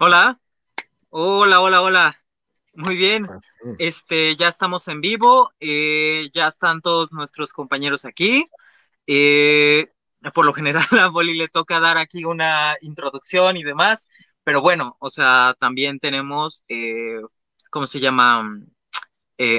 Hola, 0.00 0.40
hola, 1.08 1.60
hola, 1.60 1.82
hola. 1.82 2.24
Muy 2.72 2.94
bien. 2.96 3.26
Este, 3.80 4.36
ya 4.36 4.46
estamos 4.46 4.86
en 4.86 5.00
vivo, 5.00 5.50
eh, 5.58 6.30
ya 6.32 6.46
están 6.46 6.82
todos 6.82 7.12
nuestros 7.12 7.52
compañeros 7.52 8.04
aquí. 8.04 8.48
Eh, 9.08 9.88
por 10.32 10.46
lo 10.46 10.54
general 10.54 10.86
a 11.00 11.08
Boli 11.08 11.34
le 11.34 11.48
toca 11.48 11.80
dar 11.80 11.98
aquí 11.98 12.24
una 12.24 12.76
introducción 12.80 13.56
y 13.56 13.64
demás, 13.64 14.08
pero 14.44 14.60
bueno, 14.60 14.96
o 15.00 15.10
sea, 15.10 15.56
también 15.58 15.98
tenemos, 15.98 16.64
eh, 16.68 17.20
¿cómo 17.68 17.88
se 17.88 17.98
llama? 17.98 18.44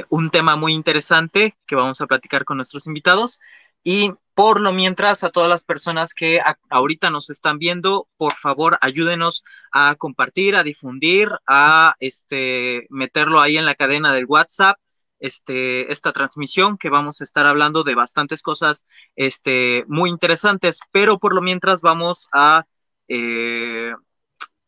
un 0.10 0.30
tema 0.30 0.58
muy 0.58 0.74
interesante 0.74 1.58
que 1.66 1.76
vamos 1.76 2.02
a 2.02 2.06
platicar 2.06 2.44
con 2.44 2.58
nuestros 2.58 2.86
invitados. 2.88 3.40
Y 3.84 4.11
por 4.34 4.61
lo 4.61 4.71
mientras, 4.71 5.25
a 5.25 5.32
todas 5.32 5.50
las 5.50 5.66
personas 5.66 6.14
que 6.14 6.39
ahorita 6.70 7.09
nos 7.09 7.29
están 7.29 7.59
viendo, 7.59 8.07
por 8.15 8.33
favor, 8.33 8.78
ayúdenos 8.79 9.43
a 9.71 9.96
compartir, 9.96 10.56
a 10.56 10.64
difundir, 10.64 11.29
a 11.46 11.96
este, 12.00 12.87
meterlo 12.89 13.42
ahí 13.42 13.57
en 13.57 13.65
la 13.65 13.75
cadena 13.75 14.14
del 14.14 14.25
WhatsApp, 14.28 14.78
este, 15.20 15.92
esta 15.92 16.14
transmisión 16.14 16.78
que 16.78 16.89
vamos 16.89 17.20
a 17.20 17.25
estar 17.25 17.46
hablando 17.46 17.84
de 17.84 17.96
bastantes 17.96 18.42
cosas 18.42 18.86
este, 19.18 19.84
muy 19.87 20.09
interesantes, 20.09 20.79
pero 20.92 21.20
por 21.20 21.36
lo 21.36 21.42
mientras 21.42 21.82
vamos 21.82 22.29
a, 22.32 22.64
eh, 23.09 23.93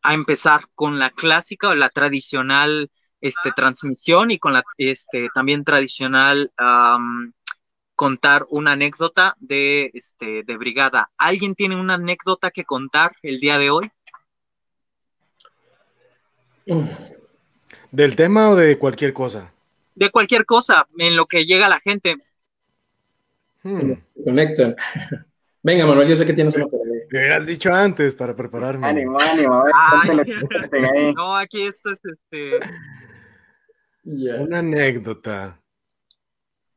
a 0.01 0.13
empezar 0.13 0.65
con 0.75 0.99
la 0.99 1.11
clásica 1.11 1.69
o 1.69 1.75
la 1.75 1.89
tradicional 1.89 2.91
este, 3.21 3.51
transmisión 3.53 4.31
y 4.31 4.39
con 4.39 4.51
la 4.51 4.63
este, 4.77 5.29
también 5.33 5.63
tradicional 5.63 6.51
contar 8.01 8.47
una 8.49 8.71
anécdota 8.71 9.35
de, 9.39 9.91
este, 9.93 10.41
de 10.41 10.57
brigada. 10.57 11.11
¿Alguien 11.19 11.53
tiene 11.53 11.75
una 11.75 11.93
anécdota 11.93 12.49
que 12.49 12.63
contar 12.63 13.11
el 13.21 13.39
día 13.39 13.59
de 13.59 13.69
hoy? 13.69 13.91
¿Del 17.91 18.15
tema 18.15 18.49
o 18.49 18.55
de 18.55 18.79
cualquier 18.79 19.13
cosa? 19.13 19.53
De 19.93 20.09
cualquier 20.09 20.47
cosa, 20.47 20.87
en 20.97 21.15
lo 21.15 21.27
que 21.27 21.45
llega 21.45 21.69
la 21.69 21.79
gente. 21.79 22.15
Hmm. 23.61 23.93
Conecta. 24.25 24.75
Venga, 25.61 25.85
Manuel, 25.85 26.07
yo 26.07 26.15
sé 26.15 26.25
que 26.25 26.33
tienes 26.33 26.55
una 26.55 26.65
Me 27.11 27.19
hubieras 27.19 27.45
dicho 27.45 27.71
antes 27.71 28.15
para 28.15 28.35
prepararme. 28.35 28.87
Ánimo, 28.87 29.15
ánimo. 29.19 29.63
no, 31.15 31.35
aquí 31.35 31.67
esto 31.67 31.91
es 31.91 32.01
este. 32.03 32.59
Una 34.39 34.57
anécdota 34.57 35.61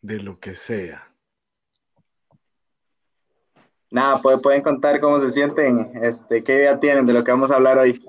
de 0.02 0.20
lo 0.20 0.38
que 0.38 0.54
sea. 0.54 1.13
Nada, 3.94 4.20
pueden 4.20 4.60
contar 4.60 5.00
cómo 5.00 5.20
se 5.20 5.30
sienten, 5.30 5.92
este, 6.02 6.42
qué 6.42 6.56
idea 6.56 6.80
tienen 6.80 7.06
de 7.06 7.12
lo 7.12 7.22
que 7.22 7.30
vamos 7.30 7.52
a 7.52 7.54
hablar 7.54 7.78
hoy. 7.78 8.04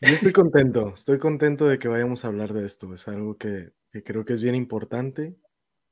Yo 0.00 0.12
estoy 0.12 0.32
contento, 0.32 0.92
estoy 0.92 1.20
contento 1.20 1.68
de 1.68 1.78
que 1.78 1.86
vayamos 1.86 2.24
a 2.24 2.28
hablar 2.28 2.52
de 2.52 2.66
esto. 2.66 2.92
Es 2.92 3.06
algo 3.06 3.36
que, 3.36 3.70
creo 4.04 4.24
que 4.24 4.32
es 4.32 4.42
bien 4.42 4.56
importante 4.56 5.36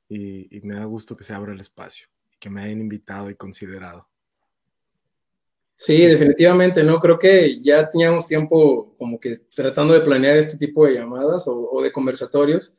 y, 0.08 0.48
me 0.64 0.75
da 0.75 0.84
gusto 0.86 1.17
que 1.17 1.22
se 1.22 1.33
abra 1.33 1.52
el 1.52 1.61
espacio 1.61 2.08
y 2.33 2.39
que 2.41 2.50
me 2.50 2.62
hayan 2.62 2.80
invitado 2.80 3.30
y 3.30 3.36
considerado. 3.36 4.08
Sí, 5.77 6.05
definitivamente, 6.05 6.83
¿no? 6.83 6.98
Creo 6.98 7.20
que 7.20 7.62
ya 7.62 7.89
teníamos 7.89 8.27
tiempo 8.27 8.97
como 8.98 9.20
que 9.20 9.36
tratando 9.55 9.95
de 9.95 10.00
planear 10.00 10.39
este 10.39 10.58
tipo 10.58 10.86
de 10.86 10.95
llamadas 10.95 11.47
o, 11.47 11.69
o 11.70 11.83
de 11.83 11.92
conversatorios 11.92 12.75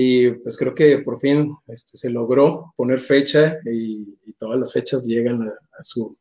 y 0.00 0.30
pues 0.30 0.56
creo 0.56 0.76
que 0.76 0.98
por 0.98 1.18
fin 1.18 1.50
este, 1.66 1.98
se 1.98 2.08
logró 2.08 2.72
poner 2.76 3.00
fecha 3.00 3.58
y, 3.64 4.16
todas 4.38 4.60
las 4.60 4.72
fechas 4.72 5.04
llegan 5.04 5.42
a, 5.42 5.82
su, 5.82 6.16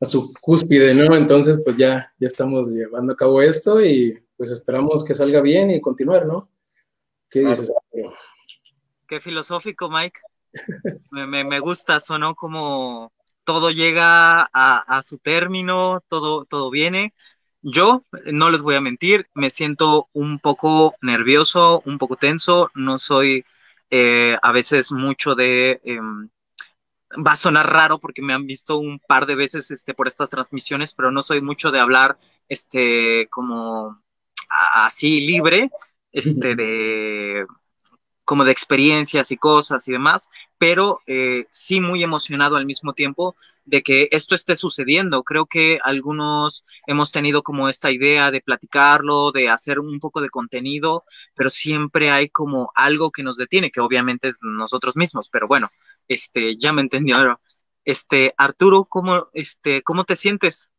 a 0.00 0.04
su 0.04 0.32
cúspide, 0.40 0.92
¿no? 0.92 1.14
Entonces 1.14 1.60
pues 1.64 1.76
ya, 1.76 2.12
ya 2.18 2.26
estamos 2.26 2.72
llevando 2.72 3.12
a 3.12 3.16
cabo 3.16 3.40
esto 3.40 3.80
y 3.80 4.20
pues 4.36 4.50
esperamos 4.50 5.04
que 5.04 5.14
salga 5.14 5.40
bien 5.40 5.70
y 5.70 5.80
continuar, 5.80 6.26
¿no? 6.26 6.48
¿Qué 7.30 7.46
dices? 7.46 7.70
Qué 9.06 9.20
filosófico, 9.20 9.88
Mike. 9.88 10.18
me, 11.12 11.28
me, 11.28 11.44
me, 11.44 11.60
gusta, 11.60 12.00
sonó 12.00 12.34
como 12.34 13.12
todo 13.44 13.70
llega 13.70 14.40
a, 14.42 14.48
a, 14.52 15.02
su 15.02 15.18
término, 15.18 16.00
todo, 16.08 16.44
todo 16.46 16.70
viene. 16.70 17.14
Yo, 17.68 18.04
no 18.32 18.50
les 18.50 18.62
voy 18.62 18.76
a 18.76 18.80
mentir, 18.80 19.28
me 19.34 19.50
siento 19.50 20.08
un 20.12 20.38
poco 20.38 20.94
nervioso, 21.02 21.82
un 21.84 21.98
poco 21.98 22.14
tenso, 22.14 22.70
no 22.76 22.96
soy 22.96 23.44
eh, 23.90 24.38
a 24.40 24.52
veces 24.52 24.92
mucho 24.92 25.34
de... 25.34 25.80
Em, 25.82 26.28
va 27.26 27.32
a 27.32 27.36
sonar 27.36 27.68
raro 27.72 27.98
porque 27.98 28.22
me 28.22 28.34
han 28.34 28.46
visto 28.46 28.78
un 28.78 29.00
par 29.00 29.26
de 29.26 29.34
veces 29.34 29.72
este, 29.72 29.94
por 29.94 30.06
estas 30.06 30.30
transmisiones, 30.30 30.94
pero 30.94 31.10
no 31.10 31.22
soy 31.22 31.40
mucho 31.40 31.72
de 31.72 31.80
hablar 31.80 32.20
este, 32.48 33.26
como 33.30 34.00
así 34.74 35.26
libre, 35.26 35.70
este, 36.12 36.54
de 36.54 37.46
como 38.26 38.44
de 38.44 38.52
experiencias 38.52 39.30
y 39.30 39.38
cosas 39.38 39.86
y 39.88 39.92
demás, 39.92 40.30
pero 40.58 40.98
eh, 41.06 41.46
sí 41.50 41.80
muy 41.80 42.02
emocionado 42.02 42.56
al 42.56 42.66
mismo 42.66 42.92
tiempo 42.92 43.36
de 43.64 43.82
que 43.82 44.08
esto 44.10 44.34
esté 44.34 44.56
sucediendo. 44.56 45.22
Creo 45.22 45.46
que 45.46 45.78
algunos 45.82 46.64
hemos 46.86 47.12
tenido 47.12 47.42
como 47.42 47.68
esta 47.68 47.90
idea 47.90 48.30
de 48.32 48.40
platicarlo, 48.40 49.30
de 49.30 49.48
hacer 49.48 49.78
un 49.78 50.00
poco 50.00 50.20
de 50.20 50.28
contenido, 50.28 51.04
pero 51.36 51.50
siempre 51.50 52.10
hay 52.10 52.28
como 52.28 52.72
algo 52.74 53.12
que 53.12 53.22
nos 53.22 53.36
detiene, 53.36 53.70
que 53.70 53.80
obviamente 53.80 54.28
es 54.28 54.38
nosotros 54.42 54.96
mismos, 54.96 55.28
pero 55.30 55.46
bueno, 55.46 55.68
este, 56.08 56.56
ya 56.58 56.72
me 56.72 56.82
entendió. 56.82 57.40
Este, 57.84 58.34
Arturo, 58.36 58.86
¿cómo, 58.86 59.28
este, 59.34 59.82
¿cómo 59.82 60.02
te 60.02 60.16
sientes? 60.16 60.72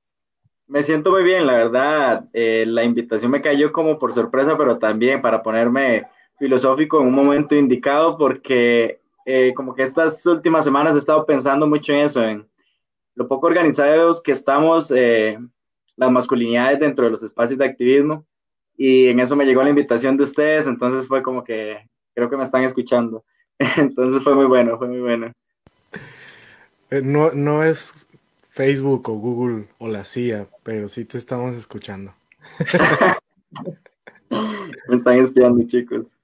Me 0.68 0.84
siento 0.84 1.12
muy 1.12 1.24
bien, 1.24 1.48
la 1.48 1.54
verdad. 1.54 2.26
Eh, 2.34 2.66
la 2.68 2.84
invitación 2.84 3.32
me 3.32 3.42
cayó 3.42 3.72
como 3.72 3.98
por 3.98 4.12
sorpresa, 4.12 4.58
pero 4.58 4.78
también 4.78 5.22
para 5.22 5.42
ponerme 5.42 6.08
filosófico 6.38 7.02
en 7.02 7.08
un 7.08 7.14
momento 7.14 7.56
indicado 7.56 8.18
porque 8.18 9.00
eh, 9.26 9.54
como 9.56 9.74
que 9.74 9.84
estas 9.84 10.26
últimas 10.26 10.64
semanas 10.64 10.96
he 10.96 11.00
estado 11.00 11.26
pensando 11.26 11.68
mucho 11.68 11.94
en 11.94 12.00
eso, 12.00 12.24
en 12.24 12.48
lo 13.16 13.28
poco 13.28 13.48
organizados 13.48 14.22
que 14.22 14.32
estamos, 14.32 14.92
eh, 14.92 15.38
las 15.96 16.12
masculinidades 16.12 16.80
dentro 16.80 17.06
de 17.06 17.12
los 17.12 17.24
espacios 17.24 17.58
de 17.60 17.66
activismo 17.66 18.26
y 18.78 19.08
en 19.08 19.20
eso 19.20 19.36
me 19.36 19.46
llegó 19.46 19.64
la 19.64 19.72
invitación 19.72 20.16
de 20.16 20.24
ustedes, 20.24 20.68
entonces 20.68 21.08
fue 21.08 21.24
como 21.24 21.44
que 21.44 21.90
creo 22.14 22.30
que 22.30 22.38
me 22.38 22.44
están 22.44 22.64
escuchando, 22.64 23.26
entonces 23.78 24.24
fue 24.24 24.36
muy 24.36 24.46
bueno, 24.46 24.78
fue 24.78 24.88
muy 24.88 25.02
bueno. 25.02 25.32
Eh, 26.90 27.02
no, 27.04 27.32
no 27.32 27.64
es 27.64 28.08
Facebook 28.52 29.10
o 29.10 29.14
Google 29.14 29.68
o 29.78 29.88
la 29.88 30.06
CIA, 30.06 30.48
pero 30.64 30.88
sí 30.88 31.04
te 31.06 31.18
estamos 31.18 31.56
escuchando. 31.56 32.14
me 34.88 34.96
están 34.96 35.18
espiando, 35.18 35.66
chicos. 35.66 36.17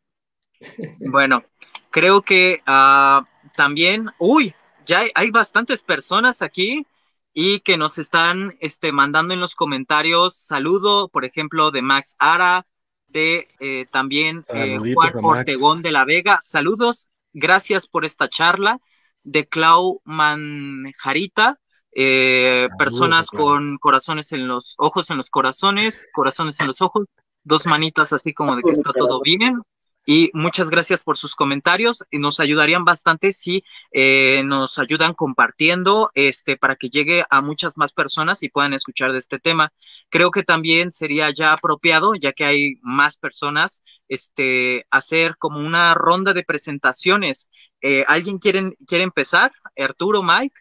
Bueno, 0.99 1.43
creo 1.89 2.21
que 2.21 2.61
uh, 2.67 3.25
también, 3.55 4.09
uy, 4.19 4.53
ya 4.85 4.99
hay, 4.99 5.11
hay, 5.15 5.31
bastantes 5.31 5.83
personas 5.83 6.41
aquí 6.41 6.85
y 7.33 7.59
que 7.61 7.77
nos 7.77 7.97
están 7.97 8.55
este, 8.59 8.91
mandando 8.91 9.33
en 9.33 9.39
los 9.39 9.55
comentarios 9.55 10.35
saludo, 10.35 11.07
por 11.07 11.25
ejemplo, 11.25 11.71
de 11.71 11.81
Max 11.81 12.15
Ara, 12.19 12.65
de 13.07 13.47
eh, 13.59 13.85
también 13.91 14.43
eh, 14.49 14.77
Juan 14.77 15.13
Ortegón 15.23 15.81
de 15.81 15.91
la 15.91 16.03
Vega. 16.03 16.39
Saludos, 16.41 17.09
gracias 17.31 17.87
por 17.87 18.05
esta 18.05 18.27
charla. 18.27 18.79
De 19.25 19.47
Clau 19.47 20.01
Manjarita, 20.03 21.57
eh, 21.93 22.67
personas 22.77 23.29
con 23.29 23.77
corazones 23.77 24.33
en 24.33 24.49
los 24.49 24.75
ojos, 24.77 25.09
en 25.11 25.17
los 25.17 25.29
corazones, 25.29 26.09
corazones 26.13 26.59
en 26.59 26.67
los 26.67 26.81
ojos, 26.81 27.05
dos 27.43 27.65
manitas 27.65 28.11
así 28.11 28.33
como 28.33 28.57
de 28.57 28.63
que 28.63 28.71
está 28.71 28.91
todo 28.91 29.21
bien. 29.21 29.61
Y 30.05 30.31
muchas 30.33 30.69
gracias 30.69 31.03
por 31.03 31.17
sus 31.17 31.35
comentarios. 31.35 32.03
Y 32.11 32.19
nos 32.19 32.39
ayudarían 32.39 32.83
bastante 32.83 33.31
si 33.31 33.63
eh, 33.91 34.43
nos 34.45 34.77
ayudan 34.77 35.13
compartiendo 35.13 36.11
este, 36.13 36.57
para 36.57 36.75
que 36.75 36.89
llegue 36.89 37.23
a 37.29 37.41
muchas 37.41 37.77
más 37.77 37.93
personas 37.93 38.43
y 38.43 38.49
puedan 38.49 38.73
escuchar 38.73 39.13
de 39.13 39.17
este 39.17 39.39
tema. 39.39 39.71
Creo 40.09 40.31
que 40.31 40.43
también 40.43 40.91
sería 40.91 41.29
ya 41.29 41.53
apropiado, 41.53 42.15
ya 42.15 42.33
que 42.33 42.43
hay 42.45 42.75
más 42.81 43.17
personas, 43.17 43.83
este, 44.09 44.85
hacer 44.89 45.37
como 45.37 45.59
una 45.59 45.93
ronda 45.93 46.33
de 46.33 46.43
presentaciones. 46.43 47.49
Eh, 47.81 48.03
¿Alguien 48.07 48.39
quiere, 48.39 48.73
quiere 48.85 49.05
empezar? 49.05 49.51
¿Arturo, 49.77 50.21
Mike? 50.21 50.55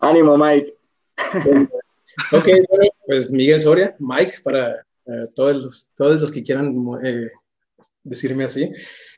Ánimo, 0.00 0.36
Mike. 0.38 0.74
ok, 2.32 2.48
pues 3.06 3.30
Miguel 3.30 3.60
Soria, 3.60 3.94
Mike, 3.98 4.38
para 4.42 4.84
eh, 5.06 5.26
todos, 5.34 5.62
los, 5.62 5.92
todos 5.94 6.20
los 6.20 6.32
que 6.32 6.42
quieran 6.42 6.74
eh, 7.02 7.30
decirme 8.02 8.44
así. 8.44 8.70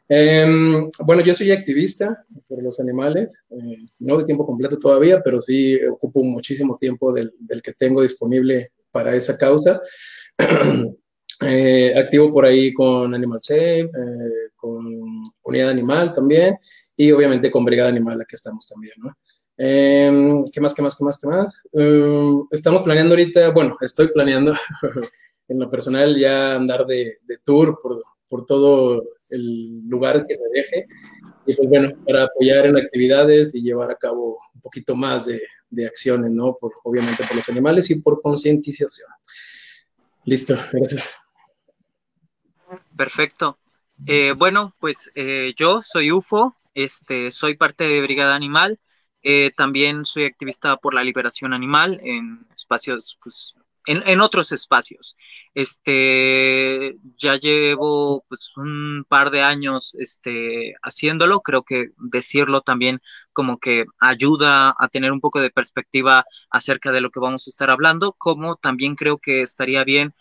Em, 0.08 0.90
bueno, 1.04 1.22
yo 1.22 1.34
soy 1.34 1.50
activista 1.50 2.24
por 2.46 2.62
los 2.62 2.78
animales, 2.78 3.28
eh, 3.50 3.86
no 3.98 4.16
de 4.18 4.24
tiempo 4.24 4.46
completo 4.46 4.78
todavía, 4.78 5.20
pero 5.22 5.42
sí 5.42 5.78
ocupo 5.90 6.22
muchísimo 6.22 6.78
tiempo 6.80 7.12
del, 7.12 7.32
del 7.38 7.62
que 7.62 7.72
tengo 7.72 8.02
disponible 8.02 8.68
para 8.90 9.14
esa 9.14 9.36
causa. 9.36 9.80
activo 11.96 12.32
por 12.32 12.46
ahí 12.46 12.72
con 12.72 13.14
Animal 13.14 13.40
Save, 13.42 13.90
con 14.56 15.22
Unidad 15.42 15.70
Animal 15.70 16.12
también, 16.12 16.56
y 16.96 17.12
obviamente 17.12 17.50
con 17.50 17.64
Brigada 17.64 17.90
Animal, 17.90 18.20
aquí 18.20 18.34
estamos 18.34 18.66
también, 18.66 18.94
¿no? 18.98 19.12
Em, 19.58 20.44
¿Qué 20.52 20.60
más, 20.60 20.74
qué 20.74 20.82
más, 20.82 20.96
qué 20.96 21.04
más, 21.04 21.18
qué 21.18 21.26
más? 21.26 21.62
Em, 21.72 22.42
estamos 22.50 22.82
planeando 22.82 23.14
ahorita, 23.14 23.50
bueno, 23.50 23.76
estoy 23.80 24.08
planeando 24.08 24.54
en 25.48 25.58
lo 25.58 25.70
personal 25.70 26.16
ya 26.16 26.54
andar 26.56 26.86
de, 26.86 27.18
tour 27.44 27.78
por, 27.80 28.02
por, 28.28 28.44
todo 28.46 29.04
el 29.30 29.88
lugar 29.88 30.26
que 30.26 30.34
se 30.34 30.42
deje. 30.52 30.86
Y 31.46 31.54
pues 31.54 31.68
bueno, 31.68 31.92
para 32.04 32.24
apoyar 32.24 32.66
en 32.66 32.76
actividades 32.76 33.54
y 33.54 33.62
llevar 33.62 33.90
a 33.90 33.96
cabo 33.96 34.36
un 34.54 34.60
poquito 34.60 34.96
más 34.96 35.26
de, 35.26 35.40
de 35.70 35.86
acciones, 35.86 36.30
¿no? 36.30 36.56
Por, 36.56 36.72
obviamente 36.82 37.22
por 37.24 37.36
los 37.36 37.48
animales 37.48 37.88
y 37.90 38.00
por 38.00 38.20
concientización. 38.20 39.08
Listo, 40.24 40.56
gracias. 40.72 41.14
Perfecto. 42.96 43.58
Eh, 44.06 44.32
bueno, 44.36 44.74
pues 44.78 45.10
eh, 45.14 45.54
yo 45.56 45.82
soy 45.82 46.10
UFO, 46.10 46.56
este, 46.74 47.30
soy 47.32 47.56
parte 47.56 47.84
de 47.84 48.02
Brigada 48.02 48.34
Animal, 48.34 48.78
eh, 49.22 49.50
también 49.56 50.04
soy 50.04 50.24
activista 50.24 50.76
por 50.76 50.94
la 50.94 51.02
liberación 51.02 51.54
animal 51.54 52.00
en 52.02 52.46
espacios 52.54 53.18
pues, 53.22 53.54
en, 53.86 54.20
otros 54.20 54.52
espacios. 54.52 55.16
Este, 55.54 56.96
ya 57.16 57.36
llevo 57.36 58.24
pues 58.28 58.52
un 58.56 59.04
par 59.08 59.30
de 59.30 59.42
años 59.42 59.94
este, 59.98 60.74
haciéndolo, 60.82 61.40
creo 61.40 61.62
que 61.62 61.88
decirlo 61.96 62.60
también 62.60 63.00
como 63.32 63.58
que 63.58 63.86
ayuda 64.00 64.74
a 64.78 64.88
tener 64.88 65.12
un 65.12 65.20
poco 65.20 65.40
de 65.40 65.50
perspectiva 65.50 66.24
acerca 66.50 66.92
de 66.92 67.00
lo 67.00 67.10
que 67.10 67.20
vamos 67.20 67.46
a 67.46 67.50
estar 67.50 67.70
hablando, 67.70 68.12
como 68.12 68.56
también 68.56 68.96
creo 68.96 69.18
que 69.18 69.42
estaría 69.42 69.84
bien 69.84 70.14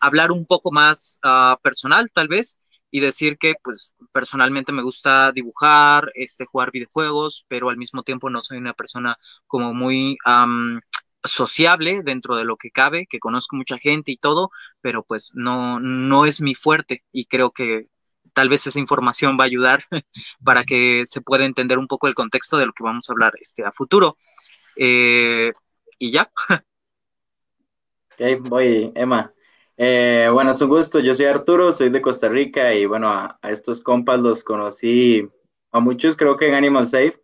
hablar 0.00 0.32
un 0.32 0.46
poco 0.46 0.72
más 0.72 1.18
ah, 1.22 1.58
personal 1.62 2.10
tal 2.12 2.28
vez 2.28 2.58
y 2.94 3.00
decir 3.00 3.38
que 3.38 3.54
pues 3.60 3.96
personalmente 4.12 4.70
me 4.70 4.82
gusta 4.82 5.32
dibujar, 5.32 6.12
este, 6.14 6.46
jugar 6.46 6.70
videojuegos, 6.70 7.44
pero 7.48 7.68
al 7.68 7.76
mismo 7.76 8.04
tiempo 8.04 8.30
no 8.30 8.40
soy 8.40 8.58
una 8.58 8.72
persona 8.72 9.18
como 9.48 9.74
muy 9.74 10.16
sociable 11.24 12.02
dentro 12.02 12.36
de 12.36 12.44
lo 12.44 12.56
que 12.56 12.70
cabe, 12.70 13.06
que 13.06 13.18
conozco 13.18 13.56
mucha 13.56 13.78
gente 13.78 14.12
y 14.12 14.16
todo, 14.16 14.50
pero 14.80 15.02
pues 15.02 15.32
no, 15.34 15.80
no 15.80 16.26
es 16.26 16.40
mi 16.40 16.54
fuerte 16.54 17.02
y 17.12 17.24
creo 17.26 17.50
que 17.50 17.88
tal 18.32 18.48
vez 18.48 18.66
esa 18.66 18.78
información 18.78 19.38
va 19.38 19.44
a 19.44 19.46
ayudar 19.46 19.80
para 20.44 20.64
que 20.64 21.04
se 21.06 21.22
pueda 21.22 21.44
entender 21.44 21.78
un 21.78 21.86
poco 21.86 22.08
el 22.08 22.14
contexto 22.14 22.58
de 22.58 22.66
lo 22.66 22.72
que 22.72 22.84
vamos 22.84 23.08
a 23.08 23.12
hablar 23.12 23.32
este, 23.40 23.64
a 23.64 23.72
futuro. 23.72 24.16
Eh, 24.76 25.52
y 25.98 26.10
ya. 26.10 26.30
Ok, 28.16 28.48
voy, 28.48 28.92
Emma. 28.94 29.34
Eh, 29.76 30.28
bueno, 30.32 30.52
es 30.52 30.60
un 30.62 30.68
gusto. 30.68 31.00
Yo 31.00 31.16
soy 31.16 31.26
Arturo, 31.26 31.72
soy 31.72 31.90
de 31.90 32.00
Costa 32.00 32.28
Rica 32.28 32.72
y 32.72 32.86
bueno, 32.86 33.08
a, 33.08 33.40
a, 33.42 33.50
estos 33.50 33.80
compas 33.80 34.20
los 34.20 34.44
conocí 34.44 35.28
a 35.72 35.80
muchos, 35.80 36.14
creo 36.14 36.36
que 36.36 36.46
en 36.46 36.54
Animal 36.54 36.86
Safe. 36.86 37.20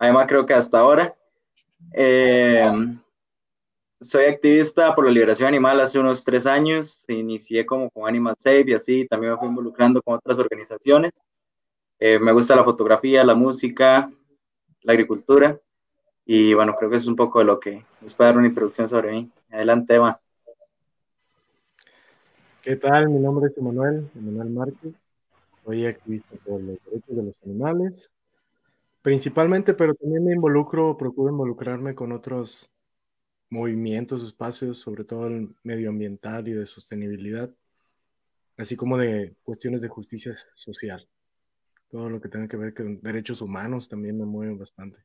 Además, 0.00 0.26
creo 0.26 0.44
que 0.44 0.54
hasta 0.54 0.80
ahora. 0.80 1.14
Eh, 1.94 2.68
soy 4.02 4.24
activista 4.24 4.94
por 4.94 5.04
la 5.04 5.10
liberación 5.10 5.48
animal 5.48 5.80
hace 5.80 5.98
unos 5.98 6.24
tres 6.24 6.46
años. 6.46 7.04
Inicié 7.08 7.64
como 7.64 7.90
con 7.90 8.08
Animal 8.08 8.36
Save 8.38 8.64
y 8.66 8.74
así. 8.74 9.06
También 9.08 9.32
me 9.32 9.38
fui 9.38 9.48
involucrando 9.48 10.02
con 10.02 10.14
otras 10.14 10.38
organizaciones. 10.38 11.12
Eh, 11.98 12.18
me 12.18 12.32
gusta 12.32 12.56
la 12.56 12.64
fotografía, 12.64 13.24
la 13.24 13.34
música, 13.34 14.10
la 14.82 14.92
agricultura. 14.92 15.58
Y 16.24 16.54
bueno, 16.54 16.74
creo 16.76 16.90
que 16.90 16.96
es 16.96 17.06
un 17.06 17.16
poco 17.16 17.38
de 17.38 17.44
lo 17.44 17.60
que 17.60 17.84
les 18.00 18.14
puede 18.14 18.30
dar 18.30 18.38
una 18.38 18.48
introducción 18.48 18.88
sobre 18.88 19.12
mí. 19.12 19.30
Adelante, 19.50 19.94
Eva. 19.94 20.20
¿Qué 22.62 22.76
tal? 22.76 23.08
Mi 23.08 23.18
nombre 23.18 23.50
es 23.50 23.58
Emanuel, 23.58 24.08
Emanuel 24.16 24.50
Márquez. 24.50 24.94
Soy 25.64 25.86
activista 25.86 26.36
por 26.44 26.60
los 26.60 26.78
derechos 26.84 27.16
de 27.16 27.22
los 27.22 27.34
animales, 27.44 28.10
principalmente, 29.00 29.74
pero 29.74 29.94
también 29.94 30.24
me 30.24 30.32
involucro, 30.32 30.96
procuro 30.96 31.30
involucrarme 31.30 31.94
con 31.94 32.10
otros 32.10 32.71
movimientos, 33.52 34.22
espacios, 34.22 34.78
sobre 34.78 35.04
todo 35.04 35.26
el 35.26 35.54
medioambiental 35.62 36.48
y 36.48 36.52
de 36.52 36.64
sostenibilidad, 36.64 37.54
así 38.56 38.76
como 38.76 38.96
de 38.96 39.36
cuestiones 39.42 39.82
de 39.82 39.88
justicia 39.88 40.34
social. 40.54 41.06
Todo 41.90 42.08
lo 42.08 42.18
que 42.18 42.30
tenga 42.30 42.48
que 42.48 42.56
ver 42.56 42.72
con 42.72 43.02
derechos 43.02 43.42
humanos 43.42 43.90
también 43.90 44.18
me 44.18 44.24
mueve 44.24 44.54
bastante. 44.54 45.04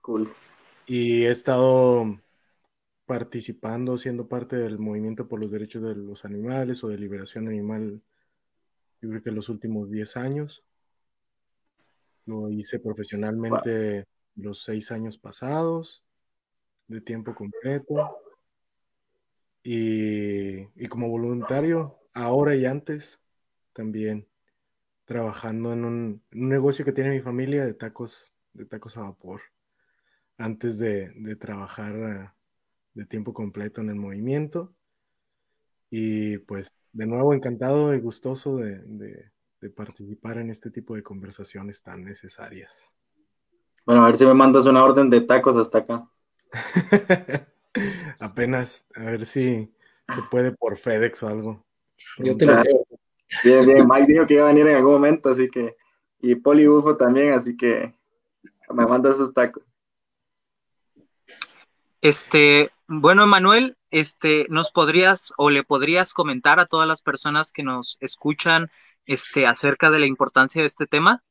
Cool. 0.00 0.32
Y 0.86 1.24
he 1.24 1.30
estado 1.30 2.18
participando, 3.04 3.98
siendo 3.98 4.26
parte 4.26 4.56
del 4.56 4.78
movimiento 4.78 5.28
por 5.28 5.38
los 5.38 5.50
derechos 5.50 5.82
de 5.82 5.94
los 5.94 6.24
animales 6.24 6.82
o 6.82 6.88
de 6.88 6.96
liberación 6.96 7.46
animal, 7.46 8.00
yo 9.02 9.10
creo 9.10 9.22
que 9.22 9.32
los 9.32 9.50
últimos 9.50 9.90
10 9.90 10.16
años. 10.16 10.64
Lo 12.24 12.48
hice 12.48 12.78
profesionalmente 12.78 14.06
los 14.34 14.62
seis 14.62 14.90
años 14.92 15.18
pasados 15.18 16.04
de 16.90 17.00
tiempo 17.00 17.34
completo. 17.34 18.18
Y, 19.62 20.88
como 20.88 21.08
voluntario, 21.08 21.98
ahora 22.12 22.56
y 22.56 22.66
antes, 22.66 23.20
también 23.72 24.26
trabajando 25.04 25.72
en 25.72 25.84
un, 25.84 26.22
negocio 26.30 26.84
que 26.84 26.92
tiene 26.92 27.10
mi 27.10 27.20
familia 27.20 27.64
de 27.64 27.74
tacos, 27.74 28.34
de 28.52 28.64
tacos 28.64 28.96
a 28.96 29.02
vapor, 29.02 29.40
antes 30.36 30.78
de, 30.78 31.36
trabajar 31.38 31.94
eh, 31.96 32.30
de 32.94 33.06
tiempo 33.06 33.32
completo 33.32 33.80
en 33.80 33.90
el 33.90 33.96
movimiento. 33.96 34.74
Y 35.90 36.38
pues 36.38 36.72
de 36.92 37.06
nuevo 37.06 37.34
encantado 37.34 37.94
y 37.94 38.00
gustoso 38.00 38.56
de, 38.56 39.30
de 39.60 39.70
participar 39.70 40.38
en 40.38 40.50
este 40.50 40.70
tipo 40.70 40.94
de 40.94 41.02
conversaciones 41.02 41.82
tan 41.82 42.04
necesarias. 42.04 42.94
Bueno, 43.84 44.02
a 44.02 44.06
ver 44.06 44.16
si 44.16 44.24
me 44.24 44.34
mandas 44.34 44.66
una 44.66 44.84
orden 44.84 45.10
de 45.10 45.20
tacos 45.20 45.56
hasta 45.56 45.78
acá. 45.78 46.08
Apenas, 48.18 48.84
a 48.94 49.02
ver 49.04 49.26
si 49.26 49.72
se 50.14 50.22
puede 50.30 50.52
por 50.52 50.76
FedEx 50.76 51.22
o 51.22 51.28
algo. 51.28 51.64
Yo 52.18 52.36
te 52.36 52.46
lo 52.46 52.62
digo. 52.62 52.86
Bien, 53.44 53.66
bien. 53.66 53.88
Mike 53.88 54.12
dijo 54.12 54.26
que 54.26 54.34
iba 54.34 54.44
a 54.44 54.48
venir 54.48 54.66
en 54.66 54.76
algún 54.76 54.92
momento, 54.92 55.30
así 55.30 55.48
que. 55.48 55.76
Y 56.22 56.34
Poli 56.34 56.66
Bufo 56.66 56.96
también, 56.96 57.32
así 57.32 57.56
que 57.56 57.94
me 58.70 58.86
manda 58.86 59.10
esos 59.10 59.32
tacos. 59.32 59.62
Este, 62.02 62.70
bueno, 62.88 63.26
Manuel, 63.26 63.76
este, 63.90 64.46
¿nos 64.48 64.70
podrías 64.70 65.32
o 65.36 65.50
le 65.50 65.64
podrías 65.64 66.12
comentar 66.12 66.60
a 66.60 66.66
todas 66.66 66.86
las 66.86 67.02
personas 67.02 67.52
que 67.52 67.62
nos 67.62 67.98
escuchan 68.00 68.70
este, 69.06 69.46
acerca 69.46 69.90
de 69.90 70.00
la 70.00 70.06
importancia 70.06 70.60
de 70.60 70.66
este 70.66 70.86
tema? 70.86 71.22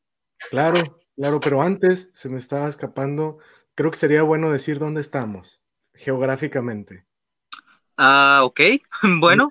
Claro, 0.49 0.79
claro, 1.15 1.39
pero 1.39 1.61
antes 1.61 2.09
se 2.13 2.29
me 2.29 2.37
estaba 2.37 2.67
escapando 2.69 3.39
creo 3.79 3.91
que 3.91 3.97
sería 3.97 4.23
bueno 4.23 4.51
decir 4.51 4.77
dónde 4.77 4.99
estamos 4.99 5.61
geográficamente. 5.93 7.05
Ah, 7.95 8.41
ok. 8.43 8.59
Bueno. 9.21 9.47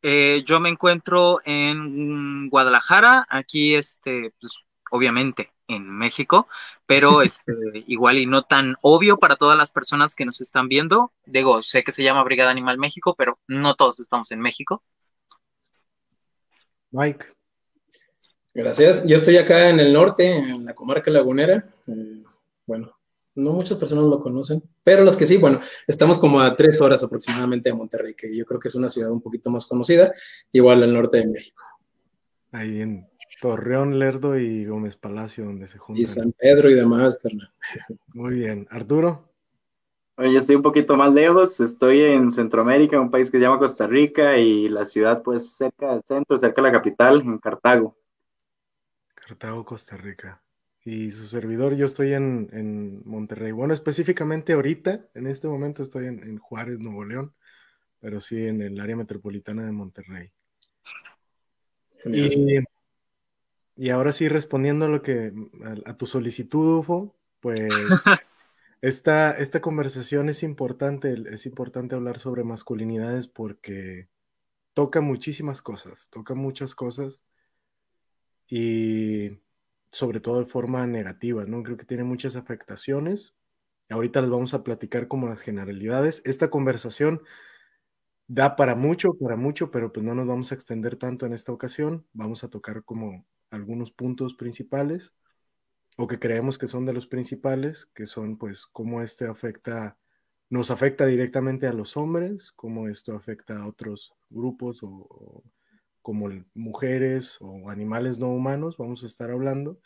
Eh, 0.00 0.44
yo 0.46 0.60
me 0.60 0.68
encuentro 0.68 1.40
en 1.44 2.48
Guadalajara, 2.48 3.26
aquí, 3.28 3.74
este, 3.74 4.32
pues, 4.40 4.54
obviamente 4.92 5.52
en 5.66 5.90
México, 5.90 6.46
pero 6.86 7.20
este, 7.22 7.52
igual 7.88 8.18
y 8.18 8.26
no 8.26 8.42
tan 8.42 8.76
obvio 8.80 9.18
para 9.18 9.34
todas 9.34 9.58
las 9.58 9.72
personas 9.72 10.14
que 10.14 10.24
nos 10.24 10.40
están 10.40 10.68
viendo. 10.68 11.12
Digo, 11.26 11.62
sé 11.62 11.82
que 11.82 11.90
se 11.90 12.04
llama 12.04 12.22
Brigada 12.22 12.52
Animal 12.52 12.78
México, 12.78 13.16
pero 13.18 13.40
no 13.48 13.74
todos 13.74 13.98
estamos 13.98 14.30
en 14.30 14.38
México. 14.38 14.84
Mike. 16.92 17.26
Gracias. 18.54 19.04
Yo 19.04 19.16
estoy 19.16 19.36
acá 19.36 19.68
en 19.68 19.80
el 19.80 19.92
norte, 19.92 20.36
en 20.36 20.64
la 20.64 20.74
comarca 20.76 21.10
lagunera. 21.10 21.74
Eh, 21.88 22.22
bueno, 22.66 22.99
no 23.40 23.52
muchas 23.52 23.78
personas 23.78 24.04
lo 24.04 24.20
conocen, 24.20 24.62
pero 24.84 25.04
los 25.04 25.16
que 25.16 25.26
sí, 25.26 25.36
bueno, 25.36 25.60
estamos 25.86 26.18
como 26.18 26.40
a 26.40 26.54
tres 26.54 26.80
horas 26.80 27.02
aproximadamente 27.02 27.70
de 27.70 27.74
Monterrey, 27.74 28.14
que 28.14 28.36
yo 28.36 28.44
creo 28.44 28.60
que 28.60 28.68
es 28.68 28.74
una 28.74 28.88
ciudad 28.88 29.10
un 29.10 29.20
poquito 29.20 29.50
más 29.50 29.66
conocida, 29.66 30.12
igual 30.52 30.82
al 30.82 30.92
norte 30.92 31.18
de 31.18 31.26
México. 31.26 31.62
Ahí 32.52 32.80
en 32.80 33.08
Torreón, 33.40 33.98
Lerdo 33.98 34.38
y 34.38 34.66
Gómez 34.66 34.96
Palacio, 34.96 35.44
donde 35.44 35.66
se 35.66 35.78
juntan. 35.78 36.02
Y 36.02 36.06
San 36.06 36.32
Pedro 36.32 36.68
y 36.68 36.74
demás, 36.74 37.16
carnal. 37.16 37.52
Muy 38.14 38.34
bien. 38.34 38.66
Arturo. 38.70 39.32
yo 40.18 40.38
estoy 40.38 40.56
un 40.56 40.62
poquito 40.62 40.96
más 40.96 41.12
lejos, 41.12 41.58
estoy 41.60 42.00
en 42.02 42.32
Centroamérica, 42.32 43.00
un 43.00 43.10
país 43.10 43.30
que 43.30 43.38
se 43.38 43.42
llama 43.42 43.58
Costa 43.58 43.86
Rica, 43.86 44.36
y 44.36 44.68
la 44.68 44.84
ciudad, 44.84 45.22
pues, 45.22 45.56
cerca 45.56 45.92
del 45.92 46.02
centro, 46.04 46.36
cerca 46.38 46.60
de 46.60 46.68
la 46.68 46.72
capital, 46.72 47.22
en 47.22 47.38
Cartago. 47.38 47.96
Cartago, 49.14 49.64
Costa 49.64 49.96
Rica. 49.96 50.42
Y 50.84 51.10
su 51.10 51.26
servidor, 51.26 51.76
yo 51.76 51.84
estoy 51.84 52.14
en, 52.14 53.02
Monterrey. 53.04 53.52
Bueno, 53.52 53.74
específicamente 53.74 54.54
ahorita, 54.54 55.06
en 55.14 55.26
este 55.26 55.46
momento 55.46 55.82
estoy 55.82 56.06
en, 56.06 56.38
Juárez, 56.38 56.78
Nuevo 56.78 57.04
León, 57.04 57.34
pero 58.00 58.20
sí 58.20 58.46
en 58.46 58.62
el 58.62 58.80
área 58.80 58.96
metropolitana 58.96 59.64
de 59.64 59.72
Monterrey. 59.72 60.32
Y, 63.76 63.90
ahora 63.90 64.12
sí, 64.12 64.28
respondiendo 64.28 64.86
a 64.86 64.88
lo 64.88 65.02
que, 65.02 65.32
a, 65.84 65.96
tu 65.96 66.06
solicitud, 66.06 66.78
UFO, 66.78 67.14
pues 67.40 67.70
esta, 68.80 69.32
esta 69.32 69.60
conversación 69.60 70.30
es 70.30 70.42
importante, 70.42 71.14
es 71.30 71.44
importante 71.44 71.94
hablar 71.94 72.18
sobre 72.18 72.42
masculinidades 72.42 73.26
porque 73.28 74.08
toca 74.72 75.02
muchísimas 75.02 75.60
cosas, 75.60 76.08
toca 76.10 76.34
muchas 76.34 76.74
cosas 76.74 77.22
y 78.48 79.40
sobre 79.90 80.20
todo 80.20 80.40
de 80.40 80.46
forma 80.46 80.86
negativa, 80.86 81.44
¿no? 81.44 81.62
Creo 81.62 81.76
que 81.76 81.84
tiene 81.86 82.04
muchas 82.04 82.36
afectaciones. 82.36 83.34
Ahorita 83.88 84.20
les 84.20 84.30
vamos 84.30 84.54
a 84.54 84.62
platicar 84.62 85.08
como 85.08 85.28
las 85.28 85.40
generalidades. 85.40 86.22
Esta 86.24 86.50
conversación 86.50 87.22
da 88.28 88.56
para 88.56 88.76
mucho, 88.76 89.14
para 89.14 89.36
mucho, 89.36 89.70
pero 89.70 89.92
pues 89.92 90.04
no 90.04 90.14
nos 90.14 90.26
vamos 90.26 90.52
a 90.52 90.54
extender 90.54 90.96
tanto 90.96 91.26
en 91.26 91.32
esta 91.32 91.52
ocasión. 91.52 92.06
Vamos 92.12 92.44
a 92.44 92.48
tocar 92.48 92.84
como 92.84 93.26
algunos 93.50 93.90
puntos 93.90 94.34
principales 94.34 95.12
o 95.96 96.06
que 96.06 96.18
creemos 96.18 96.56
que 96.56 96.68
son 96.68 96.86
de 96.86 96.92
los 96.92 97.06
principales, 97.06 97.86
que 97.94 98.06
son 98.06 98.38
pues 98.38 98.66
cómo 98.66 99.02
este 99.02 99.26
afecta, 99.26 99.98
nos 100.48 100.70
afecta 100.70 101.06
directamente 101.06 101.66
a 101.66 101.72
los 101.72 101.96
hombres, 101.96 102.52
cómo 102.52 102.88
esto 102.88 103.14
afecta 103.14 103.58
a 103.60 103.66
otros 103.66 104.14
grupos 104.30 104.80
o, 104.82 105.42
como 106.10 106.28
mujeres 106.54 107.36
o 107.40 107.70
animales 107.70 108.18
no 108.18 108.30
humanos, 108.30 108.76
vamos 108.76 109.04
a 109.04 109.06
estar 109.06 109.30
hablando. 109.30 109.78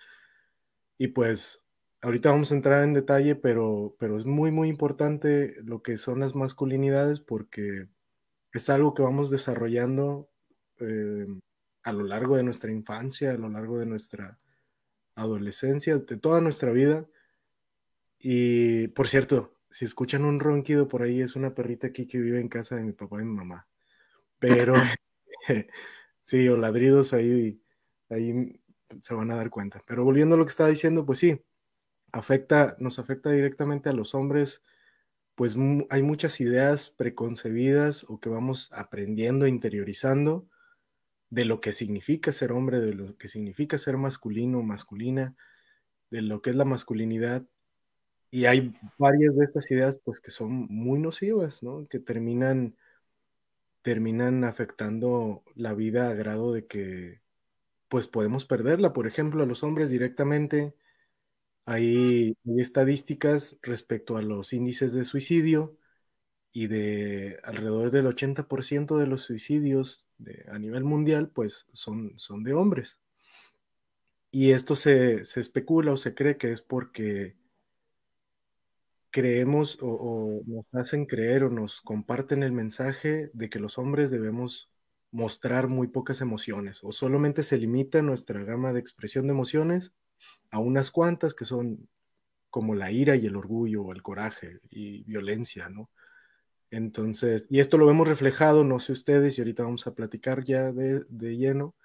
Y 0.97 1.09
pues 1.09 1.63
ahorita 2.01 2.31
vamos 2.31 2.51
a 2.51 2.55
entrar 2.55 2.83
en 2.83 2.95
detalle, 2.95 3.35
pero, 3.35 3.95
pero 3.99 4.17
es 4.17 4.25
muy, 4.25 4.51
muy 4.51 4.71
importante 4.71 5.55
lo 5.63 5.83
que 5.83 5.99
son 5.99 6.21
las 6.21 6.35
masculinidades 6.35 7.21
porque 7.21 7.89
es 8.55 8.71
algo 8.71 8.95
que 8.95 9.03
vamos 9.03 9.29
desarrollando 9.29 10.31
eh, 10.81 11.27
a 11.83 11.93
lo 11.93 12.05
largo 12.05 12.39
de 12.39 12.43
nuestra 12.43 12.73
infancia, 12.73 13.33
a 13.33 13.37
lo 13.37 13.51
largo 13.51 13.79
de 13.79 13.85
nuestra 13.85 14.39
adolescencia, 15.17 15.99
de 15.99 16.17
toda 16.17 16.41
nuestra 16.41 16.73
vida. 16.73 17.07
Y 18.19 18.89
por 18.89 19.09
cierto, 19.09 19.59
si 19.69 19.85
escuchan 19.85 20.25
un 20.25 20.41
ronquido 20.41 20.89
por 20.89 21.03
ahí, 21.03 21.21
es 21.21 21.37
una 21.37 21.55
perrita 21.55 21.89
aquí 21.89 22.07
que 22.07 22.17
vive 22.17 22.41
en 22.41 22.49
casa 22.49 22.77
de 22.77 22.85
mi 22.85 22.93
papá 22.93 23.21
y 23.21 23.27
mi 23.27 23.35
mamá. 23.35 23.69
Pero 24.39 24.73
sí, 26.25 26.49
o 26.49 26.57
ladridos 26.57 27.13
ahí, 27.13 27.63
ahí 28.11 28.61
se 29.01 29.15
van 29.15 29.31
a 29.31 29.37
dar 29.37 29.51
cuenta. 29.51 29.81
Pero 29.87 30.03
volviendo 30.03 30.35
a 30.35 30.39
lo 30.39 30.45
que 30.45 30.51
estaba 30.51 30.71
diciendo, 30.71 31.07
pues 31.07 31.21
sí, 31.21 31.41
afecta, 32.11 32.77
nos 32.81 32.99
afecta 32.99 33.31
directamente 33.31 33.89
a 33.89 33.93
los 33.93 34.17
hombres, 34.17 34.63
pues 35.37 35.57
hay 35.91 36.03
muchas 36.03 36.41
ideas 36.41 36.91
preconcebidas 36.91 38.05
o 38.09 38.21
que 38.21 38.29
vamos 38.29 38.71
aprendiendo, 38.73 39.47
interiorizando 39.47 40.49
de 41.31 41.45
lo 41.45 41.61
que 41.61 41.73
significa 41.73 42.33
ser 42.33 42.53
hombre, 42.53 42.81
de 42.81 42.95
lo 42.95 43.17
que 43.19 43.29
significa 43.29 43.79
ser 43.79 43.97
masculino, 43.97 44.63
masculina, 44.63 45.35
de 46.11 46.23
lo 46.23 46.41
que 46.41 46.51
es 46.51 46.57
la 46.57 46.65
masculinidad. 46.65 47.45
Y 48.31 48.47
hay 48.47 48.73
varias 48.99 49.37
de 49.37 49.45
estas 49.45 49.71
ideas 49.71 49.99
pues 50.05 50.21
que 50.21 50.31
son 50.31 50.53
muy 50.53 51.01
nocivas, 51.01 51.63
¿no? 51.63 51.87
Que 51.89 51.99
terminan, 51.99 52.77
terminan 53.85 54.45
afectando 54.45 55.45
la 55.55 55.75
vida 55.75 56.09
a 56.09 56.15
grado 56.15 56.55
de 56.55 56.67
que 56.67 57.21
pues 57.89 58.09
podemos 58.09 58.47
perderla. 58.47 58.95
Por 58.95 59.07
ejemplo, 59.07 59.43
a 59.43 59.47
los 59.47 59.63
hombres 59.63 59.91
directamente 59.91 60.75
hay, 61.67 62.37
estadísticas 62.59 63.59
respecto 63.63 64.17
a 64.17 64.23
los 64.23 64.55
índices 64.55 64.95
de 64.95 65.05
suicidio 65.05 65.77
y 66.53 66.69
de 66.69 67.39
alrededor 67.45 67.91
del 67.91 68.07
80% 68.07 68.99
de 68.99 69.07
los 69.07 69.25
suicidios 69.25 70.09
a 70.49 70.59
nivel 70.59 70.85
mundial, 70.85 71.29
pues 71.29 71.67
son, 71.75 72.19
son 72.19 72.43
de 72.43 72.55
hombres. 72.55 72.99
Y 74.31 74.53
esto 74.53 74.77
se, 74.77 75.17
especula 75.21 75.93
o 75.93 75.97
se 75.99 76.15
cree 76.15 76.39
que 76.39 76.53
es 76.53 76.63
porque 76.63 77.37
creemos 79.15 79.79
o, 79.81 80.43
nos 80.45 80.67
hacen 80.73 81.07
creer 81.07 81.45
o 81.45 81.49
nos 81.49 81.81
comparten 81.83 82.43
el 82.43 82.51
mensaje 82.51 83.31
de 83.33 83.49
que 83.49 83.61
los 83.61 83.79
hombres 83.79 84.11
debemos 84.11 84.73
mostrar 85.13 85.69
muy 85.69 85.87
pocas 85.87 86.21
emociones 86.21 86.81
o 86.83 86.91
solamente 86.91 87.45
se 87.45 87.57
limita 87.57 88.03
nuestra 88.03 88.43
gama 88.43 88.73
de 88.73 88.81
expresión 88.81 89.29
de 89.29 89.33
emociones 89.33 89.93
a 90.51 90.59
unas 90.59 90.91
cuantas 90.91 91.33
que 91.33 91.45
son 91.45 91.89
como 92.51 92.75
la 92.75 92.91
ira 92.91 93.15
y 93.15 93.27
el 93.27 93.37
orgullo 93.37 93.85
o 93.85 93.93
el 93.93 94.03
coraje 94.03 94.59
y 94.69 95.05
violencia, 95.05 95.69
¿no? 95.69 95.91
Entonces, 96.73 97.47
y 97.51 97.61
esto 97.61 97.79
lo 97.79 97.87
vemos 97.87 98.09
reflejado, 98.09 98.65
no 98.65 98.81
sé 98.81 98.91
ustedes, 98.91 99.39
y 99.39 99.43
ahorita 99.43 99.63
vamos 99.63 99.87
a 99.87 99.95
platicar 99.95 100.43
ya 100.43 100.73
de, 100.73 101.05
lleno, 101.37 101.77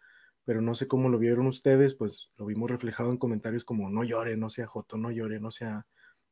pero 0.46 0.62
no 0.62 0.74
sé 0.74 0.88
cómo 0.88 1.10
lo 1.10 1.20
vieron 1.20 1.46
ustedes, 1.46 1.94
pues 1.94 2.32
lo 2.38 2.48
vimos 2.48 2.72
reflejado 2.72 3.12
en 3.12 3.18
comentarios 3.18 3.66
como 3.66 3.88
no 3.92 4.04
llore, 4.04 4.36
no 4.36 4.50
sea 4.50 4.66
joto, 4.66 4.98
no 4.98 5.12
llore, 5.12 5.40
no 5.40 5.52
sea, 5.52 5.86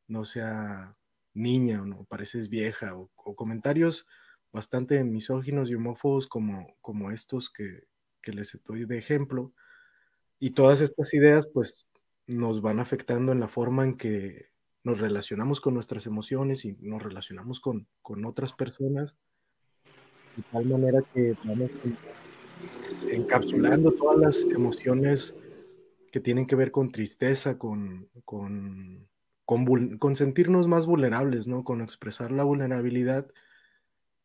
no 0.08 0.26
sea 0.26 0.98
niña 1.34 1.82
o 1.82 1.86
no, 1.86 2.06
pareces 2.06 2.50
vieja, 2.50 2.96
o, 2.96 3.10
comentarios 3.36 4.08
bastante 4.52 5.04
misóginos 5.04 5.70
y 5.70 5.76
homófobos 5.76 6.28
como, 6.28 6.76
como 6.82 7.12
estos 7.12 7.50
que, 7.50 7.84
que 8.22 8.34
les 8.34 8.58
doy 8.66 8.86
de 8.86 8.98
ejemplo. 8.98 9.54
Y 10.40 10.52
todas 10.52 10.82
estas 10.82 11.14
ideas, 11.14 11.48
pues, 11.54 11.88
nos 12.28 12.62
van 12.62 12.80
afectando 12.80 13.32
en 13.32 13.40
la 13.40 13.48
forma 13.48 13.84
en 13.84 13.98
que 13.98 14.50
nos 14.84 15.00
relacionamos 15.00 15.60
con 15.60 15.74
nuestras 15.74 16.06
emociones 16.06 16.66
y 16.66 16.78
nos 16.80 17.02
relacionamos 17.02 17.60
con, 17.60 17.88
otras 18.26 18.54
personas 18.54 19.18
de 20.36 20.44
tal 20.52 20.66
manera 20.66 21.02
que 21.14 21.36
vamos 21.44 21.72
encapsulando 23.12 23.92
todas 23.92 24.18
las 24.18 24.44
emociones 24.54 25.34
que 26.12 26.20
tienen 26.20 26.46
que 26.46 26.56
ver 26.56 26.72
con 26.72 26.92
tristeza, 26.92 27.58
con, 27.58 28.10
con, 28.24 29.08
con, 29.48 30.16
sentirnos 30.18 30.68
más 30.68 30.86
vulnerables, 30.86 31.48
¿no? 31.48 31.64
Con 31.64 31.82
expresar 31.82 32.32
la 32.32 32.44
vulnerabilidad 32.44 33.28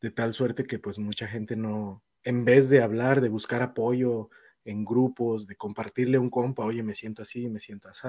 de 0.00 0.10
tal 0.10 0.34
suerte 0.34 0.64
que 0.64 0.80
pues 0.80 0.98
mucha 0.98 1.28
gente 1.28 1.54
no, 1.56 2.02
en 2.24 2.44
vez 2.44 2.68
de 2.68 2.82
hablar, 2.82 3.20
de 3.20 3.28
buscar 3.28 3.62
apoyo 3.62 4.30
en 4.64 4.84
grupos, 4.84 5.46
de 5.46 5.54
compartirle 5.56 6.16
a 6.16 6.20
un 6.20 6.28
compa, 6.28 6.64
oye, 6.64 6.82
me 6.82 6.96
siento 6.96 7.22
así, 7.22 7.48
me 7.48 7.60
siento 7.60 7.88
así, 7.88 8.08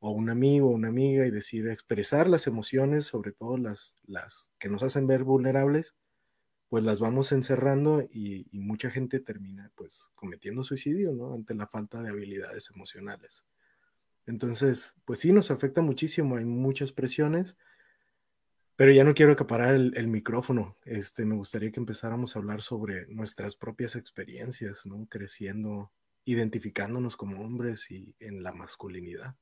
o 0.00 0.10
un 0.10 0.28
amigo 0.30 0.68
una 0.68 0.88
amiga 0.88 1.26
y 1.26 1.30
decir, 1.30 1.68
expresar 1.68 2.28
las 2.28 2.48
emociones, 2.48 3.06
sobre 3.06 3.32
todo 3.32 3.56
las, 3.56 3.94
las 4.06 4.52
que 4.58 4.68
nos 4.68 4.82
hacen 4.82 5.06
ver 5.06 5.22
vulnerables, 5.22 5.94
pues 6.68 6.84
las 6.84 6.98
vamos 6.98 7.30
encerrando 7.32 8.02
y, 8.02 8.48
mucha 8.52 8.90
gente 8.90 9.20
termina 9.20 9.70
pues 9.76 10.10
cometiendo 10.16 10.64
suicidio, 10.64 11.12
¿no? 11.12 11.34
Ante 11.34 11.54
la 11.54 11.68
falta 11.68 12.02
de 12.02 12.10
habilidades 12.10 12.70
emocionales. 12.74 13.44
Entonces, 14.26 14.96
pues 15.04 15.20
sí, 15.20 15.32
nos 15.32 15.50
afecta 15.50 15.82
muchísimo, 15.82 16.36
hay 16.36 16.44
muchas 16.44 16.92
presiones, 16.92 17.56
pero 18.74 18.92
ya 18.92 19.04
no 19.04 19.14
quiero 19.14 19.32
acaparar 19.32 19.74
el, 19.74 19.96
el, 19.96 20.08
micrófono. 20.08 20.76
Este, 20.84 21.24
me 21.24 21.36
gustaría 21.36 21.70
que 21.70 21.80
empezáramos 21.80 22.34
a 22.34 22.40
hablar 22.40 22.62
sobre 22.62 23.06
nuestras 23.06 23.56
propias 23.56 23.96
experiencias, 23.96 24.84
¿no? 24.84 25.06
Creciendo, 25.08 25.92
identificándonos 26.24 27.16
como 27.16 27.42
hombres 27.42 27.90
y 27.90 28.14
en 28.18 28.42
la 28.42 28.52
masculinidad. 28.52 29.36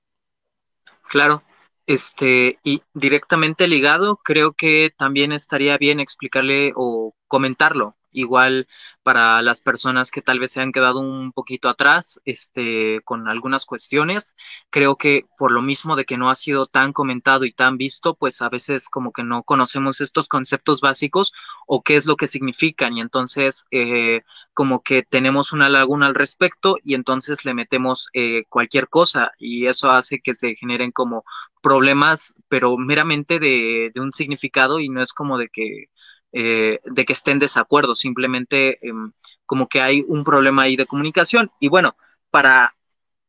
Claro, 1.08 1.42
este, 1.86 2.58
y 2.62 2.82
directamente 2.94 3.68
ligado, 3.68 4.16
creo 4.16 4.52
que 4.52 4.92
también 4.96 5.32
estaría 5.32 5.76
bien 5.78 6.00
explicarle 6.00 6.72
o 6.76 7.14
comentarlo 7.26 7.96
igual 8.14 8.68
para 9.04 9.42
las 9.42 9.60
personas 9.60 10.10
que 10.10 10.22
tal 10.22 10.40
vez 10.40 10.52
se 10.52 10.62
han 10.62 10.72
quedado 10.72 10.98
un 10.98 11.32
poquito 11.32 11.68
atrás 11.68 12.20
este, 12.24 13.00
con 13.04 13.28
algunas 13.28 13.66
cuestiones. 13.66 14.34
Creo 14.70 14.96
que 14.96 15.26
por 15.38 15.52
lo 15.52 15.62
mismo 15.62 15.94
de 15.94 16.04
que 16.04 16.16
no 16.16 16.30
ha 16.30 16.34
sido 16.34 16.66
tan 16.66 16.92
comentado 16.92 17.44
y 17.44 17.52
tan 17.52 17.76
visto, 17.76 18.14
pues 18.14 18.42
a 18.42 18.48
veces 18.48 18.88
como 18.88 19.12
que 19.12 19.22
no 19.22 19.42
conocemos 19.44 20.00
estos 20.00 20.26
conceptos 20.28 20.80
básicos 20.80 21.32
o 21.66 21.82
qué 21.82 21.96
es 21.96 22.06
lo 22.06 22.16
que 22.16 22.26
significan 22.26 22.96
y 22.96 23.00
entonces 23.00 23.66
eh, 23.70 24.22
como 24.54 24.82
que 24.82 25.02
tenemos 25.02 25.52
una 25.52 25.68
laguna 25.68 26.06
al 26.06 26.14
respecto 26.14 26.76
y 26.82 26.94
entonces 26.94 27.44
le 27.44 27.54
metemos 27.54 28.08
eh, 28.14 28.44
cualquier 28.48 28.88
cosa 28.88 29.32
y 29.38 29.66
eso 29.66 29.90
hace 29.90 30.20
que 30.20 30.34
se 30.34 30.54
generen 30.54 30.92
como 30.92 31.24
problemas, 31.62 32.36
pero 32.48 32.76
meramente 32.76 33.38
de, 33.38 33.90
de 33.94 34.00
un 34.00 34.12
significado 34.12 34.80
y 34.80 34.88
no 34.88 35.02
es 35.02 35.12
como 35.12 35.38
de 35.38 35.48
que 35.48 35.86
eh, 36.36 36.80
de 36.84 37.04
que 37.04 37.12
estén 37.12 37.34
en 37.34 37.38
desacuerdo, 37.40 37.94
simplemente 37.94 38.78
em, 38.86 39.12
como 39.46 39.68
que 39.68 39.80
hay 39.80 40.04
un 40.08 40.24
problema 40.24 40.62
ahí 40.62 40.74
de 40.76 40.86
comunicación. 40.86 41.50
Y 41.60 41.68
bueno, 41.68 41.96
para 42.30 42.74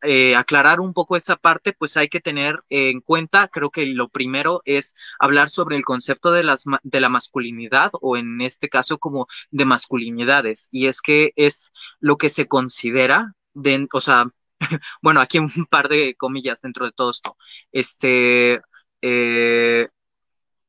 eh, 0.01 0.35
aclarar 0.35 0.79
un 0.79 0.93
poco 0.93 1.15
esa 1.15 1.35
parte, 1.35 1.73
pues 1.73 1.97
hay 1.97 2.09
que 2.09 2.19
tener 2.19 2.63
en 2.69 3.01
cuenta, 3.01 3.47
creo 3.47 3.69
que 3.69 3.85
lo 3.85 4.09
primero 4.09 4.61
es 4.65 4.95
hablar 5.19 5.49
sobre 5.49 5.77
el 5.77 5.85
concepto 5.85 6.31
de, 6.31 6.43
las, 6.43 6.63
de 6.83 6.99
la 6.99 7.09
masculinidad 7.09 7.91
o 8.01 8.17
en 8.17 8.41
este 8.41 8.69
caso 8.69 8.97
como 8.97 9.27
de 9.51 9.65
masculinidades. 9.65 10.67
Y 10.71 10.87
es 10.87 11.01
que 11.01 11.31
es 11.35 11.71
lo 11.99 12.17
que 12.17 12.29
se 12.29 12.47
considera, 12.47 13.33
de, 13.53 13.87
o 13.93 14.01
sea, 14.01 14.25
bueno, 15.01 15.21
aquí 15.21 15.39
un 15.39 15.49
par 15.69 15.89
de 15.89 16.15
comillas 16.15 16.61
dentro 16.61 16.85
de 16.85 16.91
todo 16.91 17.11
esto. 17.11 17.37
Este, 17.71 18.61
eh, 19.01 19.89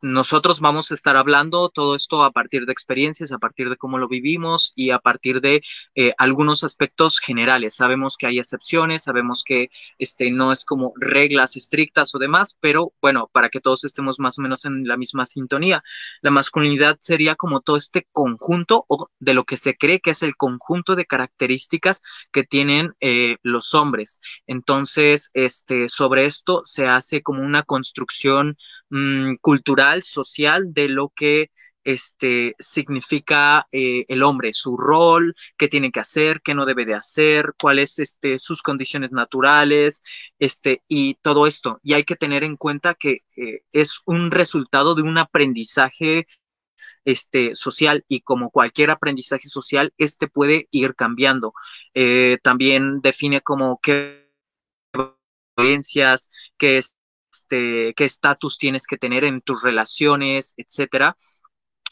nosotros 0.06 0.60
vamos 0.60 0.90
a 0.90 0.94
estar 0.94 1.16
hablando 1.16 1.68
todo 1.68 1.96
esto 1.96 2.22
a 2.22 2.30
partir 2.30 2.64
de 2.66 2.72
experiencias, 2.72 3.32
a 3.32 3.38
partir 3.38 3.68
de 3.68 3.76
cómo 3.76 3.98
lo 3.98 4.08
vivimos 4.08 4.72
y 4.76 4.90
a 4.90 4.98
partir 4.98 5.40
de 5.40 5.62
eh, 5.94 6.12
algunos 6.18 6.64
aspectos 6.64 7.18
generales. 7.18 7.74
Sabemos 7.74 8.16
que 8.16 8.26
hay 8.26 8.38
excepciones, 8.38 9.02
sabemos 9.02 9.42
que 9.44 9.70
este, 9.98 10.30
no 10.30 10.52
es 10.52 10.64
como 10.64 10.92
reglas 10.96 11.56
estrictas 11.56 12.14
o 12.14 12.18
demás, 12.18 12.56
pero 12.60 12.92
bueno, 13.02 13.28
para 13.32 13.48
que 13.48 13.60
todos 13.60 13.84
estemos 13.84 14.18
más 14.18 14.38
o 14.38 14.42
menos 14.42 14.64
en 14.64 14.86
la 14.86 14.96
misma 14.96 15.26
sintonía, 15.26 15.82
la 16.22 16.30
masculinidad 16.30 16.98
sería 17.00 17.34
como 17.34 17.60
todo 17.60 17.76
este 17.76 18.06
conjunto 18.12 18.84
o 18.88 19.08
de 19.18 19.34
lo 19.34 19.44
que 19.44 19.56
se 19.56 19.76
cree 19.76 20.00
que 20.00 20.10
es 20.10 20.22
el 20.22 20.36
conjunto 20.36 20.94
de 20.94 21.06
características 21.06 22.02
que 22.32 22.44
tienen 22.44 22.94
eh, 23.00 23.36
los 23.42 23.74
hombres. 23.74 24.20
Entonces, 24.46 25.30
este, 25.34 25.88
sobre 25.88 26.26
esto 26.26 26.62
se 26.64 26.86
hace 26.86 27.22
como 27.22 27.42
una 27.42 27.62
construcción 27.62 28.56
Mm, 28.90 29.34
cultural, 29.40 30.02
social 30.02 30.72
de 30.72 30.88
lo 30.88 31.10
que 31.14 31.50
este, 31.84 32.54
significa 32.58 33.66
eh, 33.72 34.04
el 34.08 34.22
hombre, 34.22 34.52
su 34.52 34.76
rol, 34.76 35.34
qué 35.56 35.68
tiene 35.68 35.90
que 35.92 36.00
hacer, 36.00 36.40
qué 36.42 36.54
no 36.54 36.66
debe 36.66 36.84
de 36.84 36.94
hacer, 36.94 37.54
cuáles 37.60 37.98
este, 37.98 38.38
sus 38.38 38.62
condiciones 38.62 39.12
naturales, 39.12 40.02
este, 40.38 40.82
y 40.88 41.14
todo 41.22 41.46
esto. 41.46 41.80
Y 41.82 41.94
hay 41.94 42.04
que 42.04 42.16
tener 42.16 42.44
en 42.44 42.56
cuenta 42.56 42.94
que 42.94 43.18
eh, 43.36 43.60
es 43.72 44.00
un 44.06 44.30
resultado 44.30 44.94
de 44.94 45.02
un 45.02 45.18
aprendizaje 45.18 46.26
este, 47.04 47.54
social 47.54 48.04
y 48.08 48.20
como 48.22 48.50
cualquier 48.50 48.90
aprendizaje 48.90 49.48
social, 49.48 49.92
este 49.98 50.28
puede 50.28 50.68
ir 50.70 50.94
cambiando. 50.96 51.54
Eh, 51.94 52.38
también 52.42 53.00
define 53.00 53.40
como 53.42 53.80
qué 53.82 54.26
qué 56.58 56.78
es 56.78 56.95
este, 57.36 57.94
qué 57.94 58.04
estatus 58.04 58.58
tienes 58.58 58.86
que 58.86 58.96
tener 58.98 59.24
en 59.24 59.40
tus 59.40 59.62
relaciones, 59.62 60.54
etcétera, 60.56 61.16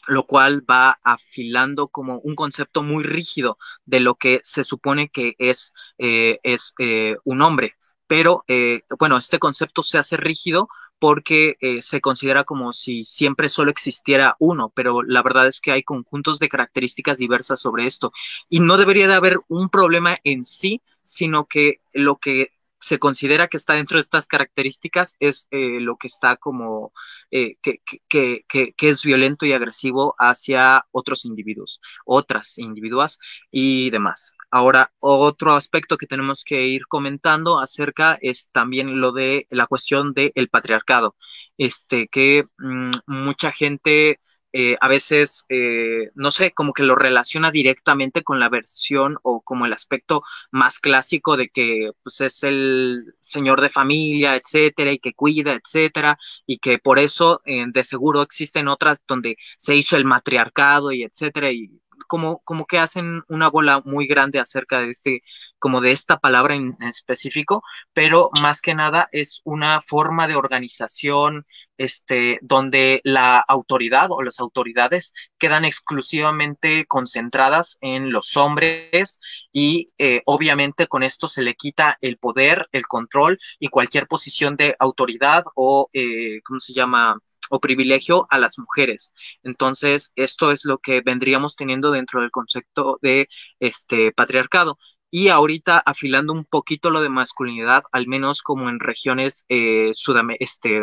lo 0.07 0.25
cual 0.25 0.63
va 0.69 0.99
afilando 1.03 1.87
como 1.87 2.19
un 2.19 2.35
concepto 2.35 2.83
muy 2.83 3.03
rígido 3.03 3.57
de 3.85 3.99
lo 3.99 4.15
que 4.15 4.41
se 4.43 4.63
supone 4.63 5.09
que 5.09 5.35
es, 5.39 5.73
eh, 5.97 6.39
es 6.43 6.73
eh, 6.79 7.15
un 7.23 7.41
hombre. 7.41 7.75
Pero 8.07 8.43
eh, 8.47 8.81
bueno, 8.99 9.17
este 9.17 9.39
concepto 9.39 9.83
se 9.83 9.97
hace 9.97 10.17
rígido 10.17 10.67
porque 10.99 11.55
se 11.81 11.99
considera 11.99 12.45
como 12.45 12.71
si 12.71 13.03
siempre 13.03 13.49
solo 13.49 13.69
existiera 13.69 14.37
uno, 14.39 14.71
pero 14.73 15.03
la 15.03 15.21
verdad 15.21 15.45
es 15.45 15.59
que 15.59 15.73
hay 15.73 15.83
conjuntos 15.83 16.39
de 16.39 16.47
características 16.47 17.17
diversas 17.17 17.59
sobre 17.59 17.85
esto 17.85 18.11
y 18.49 18.61
no 18.61 18.77
debería 18.77 19.07
de 19.07 19.13
haber 19.13 19.37
un 19.49 19.69
problema 19.69 20.17
en 20.23 20.45
sí, 20.45 20.81
sino 21.03 21.45
que 21.45 21.81
lo 21.93 22.15
que 22.15 22.54
se 22.85 22.99
considera 22.99 23.47
que 23.47 23.57
está 23.57 23.73
dentro 23.73 23.97
de 23.97 24.01
estas 24.01 24.27
características 24.27 25.15
es 25.19 25.47
eh, 25.49 25.79
lo 25.79 25.97
que 25.97 26.05
está 26.05 26.37
como 26.37 26.93
eh, 27.31 27.55
que, 27.63 27.79
que, 28.07 28.45
que, 28.47 28.73
que, 28.73 28.89
es 28.89 29.03
violento 29.03 29.47
y 29.47 29.53
agresivo 29.53 30.13
hacia 30.19 30.85
otros 30.91 31.25
individuos, 31.25 31.81
otras 32.05 32.59
individuas 32.59 33.17
y 33.49 33.89
demás. 33.89 34.35
Ahora, 34.51 34.93
otro 34.99 35.53
aspecto 35.53 35.97
que 35.97 36.05
tenemos 36.05 36.43
que 36.43 36.67
ir 36.67 36.85
comentando 36.85 37.57
acerca 37.59 38.19
es 38.21 38.51
también 38.51 39.01
lo 39.01 39.13
de 39.13 39.47
la 39.49 39.65
cuestión 39.65 40.13
del 40.13 40.49
patriarcado, 40.51 41.15
este, 41.57 42.07
que 42.07 42.43
mmm, 42.59 42.91
mucha 43.07 43.51
gente 43.51 44.19
eh, 44.57 44.77
a 44.79 44.87
veces, 44.87 45.45
eh, 45.49 46.11
no 46.15 46.31
sé, 46.31 46.53
como 46.53 46.71
que 46.71 46.83
lo 46.83 46.95
relaciona 46.95 47.51
directamente 47.51 48.23
con 48.23 48.39
la 48.39 48.47
versión 48.47 49.17
o 49.21 49.41
como 49.41 49.65
el 49.65 49.73
aspecto 49.73 50.23
más 50.49 50.79
clásico 50.79 51.35
de 51.35 51.49
que 51.49 51.91
pues, 52.03 52.21
es 52.21 52.41
el 52.43 53.15
señor 53.19 53.59
de 53.59 53.67
familia, 53.69 54.37
etcétera, 54.37 54.93
y 54.93 54.99
que 54.99 55.13
cuida, 55.13 55.53
etcétera, 55.53 56.17
y 56.45 56.59
que 56.59 56.79
por 56.79 56.99
eso 56.99 57.41
eh, 57.45 57.65
de 57.67 57.83
seguro 57.83 58.21
existen 58.21 58.69
otras 58.69 59.03
donde 59.05 59.35
se 59.57 59.75
hizo 59.75 59.97
el 59.97 60.05
matriarcado 60.05 60.93
y 60.93 61.03
etcétera, 61.03 61.51
y 61.51 61.69
como, 62.07 62.39
como 62.39 62.65
que 62.65 62.79
hacen 62.79 63.23
una 63.27 63.49
bola 63.49 63.81
muy 63.85 64.07
grande 64.07 64.39
acerca 64.39 64.79
de 64.81 64.91
este, 64.91 65.23
como 65.59 65.81
de 65.81 65.91
esta 65.91 66.19
palabra 66.19 66.55
en, 66.55 66.77
específico, 66.81 67.63
pero 67.93 68.29
más 68.39 68.61
que 68.61 68.75
nada 68.75 69.07
es 69.11 69.41
una 69.43 69.81
forma 69.81 70.27
de 70.27 70.35
organización, 70.35 71.45
este, 71.77 72.39
donde 72.41 73.01
la 73.03 73.39
autoridad 73.39 74.07
o 74.11 74.21
las 74.21 74.39
autoridades 74.39 75.13
quedan 75.37 75.65
exclusivamente 75.65 76.85
concentradas 76.85 77.77
en 77.81 78.11
los 78.11 78.37
hombres 78.37 79.19
y 79.51 79.89
eh, 79.97 80.21
obviamente 80.25 80.87
con 80.87 81.03
esto 81.03 81.27
se 81.27 81.41
le 81.41 81.55
quita 81.55 81.97
el 82.01 82.17
poder, 82.17 82.67
el 82.71 82.87
control 82.87 83.39
y 83.59 83.69
cualquier 83.69 84.07
posición 84.07 84.55
de 84.55 84.75
autoridad 84.79 85.43
o, 85.55 85.89
eh, 85.93 86.41
¿cómo 86.43 86.59
se 86.59 86.73
llama? 86.73 87.17
O 87.49 87.59
privilegio 87.59 88.27
a 88.29 88.39
las 88.39 88.57
mujeres. 88.59 89.13
Entonces, 89.43 90.11
esto 90.15 90.51
es 90.51 90.65
lo 90.65 90.79
que 90.79 91.01
vendríamos 91.01 91.55
teniendo 91.55 91.91
dentro 91.91 92.21
del 92.21 92.31
concepto 92.31 92.97
de 93.01 93.27
este 93.59 94.11
patriarcado. 94.11 94.77
Y 95.11 95.29
ahorita 95.29 95.79
afilando 95.79 96.33
un 96.33 96.45
poquito 96.45 96.89
lo 96.89 97.01
de 97.01 97.09
masculinidad, 97.09 97.83
al 97.91 98.07
menos 98.07 98.41
como 98.41 98.69
en 98.69 98.79
regiones 98.79 99.45
eh, 99.49 99.91
este, 100.39 100.81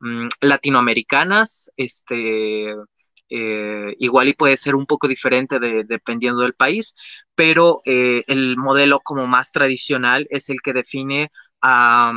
mm, 0.00 0.28
latinoamericanas, 0.40 1.70
este, 1.76 2.74
eh, 3.28 3.96
igual 3.98 4.28
y 4.28 4.34
puede 4.34 4.56
ser 4.56 4.74
un 4.74 4.86
poco 4.86 5.08
diferente 5.08 5.58
de, 5.60 5.84
dependiendo 5.84 6.42
del 6.42 6.54
país, 6.54 6.94
pero 7.34 7.80
eh, 7.86 8.24
el 8.26 8.56
modelo 8.56 9.00
como 9.00 9.26
más 9.26 9.52
tradicional 9.52 10.26
es 10.30 10.50
el 10.50 10.60
que 10.62 10.72
define 10.72 11.30
a 11.60 12.12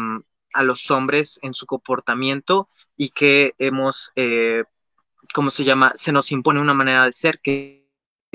los 0.64 0.90
hombres 0.92 1.40
en 1.44 1.54
su 1.54 1.66
comportamiento 1.66 2.70
y 2.98 3.10
que 3.10 3.54
hemos, 3.58 4.12
eh, 4.16 4.64
¿cómo 5.34 5.50
se 5.50 5.64
llama? 5.64 5.92
Se 5.96 6.12
nos 6.12 6.32
impone 6.32 6.62
una 6.62 6.74
manera 6.74 7.06
de 7.06 7.12
ser 7.12 7.40
que, 7.40 7.84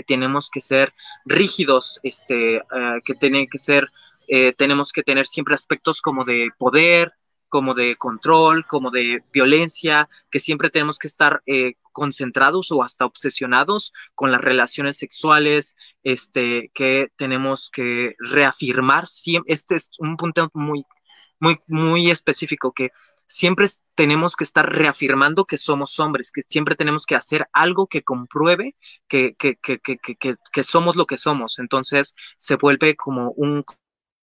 tenemos 0.06 0.48
que 0.50 0.62
ser 0.62 0.94
rígidos, 1.26 2.00
este, 2.02 2.56
eh, 2.56 2.62
que 3.04 3.14
tiene 3.14 3.46
que 3.48 3.58
ser, 3.58 3.90
eh, 4.28 4.54
tenemos 4.56 4.92
que 4.92 5.02
tener 5.02 5.26
siempre 5.26 5.54
aspectos 5.54 6.00
como 6.00 6.24
de 6.24 6.48
poder, 6.56 7.12
como 7.50 7.74
de 7.74 7.96
control, 7.96 8.64
como 8.66 8.90
de 8.90 9.22
violencia, 9.32 10.08
que 10.30 10.38
siempre 10.38 10.70
tenemos 10.70 10.98
que 10.98 11.08
estar 11.08 11.42
eh, 11.46 11.74
concentrados 11.92 12.70
o 12.70 12.82
hasta 12.82 13.04
obsesionados 13.04 13.92
con 14.14 14.32
las 14.32 14.40
relaciones 14.40 14.96
sexuales, 14.96 15.76
este, 16.04 16.70
que 16.72 17.08
tenemos 17.16 17.68
que 17.68 18.14
reafirmar 18.20 19.04
este 19.46 19.74
es 19.74 19.90
un 19.98 20.16
punto 20.16 20.48
muy, 20.54 20.86
muy, 21.40 21.59
muy 21.66 22.11
específico, 22.11 22.72
que 22.72 22.90
siempre 23.26 23.66
tenemos 23.94 24.37
que 24.37 24.44
estar 24.44 24.70
reafirmando 24.72 25.44
que 25.44 25.59
somos 25.59 25.98
hombres, 26.00 26.33
que 26.33 26.42
siempre 26.46 26.76
tenemos 26.76 27.07
que 27.07 27.16
hacer 27.16 27.48
algo 27.53 27.87
que 27.87 28.03
compruebe 28.03 28.76
que, 29.09 29.35
que, 29.37 29.57
que, 29.57 29.79
que 29.79 30.62
somos 30.62 30.96
lo 30.96 31.07
que 31.07 31.18
somos. 31.18 31.59
Entonces 31.59 32.14
se 32.37 32.57
vuelve 32.57 32.96
como 32.96 33.33
un 33.33 33.64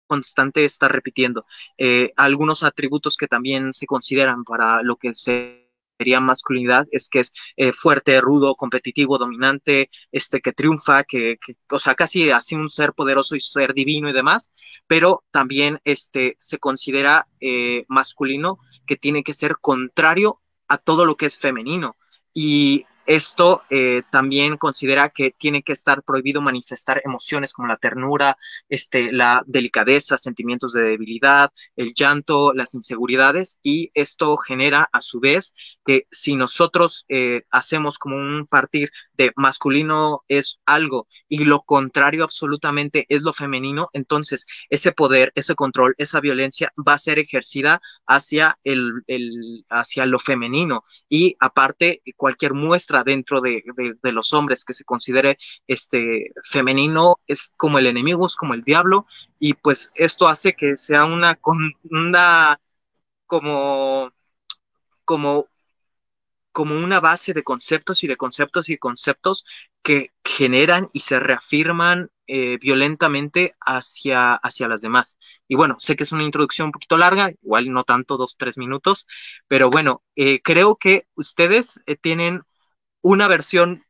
constante 0.07 0.65
estar 0.67 0.93
repitiendo. 0.93 1.47
Eh, 1.79 2.13
algunos 2.17 2.63
atributos 2.63 3.17
que 3.17 3.29
también 3.29 3.73
se 3.73 3.87
consideran 3.87 4.45
para 4.45 4.83
lo 4.83 4.97
que 4.97 5.15
se 5.15 5.72
sería 5.99 6.21
masculinidad 6.21 6.87
es 6.91 7.09
que 7.09 7.21
es 7.21 7.33
eh, 7.57 7.73
fuerte, 7.73 8.21
rudo, 8.21 8.55
competitivo, 8.55 9.19
dominante, 9.19 9.91
este 10.11 10.41
que 10.41 10.53
triunfa, 10.53 11.05
que, 11.05 11.37
que, 11.45 11.55
o 11.71 11.79
sea, 11.79 11.95
casi 11.95 12.31
así 12.31 12.55
un 12.55 12.69
ser 12.69 12.93
poderoso 12.93 13.37
y 13.37 13.41
ser 13.41 13.75
divino 13.75 14.09
y 14.09 14.13
demás, 14.13 14.53
pero 14.87 15.25
también 15.31 15.81
este 15.85 16.37
se 16.39 16.59
considera 16.59 17.29
eh, 17.41 17.85
masculino 17.89 18.59
que 18.87 18.97
tiene 18.97 19.23
que 19.23 19.35
ser 19.35 19.57
contrario 19.61 20.41
a 20.69 20.79
todo 20.79 21.05
lo 21.05 21.17
que 21.17 21.27
es 21.27 21.37
femenino. 21.37 21.97
Y 22.35 22.85
esto 23.07 23.63
eh, 23.71 24.03
también 24.11 24.57
considera 24.57 25.09
que 25.09 25.33
tiene 25.37 25.63
que 25.63 25.73
estar 25.73 26.03
prohibido 26.03 26.41
manifestar 26.41 27.03
emociones 27.05 27.53
como 27.53 27.69
la 27.69 27.77
ternura, 27.77 28.37
este, 28.69 29.13
la 29.13 29.43
delicadeza, 29.47 30.19
sentimientos 30.19 30.73
de 30.73 30.83
debilidad, 30.83 31.51
el 31.77 31.95
llanto, 31.95 32.53
las 32.53 32.75
inseguridades, 32.75 33.59
y 33.63 33.91
esto 33.95 34.37
genera 34.37 34.89
a 34.93 35.01
su 35.01 35.21
vez 35.21 35.55
que 35.85 36.07
si 36.11 36.37
nosotros 36.37 37.05
eh, 37.09 37.43
hacemos 37.51 37.99
como 37.99 38.17
un 38.17 38.47
partir 38.47 38.91
de 39.17 39.33
masculino 39.37 40.23
es 40.29 40.61
algo 40.65 41.09
y 41.29 41.45
lo 41.45 41.63
contrario 41.63 42.25
absolutamente 42.25 43.07
es 43.09 43.23
lo 43.23 43.33
femenino, 43.33 43.89
entonces 43.93 44.47
ese 44.71 44.93
poder, 44.93 45.33
ese 45.35 45.55
control, 45.55 45.95
esa 45.99 46.21
violencia 46.21 46.73
va 46.77 46.95
a 46.95 46.99
ser 46.99 47.19
ejercida 47.19 47.81
hacia, 48.07 48.59
el, 48.65 49.03
el 49.07 49.65
hacia 49.71 50.07
lo 50.07 50.19
femenino. 50.19 50.85
Y 51.09 51.37
aparte 51.41 52.03
cualquier 52.17 52.55
muestra 52.55 52.92
dentro 53.05 53.41
de, 53.41 53.63
los 54.03 54.33
hombres 54.33 54.65
que 54.65 54.75
se 54.75 54.85
considere 54.85 55.39
este 55.67 56.33
femenino 56.45 57.17
es 57.27 57.53
como 57.57 57.79
el 57.79 57.87
enemigo, 57.87 58.27
es 58.27 58.37
como 58.37 58.55
el 58.55 58.63
diablo, 58.63 59.07
y 59.39 59.55
pues 59.55 59.93
esto 59.97 60.29
hace 60.29 60.55
que 60.55 60.77
sea 60.77 61.07
una, 61.07 61.39
una 61.91 62.61
como, 63.27 64.13
como, 65.05 65.49
como 66.53 66.77
una 66.77 67.01
base 67.01 67.33
de 67.33 67.43
conceptos 67.43 68.05
y 68.05 68.07
de 68.07 68.17
conceptos 68.17 68.69
y 68.69 68.77
conceptos 68.79 69.45
que 69.83 70.13
generan 70.25 70.89
y 70.93 71.01
se 71.01 71.19
reafirman 71.19 72.11
eh, 72.27 72.57
violentamente 72.59 73.55
hacia, 73.61 74.35
hacia 74.35 74.69
las 74.69 74.81
demás. 74.81 75.19
Y 75.49 75.57
bueno, 75.57 75.77
sé 75.81 75.97
que 75.97 76.05
es 76.05 76.13
una 76.13 76.23
introducción 76.25 76.67
un 76.69 76.73
poquito 76.73 76.97
larga, 76.97 77.31
igual 77.43 77.71
no 77.71 77.85
tanto, 77.85 78.17
dos, 78.17 78.37
tres 78.39 78.57
minutos, 78.57 79.07
pero 79.49 79.71
bueno, 79.71 80.03
eh, 80.17 80.41
creo 80.43 80.77
que 80.77 81.07
ustedes 81.15 81.83
eh, 81.87 81.97
tienen 81.97 82.43
una 83.03 83.29
versión 83.29 83.85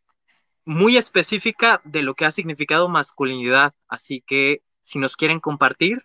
muy 0.65 0.97
específica 0.97 1.81
de 1.85 2.03
lo 2.03 2.15
que 2.15 2.25
ha 2.25 2.31
significado 2.31 2.89
masculinidad, 2.89 3.75
así 3.89 4.23
que 4.27 4.63
si 4.81 4.99
nos 4.99 5.17
quieren 5.17 5.41
compartir. 5.41 6.03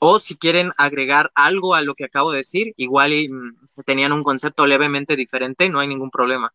O 0.00 0.20
si 0.20 0.36
quieren 0.36 0.72
agregar 0.76 1.32
algo 1.34 1.74
a 1.74 1.82
lo 1.82 1.94
que 1.94 2.04
acabo 2.04 2.30
de 2.30 2.38
decir, 2.38 2.72
igual 2.76 3.10
mm, 3.10 3.82
tenían 3.84 4.12
un 4.12 4.22
concepto 4.22 4.64
levemente 4.64 5.16
diferente, 5.16 5.68
no 5.68 5.80
hay 5.80 5.88
ningún 5.88 6.10
problema. 6.10 6.54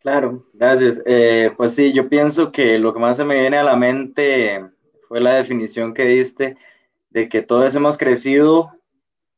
Claro, 0.00 0.48
gracias. 0.52 1.00
Eh, 1.06 1.52
pues 1.56 1.74
sí, 1.74 1.92
yo 1.92 2.08
pienso 2.08 2.50
que 2.50 2.78
lo 2.78 2.92
que 2.92 2.98
más 2.98 3.16
se 3.16 3.24
me 3.24 3.38
viene 3.38 3.58
a 3.58 3.62
la 3.62 3.76
mente 3.76 4.64
fue 5.06 5.20
la 5.20 5.34
definición 5.34 5.94
que 5.94 6.04
diste 6.04 6.56
de 7.10 7.28
que 7.28 7.42
todos 7.42 7.74
hemos 7.74 7.98
crecido 7.98 8.72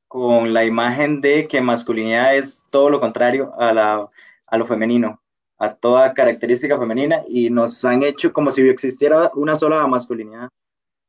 con 0.09 0.53
la 0.53 0.65
imagen 0.65 1.21
de 1.21 1.47
que 1.47 1.61
masculinidad 1.61 2.37
es 2.37 2.67
todo 2.71 2.91
lo 2.91 3.01
contrario 3.01 3.53
a, 3.59 3.73
la, 3.73 4.09
a 4.47 4.59
lo 4.59 4.67
femenino, 4.67 5.23
a 5.59 5.75
toda 5.75 6.15
característica 6.15 6.79
femenina 6.79 7.23
y 7.29 7.51
nos 7.51 7.85
han 7.85 8.03
hecho 8.03 8.33
como 8.33 8.51
si 8.51 8.69
existiera 8.69 9.31
una 9.35 9.55
sola 9.55 9.87
masculinidad. 9.87 10.49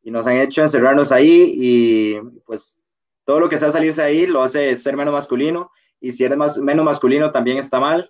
Y 0.04 0.12
nos 0.12 0.28
han 0.28 0.36
hecho 0.36 0.62
encerrarnos 0.62 1.12
ahí 1.12 1.52
y 1.56 2.19
pues 2.45 2.80
todo 3.26 3.39
lo 3.39 3.50
que 3.50 3.58
sea 3.58 3.71
salirse 3.71 4.02
ahí 4.02 4.26
lo 4.26 4.43
hace 4.43 4.76
ser 4.76 4.95
menos 4.97 5.13
masculino 5.13 5.71
y 6.00 6.12
si 6.12 6.24
eres 6.24 6.38
más, 6.38 6.58
menos 6.58 6.84
masculino 6.84 7.32
también 7.32 7.58
está 7.58 7.80
mal. 7.80 8.10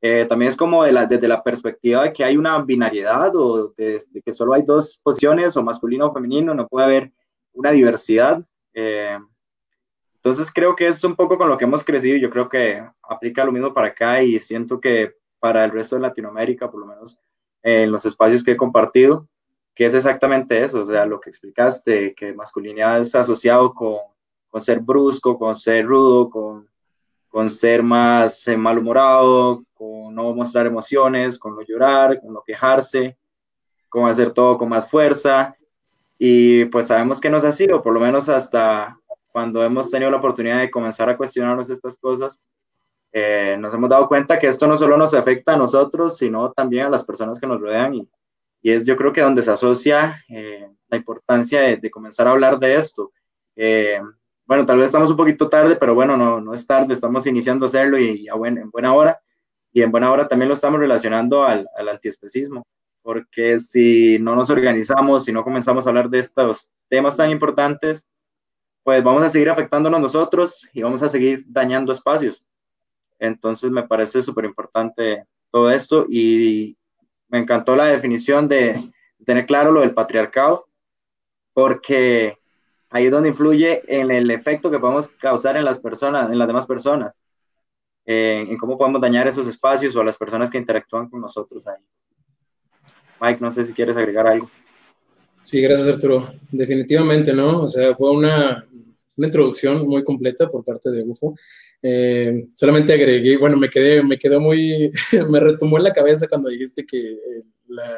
Eh, 0.00 0.26
también 0.28 0.48
es 0.48 0.56
como 0.56 0.84
de 0.84 0.92
la, 0.92 1.06
desde 1.06 1.26
la 1.26 1.42
perspectiva 1.42 2.04
de 2.04 2.12
que 2.12 2.24
hay 2.24 2.36
una 2.36 2.62
binariedad 2.62 3.34
o 3.34 3.72
de, 3.76 4.00
que 4.24 4.32
solo 4.32 4.54
hay 4.54 4.62
dos 4.62 5.00
posiciones, 5.02 5.56
o 5.56 5.62
masculino 5.62 6.06
o 6.06 6.14
femenino, 6.14 6.54
no 6.54 6.68
puede 6.68 6.86
haber 6.86 7.12
una 7.58 7.70
diversidad. 7.70 8.44
Eh, 8.72 9.18
entonces 10.16 10.50
creo 10.52 10.74
que 10.76 10.86
es 10.86 11.02
un 11.04 11.14
poco 11.16 11.36
con 11.36 11.48
lo 11.48 11.58
que 11.58 11.64
hemos 11.64 11.84
crecido. 11.84 12.16
Yo 12.16 12.30
creo 12.30 12.48
que 12.48 12.82
aplica 13.02 13.44
lo 13.44 13.52
mismo 13.52 13.72
para 13.72 13.88
acá 13.88 14.22
y 14.22 14.38
siento 14.38 14.80
que 14.80 15.16
para 15.38 15.64
el 15.64 15.70
resto 15.70 15.96
de 15.96 16.02
Latinoamérica, 16.02 16.70
por 16.70 16.80
lo 16.80 16.86
menos 16.86 17.18
en 17.62 17.90
los 17.92 18.04
espacios 18.04 18.42
que 18.42 18.52
he 18.52 18.56
compartido, 18.56 19.28
que 19.74 19.86
es 19.86 19.94
exactamente 19.94 20.62
eso, 20.62 20.80
o 20.80 20.84
sea, 20.84 21.06
lo 21.06 21.20
que 21.20 21.30
explicaste, 21.30 22.14
que 22.14 22.32
masculinidad 22.32 23.00
es 23.00 23.14
asociado 23.14 23.74
con, 23.74 23.98
con 24.48 24.60
ser 24.60 24.80
brusco, 24.80 25.38
con 25.38 25.54
ser 25.54 25.86
rudo, 25.86 26.28
con 26.30 26.68
con 27.28 27.48
ser 27.48 27.82
más 27.82 28.48
eh, 28.48 28.56
malhumorado, 28.56 29.62
con 29.74 30.14
no 30.14 30.34
mostrar 30.34 30.66
emociones, 30.66 31.38
con 31.38 31.54
no 31.54 31.62
llorar, 31.62 32.20
con 32.20 32.32
no 32.32 32.42
quejarse, 32.44 33.16
con 33.88 34.08
hacer 34.08 34.30
todo 34.30 34.58
con 34.58 34.68
más 34.68 34.90
fuerza. 34.90 35.54
Y 36.18 36.64
pues 36.66 36.88
sabemos 36.88 37.20
que 37.20 37.30
no 37.30 37.36
es 37.36 37.44
así, 37.44 37.70
o 37.70 37.82
por 37.82 37.92
lo 37.92 38.00
menos 38.00 38.28
hasta 38.28 38.98
cuando 39.28 39.62
hemos 39.64 39.90
tenido 39.90 40.10
la 40.10 40.16
oportunidad 40.16 40.58
de 40.58 40.70
comenzar 40.70 41.08
a 41.08 41.16
cuestionarnos 41.16 41.70
estas 41.70 41.96
cosas, 41.98 42.40
eh, 43.12 43.56
nos 43.58 43.72
hemos 43.72 43.88
dado 43.88 44.08
cuenta 44.08 44.38
que 44.38 44.48
esto 44.48 44.66
no 44.66 44.76
solo 44.76 44.96
nos 44.96 45.14
afecta 45.14 45.54
a 45.54 45.56
nosotros, 45.56 46.18
sino 46.18 46.52
también 46.52 46.86
a 46.86 46.90
las 46.90 47.04
personas 47.04 47.38
que 47.38 47.46
nos 47.46 47.60
rodean. 47.60 47.94
Y, 47.94 48.08
y 48.62 48.72
es 48.72 48.84
yo 48.84 48.96
creo 48.96 49.12
que 49.12 49.20
donde 49.20 49.42
se 49.42 49.52
asocia 49.52 50.24
eh, 50.28 50.68
la 50.88 50.96
importancia 50.96 51.60
de, 51.60 51.76
de, 51.76 51.90
comenzar 51.90 52.26
a 52.26 52.32
hablar 52.32 52.58
de 52.58 52.74
esto 52.76 53.12
bueno, 54.48 54.64
tal 54.64 54.78
vez 54.78 54.86
estamos 54.86 55.10
un 55.10 55.16
poquito 55.18 55.50
tarde, 55.50 55.76
pero 55.76 55.94
bueno, 55.94 56.16
no, 56.16 56.40
no 56.40 56.54
es 56.54 56.66
tarde, 56.66 56.94
estamos 56.94 57.26
iniciando 57.26 57.66
a 57.66 57.68
hacerlo 57.68 57.98
y, 57.98 58.26
en 58.46 58.70
buena 58.70 58.94
hora. 58.94 59.20
Y 59.74 59.82
en 59.82 59.90
buena 59.90 60.10
hora 60.10 60.26
también 60.26 60.48
lo 60.48 60.54
estamos 60.54 60.80
relacionando 60.80 61.44
al, 61.44 61.68
al 61.76 61.88
antiespecismo, 61.90 62.66
porque 63.08 63.58
si 63.58 64.18
no 64.18 64.36
nos 64.36 64.50
organizamos, 64.50 65.24
si 65.24 65.32
no 65.32 65.42
comenzamos 65.42 65.86
a 65.86 65.88
hablar 65.88 66.10
de 66.10 66.18
estos 66.18 66.74
temas 66.90 67.16
tan 67.16 67.30
importantes, 67.30 68.06
pues 68.82 69.02
vamos 69.02 69.22
a 69.22 69.30
seguir 69.30 69.48
afectándonos 69.48 69.98
nosotros 69.98 70.68
y 70.74 70.82
vamos 70.82 71.02
a 71.02 71.08
seguir 71.08 71.42
dañando 71.46 71.90
espacios. 71.90 72.44
Entonces 73.18 73.70
me 73.70 73.84
parece 73.84 74.20
súper 74.20 74.44
importante 74.44 75.24
todo 75.50 75.70
esto 75.70 76.04
y 76.06 76.76
me 77.28 77.38
encantó 77.38 77.74
la 77.76 77.86
definición 77.86 78.46
de 78.46 78.92
tener 79.24 79.46
claro 79.46 79.72
lo 79.72 79.80
del 79.80 79.94
patriarcado, 79.94 80.68
porque 81.54 82.36
ahí 82.90 83.06
es 83.06 83.10
donde 83.10 83.30
influye 83.30 83.80
en 83.88 84.10
el 84.10 84.30
efecto 84.30 84.70
que 84.70 84.80
podemos 84.80 85.08
causar 85.08 85.56
en 85.56 85.64
las 85.64 85.78
personas, 85.78 86.30
en 86.30 86.38
las 86.38 86.46
demás 86.46 86.66
personas, 86.66 87.16
en 88.04 88.58
cómo 88.58 88.76
podemos 88.76 89.00
dañar 89.00 89.26
esos 89.26 89.46
espacios 89.46 89.96
o 89.96 90.02
a 90.02 90.04
las 90.04 90.18
personas 90.18 90.50
que 90.50 90.58
interactúan 90.58 91.08
con 91.08 91.22
nosotros 91.22 91.66
ahí. 91.66 91.82
Mike, 93.20 93.40
no 93.40 93.50
sé 93.50 93.64
si 93.64 93.72
quieres 93.72 93.96
agregar 93.96 94.26
algo. 94.26 94.50
Sí, 95.42 95.60
gracias 95.60 95.88
Arturo. 95.88 96.28
Definitivamente, 96.50 97.32
¿no? 97.32 97.62
O 97.62 97.68
sea, 97.68 97.94
fue 97.94 98.10
una, 98.10 98.66
una 99.16 99.26
introducción 99.26 99.86
muy 99.86 100.04
completa 100.04 100.48
por 100.48 100.64
parte 100.64 100.90
de 100.90 101.02
UFO. 101.02 101.34
Eh, 101.82 102.46
solamente 102.54 102.92
agregué, 102.92 103.36
bueno, 103.36 103.56
me 103.56 103.68
quedé, 103.68 104.02
me 104.02 104.18
quedó 104.18 104.40
muy, 104.40 104.90
me 105.30 105.40
retumbó 105.40 105.78
en 105.78 105.84
la 105.84 105.92
cabeza 105.92 106.26
cuando 106.28 106.48
dijiste 106.48 106.84
que 106.84 106.98
eh, 106.98 107.42
la, 107.68 107.96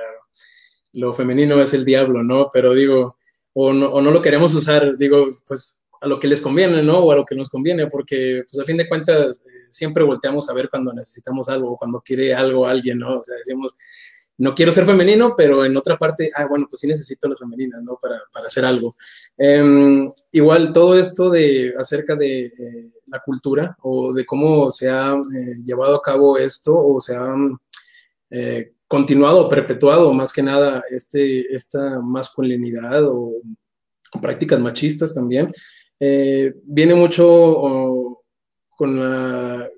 lo 0.92 1.12
femenino 1.12 1.61
es 1.61 1.72
el 1.74 1.85
diablo, 1.85 2.22
¿no? 2.22 2.48
Pero 2.52 2.74
digo, 2.74 3.16
o 3.54 3.72
no, 3.72 3.88
o 3.88 4.00
no 4.00 4.11
lo 4.11 4.22
queremos 4.22 4.54
usar, 4.54 4.96
digo, 4.96 5.28
pues 5.46 5.87
a 6.00 6.09
lo 6.09 6.18
que 6.18 6.28
les 6.28 6.40
conviene, 6.40 6.83
¿no? 6.83 6.98
O 6.98 7.12
a 7.12 7.16
lo 7.16 7.24
que 7.24 7.35
nos 7.35 7.50
conviene, 7.50 7.87
porque 7.87 8.44
pues 8.50 8.59
a 8.61 8.64
fin 8.64 8.76
de 8.76 8.88
cuentas 8.88 9.42
eh, 9.42 9.66
siempre 9.68 10.02
volteamos 10.02 10.48
a 10.48 10.54
ver 10.54 10.70
cuando 10.70 10.92
necesitamos 10.92 11.48
algo, 11.48 11.76
cuando 11.76 12.00
quiere 12.00 12.35
algo 12.35 12.66
alguien, 12.66 12.98
¿no? 12.98 13.18
O 13.18 13.22
sea, 13.22 13.37
decimos, 13.37 13.76
no 14.40 14.55
quiero 14.55 14.72
ser 14.72 14.87
femenino, 14.87 15.35
pero 15.37 15.66
en 15.66 15.76
otra 15.76 15.98
parte, 15.98 16.31
ah, 16.35 16.46
bueno, 16.48 16.66
pues 16.68 16.81
sí 16.81 16.87
necesito 16.87 17.29
la 17.29 17.37
femenina, 17.37 17.79
¿no? 17.83 17.98
Para, 18.00 18.22
para 18.33 18.46
hacer 18.46 18.64
algo. 18.64 18.94
Em, 19.37 20.09
igual 20.33 20.72
todo 20.72 20.98
esto 20.98 21.29
de 21.29 21.74
acerca 21.79 22.16
de 22.16 22.46
eh, 22.46 22.90
la 23.07 23.20
cultura 23.20 23.76
o 23.83 24.14
de 24.14 24.24
cómo 24.24 24.70
se 24.70 24.88
ha 24.88 25.12
eh, 25.12 25.55
llevado 25.62 25.96
a 25.96 26.03
cabo 26.03 26.38
esto 26.38 26.74
o 26.74 27.00
se 27.00 27.14
ha 27.14 27.35
continuado, 28.87 29.48
perpetuado 29.48 30.12
más 30.14 30.33
que 30.33 30.42
nada 30.42 30.83
este, 30.90 31.40
esta 31.55 32.00
masculinidad 32.00 33.05
o, 33.05 33.33
prácticas 34.22 34.59
machistas 34.59 35.14
también, 35.14 35.48
eh, 36.00 36.55
viene 36.64 36.94
mucho 36.94 38.18
con 38.70 38.98
la 38.98 39.68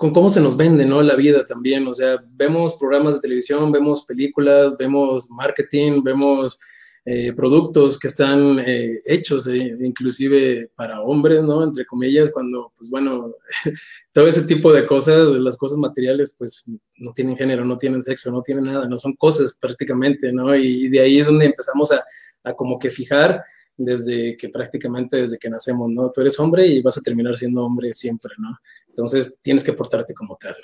con 0.00 0.14
cómo 0.14 0.30
se 0.30 0.40
nos 0.40 0.56
vende, 0.56 0.86
¿no? 0.86 1.02
La 1.02 1.14
vida 1.14 1.44
también, 1.44 1.86
o 1.86 1.92
sea, 1.92 2.24
vemos 2.32 2.74
programas 2.76 3.16
de 3.16 3.20
televisión, 3.20 3.70
vemos 3.70 4.06
películas, 4.06 4.74
vemos 4.78 5.28
marketing, 5.28 6.02
vemos 6.02 6.58
eh, 7.04 7.34
productos 7.34 7.98
que 7.98 8.08
están 8.08 8.60
eh, 8.60 8.98
hechos 9.04 9.46
eh, 9.46 9.76
inclusive 9.78 10.70
para 10.74 11.02
hombres, 11.02 11.42
¿no? 11.42 11.62
Entre 11.62 11.84
comillas, 11.84 12.30
cuando, 12.30 12.72
pues 12.74 12.88
bueno, 12.88 13.34
todo 14.14 14.26
ese 14.26 14.44
tipo 14.44 14.72
de 14.72 14.86
cosas, 14.86 15.38
las 15.38 15.58
cosas 15.58 15.76
materiales, 15.76 16.34
pues 16.38 16.64
no 16.96 17.12
tienen 17.12 17.36
género, 17.36 17.66
no 17.66 17.76
tienen 17.76 18.02
sexo, 18.02 18.32
no 18.32 18.40
tienen 18.40 18.64
nada, 18.64 18.88
no 18.88 18.98
son 18.98 19.12
cosas 19.16 19.52
prácticamente, 19.60 20.32
¿no? 20.32 20.56
Y, 20.56 20.88
de 20.88 21.00
ahí 21.00 21.18
es 21.18 21.26
donde 21.26 21.44
empezamos 21.44 21.92
a, 21.92 22.02
a, 22.44 22.54
como 22.54 22.78
que 22.78 22.88
fijar 22.88 23.42
desde 23.80 24.36
que 24.36 24.50
prácticamente 24.50 25.16
desde 25.16 25.38
que 25.38 25.48
nacemos, 25.48 25.90
¿no? 25.90 26.10
Tú 26.10 26.20
eres 26.20 26.38
hombre 26.38 26.66
y 26.66 26.82
vas 26.82 26.98
a 26.98 27.00
terminar 27.00 27.36
siendo 27.36 27.64
hombre 27.64 27.92
siempre, 27.94 28.32
¿no? 28.38 28.58
Entonces 28.88 29.38
tienes 29.40 29.64
que 29.64 29.72
portarte 29.72 30.12
como 30.14 30.36
tal. 30.36 30.54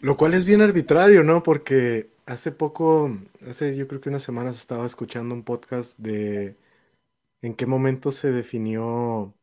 Lo 0.00 0.16
cual 0.16 0.34
es 0.34 0.44
bien 0.44 0.60
arbitrario, 0.60 1.22
¿no? 1.22 1.42
Porque 1.42 2.10
hace 2.26 2.52
poco, 2.52 3.10
hace 3.48 3.74
yo 3.74 3.88
creo 3.88 4.00
que 4.00 4.10
unas 4.10 4.22
semanas 4.22 4.56
estaba 4.56 4.86
escuchando 4.86 5.34
un 5.34 5.44
podcast 5.44 5.98
de 5.98 6.56
en 7.42 7.54
qué 7.54 7.64
momento 7.64 8.12
se 8.12 8.30
definió 8.30 9.34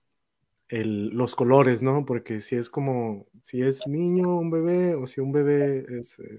el, 0.69 1.09
los 1.09 1.35
colores, 1.35 1.81
¿no? 1.81 2.05
Porque 2.05 2.41
si 2.41 2.55
es 2.55 2.69
como, 2.69 3.25
si 3.41 3.63
es 3.63 3.87
niño, 3.87 4.37
un 4.37 4.51
bebé, 4.51 4.93
o 4.93 5.07
si 5.07 5.19
un 5.19 5.31
bebé 5.31 5.85
es, 5.99 6.19
eh, 6.19 6.37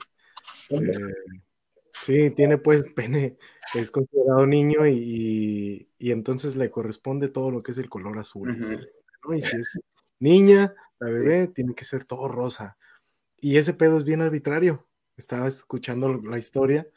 eh, 0.70 1.42
sí, 2.08 2.30
tiene 2.30 2.56
pues 2.58 2.84
pene, 2.96 3.36
es 3.74 3.90
considerado 3.90 4.46
niño 4.46 4.86
y, 4.86 5.88
y, 5.98 6.10
entonces 6.10 6.56
le 6.56 6.70
corresponde 6.70 7.28
todo 7.28 7.50
lo 7.50 7.62
que 7.62 7.72
es 7.72 7.78
el 7.78 7.90
color 7.90 8.18
azul, 8.18 8.58
¿no? 8.58 9.34
Y 9.34 9.42
si 9.42 9.58
es 9.58 9.78
niña, 10.18 10.74
la 10.98 11.10
bebé, 11.10 11.48
tiene 11.48 11.74
que 11.74 11.84
ser 11.84 12.04
todo 12.04 12.28
rosa. 12.28 12.78
Y 13.40 13.58
ese 13.58 13.74
pedo 13.74 13.98
es 13.98 14.04
bien 14.04 14.22
arbitrario. 14.22 14.86
Estaba 15.16 15.46
escuchando 15.46 16.14
la 16.14 16.38
historia. 16.38 16.88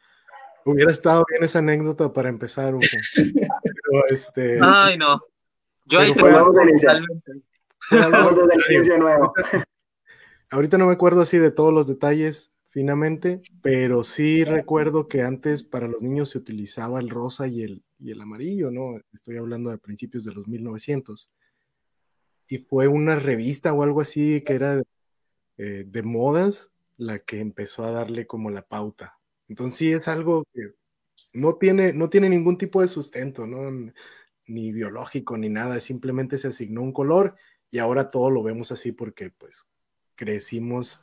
Hubiera 0.63 0.91
estado 0.91 1.25
bien 1.29 1.43
esa 1.43 1.59
anécdota 1.59 2.13
para 2.13 2.29
empezar, 2.29 2.73
Pero 3.15 4.07
este. 4.09 4.59
Ay, 4.61 4.97
no. 4.97 5.19
Yo 5.85 5.99
ahí 5.99 6.13
nuevo. 8.97 9.33
Ahorita 10.51 10.77
no 10.77 10.85
me 10.85 10.93
acuerdo 10.93 11.21
así 11.21 11.37
de 11.37 11.51
todos 11.51 11.73
los 11.73 11.87
detalles 11.87 12.50
finamente, 12.71 13.41
pero 13.61 14.03
sí 14.03 14.43
recuerdo 14.45 15.07
que 15.07 15.21
antes 15.21 15.63
para 15.63 15.87
los 15.87 16.01
niños 16.01 16.29
se 16.29 16.37
utilizaba 16.37 16.99
el 16.99 17.09
rosa 17.09 17.47
y 17.47 17.63
el, 17.63 17.83
y 17.99 18.11
el 18.11 18.21
amarillo, 18.21 18.71
¿no? 18.71 18.99
Estoy 19.13 19.37
hablando 19.37 19.69
de 19.69 19.77
principios 19.77 20.23
de 20.23 20.33
los 20.33 20.47
1900. 20.47 21.29
y 22.47 22.59
fue 22.59 22.87
una 22.87 23.15
revista 23.17 23.73
o 23.73 23.83
algo 23.83 24.01
así 24.01 24.41
que 24.41 24.53
era 24.53 24.81
eh, 25.57 25.85
de 25.87 26.03
modas 26.03 26.71
la 26.97 27.19
que 27.19 27.39
empezó 27.39 27.85
a 27.85 27.91
darle 27.91 28.27
como 28.27 28.49
la 28.51 28.63
pauta. 28.63 29.19
Entonces 29.47 29.77
sí 29.77 29.91
es 29.91 30.07
algo 30.07 30.45
que 30.53 30.73
no 31.33 31.55
tiene, 31.55 31.93
no 31.93 32.09
tiene 32.09 32.29
ningún 32.29 32.57
tipo 32.57 32.81
de 32.81 32.87
sustento, 32.87 33.47
¿no? 33.47 33.91
Ni 34.47 34.73
biológico 34.73 35.37
ni 35.37 35.49
nada, 35.49 35.79
simplemente 35.79 36.37
se 36.37 36.49
asignó 36.49 36.81
un 36.81 36.93
color 36.93 37.35
y 37.69 37.79
ahora 37.79 38.11
todo 38.11 38.29
lo 38.29 38.43
vemos 38.43 38.71
así 38.71 38.91
porque 38.91 39.29
pues 39.29 39.67
crecimos, 40.15 41.01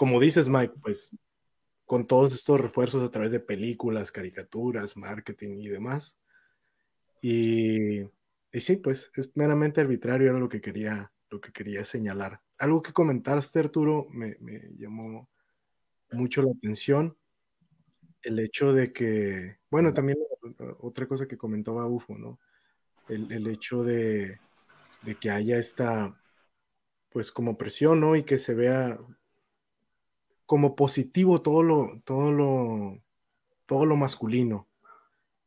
como 0.00 0.18
dices 0.18 0.48
Mike, 0.48 0.72
pues 0.80 1.14
con 1.84 2.06
todos 2.06 2.32
estos 2.32 2.58
refuerzos 2.58 3.02
a 3.02 3.10
través 3.10 3.32
de 3.32 3.38
películas, 3.38 4.10
caricaturas, 4.10 4.96
marketing 4.96 5.58
y 5.58 5.68
demás. 5.68 6.18
Y, 7.20 8.00
sí, 8.50 8.76
pues 8.76 9.10
es 9.14 9.30
meramente 9.36 9.82
arbitrario, 9.82 10.30
era 10.30 10.38
lo 10.38 10.48
que 10.48 10.62
quería, 10.62 11.12
lo 11.28 11.38
que 11.38 11.52
quería 11.52 11.84
señalar. 11.84 12.40
Algo 12.56 12.80
que 12.80 12.94
comentaste, 12.94 13.58
Arturo, 13.58 14.06
me, 14.10 14.38
me 14.40 14.70
llamó 14.78 15.28
mucho 16.12 16.40
la 16.40 16.52
atención. 16.52 17.14
El 18.22 18.38
hecho 18.38 18.72
de 18.72 18.94
que, 18.94 19.58
bueno, 19.70 19.92
también 19.92 20.16
otra 20.78 21.06
cosa 21.06 21.28
que 21.28 21.36
comentaba 21.36 21.84
UFO, 21.84 22.16
¿no? 22.16 22.40
El, 23.06 23.30
el 23.30 23.46
hecho 23.48 23.84
de, 23.84 24.40
de 25.02 25.14
que 25.16 25.30
haya 25.30 25.58
esta, 25.58 26.18
pues 27.10 27.30
como 27.30 27.58
presión, 27.58 28.00
¿no? 28.00 28.16
Y 28.16 28.24
que 28.24 28.38
se 28.38 28.54
vea 28.54 28.98
como 30.50 30.74
positivo 30.74 31.42
todo 31.42 31.62
lo, 31.62 32.02
todo 32.04 32.32
lo, 32.32 33.00
todo 33.66 33.86
lo 33.86 33.94
masculino. 33.94 34.68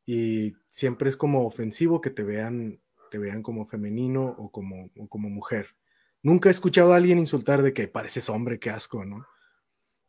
Y 0.05 0.53
siempre 0.69 1.09
es 1.09 1.17
como 1.17 1.45
ofensivo 1.45 1.99
que 1.99 2.09
te 2.09 2.23
vean, 2.23 2.81
te 3.11 3.17
vean 3.17 3.43
como 3.43 3.65
femenino 3.65 4.23
o 4.23 4.49
como, 4.49 4.89
como 5.09 5.29
mujer. 5.29 5.75
Nunca 6.21 6.47
he 6.47 6.53
escuchado 6.53 6.93
a 6.93 6.95
alguien 6.95 7.19
insultar 7.19 7.61
de 7.63 7.73
que 7.73 7.89
pareces 7.89 8.29
hombre, 8.29 8.61
qué 8.61 8.69
asco, 8.69 9.03
¿no? 9.03 9.27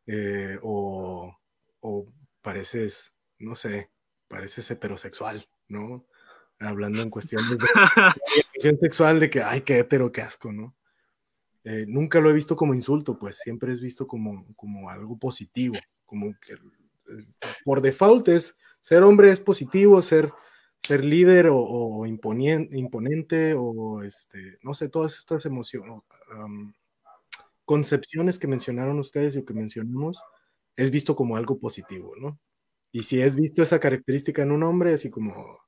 Eh, 0.07 0.61
o, 0.63 1.37
o 1.81 2.07
pareces, 2.41 3.13
no 3.41 3.57
sé, 3.57 3.91
pareces 4.29 4.71
heterosexual, 4.71 5.49
¿no? 5.67 6.07
Hablando 6.61 7.03
en 7.03 7.11
cuestión 7.11 7.43
de 7.51 7.59
sexual 8.79 9.19
de 9.19 9.29
que, 9.29 9.43
ay, 9.43 9.63
qué 9.63 9.81
hetero, 9.81 10.13
qué 10.13 10.21
asco, 10.21 10.53
¿no? 10.53 10.77
Eh, 11.65 11.87
nunca 11.89 12.21
lo 12.21 12.29
he 12.31 12.35
visto 12.35 12.57
como 12.57 12.75
insulto, 12.75 13.19
pues 13.19 13.39
siempre 13.39 13.73
es 13.73 13.81
visto 13.81 14.07
como, 14.07 14.45
como 14.55 14.91
algo 14.91 15.19
positivo, 15.19 15.75
como 16.05 16.35
que 16.39 16.57
por 17.65 17.81
default 17.81 18.29
es 18.29 18.57
ser 18.83 19.03
hombre 19.03 19.31
es 19.31 19.41
positivo, 19.41 20.03
ser, 20.03 20.31
ser 20.79 21.07
líder 21.07 21.49
o, 21.51 22.05
imponente 22.05 23.55
o 23.57 24.03
este, 24.03 24.59
no 24.63 24.75
sé, 24.75 24.91
todas 24.91 25.17
estas 25.17 25.47
emociones, 25.47 26.03
concepciones 27.65 28.39
que 28.39 28.47
mencionaron 28.47 28.99
ustedes 28.99 29.37
y 29.37 29.45
que 29.45 29.55
mencionamos, 29.55 30.21
es 30.77 30.91
visto 30.91 31.17
como 31.17 31.37
algo 31.37 31.59
positivo, 31.59 32.13
¿no? 32.21 32.39
Y 32.93 33.05
si 33.05 33.23
es 33.23 33.35
visto 33.35 33.63
esa 33.63 33.81
característica 33.81 34.43
en 34.43 34.53
un 34.53 34.63
hombre, 34.63 34.93
así 34.93 35.11
como 35.11 35.59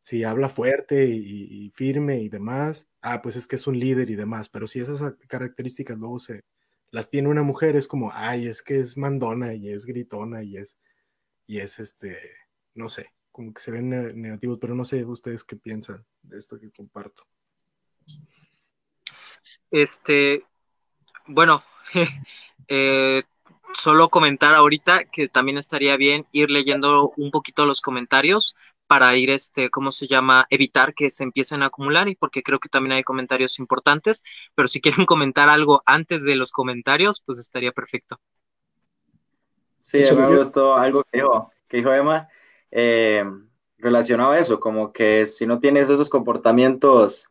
si 0.00 0.24
habla 0.24 0.48
fuerte 0.48 1.06
y, 1.06 1.70
firme 1.74 2.20
y 2.20 2.28
demás, 2.28 2.88
ah, 3.02 3.22
pues 3.22 3.36
es 3.36 3.46
que 3.46 3.56
es 3.56 3.66
un 3.66 3.78
líder 3.78 4.10
y 4.10 4.16
demás, 4.16 4.48
pero 4.48 4.66
si 4.66 4.80
esas 4.80 5.14
características 5.28 5.98
luego 5.98 6.18
se 6.18 6.44
las 6.90 7.10
tiene 7.10 7.28
una 7.28 7.42
mujer, 7.42 7.76
es 7.76 7.86
como, 7.86 8.10
ay, 8.12 8.46
es 8.46 8.62
que 8.62 8.80
es 8.80 8.96
mandona 8.96 9.54
y 9.54 9.68
es 9.70 9.84
gritona 9.84 10.42
y 10.42 10.56
es, 10.56 10.78
y 11.46 11.58
es 11.58 11.78
este, 11.78 12.18
no 12.74 12.88
sé, 12.88 13.12
como 13.30 13.52
que 13.52 13.60
se 13.60 13.70
ven 13.70 13.90
negativos, 14.20 14.58
pero 14.60 14.74
no 14.74 14.84
sé 14.84 15.04
ustedes 15.04 15.44
qué 15.44 15.56
piensan 15.56 16.04
de 16.22 16.38
esto 16.38 16.58
que 16.58 16.70
comparto. 16.70 17.24
Este, 19.70 20.42
bueno, 21.26 21.62
eh, 22.68 23.22
solo 23.74 24.08
comentar 24.08 24.54
ahorita 24.54 25.04
que 25.04 25.26
también 25.28 25.58
estaría 25.58 25.96
bien 25.96 26.26
ir 26.32 26.50
leyendo 26.50 27.12
un 27.16 27.30
poquito 27.30 27.66
los 27.66 27.80
comentarios 27.80 28.56
para 28.90 29.16
ir, 29.16 29.30
este, 29.30 29.70
¿cómo 29.70 29.92
se 29.92 30.08
llama? 30.08 30.48
Evitar 30.50 30.94
que 30.94 31.10
se 31.10 31.22
empiecen 31.22 31.62
a 31.62 31.66
acumular 31.66 32.08
y 32.08 32.16
porque 32.16 32.42
creo 32.42 32.58
que 32.58 32.68
también 32.68 32.94
hay 32.94 33.04
comentarios 33.04 33.60
importantes, 33.60 34.24
pero 34.56 34.66
si 34.66 34.80
quieren 34.80 35.06
comentar 35.06 35.48
algo 35.48 35.80
antes 35.86 36.24
de 36.24 36.34
los 36.34 36.50
comentarios, 36.50 37.22
pues 37.24 37.38
estaría 37.38 37.70
perfecto. 37.70 38.18
Sí, 39.78 40.02
me 40.16 40.36
gustó 40.36 40.74
algo 40.74 41.04
que 41.04 41.18
dijo, 41.18 41.52
que 41.68 41.76
dijo 41.76 41.92
Emma, 41.92 42.28
eh, 42.72 43.24
relacionado 43.78 44.32
a 44.32 44.40
eso, 44.40 44.58
como 44.58 44.92
que 44.92 45.24
si 45.24 45.46
no 45.46 45.60
tienes 45.60 45.88
esos 45.88 46.08
comportamientos 46.08 47.28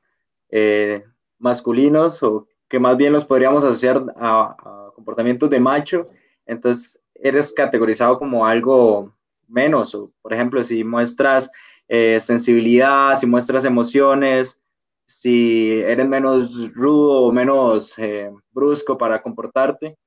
eh, 0.52 1.04
masculinos 1.40 2.24
o 2.24 2.48
que 2.70 2.80
más 2.80 2.96
bien 2.96 3.12
los 3.12 3.26
podríamos 3.26 3.66
asociar 3.66 4.02
a, 4.16 4.56
a 4.58 4.92
comportamientos 4.96 5.50
de 5.50 5.60
macho, 5.60 6.08
entonces 6.46 7.02
eres 7.16 7.52
categorizado 7.52 8.18
como 8.18 8.46
algo 8.46 9.14
menos. 9.50 9.94
O, 9.96 10.12
por 10.22 10.34
ejemplo, 10.34 10.64
si 10.64 10.84
muestras 10.84 11.50
eh, 11.88 12.20
sensibilidad, 12.20 13.18
si 13.18 13.26
muestras 13.26 13.66
emociones, 13.66 14.62
si 15.06 15.82
eres 15.82 16.08
menos 16.08 16.72
rudo 16.76 17.24
o 17.24 17.32
menos 17.32 17.98
eh, 17.98 18.32
brusco 18.52 18.98
para 18.98 19.22
comportarte. 19.22 19.98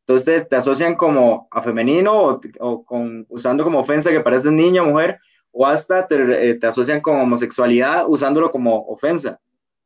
Entonces 0.00 0.48
te 0.48 0.56
asocian 0.56 0.96
como 0.96 1.46
a 1.52 1.62
femenino 1.62 2.40
o, 2.58 2.84
con, 2.84 3.24
usando 3.28 3.62
como 3.62 3.78
ofensa 3.78 4.10
que 4.10 4.20
pareces 4.20 4.50
niña, 4.50 4.82
mujer, 4.82 5.20
o 5.52 5.64
hasta 5.64 6.06
te, 6.08 6.50
eh, 6.50 6.54
te, 6.56 6.66
asocian 6.66 7.00
con 7.00 7.20
homosexualidad 7.20 8.06
usándolo 8.08 8.50
como 8.50 8.86
ofensa. 8.88 9.38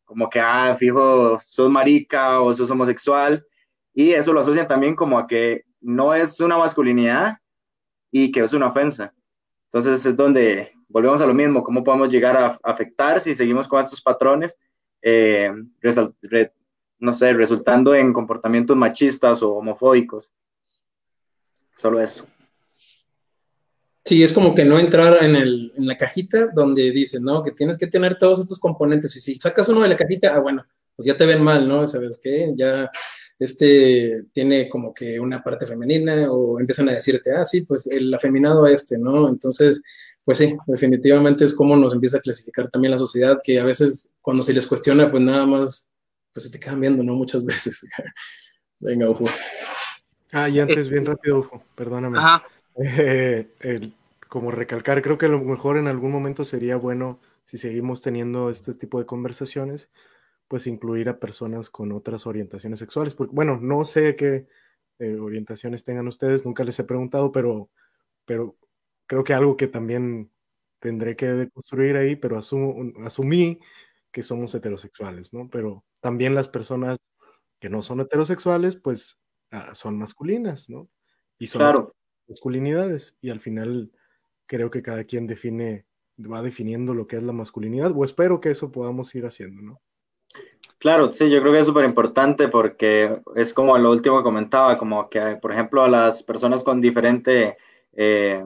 Como 0.07 0.31
que, 0.31 0.41
ah, 0.41 0.75
fijo, 0.79 1.39
sos 1.41 1.71
marica 1.71 2.41
o 2.41 2.55
sos 2.55 2.71
homosexual. 2.71 3.45
Y 3.93 4.13
eso 4.13 4.33
lo 4.33 4.41
asocian 4.41 4.67
también 4.67 4.95
como 4.95 5.19
a 5.19 5.27
que 5.27 5.65
no 5.81 6.15
es 6.15 6.41
una 6.41 6.57
masculinidad, 6.57 7.37
y 8.17 8.31
que 8.31 8.45
es 8.45 8.53
una 8.53 8.69
ofensa. 8.69 9.13
Entonces 9.65 10.07
es 10.07 10.17
donde 10.17 10.71
volvemos 10.87 11.21
a 11.21 11.27
lo 11.27 11.35
mismo, 11.35 11.65
cómo 11.65 11.83
podemos 11.83 12.09
llegar 12.09 12.37
a 12.37 12.61
afectar 12.63 13.21
si 13.21 13.35
seguimos 13.35 13.67
con 13.67 13.83
estos 13.83 14.01
patrones, 14.01 14.57
eh, 15.03 15.51
no 17.01 17.13
sé, 17.13 17.33
resultando 17.33 17.93
en 17.93 18.13
comportamientos 18.13 18.77
machistas 18.77 19.43
o 19.43 19.55
homofóbicos. 19.55 20.33
Solo 21.75 22.01
eso. 22.01 22.25
Sí, 24.05 24.23
es 24.23 24.33
como 24.33 24.55
que 24.55 24.65
no 24.65 24.79
entrar 24.79 25.25
en, 25.25 25.35
el, 25.35 25.73
en 25.77 25.89
la 25.89 25.97
cajita 25.97 26.47
donde 26.55 26.93
dice, 26.93 27.19
¿no? 27.19 27.43
Que 27.43 27.51
tienes 27.51 27.77
que 27.77 27.89
tener 27.89 28.17
todos 28.17 28.39
estos 28.39 28.61
componentes 28.61 29.17
y 29.17 29.21
si 29.21 29.35
sacas 29.39 29.69
uno 29.69 29.81
de 29.81 29.89
la 29.89 29.97
cajita, 29.97 30.37
ah, 30.37 30.39
bueno, 30.39 30.65
pues 30.95 31.05
ya 31.05 31.17
te 31.17 31.27
ven 31.27 31.43
mal, 31.43 31.67
¿no? 31.67 31.85
¿Sabes 31.89 32.21
qué? 32.23 32.53
Ya 32.55 32.89
este 33.39 34.25
tiene 34.33 34.69
como 34.69 34.95
que 34.95 35.19
una 35.19 35.43
parte 35.43 35.67
femenina 35.67 36.31
o 36.31 36.61
empiezan 36.61 36.89
a 36.89 36.93
decirte, 36.93 37.33
ah, 37.33 37.45
sí, 37.45 37.63
pues 37.63 37.87
el 37.87 38.13
afeminado 38.15 38.65
a 38.65 38.71
este, 38.71 38.99
¿no? 38.99 39.29
Entonces, 39.29 39.83
pues 40.25 40.39
sí, 40.39 40.57
definitivamente 40.67 41.45
es 41.45 41.55
como 41.55 41.77
nos 41.77 41.95
empieza 41.95 42.19
a 42.19 42.21
clasificar 42.21 42.71
también 42.71 42.93
la 42.93 42.99
sociedad, 42.99 43.41
que 43.43 43.61
a 43.61 43.65
veces 43.65 44.15
cuando 44.23 44.43
se 44.43 44.53
les 44.53 44.67
cuestiona, 44.67 45.11
pues 45.11 45.23
nada 45.23 45.47
más, 45.47 45.93
pues 46.33 46.47
se 46.47 46.51
te 46.51 46.59
quedan 46.59 46.81
viendo, 46.81 47.03
¿no? 47.03 47.15
Muchas 47.15 47.45
veces. 47.45 47.87
Venga, 48.81 49.09
Ufo. 49.11 49.25
Ah, 50.33 50.49
y 50.49 50.59
antes, 50.61 50.89
bien 50.89 51.07
rápido, 51.07 51.39
Ufo, 51.39 51.63
perdóname. 51.75 52.19
Eh, 52.77 53.93
como 54.27 54.51
recalcar, 54.51 55.01
creo 55.01 55.17
que 55.17 55.27
a 55.27 55.29
lo 55.29 55.41
mejor 55.41 55.77
en 55.77 55.87
algún 55.87 56.11
momento 56.11 56.45
sería 56.45 56.75
bueno 56.75 57.21
si 57.45 57.57
seguimos 57.57 58.03
teniendo 58.03 58.51
este 58.51 58.75
tipo 58.75 58.99
de 58.99 59.07
conversaciones, 59.07 59.89
pues 60.55 60.69
incluir 60.69 61.09
a 61.09 61.19
personas 61.19 61.69
con 61.69 61.91
otras 61.91 62.29
orientaciones 62.29 62.79
sexuales. 62.79 63.17
Porque, 63.17 63.35
bueno, 63.35 63.59
no 63.61 63.83
sé 63.83 64.15
qué 64.15 64.47
eh, 65.01 65.19
orientaciones 65.19 65.83
tengan 65.83 66.07
ustedes, 66.07 66.45
nunca 66.45 66.63
les 66.63 66.79
he 66.79 66.85
preguntado, 66.85 67.33
pero, 67.33 67.71
pero 68.25 68.57
creo 69.05 69.25
que 69.25 69.35
algo 69.35 69.57
que 69.57 69.67
también 69.67 70.31
tendré 70.79 71.17
que 71.17 71.27
deconstruir 71.27 71.97
ahí, 71.97 72.15
pero 72.15 72.39
asumí 72.39 73.59
que 74.13 74.23
somos 74.23 74.55
heterosexuales, 74.55 75.33
¿no? 75.33 75.51
Pero 75.51 75.85
también 75.99 76.37
las 76.37 76.47
personas 76.47 76.99
que 77.59 77.69
no 77.69 77.83
son 77.83 78.03
heterosexuales, 78.03 78.77
pues 78.77 79.19
ah, 79.51 79.75
son 79.75 79.99
masculinas, 79.99 80.71
¿no? 80.71 80.89
Y 81.37 81.49
son 81.49 81.89
masculinidades. 82.29 83.19
Y 83.21 83.31
al 83.31 83.41
final 83.41 83.91
creo 84.47 84.71
que 84.71 84.83
cada 84.83 85.03
quien 85.03 85.27
define, 85.27 85.85
va 86.17 86.43
definiendo 86.43 86.95
lo 86.95 87.09
que 87.09 87.17
es 87.17 87.25
la 87.25 87.33
masculinidad, 87.33 87.91
o 87.93 88.05
espero 88.05 88.41
que 88.41 88.53
eso 88.53 88.71
podamos 88.71 89.13
ir 89.17 89.27
haciendo, 89.27 89.61
¿no? 89.61 89.81
Claro, 90.85 91.15
sí, 91.15 91.31
yo 91.31 91.41
creo 91.41 91.51
que 91.51 91.61
es 91.61 91.65
súper 91.65 91.87
importante 91.87 92.49
porque 92.49 93.19
es 93.37 93.55
como 93.55 93.79
lo 93.79 93.91
último 93.91 94.19
que 94.19 94.23
comentaba, 94.23 94.77
como 94.77 95.09
que, 95.09 95.39
por 95.41 95.51
ejemplo, 95.51 95.83
a 95.83 95.89
las 95.89 96.23
personas 96.23 96.63
con 96.63 96.83
diferente, 96.83 97.57
eh, 97.95 98.45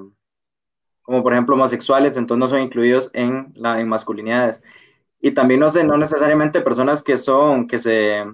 como 1.03 1.24
por 1.24 1.33
ejemplo 1.33 1.57
homosexuales, 1.57 2.16
entonces 2.16 2.38
no 2.38 2.46
son 2.46 2.61
incluidos 2.61 3.11
en, 3.12 3.53
la, 3.57 3.81
en 3.81 3.88
masculinidades. 3.88 4.62
Y 5.20 5.33
también 5.33 5.59
no 5.59 5.68
sé, 5.68 5.83
no 5.83 5.98
necesariamente 5.98 6.61
personas 6.61 7.03
que 7.03 7.16
son, 7.16 7.66
que 7.66 7.81
se 7.81 8.24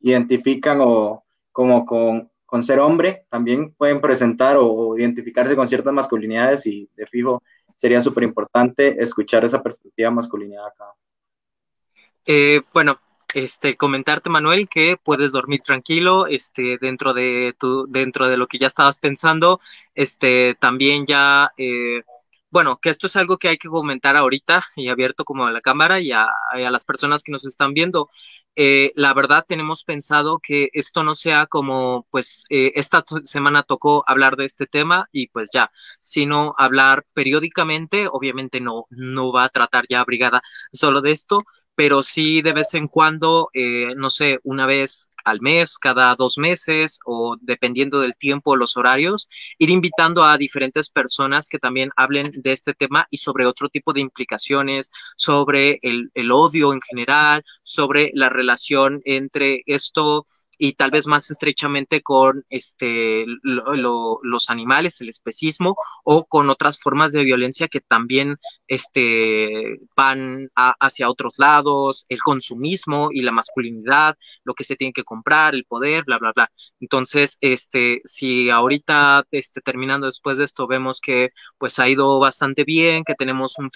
identifican 0.00 0.78
o 0.80 1.24
como 1.52 1.86
con, 1.86 2.28
con 2.46 2.64
ser 2.64 2.80
hombre, 2.80 3.26
también 3.28 3.72
pueden 3.74 4.00
presentar 4.00 4.56
o 4.58 4.98
identificarse 4.98 5.54
con 5.54 5.68
ciertas 5.68 5.92
masculinidades 5.92 6.66
y 6.66 6.90
de 6.96 7.06
fijo 7.06 7.44
sería 7.76 8.00
súper 8.00 8.24
importante 8.24 9.00
escuchar 9.00 9.44
esa 9.44 9.62
perspectiva 9.62 10.10
masculinidad 10.10 10.66
acá. 10.66 10.86
Eh, 12.28 12.60
bueno, 12.74 12.98
este, 13.34 13.76
comentarte, 13.76 14.30
Manuel, 14.30 14.68
que 14.68 14.96
puedes 15.02 15.32
dormir 15.32 15.60
tranquilo, 15.62 16.26
este, 16.26 16.78
dentro 16.80 17.12
de 17.14 17.54
tu, 17.58 17.86
dentro 17.88 18.28
de 18.28 18.36
lo 18.36 18.46
que 18.46 18.58
ya 18.58 18.66
estabas 18.68 18.98
pensando, 18.98 19.60
este, 19.94 20.56
también 20.60 21.06
ya, 21.06 21.50
eh, 21.58 22.02
bueno, 22.50 22.78
que 22.78 22.90
esto 22.90 23.06
es 23.08 23.16
algo 23.16 23.38
que 23.38 23.48
hay 23.48 23.58
que 23.58 23.68
comentar 23.68 24.16
ahorita 24.16 24.64
y 24.76 24.88
abierto 24.88 25.24
como 25.24 25.46
a 25.46 25.52
la 25.52 25.60
cámara 25.60 26.00
y 26.00 26.12
a, 26.12 26.28
las 26.54 26.84
personas 26.84 27.22
que 27.22 27.32
nos 27.32 27.44
están 27.44 27.74
viendo. 27.74 28.08
Eh, 28.58 28.92
la 28.96 29.12
verdad 29.12 29.44
tenemos 29.46 29.84
pensado 29.84 30.38
que 30.42 30.70
esto 30.72 31.02
no 31.04 31.14
sea 31.14 31.46
como, 31.46 32.06
pues, 32.10 32.46
eh, 32.48 32.72
esta 32.76 33.04
semana 33.24 33.62
tocó 33.62 34.02
hablar 34.06 34.36
de 34.36 34.46
este 34.46 34.66
tema 34.66 35.08
y 35.12 35.28
pues 35.28 35.50
ya, 35.52 35.70
sino 36.00 36.54
hablar 36.58 37.04
periódicamente, 37.12 38.08
obviamente 38.10 38.60
no, 38.60 38.86
no 38.90 39.32
va 39.32 39.44
a 39.44 39.48
tratar 39.50 39.84
ya 39.88 40.02
Brigada 40.04 40.40
solo 40.72 41.02
de 41.02 41.12
esto, 41.12 41.44
pero 41.76 42.02
sí 42.02 42.42
de 42.42 42.52
vez 42.52 42.74
en 42.74 42.88
cuando, 42.88 43.50
eh, 43.52 43.94
no 43.96 44.10
sé, 44.10 44.40
una 44.42 44.66
vez 44.66 45.10
al 45.24 45.40
mes, 45.40 45.78
cada 45.78 46.14
dos 46.16 46.38
meses 46.38 47.00
o 47.04 47.36
dependiendo 47.40 48.00
del 48.00 48.16
tiempo, 48.16 48.56
los 48.56 48.76
horarios, 48.76 49.28
ir 49.58 49.70
invitando 49.70 50.24
a 50.24 50.38
diferentes 50.38 50.90
personas 50.90 51.48
que 51.48 51.58
también 51.58 51.90
hablen 51.96 52.30
de 52.32 52.52
este 52.52 52.74
tema 52.74 53.06
y 53.10 53.18
sobre 53.18 53.46
otro 53.46 53.68
tipo 53.68 53.92
de 53.92 54.00
implicaciones, 54.00 54.90
sobre 55.16 55.78
el, 55.82 56.10
el 56.14 56.32
odio 56.32 56.72
en 56.72 56.80
general, 56.80 57.44
sobre 57.62 58.10
la 58.14 58.30
relación 58.30 59.02
entre 59.04 59.62
esto 59.66 60.26
y 60.58 60.72
tal 60.72 60.90
vez 60.90 61.06
más 61.06 61.30
estrechamente 61.30 62.02
con 62.02 62.44
este, 62.48 63.26
los 63.42 64.50
animales, 64.50 65.00
el 65.00 65.08
especismo, 65.08 65.76
o 66.04 66.24
con 66.24 66.50
otras 66.50 66.78
formas 66.78 67.12
de 67.12 67.24
violencia 67.24 67.68
que 67.68 67.80
también 67.80 68.36
este, 68.68 69.80
van 69.96 70.50
hacia 70.54 71.08
otros 71.08 71.38
lados, 71.38 72.06
el 72.08 72.20
consumismo 72.20 73.08
y 73.10 73.22
la 73.22 73.32
masculinidad, 73.32 74.16
lo 74.44 74.54
que 74.54 74.64
se 74.64 74.76
tiene 74.76 74.92
que 74.92 75.04
comprar, 75.04 75.54
el 75.54 75.64
poder, 75.64 76.04
bla, 76.04 76.18
bla, 76.18 76.32
bla. 76.34 76.50
Entonces, 76.80 77.38
este, 77.40 78.00
si 78.04 78.50
ahorita, 78.50 79.24
este, 79.30 79.60
terminando 79.60 80.06
después 80.06 80.38
de 80.38 80.44
esto, 80.44 80.66
vemos 80.66 81.00
que 81.00 81.30
pues 81.58 81.78
ha 81.78 81.88
ido 81.88 82.18
bastante 82.18 82.64
bien, 82.64 83.04
que 83.04 83.14
tenemos 83.14 83.58
un 83.58 83.70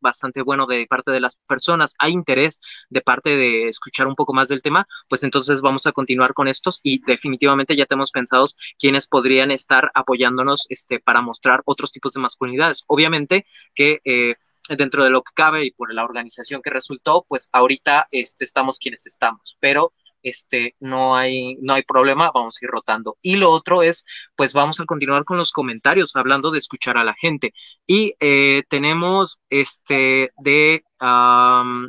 bastante 0.00 0.42
bueno 0.42 0.66
de 0.66 0.86
parte 0.86 1.10
de 1.10 1.20
las 1.20 1.36
personas, 1.46 1.94
hay 1.98 2.12
interés 2.12 2.60
de 2.88 3.00
parte 3.00 3.36
de 3.36 3.68
escuchar 3.68 4.06
un 4.06 4.14
poco 4.14 4.32
más 4.32 4.48
del 4.48 4.62
tema, 4.62 4.86
pues 5.08 5.22
entonces 5.22 5.60
vamos 5.60 5.86
a 5.86 5.92
continuar 5.92 6.34
con 6.34 6.48
estos 6.48 6.80
y 6.82 7.02
definitivamente 7.04 7.76
ya 7.76 7.86
tenemos 7.86 8.12
pensados 8.12 8.56
quiénes 8.78 9.06
podrían 9.06 9.50
estar 9.50 9.90
apoyándonos 9.94 10.66
este, 10.68 11.00
para 11.00 11.20
mostrar 11.20 11.62
otros 11.64 11.92
tipos 11.92 12.12
de 12.12 12.20
masculinidades. 12.20 12.84
Obviamente 12.86 13.46
que... 13.74 14.00
Eh, 14.04 14.34
dentro 14.76 15.02
de 15.02 15.10
lo 15.10 15.22
que 15.22 15.32
cabe 15.34 15.64
y 15.64 15.70
por 15.72 15.92
la 15.92 16.04
organización 16.04 16.62
que 16.62 16.70
resultó, 16.70 17.24
pues 17.28 17.48
ahorita 17.52 18.06
este, 18.12 18.44
estamos 18.44 18.78
quienes 18.78 19.06
estamos, 19.06 19.56
pero 19.58 19.92
este, 20.22 20.74
no 20.80 21.16
hay, 21.16 21.56
no 21.60 21.74
hay 21.74 21.82
problema, 21.82 22.30
vamos 22.34 22.58
a 22.60 22.64
ir 22.64 22.70
rotando. 22.70 23.16
Y 23.22 23.36
lo 23.36 23.50
otro 23.50 23.82
es, 23.82 24.04
pues 24.36 24.52
vamos 24.52 24.80
a 24.80 24.84
continuar 24.84 25.24
con 25.24 25.38
los 25.38 25.52
comentarios, 25.52 26.16
hablando 26.16 26.50
de 26.50 26.58
escuchar 26.58 26.96
a 26.96 27.04
la 27.04 27.14
gente. 27.14 27.52
Y 27.86 28.14
eh, 28.20 28.62
tenemos 28.68 29.40
este 29.48 30.30
de, 30.38 30.82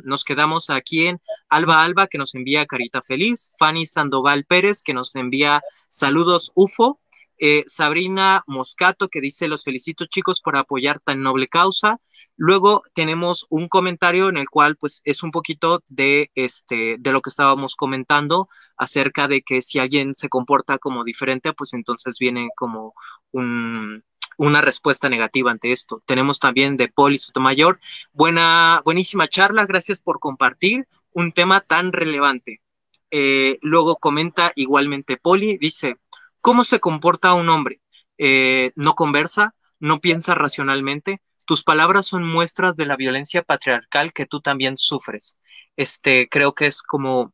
nos 0.04 0.24
quedamos 0.24 0.70
aquí 0.70 1.06
en 1.06 1.20
Alba 1.48 1.82
Alba, 1.82 2.06
que 2.06 2.18
nos 2.18 2.34
envía 2.34 2.66
Carita 2.66 3.02
Feliz, 3.02 3.54
Fanny 3.58 3.86
Sandoval 3.86 4.44
Pérez, 4.44 4.82
que 4.82 4.94
nos 4.94 5.14
envía 5.14 5.60
saludos 5.88 6.52
UFO, 6.54 6.98
eh, 7.44 7.64
Sabrina 7.66 8.44
Moscato, 8.46 9.08
que 9.08 9.20
dice, 9.20 9.48
los 9.48 9.64
felicito 9.64 10.06
chicos 10.06 10.40
por 10.40 10.56
apoyar 10.56 11.00
tan 11.00 11.22
noble 11.22 11.48
causa. 11.48 11.98
Luego 12.36 12.84
tenemos 12.94 13.46
un 13.50 13.66
comentario 13.66 14.28
en 14.28 14.36
el 14.36 14.48
cual 14.48 14.76
pues 14.76 15.02
es 15.04 15.24
un 15.24 15.32
poquito 15.32 15.82
de, 15.88 16.30
este, 16.36 16.98
de 17.00 17.10
lo 17.10 17.20
que 17.20 17.30
estábamos 17.30 17.74
comentando 17.74 18.48
acerca 18.76 19.26
de 19.26 19.42
que 19.42 19.60
si 19.60 19.80
alguien 19.80 20.14
se 20.14 20.28
comporta 20.28 20.78
como 20.78 21.02
diferente, 21.02 21.52
pues 21.52 21.74
entonces 21.74 22.16
viene 22.20 22.48
como 22.54 22.94
una 23.32 24.60
respuesta 24.60 25.08
negativa 25.08 25.50
ante 25.50 25.72
esto. 25.72 26.00
Tenemos 26.06 26.38
también 26.38 26.76
de 26.76 26.86
Poli 26.86 27.18
Sotomayor. 27.18 27.80
Buena, 28.12 28.82
buenísima 28.84 29.26
charla, 29.26 29.66
gracias 29.66 29.98
por 29.98 30.20
compartir 30.20 30.86
un 31.10 31.32
tema 31.32 31.60
tan 31.60 31.92
relevante. 31.92 32.62
Eh, 33.10 33.58
luego 33.62 33.96
comenta 33.96 34.52
igualmente 34.54 35.16
Poli, 35.16 35.58
dice, 35.58 35.96
¿Cómo 36.42 36.64
se 36.64 36.80
comporta 36.80 37.34
un 37.34 37.48
hombre? 37.48 37.80
Eh, 38.18 38.72
no 38.74 38.94
conversa, 38.94 39.52
no 39.78 40.00
piensa 40.00 40.34
racionalmente. 40.34 41.22
Tus 41.46 41.62
palabras 41.62 42.06
son 42.06 42.24
muestras 42.24 42.76
de 42.76 42.84
la 42.84 42.96
violencia 42.96 43.42
patriarcal 43.42 44.12
que 44.12 44.26
tú 44.26 44.40
también 44.40 44.76
sufres. 44.76 45.40
Este, 45.76 46.28
creo 46.28 46.52
que 46.52 46.66
es 46.66 46.82
como 46.82 47.32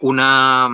una, 0.00 0.68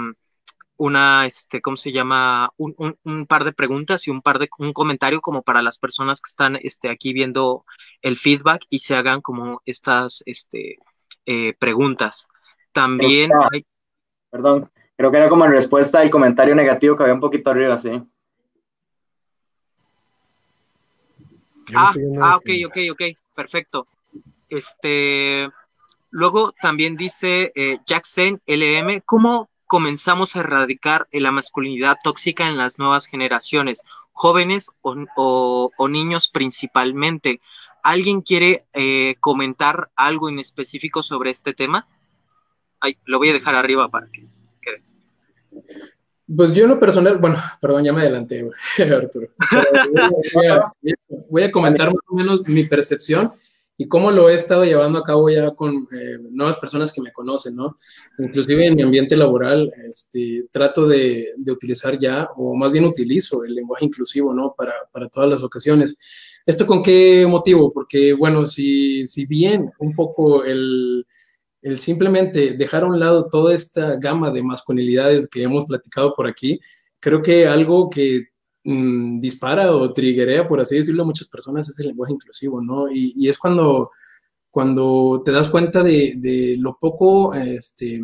una, 0.77 1.27
este, 1.27 1.61
¿cómo 1.61 1.77
se 1.77 1.91
llama? 1.91 2.51
Un, 2.57 3.27
par 3.27 3.43
de 3.43 3.53
preguntas 3.53 4.07
y 4.07 4.11
un 4.11 4.23
par 4.23 4.39
de, 4.39 4.49
un 4.59 4.73
comentario 4.73 5.21
como 5.21 5.43
para 5.43 5.61
las 5.61 5.77
personas 5.79 6.21
que 6.21 6.29
están, 6.29 6.57
este, 6.63 6.89
aquí 6.89 7.13
viendo 7.13 7.65
el 8.01 8.17
feedback 8.17 8.65
y 8.71 8.79
se 8.79 8.95
hagan 8.95 9.21
como 9.21 9.61
estas, 9.67 10.23
este, 10.25 10.79
eh, 11.27 11.55
preguntas. 11.59 12.29
También 12.73 13.33
hay... 13.53 13.67
Perdón, 14.31 14.71
Creo 15.01 15.11
que 15.11 15.17
era 15.17 15.31
como 15.31 15.47
en 15.47 15.53
respuesta 15.53 16.01
al 16.01 16.11
comentario 16.11 16.55
negativo 16.55 16.95
que 16.95 17.05
había 17.05 17.15
un 17.15 17.21
poquito 17.21 17.49
arriba, 17.49 17.79
sí. 17.79 17.89
Ah, 21.75 21.95
ah, 22.21 22.37
ok, 22.37 22.51
ok, 22.67 22.77
ok, 22.93 23.03
perfecto. 23.35 23.87
Este, 24.51 25.49
luego 26.11 26.53
también 26.61 26.99
dice 26.99 27.51
eh, 27.55 27.79
Jackson 27.87 28.43
LM, 28.45 29.01
¿cómo 29.07 29.49
comenzamos 29.65 30.37
a 30.37 30.41
erradicar 30.41 31.09
la 31.13 31.33
masculinidad 31.33 31.97
tóxica 32.05 32.47
en 32.47 32.59
las 32.59 32.79
nuevas 32.79 33.07
generaciones, 33.07 33.85
jóvenes 34.13 34.71
o, 34.83 35.71
niños 35.89 36.29
principalmente? 36.29 37.41
¿Alguien 37.83 38.21
quiere 38.21 38.67
eh, 38.75 39.15
comentar 39.21 39.91
algo 39.97 40.29
en 40.29 40.39
específico 40.39 41.03
sobre 41.03 41.31
este 41.31 41.55
tema? 41.55 41.89
Ay, 42.81 42.99
lo 43.07 43.17
voy 43.17 43.31
a 43.31 43.33
dejar 43.33 43.55
arriba 43.55 43.89
para 43.89 44.07
que 44.11 44.29
pues 46.35 46.53
yo 46.53 46.65
en 46.65 46.71
lo 46.71 46.81
personal, 46.81 47.19
bueno, 47.19 47.37
perdón, 47.61 47.85
ya 47.85 47.93
me 47.93 48.03
adelanté, 48.03 48.49
Arturo. 48.97 49.29
Voy 51.29 51.43
a, 51.43 51.51
comentar 51.51 51.89
más 51.89 52.03
o 52.09 52.15
menos 52.15 52.49
mi 52.49 52.65
percepción 52.65 53.33
y 53.77 53.89
cómo 53.89 54.11
lo 54.11 54.29
he 54.29 54.35
estado 54.35 54.65
llevando 54.65 54.99
a 54.99 55.05
cabo 55.05 55.31
ya 55.31 55.51
con 55.53 55.89
eh, 55.91 56.19
nuevas 56.31 56.59
personas 56.59 56.93
que 56.93 57.01
me 57.01 57.13
conocen, 57.13 57.57
¿no? 57.57 57.75
Inclusive 58.19 58.67
en 58.67 58.77
mi 58.77 58.83
ambiente 58.83 59.17
laboral, 59.17 59.73
este, 59.89 60.47
trato 60.53 60.87
de, 60.87 61.31
de, 61.37 61.53
utilizar 61.53 61.99
ya, 61.99 62.29
o 62.37 62.55
más 62.55 62.71
bien 62.71 62.85
utilizo 62.85 63.43
el 63.43 63.55
lenguaje 63.55 63.87
inclusivo, 63.87 64.35
¿no? 64.35 64.55
Para, 64.57 64.75
para 64.93 65.09
todas 65.09 65.31
las 65.31 65.43
ocasiones. 65.43 65.97
¿Esto 66.45 66.67
con 66.67 66.83
qué 66.83 67.27
motivo? 67.27 67.73
Porque, 67.73 68.13
bueno, 68.13 68.45
si, 68.45 69.07
si 69.07 69.27
bien 69.27 69.73
un 69.79 69.95
poco 69.95 70.45
el 70.45 71.07
el 71.63 71.79
simplemente 71.79 72.53
dejar 72.55 72.83
a 72.83 72.87
un 72.87 72.99
lado 72.99 73.29
toda 73.29 73.55
esta 73.55 73.97
gama 73.97 74.31
de 74.31 74.43
masculinidades 74.43 75.29
que 75.29 75.43
hemos 75.43 75.67
platicado 75.67 76.15
por 76.15 76.27
aquí, 76.27 76.61
creo 76.99 77.23
que 77.23 77.47
algo 77.47 77.91
que 77.91 78.29
mm, 78.65 79.21
dispara 79.21 79.75
o 79.75 79.93
triggerea, 79.93 80.47
por 80.47 80.61
así 80.61 80.77
decirlo, 80.77 81.03
a 81.03 81.07
muchas 81.07 81.29
personas 81.29 81.69
es 81.69 81.79
el 81.79 81.89
lenguaje 81.89 82.13
inclusivo, 82.15 82.63
¿no? 82.63 82.87
Y, 82.91 83.29
es 83.29 83.39
cuando, 83.39 83.91
cuando 84.51 85.23
te 85.25 85.33
das 85.33 85.49
cuenta 85.49 85.83
de, 85.83 86.57
lo 86.59 86.77
poco 86.79 87.35
este, 87.35 88.01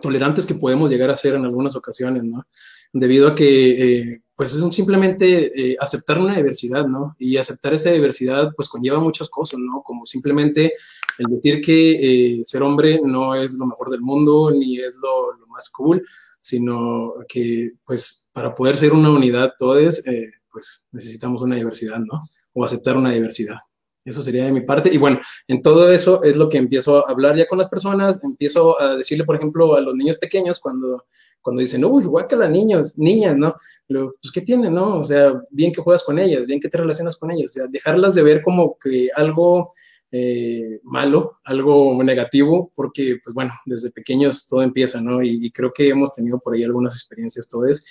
tolerantes 0.00 0.46
que 0.46 0.54
podemos 0.54 0.90
llegar 0.90 1.10
a 1.10 1.16
ser 1.16 1.34
en 1.34 1.44
algunas 1.44 1.76
ocasiones, 1.76 2.24
¿no? 2.24 2.44
Debido 2.92 3.28
a 3.28 3.34
que, 3.34 4.00
eh, 4.00 4.22
pues 4.34 4.54
es 4.54 4.74
simplemente 4.74 5.72
eh, 5.72 5.76
aceptar 5.80 6.18
una 6.18 6.36
diversidad, 6.36 6.86
¿no? 6.86 7.16
Y 7.18 7.36
aceptar 7.36 7.74
esa 7.74 7.90
diversidad, 7.90 8.50
pues 8.54 8.68
conlleva 8.68 9.00
muchas 9.00 9.28
cosas, 9.28 9.58
¿no? 9.60 9.82
Como 9.82 10.06
simplemente 10.06 10.74
el 11.18 11.26
decir 11.34 11.60
que 11.60 12.40
eh, 12.40 12.44
ser 12.44 12.62
hombre 12.62 13.00
no 13.02 13.34
es 13.34 13.54
lo 13.54 13.66
mejor 13.66 13.90
del 13.90 14.02
mundo, 14.02 14.50
ni 14.50 14.78
es 14.78 14.96
lo, 14.96 15.46
más 15.48 15.70
cool, 15.70 16.06
sino 16.38 17.14
que, 17.26 17.70
pues, 17.84 18.28
para 18.32 18.54
poder 18.54 18.76
ser 18.76 18.92
una 18.92 19.10
unidad 19.10 19.52
todos, 19.56 20.02
pues 20.52 20.86
necesitamos 20.92 21.40
una 21.40 21.56
diversidad, 21.56 21.98
¿no? 21.98 22.20
O 22.52 22.62
aceptar 22.62 22.96
una 22.96 23.10
diversidad. 23.12 23.56
Eso 24.06 24.22
sería 24.22 24.44
de 24.44 24.52
mi 24.52 24.60
parte. 24.60 24.88
Y 24.92 24.98
bueno, 24.98 25.18
en 25.48 25.60
todo 25.60 25.90
eso 25.90 26.22
es 26.22 26.36
lo 26.36 26.48
que 26.48 26.58
empiezo 26.58 27.04
a 27.06 27.10
hablar 27.10 27.36
ya 27.36 27.48
con 27.48 27.58
las 27.58 27.68
personas. 27.68 28.20
Empiezo 28.22 28.80
a 28.80 28.96
decirle, 28.96 29.24
por 29.24 29.34
ejemplo, 29.34 29.74
a 29.74 29.80
los 29.80 29.94
niños 29.96 30.16
pequeños 30.16 30.60
cuando, 30.60 31.04
cuando 31.42 31.60
dicen, 31.60 31.84
uy, 31.84 32.04
las 32.30 32.50
niños, 32.50 32.96
niñas, 32.96 33.36
¿no? 33.36 33.56
pues, 33.88 34.32
¿qué 34.32 34.40
tienen, 34.42 34.74
no? 34.74 35.00
O 35.00 35.04
sea, 35.04 35.34
bien 35.50 35.72
que 35.72 35.82
juegas 35.82 36.04
con 36.04 36.20
ellas, 36.20 36.46
bien 36.46 36.60
que 36.60 36.68
te 36.68 36.78
relacionas 36.78 37.16
con 37.16 37.32
ellas. 37.32 37.50
O 37.50 37.54
sea, 37.54 37.66
dejarlas 37.66 38.14
de 38.14 38.22
ver 38.22 38.42
como 38.42 38.78
que 38.78 39.08
algo 39.16 39.70
eh, 40.12 40.80
malo, 40.84 41.40
algo 41.42 42.00
negativo, 42.04 42.70
porque, 42.76 43.18
pues 43.22 43.34
bueno, 43.34 43.52
desde 43.64 43.90
pequeños 43.90 44.46
todo 44.46 44.62
empieza, 44.62 45.00
¿no? 45.00 45.20
Y, 45.20 45.50
creo 45.50 45.72
que 45.72 45.88
hemos 45.88 46.12
tenido 46.12 46.38
por 46.38 46.54
ahí 46.54 46.62
algunas 46.62 46.94
experiencias 46.94 47.48
todas. 47.48 47.84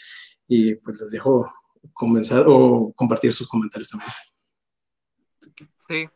Y 0.47 0.76
pues 0.76 1.01
les 1.01 1.11
dejo 1.11 1.45
comenzar 1.93 2.45
o 2.47 2.93
compartir 2.95 3.34
sus 3.34 3.47
comentarios 3.47 3.89
también. 3.89 4.11
Sí, 5.88 6.07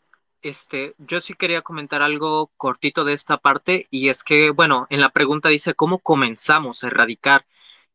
Este, 0.41 0.95
yo 0.97 1.21
sí 1.21 1.33
quería 1.35 1.61
comentar 1.61 2.01
algo 2.01 2.51
cortito 2.57 3.03
de 3.05 3.13
esta 3.13 3.37
parte 3.37 3.87
y 3.91 4.09
es 4.09 4.23
que, 4.23 4.51
bueno, 4.51 4.87
en 4.89 5.01
la 5.01 5.09
pregunta 5.11 5.49
dice 5.49 5.73
cómo 5.75 5.99
comenzamos 5.99 6.83
a 6.83 6.87
erradicar 6.87 7.45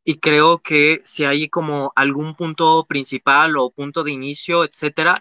y 0.05 0.19
creo 0.21 0.61
que 0.63 1.01
si 1.05 1.25
hay 1.25 1.49
como 1.49 1.93
algún 1.97 2.35
punto 2.37 2.87
principal 2.87 3.57
o 3.59 3.71
punto 3.73 4.05
de 4.05 4.13
inicio, 4.13 4.65
etcétera, 4.65 5.17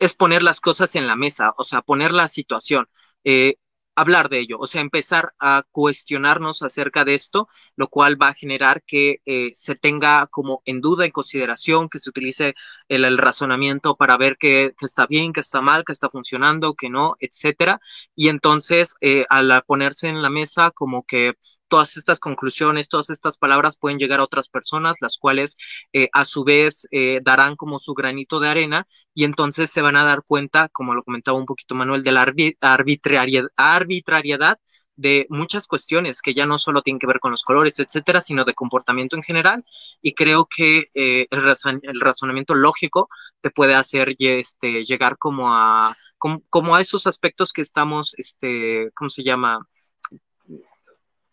es 0.00 0.14
poner 0.14 0.42
las 0.44 0.60
cosas 0.60 0.94
en 0.96 1.06
la 1.08 1.16
mesa, 1.16 1.54
o 1.58 1.64
sea, 1.64 1.82
poner 1.82 2.12
la 2.12 2.28
situación. 2.28 2.88
Eh, 3.24 3.56
hablar 3.96 4.28
de 4.28 4.40
ello, 4.40 4.58
o 4.58 4.66
sea, 4.66 4.80
empezar 4.80 5.34
a 5.38 5.64
cuestionarnos 5.70 6.62
acerca 6.62 7.04
de 7.04 7.14
esto, 7.14 7.48
lo 7.76 7.88
cual 7.88 8.20
va 8.20 8.28
a 8.28 8.34
generar 8.34 8.82
que 8.84 9.20
eh, 9.24 9.50
se 9.54 9.74
tenga 9.74 10.26
como 10.28 10.62
en 10.64 10.80
duda, 10.80 11.04
en 11.04 11.10
consideración, 11.12 11.88
que 11.88 11.98
se 11.98 12.10
utilice 12.10 12.54
el, 12.88 13.18
razonamiento 13.18 13.96
para 13.96 14.16
ver 14.16 14.36
qué 14.38 14.74
está 14.80 15.06
bien, 15.06 15.32
qué 15.32 15.40
está 15.40 15.60
mal, 15.60 15.84
qué 15.84 15.92
está 15.92 16.10
funcionando, 16.10 16.74
qué 16.74 16.90
no, 16.90 17.16
etcétera. 17.20 17.80
Y 18.16 18.28
entonces, 18.28 18.96
eh, 19.00 19.24
al 19.28 19.62
ponerse 19.66 20.08
en 20.08 20.22
la 20.22 20.30
mesa, 20.30 20.70
como 20.70 21.04
que 21.04 21.34
todas 21.74 21.96
estas 21.96 22.20
conclusiones, 22.20 22.88
todas 22.88 23.10
estas 23.10 23.36
palabras 23.36 23.76
pueden 23.76 23.98
llegar 23.98 24.20
a 24.20 24.22
otras 24.22 24.48
personas, 24.48 24.94
las 25.00 25.18
cuales 25.18 25.56
eh, 25.92 26.08
a 26.12 26.24
su 26.24 26.44
vez 26.44 26.86
eh, 26.92 27.18
darán 27.24 27.56
como 27.56 27.80
su 27.80 27.94
granito 27.94 28.38
de 28.38 28.46
arena 28.46 28.86
y 29.12 29.24
entonces 29.24 29.72
se 29.72 29.82
van 29.82 29.96
a 29.96 30.04
dar 30.04 30.22
cuenta, 30.24 30.68
como 30.68 30.94
lo 30.94 31.02
comentaba 31.02 31.36
un 31.36 31.46
poquito 31.46 31.74
Manuel, 31.74 32.04
de 32.04 32.12
la 32.12 32.22
arbitrariedad, 32.68 34.58
de 34.94 35.26
muchas 35.30 35.66
cuestiones 35.66 36.22
que 36.22 36.32
ya 36.32 36.46
no 36.46 36.58
solo 36.58 36.80
tienen 36.80 37.00
que 37.00 37.08
ver 37.08 37.18
con 37.18 37.32
los 37.32 37.42
colores, 37.42 37.80
etcétera, 37.80 38.20
sino 38.20 38.44
de 38.44 38.54
comportamiento 38.54 39.16
en 39.16 39.24
general. 39.24 39.64
Y 40.00 40.14
creo 40.14 40.46
que 40.46 40.90
eh, 40.94 41.26
el, 41.28 42.00
razonamiento 42.00 42.54
lógico 42.54 43.08
te 43.40 43.50
puede 43.50 43.74
hacer 43.74 44.14
este, 44.16 44.84
llegar 44.84 45.18
como 45.18 45.52
a, 45.52 45.92
como, 46.18 46.76
a 46.76 46.80
esos 46.80 47.08
aspectos 47.08 47.52
que 47.52 47.62
estamos, 47.62 48.14
este, 48.16 48.92
¿cómo 48.94 49.10
se 49.10 49.24
llama? 49.24 49.58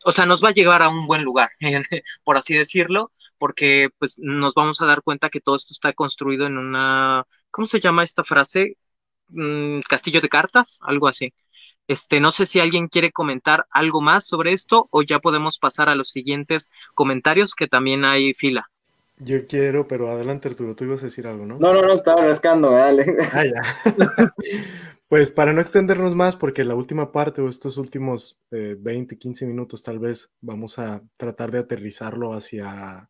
O 0.06 0.12
sea, 0.12 0.26
nos 0.26 0.44
va 0.44 0.50
a 0.50 0.54
llevar 0.54 0.82
a 0.82 0.90
un 0.90 1.08
buen 1.08 1.24
lugar, 1.24 1.50
por 2.24 2.38
así 2.38 2.54
decirlo, 2.54 3.12
porque 3.38 3.90
pues 3.98 4.20
nos 4.20 4.54
vamos 4.54 4.82
a 4.82 4.86
dar 4.86 5.02
cuenta 5.02 5.30
que 5.30 5.42
todo 5.42 5.56
esto 5.56 5.74
está 5.74 5.94
construido 5.94 6.46
en 6.46 6.58
una, 6.58 7.26
¿cómo 7.50 7.68
se 7.68 7.80
llama 7.80 8.04
esta 8.04 8.24
frase? 8.24 8.78
Mm, 9.30 9.80
castillo 9.82 10.22
de 10.22 10.30
cartas, 10.30 10.80
algo 10.84 11.08
así. 11.08 11.34
Este, 11.88 12.20
no 12.20 12.32
sé 12.32 12.46
si 12.46 12.60
alguien 12.60 12.88
quiere 12.88 13.12
comentar 13.12 13.66
algo 13.72 14.02
más 14.02 14.26
sobre 14.26 14.54
esto 14.54 14.88
o 14.92 15.02
ya 15.02 15.20
podemos 15.20 15.58
pasar 15.58 15.90
a 15.90 15.96
los 15.96 16.10
siguientes 16.10 16.70
comentarios 16.94 17.56
que 17.56 17.68
también 17.68 18.06
hay 18.06 18.34
fila. 18.34 18.70
Yo 19.18 19.46
quiero, 19.46 19.88
pero 19.88 20.10
adelante 20.10 20.48
Arturo, 20.48 20.76
tú 20.76 20.86
ibas 20.86 21.02
a 21.02 21.06
decir 21.06 21.28
algo, 21.28 21.46
¿no? 21.46 21.60
No, 21.60 21.74
no, 21.74 21.82
no, 21.84 21.94
estaba 21.94 22.26
rascando, 22.26 22.72
dale. 22.72 23.06
Ah, 23.34 23.44
ya. 23.46 24.34
Pues 25.12 25.30
para 25.30 25.52
no 25.52 25.60
extendernos 25.60 26.16
más, 26.16 26.38
porque 26.38 26.64
la 26.64 26.74
última 26.74 27.12
parte 27.12 27.42
o 27.42 27.50
estos 27.50 27.76
últimos 27.76 28.40
20, 28.50 29.16
eh, 29.16 29.18
15 29.18 29.46
minutos 29.46 29.84
tal 29.84 30.00
vez 30.00 30.32
vamos 30.40 30.80
a 30.80 31.04
tratar 31.18 31.52
de 31.52 31.60
aterrizarlo 31.60 32.34
hacia 32.34 33.10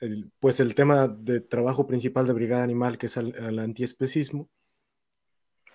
el, 0.00 0.32
pues 0.40 0.60
el 0.60 0.74
tema 0.74 1.06
de 1.06 1.42
trabajo 1.42 1.86
principal 1.86 2.26
de 2.26 2.32
Brigada 2.32 2.62
Animal, 2.62 2.96
que 2.96 3.04
es 3.04 3.18
el, 3.18 3.58
antiespecismo. 3.58 4.48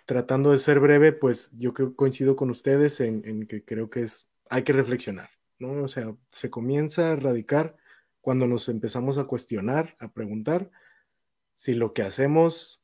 Tratando 0.07 0.51
de 0.51 0.57
ser 0.57 0.79
breve, 0.79 1.11
pues 1.11 1.51
yo 1.59 1.75
coincido 1.95 2.35
con 2.35 2.49
ustedes 2.49 2.99
en, 2.99 3.21
en, 3.23 3.45
que 3.45 3.63
creo 3.63 3.91
que 3.91 4.01
es, 4.01 4.27
hay 4.49 4.63
que 4.63 4.73
reflexionar, 4.73 5.29
¿no? 5.59 5.83
O 5.83 5.87
sea, 5.87 6.15
se 6.31 6.49
comienza 6.49 7.09
a 7.09 7.11
erradicar 7.11 7.77
cuando 8.19 8.47
nos 8.47 8.67
empezamos 8.67 9.19
a 9.19 9.25
cuestionar, 9.25 9.93
a 9.99 10.11
preguntar 10.11 10.71
si 11.51 11.75
lo 11.75 11.93
que 11.93 12.01
hacemos 12.01 12.82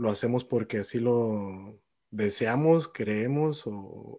lo 0.00 0.10
hacemos 0.10 0.44
porque 0.44 0.78
así 0.78 0.98
lo 0.98 1.78
deseamos, 2.10 2.88
creemos 2.88 3.64
o, 3.66 4.18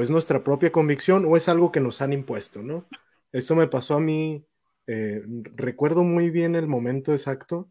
es 0.00 0.10
nuestra 0.10 0.42
propia 0.42 0.72
convicción 0.72 1.24
o 1.26 1.36
es 1.36 1.48
algo 1.48 1.70
que 1.70 1.80
nos 1.80 2.02
han 2.02 2.12
impuesto, 2.12 2.60
¿no? 2.62 2.88
Esto 3.30 3.54
me 3.54 3.68
pasó 3.68 3.94
a 3.94 4.00
mí, 4.00 4.44
eh, 4.88 5.22
recuerdo 5.54 6.02
muy 6.02 6.30
bien 6.30 6.56
el 6.56 6.66
momento 6.66 7.12
exacto 7.12 7.70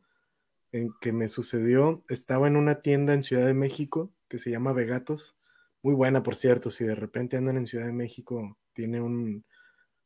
en 0.71 0.93
que 1.01 1.11
me 1.11 1.27
sucedió, 1.27 2.05
estaba 2.07 2.47
en 2.47 2.55
una 2.55 2.81
tienda 2.81 3.13
en 3.13 3.23
Ciudad 3.23 3.47
de 3.47 3.53
México 3.53 4.13
que 4.29 4.37
se 4.37 4.49
llama 4.49 4.71
Vegatos, 4.71 5.35
muy 5.81 5.93
buena 5.93 6.23
por 6.23 6.35
cierto, 6.35 6.71
si 6.71 6.85
de 6.85 6.95
repente 6.95 7.35
andan 7.35 7.57
en 7.57 7.67
Ciudad 7.67 7.85
de 7.85 7.91
México, 7.91 8.57
tiene 8.71 9.01
un, 9.01 9.43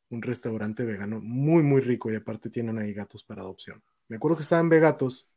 un 0.10 0.22
restaurante 0.24 0.84
vegano 0.84 1.20
muy, 1.22 1.62
muy 1.62 1.82
rico 1.82 2.12
y 2.12 2.16
aparte 2.16 2.50
tienen 2.50 2.80
ahí 2.80 2.92
gatos 2.92 3.24
para 3.24 3.44
adopción. 3.44 3.84
Me 4.08 4.16
acuerdo 4.16 4.38
que 4.38 4.44
estaba 4.44 4.62
en 4.62 4.70
Vegatos 4.70 5.28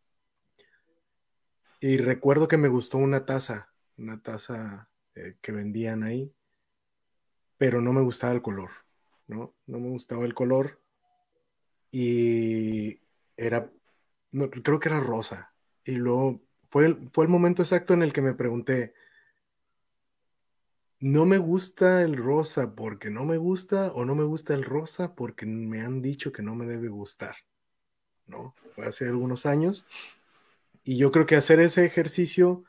y 1.80 1.96
recuerdo 1.98 2.48
que 2.48 2.56
me 2.56 2.68
gustó 2.68 2.98
una 2.98 3.24
taza, 3.24 3.72
una 3.96 4.20
taza 4.20 4.90
eh, 5.14 5.36
que 5.40 5.52
vendían 5.52 6.02
ahí, 6.02 6.32
pero 7.56 7.80
no 7.80 7.92
me 7.92 8.02
gustaba 8.02 8.32
el 8.32 8.42
color, 8.42 8.70
¿no? 9.26 9.54
No 9.66 9.78
me 9.78 9.88
gustaba 9.88 10.24
el 10.24 10.34
color 10.34 10.80
y 11.90 13.00
era, 13.36 13.70
no, 14.32 14.50
creo 14.50 14.80
que 14.80 14.88
era 14.88 15.00
rosa. 15.00 15.52
Y 15.84 15.92
luego 15.92 16.40
fue 16.70 16.86
el, 16.86 17.10
fue 17.12 17.24
el 17.24 17.30
momento 17.30 17.62
exacto 17.62 17.94
en 17.94 18.02
el 18.02 18.12
que 18.12 18.22
me 18.22 18.34
pregunté, 18.34 18.94
no 21.00 21.26
me 21.26 21.38
gusta 21.38 22.02
el 22.02 22.16
rosa 22.16 22.74
porque 22.74 23.08
no 23.08 23.24
me 23.24 23.36
gusta 23.36 23.92
o 23.92 24.04
no 24.04 24.16
me 24.16 24.24
gusta 24.24 24.54
el 24.54 24.64
rosa 24.64 25.14
porque 25.14 25.46
me 25.46 25.80
han 25.80 26.02
dicho 26.02 26.32
que 26.32 26.42
no 26.42 26.56
me 26.56 26.66
debe 26.66 26.88
gustar, 26.88 27.36
¿no? 28.26 28.54
Fue 28.74 28.86
hace 28.86 29.06
algunos 29.06 29.46
años 29.46 29.86
y 30.84 30.98
yo 30.98 31.10
creo 31.12 31.26
que 31.26 31.36
hacer 31.36 31.60
ese 31.60 31.84
ejercicio 31.84 32.64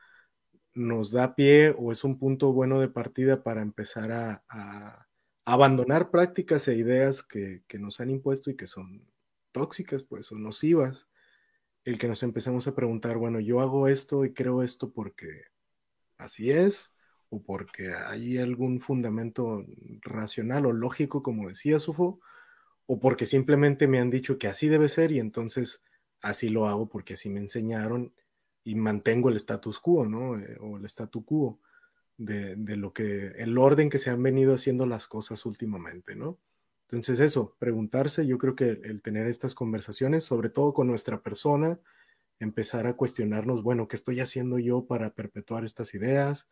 nos 0.73 1.11
da 1.11 1.35
pie 1.35 1.73
o 1.77 1.91
es 1.91 2.03
un 2.03 2.17
punto 2.17 2.53
bueno 2.53 2.79
de 2.79 2.89
partida 2.89 3.43
para 3.43 3.61
empezar 3.61 4.11
a, 4.11 5.07
abandonar 5.45 6.11
prácticas 6.11 6.67
e 6.67 6.75
ideas 6.75 7.23
que, 7.23 7.63
nos 7.79 7.99
han 7.99 8.11
impuesto 8.11 8.51
y 8.51 8.55
que 8.55 8.67
son 8.67 9.07
tóxicas, 9.51 10.03
pues, 10.03 10.31
o 10.31 10.35
nocivas. 10.35 11.07
El 11.83 11.97
que 11.97 12.07
nos 12.07 12.21
empecemos 12.23 12.67
a 12.67 12.75
preguntar, 12.75 13.17
bueno, 13.17 13.39
yo 13.39 13.61
hago 13.61 13.87
esto 13.87 14.25
y 14.25 14.33
creo 14.33 14.61
esto 14.61 14.91
porque 14.91 15.45
así 16.17 16.51
es, 16.51 16.93
o 17.29 17.41
porque 17.41 17.93
hay 17.93 18.37
algún 18.37 18.79
fundamento 18.79 19.65
racional 20.01 20.65
o 20.67 20.73
lógico, 20.73 21.23
como 21.23 21.49
decía 21.49 21.79
Sufo, 21.79 22.19
o 22.85 22.99
porque 22.99 23.25
simplemente 23.25 23.87
me 23.87 23.99
han 23.99 24.11
dicho 24.11 24.37
que 24.37 24.47
así 24.47 24.67
debe 24.67 24.89
ser 24.89 25.11
y 25.11 25.19
entonces 25.19 25.81
así 26.21 26.49
lo 26.49 26.67
hago 26.67 26.89
porque 26.89 27.13
así 27.13 27.29
me 27.29 27.39
enseñaron 27.39 28.13
y 28.63 28.75
mantengo 28.75 29.29
el 29.29 29.37
status 29.37 29.79
quo, 29.79 30.05
¿no? 30.05 30.37
Eh, 30.39 30.57
o 30.59 30.77
el 30.77 30.85
statu 30.85 31.23
quo 31.25 31.59
de, 32.17 32.55
lo 32.75 32.93
que, 32.93 33.27
el 33.37 33.57
orden 33.57 33.89
que 33.89 33.97
se 33.97 34.09
han 34.09 34.21
venido 34.21 34.53
haciendo 34.53 34.85
las 34.85 35.07
cosas 35.07 35.45
últimamente, 35.45 36.15
¿no? 36.15 36.37
Entonces 36.83 37.19
eso, 37.19 37.55
preguntarse, 37.59 38.25
yo 38.27 38.37
creo 38.37 38.55
que 38.55 38.69
el 38.83 39.01
tener 39.01 39.27
estas 39.27 39.55
conversaciones, 39.55 40.23
sobre 40.23 40.49
todo 40.49 40.73
con 40.73 40.87
nuestra 40.87 41.21
persona, 41.21 41.79
empezar 42.39 42.87
a 42.87 42.95
cuestionarnos, 42.95 43.63
bueno, 43.63 43.87
¿qué 43.87 43.95
estoy 43.95 44.19
haciendo 44.19 44.59
yo 44.59 44.85
para 44.85 45.13
perpetuar 45.13 45.65
estas 45.65 45.93
ideas? 45.93 46.49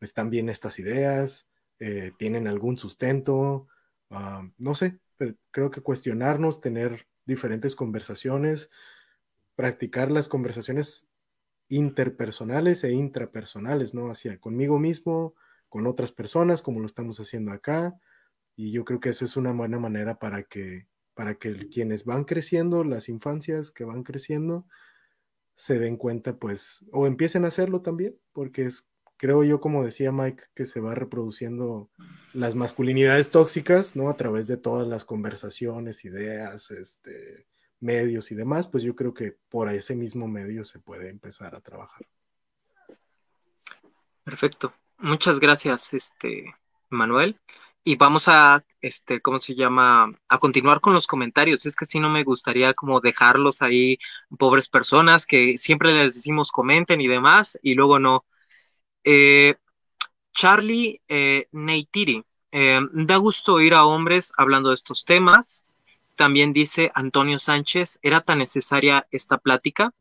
¿Están 0.00 0.30
bien 0.30 0.48
estas 0.48 0.78
ideas? 0.78 1.48
Eh, 1.80 2.12
¿Tienen 2.18 2.46
algún 2.46 2.76
sustento? 2.76 3.66
Ah, 4.10 4.48
no 4.58 4.74
sé, 4.74 5.00
pero 5.16 5.34
creo 5.50 5.70
que 5.70 5.80
cuestionarnos, 5.80 6.60
tener 6.60 7.06
diferentes 7.24 7.74
conversaciones, 7.74 8.70
practicar 9.58 10.12
las 10.12 10.28
conversaciones 10.28 11.08
interpersonales 11.68 12.84
e 12.84 12.92
intrapersonales, 12.92 13.92
¿no? 13.92 14.08
Hacia 14.08 14.38
conmigo 14.38 14.78
mismo, 14.78 15.34
con 15.68 15.88
otras 15.88 16.12
personas, 16.12 16.62
como 16.62 16.78
lo 16.78 16.86
estamos 16.86 17.18
haciendo 17.18 17.50
acá. 17.50 17.98
Y 18.54 18.70
yo 18.70 18.84
creo 18.84 19.00
que 19.00 19.08
eso 19.08 19.24
es 19.24 19.36
una 19.36 19.50
buena 19.50 19.80
manera 19.80 20.20
para 20.20 20.44
que, 20.44 20.86
para 21.14 21.34
que 21.34 21.68
quienes 21.70 22.04
van 22.04 22.22
creciendo, 22.22 22.84
las 22.84 23.08
infancias 23.08 23.72
que 23.72 23.82
van 23.82 24.04
creciendo, 24.04 24.64
se 25.54 25.80
den 25.80 25.96
cuenta, 25.96 26.36
pues, 26.36 26.86
o 26.92 27.08
empiecen 27.08 27.44
a 27.44 27.48
hacerlo 27.48 27.82
también, 27.82 28.16
porque 28.32 28.64
es, 28.64 28.88
creo 29.16 29.42
yo, 29.42 29.60
como 29.60 29.84
decía 29.84 30.12
Mike, 30.12 30.44
que 30.54 30.66
se 30.66 30.78
va 30.78 30.94
reproduciendo 30.94 31.90
las 32.32 32.54
masculinidades 32.54 33.32
tóxicas, 33.32 33.96
¿no? 33.96 34.08
A 34.08 34.16
través 34.16 34.46
de 34.46 34.56
todas 34.56 34.86
las 34.86 35.04
conversaciones, 35.04 36.04
ideas, 36.04 36.70
este, 36.70 37.48
medios 37.80 38.30
y 38.30 38.34
demás, 38.34 38.66
pues 38.66 38.82
yo 38.82 38.94
creo 38.94 39.14
que 39.14 39.36
por 39.48 39.72
ese 39.72 39.94
mismo 39.94 40.26
medio 40.28 40.64
se 40.64 40.78
puede 40.78 41.08
empezar 41.08 41.54
a 41.54 41.60
trabajar. 41.60 42.06
Perfecto. 44.24 44.74
Muchas 44.98 45.38
gracias, 45.38 45.94
este, 45.94 46.54
Manuel. 46.90 47.40
Y 47.84 47.96
vamos 47.96 48.28
a, 48.28 48.64
este, 48.80 49.20
¿cómo 49.22 49.38
se 49.38 49.54
llama? 49.54 50.12
A 50.28 50.38
continuar 50.38 50.80
con 50.80 50.92
los 50.92 51.06
comentarios. 51.06 51.64
Es 51.64 51.76
que 51.76 51.86
si 51.86 52.00
no 52.00 52.10
me 52.10 52.24
gustaría 52.24 52.74
como 52.74 53.00
dejarlos 53.00 53.62
ahí, 53.62 53.98
pobres 54.36 54.68
personas 54.68 55.24
que 55.24 55.56
siempre 55.56 55.94
les 55.94 56.14
decimos 56.14 56.50
comenten 56.50 57.00
y 57.00 57.06
demás, 57.06 57.58
y 57.62 57.74
luego 57.74 57.98
no. 57.98 58.26
Eh, 59.04 59.54
Charlie 60.34 61.00
eh, 61.08 61.46
Neytiri, 61.52 62.24
eh, 62.52 62.80
da 62.92 63.16
gusto 63.16 63.54
oír 63.54 63.74
a 63.74 63.84
hombres 63.84 64.32
hablando 64.36 64.70
de 64.70 64.74
estos 64.74 65.04
temas. 65.04 65.67
También 66.18 66.52
dice 66.52 66.90
Antonio 66.96 67.38
Sánchez, 67.38 68.00
¿era 68.02 68.22
tan 68.22 68.38
necesaria 68.38 69.06
esta 69.12 69.38
plática? 69.38 69.94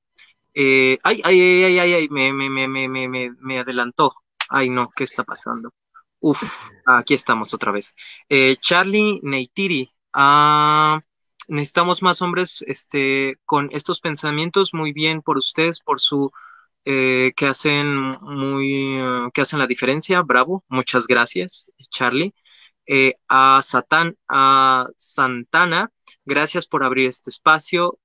ay, 0.56 1.22
ay, 1.24 1.24
ay, 1.24 1.78
ay, 1.78 1.94
ay, 1.94 2.08
me, 2.10 2.34
me, 2.34 3.60
adelantó. 3.60 4.16
Ay, 4.50 4.72
no, 4.72 4.90
¿qué 4.96 5.04
está 5.04 5.24
pasando? 5.24 5.70
Uf, 6.20 6.70
aquí 6.88 7.14
estamos 7.14 7.54
otra 7.54 7.72
vez. 7.72 7.96
Charlie 8.60 9.20
Neytiri, 9.22 9.94
ah, 10.14 11.02
necesitamos 11.48 12.02
más 12.02 12.24
hombres 12.24 12.66
este, 12.66 13.38
con 13.46 13.70
estos 13.72 14.02
pensamientos. 14.02 14.74
Muy 14.74 14.94
bien 14.94 15.22
por 15.22 15.38
ustedes, 15.38 15.82
por 15.82 16.00
su 16.00 16.32
que 16.84 17.46
hacen 17.48 18.10
muy 18.22 19.00
que 19.36 19.42
hacen 19.42 19.60
la 19.60 19.68
diferencia. 19.68 20.24
Bravo, 20.24 20.64
muchas 20.68 21.06
gracias, 21.06 21.70
Charlie. 21.92 22.34
a 23.30 23.62
Satán, 23.62 24.18
a 24.28 24.88
Santana, 24.98 25.92
gracias 26.28 26.68
por 26.68 26.84
abrir 26.84 27.08
este 27.08 27.30
espacio. 27.32 28.00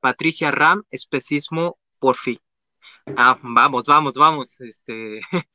Patricia 0.00 0.50
Ram, 0.50 0.84
especismo 0.90 1.78
por 1.98 2.16
fin. 2.16 2.38
Ah, 3.16 3.36
vamos, 3.42 3.84
vamos, 3.86 4.14
vamos. 4.14 4.60
Este, 4.60 5.20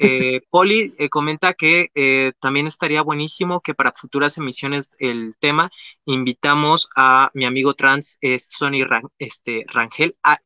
eh, 0.00 0.40
Poli 0.50 0.92
eh, 0.98 1.08
comenta 1.10 1.52
que 1.52 1.88
eh, 1.94 2.32
también 2.40 2.66
estaría 2.66 3.02
buenísimo 3.02 3.60
que 3.60 3.74
para 3.74 3.92
futuras 3.92 4.38
emisiones 4.38 4.96
el 4.98 5.34
tema 5.38 5.70
invitamos 6.06 6.88
a 6.96 7.30
mi 7.34 7.44
amigo 7.44 7.74
trans 7.74 8.18
Sony 8.38 8.86
este, 9.18 9.64
Rangel. 9.68 10.16
Ah, 10.22 10.38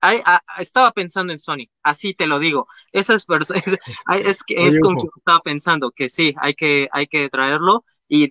ah, 0.00 0.42
estaba 0.58 0.90
pensando 0.92 1.32
en 1.32 1.38
Sony, 1.38 1.68
así 1.82 2.14
te 2.14 2.26
lo 2.26 2.38
digo. 2.38 2.66
Esa 2.92 3.14
es, 3.14 3.26
es, 3.28 4.42
es 4.48 4.80
con 4.80 4.96
quien 4.96 5.10
estaba 5.16 5.40
pensando 5.40 5.90
que 5.90 6.08
sí, 6.08 6.34
hay 6.38 6.54
que, 6.54 6.88
hay 6.92 7.06
que 7.06 7.28
traerlo 7.28 7.84
y 8.08 8.30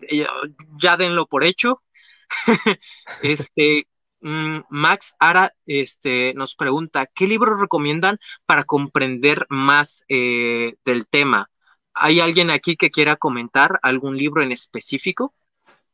ya 0.81 0.97
denlo 0.97 1.27
por 1.27 1.43
hecho. 1.43 1.81
este, 3.21 3.87
Mm, 4.23 4.61
Max 4.69 5.17
Ara 5.19 5.53
este, 5.65 6.33
nos 6.35 6.55
pregunta, 6.55 7.07
¿qué 7.13 7.27
libros 7.27 7.59
recomiendan 7.59 8.19
para 8.45 8.63
comprender 8.63 9.45
más 9.49 10.05
eh, 10.07 10.75
del 10.85 11.05
tema? 11.07 11.49
¿Hay 11.93 12.21
alguien 12.21 12.49
aquí 12.49 12.77
que 12.77 12.89
quiera 12.89 13.17
comentar 13.17 13.79
algún 13.81 14.15
libro 14.15 14.41
en 14.41 14.53
específico? 14.53 15.33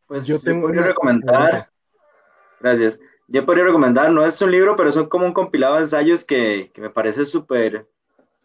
Pues 0.06 0.28
yo 0.28 0.40
tengo 0.40 0.72
que 0.72 0.80
recomendar. 0.80 1.72
Gracias. 2.60 3.00
Yo 3.28 3.46
podría 3.48 3.64
recomendar, 3.64 4.12
no 4.12 4.24
es 4.24 4.40
un 4.44 4.52
libro, 4.52 4.76
pero 4.76 4.92
son 4.92 5.10
como 5.10 5.26
un 5.26 5.34
compilado 5.34 5.76
de 5.76 5.82
ensayos 5.82 6.24
que, 6.24 6.70
que 6.72 6.82
me 6.82 6.92
parece 6.92 7.26
súper 7.26 7.88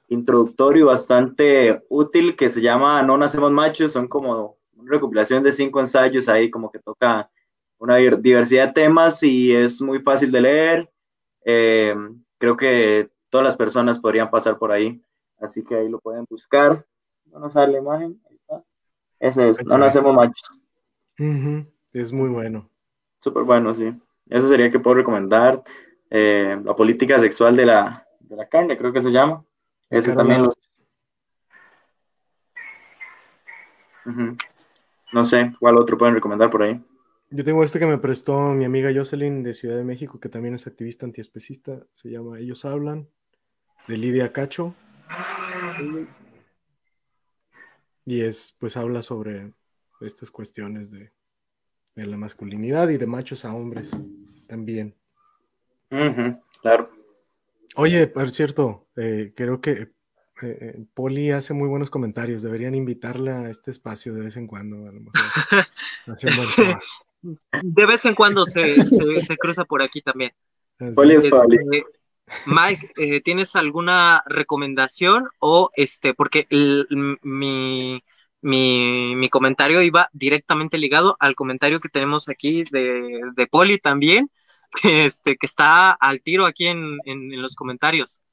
introductorio 0.08 0.84
y 0.84 0.86
bastante 0.86 1.84
útil, 1.90 2.36
que 2.36 2.48
se 2.48 2.62
llama 2.62 3.02
No 3.02 3.18
Nacemos 3.18 3.52
Machos. 3.52 3.92
Son 3.92 4.08
como 4.08 4.56
una 4.76 4.92
recopilación 4.92 5.42
de 5.42 5.52
cinco 5.52 5.80
ensayos 5.80 6.26
ahí, 6.26 6.50
como 6.50 6.70
que 6.70 6.78
toca 6.78 7.30
una 7.84 7.96
diversidad 7.96 8.68
de 8.68 8.72
temas 8.72 9.22
y 9.22 9.54
es 9.54 9.82
muy 9.82 10.00
fácil 10.00 10.32
de 10.32 10.40
leer. 10.40 10.90
Eh, 11.44 11.94
creo 12.38 12.56
que 12.56 13.10
todas 13.28 13.44
las 13.44 13.56
personas 13.56 13.98
podrían 13.98 14.30
pasar 14.30 14.56
por 14.56 14.72
ahí, 14.72 15.02
así 15.38 15.62
que 15.62 15.74
ahí 15.74 15.90
lo 15.90 16.00
pueden 16.00 16.24
buscar. 16.24 16.86
No 17.26 17.40
nos 17.40 17.52
sale 17.52 17.74
la 17.74 17.78
imagen. 17.80 18.18
Ese 19.20 19.50
es, 19.50 19.64
no 19.66 19.76
nacemos 19.76 20.14
machos. 20.14 20.50
Es 21.92 22.10
muy 22.10 22.30
bueno. 22.30 22.70
Súper 23.20 23.42
bueno, 23.42 23.74
sí. 23.74 23.92
Eso 24.30 24.48
sería 24.48 24.70
que 24.70 24.80
puedo 24.80 24.96
recomendar. 24.96 25.62
Eh, 26.08 26.58
la 26.64 26.74
política 26.74 27.20
sexual 27.20 27.54
de 27.54 27.66
la, 27.66 28.06
de 28.20 28.36
la 28.36 28.48
carne, 28.48 28.78
creo 28.78 28.94
que 28.94 29.02
se 29.02 29.10
llama. 29.10 29.44
Ese 29.90 30.14
también 30.14 30.48
No 35.12 35.22
sé, 35.22 35.52
¿cuál 35.60 35.76
otro 35.76 35.98
pueden 35.98 36.14
recomendar 36.14 36.48
por 36.50 36.62
ahí? 36.62 36.82
Yo 37.36 37.44
tengo 37.44 37.64
este 37.64 37.80
que 37.80 37.86
me 37.88 37.98
prestó 37.98 38.52
mi 38.52 38.64
amiga 38.64 38.92
Jocelyn 38.94 39.42
de 39.42 39.54
Ciudad 39.54 39.76
de 39.76 39.82
México, 39.82 40.20
que 40.20 40.28
también 40.28 40.54
es 40.54 40.68
activista 40.68 41.04
antiespecista. 41.04 41.84
Se 41.90 42.08
llama 42.08 42.38
Ellos 42.38 42.64
Hablan, 42.64 43.08
de 43.88 43.98
Lidia 43.98 44.32
Cacho. 44.32 44.72
Y 48.04 48.20
es, 48.20 48.56
pues 48.60 48.76
habla 48.76 49.02
sobre 49.02 49.52
estas 50.00 50.30
cuestiones 50.30 50.92
de, 50.92 51.10
la 51.96 52.16
masculinidad 52.16 52.88
y 52.90 52.98
de 52.98 53.06
machos 53.08 53.44
a 53.44 53.52
hombres 53.52 53.90
también. 54.46 54.94
claro. 56.62 56.88
Oye, 57.74 58.06
por 58.06 58.30
cierto, 58.30 58.86
eh, 58.94 59.32
creo 59.34 59.60
que 59.60 59.72
eh, 59.72 59.92
eh, 60.42 60.84
Poli 60.94 61.32
hace 61.32 61.52
muy 61.52 61.66
buenos 61.66 61.90
comentarios. 61.90 62.42
Deberían 62.42 62.76
invitarla 62.76 63.40
a 63.40 63.50
este 63.50 63.72
espacio 63.72 64.14
de 64.14 64.20
vez 64.20 64.36
en 64.36 64.46
cuando, 64.46 64.88
a 64.88 64.92
lo 64.92 65.00
mejor. 65.00 65.12
de 67.62 67.86
vez 67.86 68.04
en 68.04 68.14
cuando 68.14 68.46
se, 68.46 68.74
cruza 69.38 69.64
por 69.64 69.82
aquí 69.82 70.00
también. 70.02 70.32
Este, 70.78 71.84
Mike, 72.46 72.92
eh, 72.96 73.20
¿tienes 73.20 73.54
alguna 73.54 74.22
recomendación 74.26 75.26
o 75.38 75.70
este, 75.76 76.14
porque 76.14 76.46
mi, 77.22 78.02
mi, 78.40 79.28
comentario 79.30 79.82
iba 79.82 80.08
directamente 80.12 80.78
ligado 80.78 81.16
al 81.20 81.34
comentario 81.34 81.80
que 81.80 81.88
tenemos 81.88 82.28
aquí 82.28 82.64
de, 82.70 83.20
de 83.34 83.46
Poli 83.46 83.78
también, 83.78 84.30
que, 84.80 85.06
este, 85.06 85.36
que 85.36 85.46
está 85.46 85.92
al 85.92 86.22
tiro 86.22 86.46
aquí 86.46 86.66
en 86.66 86.98
los 87.40 87.54
comentarios. 87.54 88.23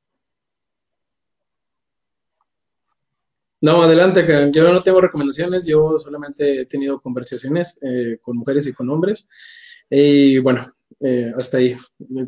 No, 3.61 3.83
adelante, 3.83 4.25
yo 4.51 4.73
no 4.73 4.81
tengo 4.81 5.01
recomendaciones, 5.01 5.65
yo 5.67 5.97
solamente 5.97 6.61
he 6.61 6.65
tenido 6.65 6.99
conversaciones 6.99 7.77
eh, 7.81 8.17
con 8.21 8.37
mujeres 8.37 8.65
y 8.65 8.73
con 8.73 8.89
hombres. 8.89 9.29
Y 9.89 10.39
bueno, 10.39 10.73
eh, 10.99 11.31
hasta 11.37 11.57
ahí. 11.57 11.75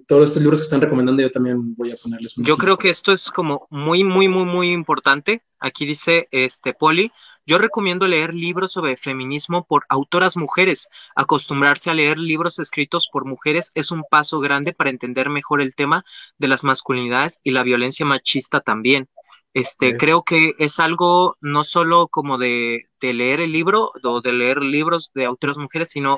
Todos 0.08 0.26
estos 0.26 0.42
libros 0.42 0.60
que 0.60 0.64
están 0.64 0.82
recomendando 0.82 1.22
yo 1.22 1.32
también 1.32 1.76
voy 1.76 1.92
a 1.92 1.96
ponerles 1.96 2.38
un 2.38 2.44
Yo 2.44 2.58
creo 2.58 2.78
que 2.78 2.90
esto 2.90 3.12
es 3.12 3.30
como 3.30 3.68
muy, 3.70 4.04
muy, 4.04 4.28
muy, 4.28 4.46
muy 4.46 4.70
importante. 4.70 5.44
Aquí 5.60 5.86
dice 5.86 6.28
este 6.32 6.74
Poli, 6.74 7.12
yo 7.46 7.58
recomiendo 7.58 8.08
leer 8.08 8.34
libros 8.34 8.72
sobre 8.72 8.98
feminismo 8.98 9.66
por 9.66 9.86
autoras 9.90 10.38
mujeres. 10.38 10.90
Acostumbrarse 11.16 11.90
a 11.90 11.94
leer 11.94 12.18
libros 12.18 12.58
escritos 12.58 13.10
por 13.12 13.26
mujeres 13.26 13.72
es 13.76 13.92
un 13.92 14.04
paso 14.10 14.40
grande 14.40 14.74
para 14.74 14.90
entender 14.90 15.30
mejor 15.30 15.62
el 15.62 15.76
tema 15.76 16.04
de 16.38 16.48
las 16.48 16.64
masculinidades 16.64 17.42
y 17.44 17.52
la 17.52 17.64
violencia 17.64 18.06
machista 18.06 18.62
también. 18.62 19.10
Este, 19.54 19.96
creo 19.98 20.24
que 20.24 20.54
es 20.58 20.80
algo 20.80 21.38
no 21.40 21.64
solo 21.64 22.08
como 22.08 22.38
de, 22.38 22.90
leer 23.02 23.42
el 23.42 23.52
libro 23.52 23.92
o 24.04 24.22
de 24.22 24.34
leer 24.34 24.62
libros 24.64 25.12
de 25.14 25.26
autoras 25.26 25.58
mujeres, 25.58 25.90
sino 25.92 26.18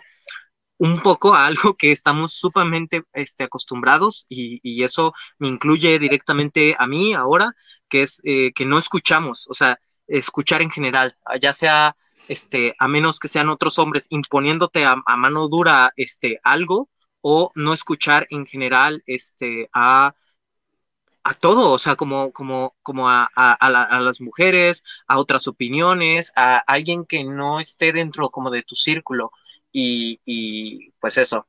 un 0.77 1.01
poco 1.01 1.33
a 1.35 1.45
algo 1.47 1.75
que 1.75 1.91
estamos 1.91 2.33
sumamente 2.33 3.03
este, 3.13 3.43
acostumbrados 3.43 4.25
y, 4.29 4.83
eso 4.83 5.13
me 5.39 5.47
incluye 5.47 5.99
directamente 5.99 6.75
a 6.79 6.87
mí 6.87 7.13
ahora, 7.13 7.53
que 7.89 8.03
es 8.03 8.21
eh, 8.23 8.53
que 8.53 8.65
no 8.65 8.77
escuchamos, 8.77 9.47
o 9.49 9.53
sea, 9.53 9.79
escuchar 10.07 10.61
en 10.61 10.69
general, 10.69 11.17
ya 11.41 11.53
sea, 11.53 11.95
este, 12.27 12.75
a 12.79 12.87
menos 12.87 13.19
que 13.19 13.27
sean 13.27 13.49
otros 13.49 13.79
hombres 13.79 14.07
imponiéndote 14.09 14.85
a, 14.85 14.95
a 15.05 15.17
mano 15.17 15.47
dura 15.49 15.91
este, 15.95 16.39
algo 16.43 16.89
o 17.21 17.51
no 17.55 17.73
escuchar 17.73 18.27
en 18.29 18.45
general 18.45 19.03
este, 19.07 19.69
a 19.73 20.13
a 21.25 21.33
todo, 21.33 21.71
o 21.71 21.79
sea, 21.79 21.95
como, 21.95 22.31
como, 22.31 22.75
como 22.83 23.09
a, 23.09 23.27
las 23.99 24.21
mujeres, 24.21 24.83
a 25.07 25.17
otras 25.17 25.47
opiniones, 25.47 26.31
a 26.35 26.57
alguien 26.57 27.03
que 27.03 27.23
no 27.23 27.59
esté 27.59 27.93
dentro 27.93 28.29
como 28.29 28.51
de 28.51 28.61
tu 28.61 28.75
círculo. 28.75 29.31
Y, 29.71 30.91
pues 30.99 31.17
eso. 31.17 31.47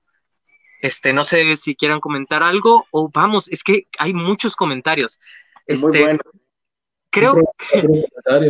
Este, 0.80 1.12
no 1.12 1.24
sé 1.24 1.58
si 1.58 1.76
quieran 1.76 2.00
comentar 2.00 2.42
algo 2.42 2.86
o 2.90 3.10
vamos, 3.12 3.48
es 3.48 3.62
que 3.62 3.86
hay 3.98 4.14
muchos 4.14 4.56
comentarios. 4.56 5.20
Este, 5.66 6.18
creo, 7.10 7.34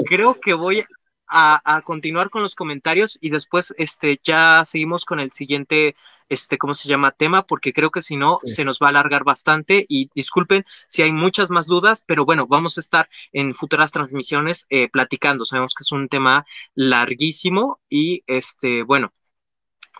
creo 0.08 0.40
que 0.40 0.54
voy 0.54 0.84
a, 1.26 1.82
continuar 1.84 2.30
con 2.30 2.42
los 2.42 2.54
comentarios 2.54 3.18
y 3.20 3.30
después 3.30 3.74
este, 3.78 4.20
ya 4.22 4.62
seguimos 4.64 5.04
con 5.04 5.18
el 5.18 5.32
siguiente 5.32 5.96
este, 6.28 6.58
¿cómo 6.58 6.74
se 6.74 6.88
llama? 6.88 7.12
Tema, 7.12 7.46
porque 7.46 7.72
creo 7.72 7.90
que 7.90 8.02
si 8.02 8.16
no, 8.16 8.38
se 8.44 8.64
nos 8.64 8.78
va 8.80 8.86
a 8.86 8.90
alargar 8.90 9.24
bastante 9.24 9.86
y 9.88 10.10
disculpen 10.14 10.64
si 10.88 11.02
hay 11.02 11.12
muchas 11.12 11.50
más 11.50 11.66
dudas, 11.66 12.04
pero 12.06 12.24
bueno, 12.24 12.46
vamos 12.46 12.76
a 12.76 12.80
estar 12.80 13.08
en 13.32 13.54
futuras 13.54 13.92
transmisiones 13.92 14.66
eh, 14.70 14.88
platicando. 14.88 15.44
Sabemos 15.44 15.74
que 15.74 15.82
es 15.82 15.92
un 15.92 16.08
tema 16.08 16.44
larguísimo 16.74 17.80
y 17.88 18.22
este, 18.26 18.82
bueno, 18.82 19.12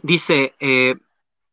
dice, 0.02 0.54
eh, 0.60 0.96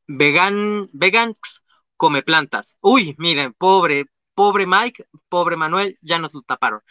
vegan, 0.07 0.88
vegans 0.93 1.63
come 1.97 2.24
plantas. 2.24 2.78
Uy, 2.82 3.15
miren, 3.17 3.53
pobre, 3.53 4.05
pobre 4.34 4.65
Mike, 4.67 5.05
pobre 5.30 5.55
Manuel, 5.57 5.97
ya 6.01 6.19
nos 6.19 6.34
lo 6.34 6.41
taparon. 6.41 6.82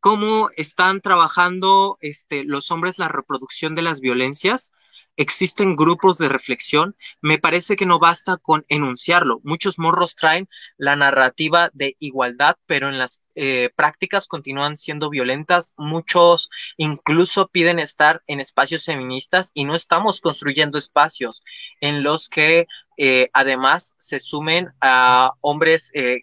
¿Cómo 0.00 0.50
están 0.56 1.00
trabajando 1.00 1.98
este, 2.00 2.44
los 2.44 2.70
hombres 2.70 2.98
la 2.98 3.08
reproducción 3.08 3.74
de 3.74 3.82
las 3.82 4.00
violencias? 4.00 4.72
Existen 5.16 5.76
grupos 5.76 6.18
de 6.18 6.28
reflexión, 6.28 6.96
me 7.20 7.38
parece 7.38 7.76
que 7.76 7.86
no 7.86 7.98
basta 7.98 8.36
con 8.36 8.64
enunciarlo. 8.68 9.40
Muchos 9.44 9.78
morros 9.78 10.16
traen 10.16 10.48
la 10.76 10.96
narrativa 10.96 11.70
de 11.72 11.96
igualdad, 11.98 12.56
pero 12.66 12.88
en 12.88 12.98
las 12.98 13.22
eh, 13.34 13.70
prácticas 13.76 14.26
continúan 14.28 14.76
siendo 14.76 15.10
violentas. 15.10 15.74
Muchos 15.76 16.50
incluso 16.76 17.48
piden 17.48 17.78
estar 17.78 18.22
en 18.26 18.40
espacios 18.40 18.84
feministas 18.84 19.50
y 19.54 19.64
no 19.64 19.74
estamos 19.74 20.20
construyendo 20.20 20.78
espacios 20.78 21.42
en 21.80 22.02
los 22.02 22.28
que 22.28 22.66
eh, 22.96 23.28
además 23.32 23.94
se 23.98 24.20
sumen 24.20 24.72
a 24.80 25.32
hombres 25.40 25.90
eh, 25.94 26.22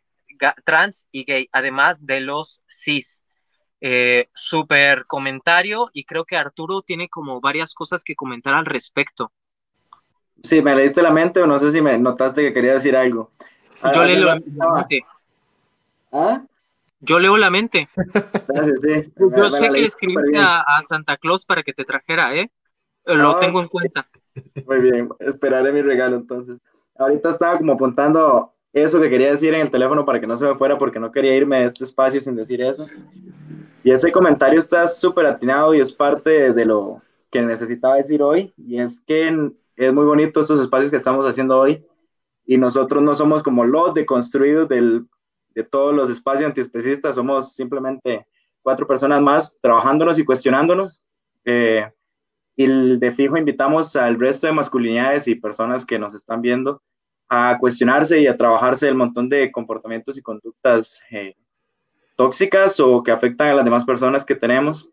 trans 0.66 1.08
y 1.12 1.24
gay, 1.26 1.50
además 1.52 2.06
de 2.06 2.22
los 2.22 2.64
cis. 2.70 3.26
Eh, 3.82 4.28
super 4.34 5.06
comentario 5.06 5.90
y 5.94 6.04
creo 6.04 6.26
que 6.26 6.36
Arturo 6.36 6.82
tiene 6.82 7.08
como 7.08 7.40
varias 7.40 7.74
cosas 7.74 8.04
que 8.04 8.16
comentar 8.16 8.54
al 8.54 8.66
respecto. 8.66 9.32
Sí, 10.44 10.62
me 10.62 10.76
leíste 10.76 11.02
la 11.02 11.12
mente 11.12 11.42
o 11.42 11.48
no 11.48 11.58
sé 11.58 11.72
si 11.72 11.82
me 11.82 11.98
notaste 11.98 12.42
que 12.42 12.54
quería 12.54 12.74
decir 12.74 12.96
algo. 12.96 13.32
Yo 13.94 14.04
leo 14.04 14.26
la 14.26 14.36
mente. 14.36 15.06
¿Ah? 16.12 16.44
Yo 17.00 17.20
leo 17.20 17.38
la 17.38 17.50
mente. 17.50 17.88
Gracias, 18.48 18.80
sí. 18.82 19.14
Yo 19.38 19.50
sé 19.50 19.70
que 19.70 19.80
le 19.80 19.86
escribiste 19.86 20.38
a, 20.38 20.66
Santa 20.86 21.16
Claus 21.16 21.46
para 21.46 21.64
que 21.64 21.74
te 21.74 21.86
trajera, 21.86 22.36
¿eh? 22.36 22.52
Lo 23.06 23.32
ah, 23.32 23.40
tengo 23.40 23.62
en 23.62 23.70
cuenta. 23.70 24.08
Muy 24.68 24.82
bien, 24.82 25.10
esperaré 25.20 25.72
mi 25.72 25.82
regalo 25.82 26.18
entonces. 26.18 26.60
Ahorita 26.98 27.30
estaba 27.30 27.58
como 27.58 27.74
apuntando 27.74 28.54
eso 28.74 29.00
que 29.00 29.10
quería 29.10 29.32
decir 29.32 29.54
en 29.54 29.62
el 29.62 29.72
teléfono 29.72 30.06
para 30.06 30.20
que 30.20 30.28
no 30.28 30.36
se 30.36 30.46
me 30.46 30.56
fuera 30.56 30.78
porque 30.78 31.00
no 31.00 31.12
quería 31.12 31.36
irme 31.36 31.62
de 31.62 31.66
este 31.66 31.86
espacio 31.86 32.20
sin 32.20 32.36
decir 32.36 32.62
eso. 32.62 32.86
Y 33.84 33.92
ese 33.92 34.12
comentario 34.12 34.60
está 34.60 34.88
súper 34.88 35.26
atinado 35.26 35.74
y 35.74 35.80
es 35.80 35.92
parte 35.92 36.54
de 36.54 36.66
lo 36.66 37.02
que 37.32 37.42
necesitaba 37.42 37.96
decir 37.96 38.22
hoy. 38.22 38.54
Y 38.58 38.80
es 38.80 39.00
que 39.02 39.52
es 39.76 39.94
muy 39.94 40.06
bonito 40.06 40.42
estos 40.42 40.60
espacios 40.60 40.92
que 40.92 40.98
estamos 40.98 41.26
haciendo 41.26 41.58
hoy. 41.58 41.86
Y 42.46 42.58
nosotros 42.58 43.02
no 43.04 43.14
somos 43.16 43.44
como 43.44 43.64
los 43.64 43.94
deconstruidos 43.94 44.68
del, 44.68 45.08
de 45.54 45.64
todos 45.64 45.94
los 45.94 46.10
espacios 46.10 46.48
antiespecistas, 46.48 47.16
somos 47.16 47.54
simplemente 47.54 48.26
cuatro 48.62 48.88
personas 48.88 49.22
más 49.22 49.58
trabajándonos 49.62 50.20
y 50.20 50.26
cuestionándonos. 50.26 51.02
Eh, 51.46 51.90
y 52.56 52.98
de 52.98 53.12
fijo 53.12 53.38
invitamos 53.38 53.96
al 53.96 54.20
resto 54.20 54.48
de 54.48 54.54
masculinidades 54.54 55.28
y 55.28 55.36
personas 55.36 55.86
que 55.86 55.98
nos 55.98 56.14
están 56.14 56.42
viendo 56.42 56.82
a 57.30 57.58
cuestionarse 57.60 58.20
y 58.20 58.28
a 58.28 58.36
trabajarse 58.36 58.88
el 58.88 58.96
montón 58.96 59.30
de 59.30 59.52
comportamientos 59.52 60.18
y 60.18 60.22
conductas 60.22 61.02
eh, 61.12 61.36
tóxicas 62.20 62.82
o 62.82 63.02
que 63.02 63.12
afectan 63.12 63.48
a 63.48 63.54
las 63.54 63.64
demás 63.64 63.86
personas 63.86 64.26
que 64.26 64.36
tenemos. 64.36 64.90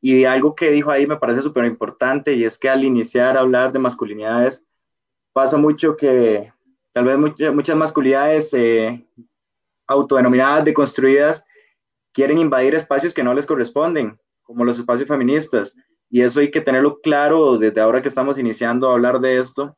Y 0.00 0.24
algo 0.24 0.54
que 0.54 0.70
dijo 0.70 0.90
ahí 0.90 1.06
me 1.06 1.18
parece 1.18 1.42
súper 1.42 1.66
importante 1.66 2.32
y 2.32 2.44
es 2.44 2.56
que 2.56 2.70
al 2.70 2.84
iniciar 2.84 3.36
a 3.36 3.40
hablar 3.40 3.70
de 3.70 3.80
masculinidades 3.80 4.64
pasa 5.34 5.58
mucho 5.58 5.94
que 5.94 6.50
tal 6.92 7.04
vez 7.04 7.52
muchas 7.52 7.76
masculinidades 7.76 8.54
eh, 8.54 9.06
autodenominadas 9.86 10.64
deconstruidas 10.64 11.44
quieren 12.14 12.38
invadir 12.38 12.74
espacios 12.74 13.12
que 13.12 13.22
no 13.22 13.34
les 13.34 13.44
corresponden, 13.44 14.18
como 14.42 14.64
los 14.64 14.78
espacios 14.78 15.06
feministas. 15.06 15.76
Y 16.08 16.22
eso 16.22 16.40
hay 16.40 16.50
que 16.50 16.62
tenerlo 16.62 16.98
claro 17.02 17.58
desde 17.58 17.82
ahora 17.82 18.00
que 18.00 18.08
estamos 18.08 18.38
iniciando 18.38 18.88
a 18.88 18.94
hablar 18.94 19.20
de 19.20 19.38
esto, 19.38 19.76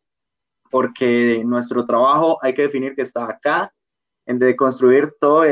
porque 0.70 1.42
nuestro 1.44 1.84
trabajo 1.84 2.38
hay 2.42 2.54
que 2.54 2.62
definir 2.62 2.94
que 2.94 3.02
está 3.02 3.24
acá, 3.24 3.72
en 4.26 4.38
deconstruir 4.38 5.14
todos 5.20 5.46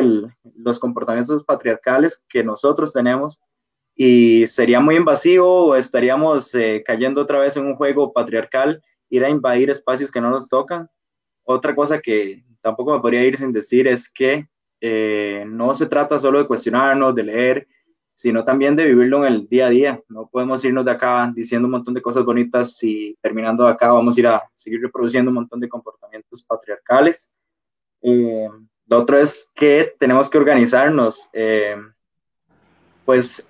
los 0.57 0.79
comportamientos 0.79 1.45
patriarcales 1.45 2.23
que 2.29 2.45
nosotros 2.45 2.93
tenemos. 2.93 3.41
Y 3.95 4.47
sería 4.49 4.81
muy 4.81 4.97
invasivo 4.97 5.67
o 5.67 5.77
estaríamos 5.77 6.55
eh, 6.55 6.83
cayendo 6.85 7.23
otra 7.23 7.39
vez 7.39 7.57
en 7.57 7.67
un 7.67 7.77
juego 7.77 8.13
patriarcal, 8.13 8.83
ir 9.09 9.25
a 9.25 9.31
invadir 9.31 9.71
espacios 9.71 10.11
que 10.11 10.21
no 10.21 10.31
nos 10.31 10.49
tocan. 10.49 10.89
Otra 11.45 11.75
cosa 11.75 12.01
que 12.01 12.45
tampoco 12.61 12.93
me 12.93 13.01
podría 13.01 13.25
ir 13.25 13.37
sin 13.37 13.53
decir 13.53 13.87
es 13.87 14.09
que 14.09 14.49
eh, 14.81 15.45
no 15.47 15.73
se 15.75 15.87
trata 15.87 16.19
solo 16.19 16.41
de 16.41 16.47
cuestionarnos, 16.49 17.15
de 17.15 17.23
leer, 17.23 17.69
sino 18.15 18.45
también 18.45 18.75
de 18.75 18.87
vivirlo 18.87 19.25
en 19.25 19.33
el 19.33 19.49
día 19.49 19.67
a 19.67 19.71
día. 19.71 20.03
No 20.09 20.29
podemos 20.29 20.65
irnos 20.65 20.85
de 20.85 20.91
acá 20.91 21.31
diciendo 21.35 21.67
un 21.67 21.73
montón 21.73 21.95
de 21.95 22.03
cosas 22.03 22.25
bonitas 22.25 22.83
y 22.83 23.17
terminando 23.21 23.65
de 23.65 23.71
acá 23.71 23.93
vamos 23.93 24.17
a 24.17 24.21
ir 24.21 24.27
a 24.27 24.43
seguir 24.53 24.81
reproduciendo 24.83 25.31
un 25.31 25.37
montón 25.37 25.61
de 25.61 25.69
comportamientos 25.69 26.43
patriarcales. 26.43 27.31
Eh, 28.05 28.49
lo 28.87 28.99
otro 28.99 29.19
es 29.19 29.51
que 29.57 29.95
tenemos 29.99 30.31
que 30.31 30.39
organizarnos, 30.39 31.29
eh, 31.33 31.77
pues 33.05 33.49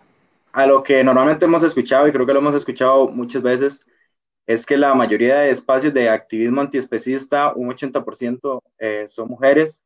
a 0.52 0.66
lo 0.66 0.82
que 0.82 1.04
normalmente 1.04 1.44
hemos 1.44 1.62
escuchado, 1.62 2.08
y 2.08 2.12
creo 2.12 2.24
que 2.24 2.32
lo 2.32 2.38
hemos 2.38 2.54
escuchado 2.54 3.08
muchas 3.08 3.42
veces, 3.42 3.84
es 4.46 4.64
que 4.64 4.78
la 4.78 4.94
mayoría 4.94 5.40
de 5.40 5.50
espacios 5.50 5.92
de 5.92 6.08
activismo 6.08 6.62
antiespecista, 6.62 7.52
un 7.54 7.68
80% 7.68 8.62
eh, 8.78 9.04
son 9.08 9.28
mujeres, 9.28 9.82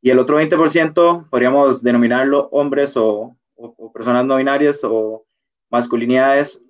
y 0.00 0.10
el 0.10 0.20
otro 0.20 0.36
20% 0.36 1.28
podríamos 1.30 1.82
denominarlo 1.82 2.48
hombres 2.52 2.96
o 2.96 3.36
o, 3.62 3.92
personas 3.92 4.24
no 4.24 4.36
binarias 4.36 4.80
o 4.84 5.24
masculinidades, 5.70 6.60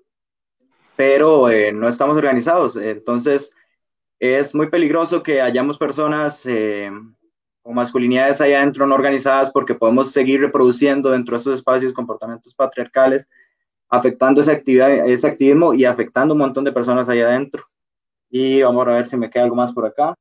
pero 0.96 1.48
eh, 1.50 1.72
no 1.72 1.88
estamos 1.88 2.16
organizados. 2.16 2.76
Entonces, 2.76 3.54
es 4.18 4.54
muy 4.54 4.68
peligroso 4.68 5.22
que 5.22 5.40
hayamos 5.40 5.78
personas 5.78 6.44
eh, 6.46 6.90
con 7.62 7.74
masculinidades 7.74 8.40
allá 8.40 8.58
adentro 8.58 8.86
no 8.86 8.94
organizadas 8.94 9.50
porque 9.50 9.74
podemos 9.74 10.10
seguir 10.10 10.40
reproduciendo 10.40 11.10
dentro 11.10 11.34
de 11.34 11.38
estos 11.38 11.54
espacios 11.54 11.92
comportamientos 11.92 12.54
patriarcales, 12.54 13.28
afectando 13.88 14.40
esa 14.40 14.52
actividad, 14.52 15.06
ese 15.06 15.26
activismo 15.26 15.72
y 15.74 15.84
afectando 15.84 16.34
un 16.34 16.40
montón 16.40 16.64
de 16.64 16.72
personas 16.72 17.08
allá 17.08 17.28
adentro. 17.28 17.64
Y 18.30 18.62
vamos 18.62 18.86
a 18.86 18.92
ver 18.92 19.06
si 19.06 19.16
me 19.16 19.30
queda 19.30 19.44
algo 19.44 19.56
más 19.56 19.72
por 19.72 19.86
acá. 19.86 20.14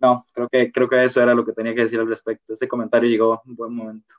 No, 0.00 0.26
creo 0.32 0.48
que, 0.48 0.72
creo 0.72 0.88
que 0.88 1.04
eso 1.04 1.22
era 1.22 1.34
lo 1.34 1.44
que 1.44 1.52
tenía 1.52 1.74
que 1.74 1.82
decir 1.82 2.00
al 2.00 2.08
respecto. 2.08 2.54
Ese 2.54 2.66
comentario 2.66 3.08
llegó 3.08 3.40
un 3.46 3.54
buen 3.54 3.72
momento. 3.72 4.14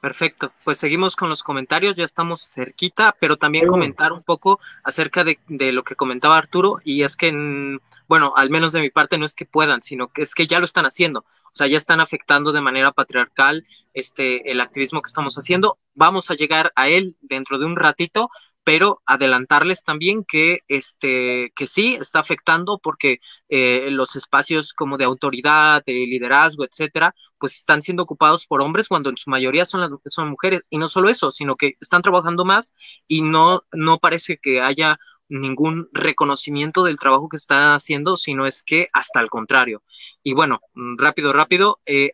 Perfecto, 0.00 0.50
pues 0.64 0.78
seguimos 0.78 1.14
con 1.14 1.28
los 1.28 1.42
comentarios, 1.42 1.94
ya 1.94 2.06
estamos 2.06 2.40
cerquita, 2.40 3.14
pero 3.20 3.36
también 3.36 3.66
comentar 3.66 4.12
un 4.12 4.22
poco 4.22 4.58
acerca 4.82 5.24
de, 5.24 5.38
lo 5.72 5.84
que 5.84 5.94
comentaba 5.94 6.38
Arturo, 6.38 6.78
y 6.84 7.02
es 7.02 7.16
que, 7.16 7.78
bueno, 8.08 8.32
al 8.34 8.48
menos 8.48 8.72
de 8.72 8.80
mi 8.80 8.88
parte 8.88 9.18
no 9.18 9.26
es 9.26 9.34
que 9.34 9.44
puedan, 9.44 9.82
sino 9.82 10.08
que 10.08 10.22
es 10.22 10.34
que 10.34 10.46
ya 10.46 10.58
lo 10.58 10.64
están 10.64 10.86
haciendo, 10.86 11.26
o 11.50 11.54
sea, 11.54 11.66
ya 11.66 11.78
están 11.78 12.00
afectando 12.00 12.52
de 12.52 12.60
manera 12.60 12.92
patriarcal 12.92 13.64
este, 13.92 14.50
el 14.50 14.60
activismo 14.60 15.02
que 15.02 15.08
estamos 15.08 15.34
haciendo. 15.36 15.78
Vamos 15.94 16.30
a 16.30 16.34
llegar 16.34 16.72
a 16.76 16.88
él 16.88 17.16
dentro 17.20 17.58
de 17.58 17.66
un 17.66 17.76
ratito, 17.76 18.30
pero 18.62 19.02
adelantarles 19.06 19.82
también 19.82 20.24
que, 20.24 20.60
este, 20.68 21.52
que 21.56 21.66
sí 21.66 21.96
está 22.00 22.20
afectando 22.20 22.78
porque 22.78 23.18
eh, 23.48 23.88
los 23.90 24.16
espacios 24.16 24.72
como 24.74 24.96
de 24.96 25.04
autoridad, 25.04 25.82
de 25.84 25.92
liderazgo, 25.92 26.64
etcétera, 26.64 27.14
pues 27.38 27.56
están 27.56 27.82
siendo 27.82 28.02
ocupados 28.02 28.46
por 28.46 28.60
hombres 28.60 28.88
cuando 28.88 29.10
en 29.10 29.16
su 29.16 29.30
mayoría 29.30 29.64
son, 29.64 29.80
las, 29.80 29.90
son 30.06 30.30
mujeres. 30.30 30.62
Y 30.70 30.78
no 30.78 30.88
solo 30.88 31.08
eso, 31.08 31.32
sino 31.32 31.56
que 31.56 31.74
están 31.80 32.02
trabajando 32.02 32.44
más 32.44 32.74
y 33.08 33.22
no, 33.22 33.64
no 33.72 33.98
parece 33.98 34.38
que 34.38 34.60
haya 34.60 34.98
ningún 35.30 35.88
reconocimiento 35.92 36.84
del 36.84 36.98
trabajo 36.98 37.28
que 37.28 37.38
están 37.38 37.72
haciendo, 37.72 38.16
sino 38.16 38.46
es 38.46 38.62
que 38.62 38.88
hasta 38.92 39.20
el 39.20 39.30
contrario. 39.30 39.82
Y 40.22 40.34
bueno, 40.34 40.60
rápido, 40.98 41.32
rápido, 41.32 41.80
eh, 41.86 42.10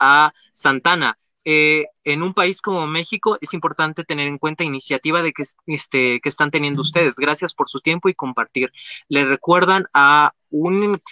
a 0.00 0.32
Santana, 0.52 1.18
eh, 1.44 1.84
en 2.04 2.22
un 2.22 2.32
país 2.32 2.62
como 2.62 2.86
México 2.86 3.36
es 3.42 3.52
importante 3.52 4.02
tener 4.02 4.26
en 4.26 4.38
cuenta 4.38 4.64
iniciativa 4.64 5.22
de 5.22 5.32
que, 5.32 5.44
este, 5.66 6.20
que 6.20 6.28
están 6.28 6.50
teniendo 6.50 6.80
ustedes. 6.80 7.16
Gracias 7.16 7.52
por 7.54 7.68
su 7.68 7.80
tiempo 7.80 8.08
y 8.08 8.14
compartir. 8.14 8.72
Le 9.08 9.26
recuerdan 9.26 9.84
a 9.92 10.32
UNIX 10.50 11.02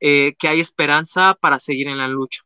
eh, 0.00 0.34
que 0.38 0.48
hay 0.48 0.60
esperanza 0.60 1.38
para 1.40 1.58
seguir 1.58 1.88
en 1.88 1.98
la 1.98 2.06
lucha. 2.06 2.42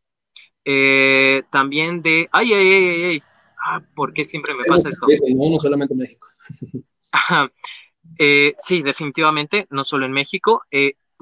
También 1.50 2.00
de, 2.02 2.28
ay, 2.30 2.52
ay, 2.52 2.68
ay, 2.68 3.02
ay, 3.02 3.22
ah, 3.66 3.82
¿por 3.96 4.12
qué 4.12 4.24
siempre 4.24 4.54
me 4.54 4.64
pasa 4.64 4.88
esto? 4.88 5.06
No, 5.34 5.50
no 5.50 5.58
solamente 5.58 5.94
en 5.94 6.00
México. 8.02 8.56
sí, 8.58 8.82
definitivamente, 8.82 9.66
no 9.70 9.84
solo 9.84 10.06
en 10.06 10.12
México. 10.12 10.62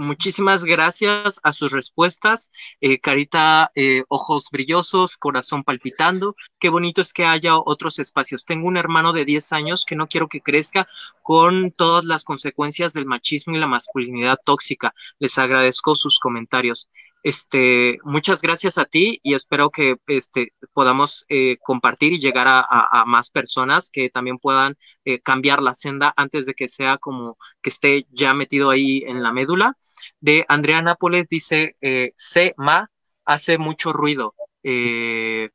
Muchísimas 0.00 0.64
gracias 0.64 1.40
a 1.42 1.52
sus 1.52 1.72
respuestas. 1.72 2.50
Eh, 2.80 3.00
carita, 3.00 3.70
eh, 3.74 4.02
ojos 4.08 4.48
brillosos, 4.50 5.18
corazón 5.18 5.62
palpitando. 5.62 6.36
Qué 6.58 6.70
bonito 6.70 7.02
es 7.02 7.12
que 7.12 7.26
haya 7.26 7.58
otros 7.58 7.98
espacios. 7.98 8.46
Tengo 8.46 8.66
un 8.66 8.78
hermano 8.78 9.12
de 9.12 9.26
10 9.26 9.52
años 9.52 9.84
que 9.84 9.96
no 9.96 10.06
quiero 10.06 10.26
que 10.26 10.40
crezca 10.40 10.88
con 11.20 11.70
todas 11.70 12.06
las 12.06 12.24
consecuencias 12.24 12.94
del 12.94 13.04
machismo 13.04 13.54
y 13.54 13.58
la 13.58 13.66
masculinidad 13.66 14.38
tóxica. 14.42 14.94
Les 15.18 15.36
agradezco 15.36 15.94
sus 15.94 16.18
comentarios. 16.18 16.88
Este, 17.22 17.98
muchas 18.02 18.40
gracias 18.40 18.78
a 18.78 18.86
ti 18.86 19.20
y 19.22 19.34
espero 19.34 19.70
que 19.70 19.96
este, 20.06 20.54
podamos 20.72 21.26
eh, 21.28 21.58
compartir 21.60 22.14
y 22.14 22.18
llegar 22.18 22.46
a, 22.48 23.04
más 23.06 23.30
personas 23.30 23.90
que 23.90 24.08
también 24.08 24.38
puedan 24.38 24.76
eh, 25.04 25.20
cambiar 25.20 25.60
la 25.62 25.74
senda 25.74 26.14
antes 26.16 26.46
de 26.46 26.54
que 26.54 26.68
sea 26.68 26.96
como 26.98 27.36
que 27.60 27.70
esté 27.70 28.06
ya 28.10 28.32
metido 28.34 28.70
ahí 28.70 29.04
en 29.06 29.22
la 29.22 29.32
médula. 29.32 29.76
De 30.20 30.46
Andrea 30.48 30.80
Nápoles 30.82 31.28
dice, 31.28 31.76
eh, 31.82 32.14
ma 32.56 32.90
hace 33.24 33.58
mucho 33.58 33.92
ruido 33.92 34.34
eh, 34.62 35.50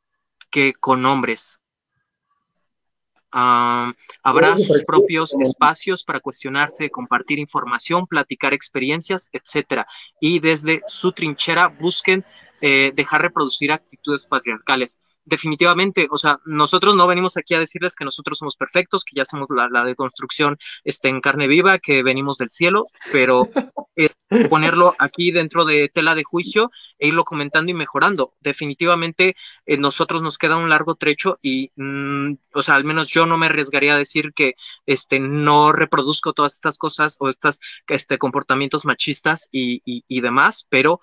que 0.52 0.74
con 0.74 1.06
hombres 1.06 1.64
habrá 3.36 4.58
sus 4.58 4.84
propios 4.84 5.36
espacios 5.40 6.04
para 6.04 6.22
cuestionarse, 6.22 6.90
compartir 6.90 7.38
información, 7.40 8.08
platicar 8.08 8.54
experiencias, 8.54 9.30
etcétera. 9.34 9.86
Y 10.22 10.40
desde 10.40 10.82
su 10.88 11.12
trinchera 11.12 11.68
busquen 11.68 12.24
eh, 12.62 12.94
dejar 12.96 13.22
reproducir 13.22 13.72
actitudes 13.72 14.26
patriarcales. 14.26 15.02
Definitivamente, 15.26 16.08
o 16.12 16.18
sea, 16.18 16.40
nosotros 16.46 16.96
no 16.96 17.08
venimos 17.08 17.36
aquí 17.38 17.54
a 17.54 17.60
decirles 17.60 17.96
que 17.96 18.06
nosotros 18.06 18.38
somos 18.38 18.56
perfectos, 18.56 19.04
que 19.04 19.16
ya 19.16 19.26
somos 19.26 19.48
la, 19.50 19.68
la 19.70 19.84
deconstrucción 19.84 20.58
este, 20.84 21.10
en 21.10 21.22
carne 21.22 21.48
viva, 21.48 21.80
que 21.80 22.04
venimos 22.04 22.38
del 22.38 22.52
cielo, 22.52 22.86
pero 23.12 23.50
es 23.96 24.18
ponerlo 24.50 24.96
aquí 25.00 25.32
dentro 25.32 25.66
de 25.66 25.90
tela 25.90 26.16
de 26.16 26.24
juicio 26.24 26.72
e 27.00 27.08
irlo 27.08 27.24
comentando 27.24 27.72
y 27.72 27.74
mejorando. 27.74 28.34
Definitivamente, 28.40 29.36
eh, 29.66 29.78
nosotros 29.78 30.22
nos 30.22 30.38
queda 30.38 30.58
un 30.58 30.70
largo 30.70 30.96
trecho 30.96 31.40
y, 31.42 31.72
mm, 31.76 32.34
o 32.54 32.64
sea, 32.64 32.76
al 32.76 32.84
menos 32.84 33.10
yo 33.10 33.26
no 33.26 33.38
me 33.38 33.48
arriesgaría 33.48 33.96
a 33.96 33.98
decir 33.98 34.34
que 34.34 34.56
este, 34.86 35.20
no 35.20 35.72
reproduzco 35.72 36.34
todas 36.34 36.54
estas 36.54 36.78
cosas 36.78 37.18
o 37.20 37.30
estos 37.30 37.60
este, 37.88 38.18
comportamientos 38.18 38.86
machistas 38.86 39.50
y, 39.52 39.82
y 39.86 40.22
demás, 40.22 40.68
pero 40.70 41.02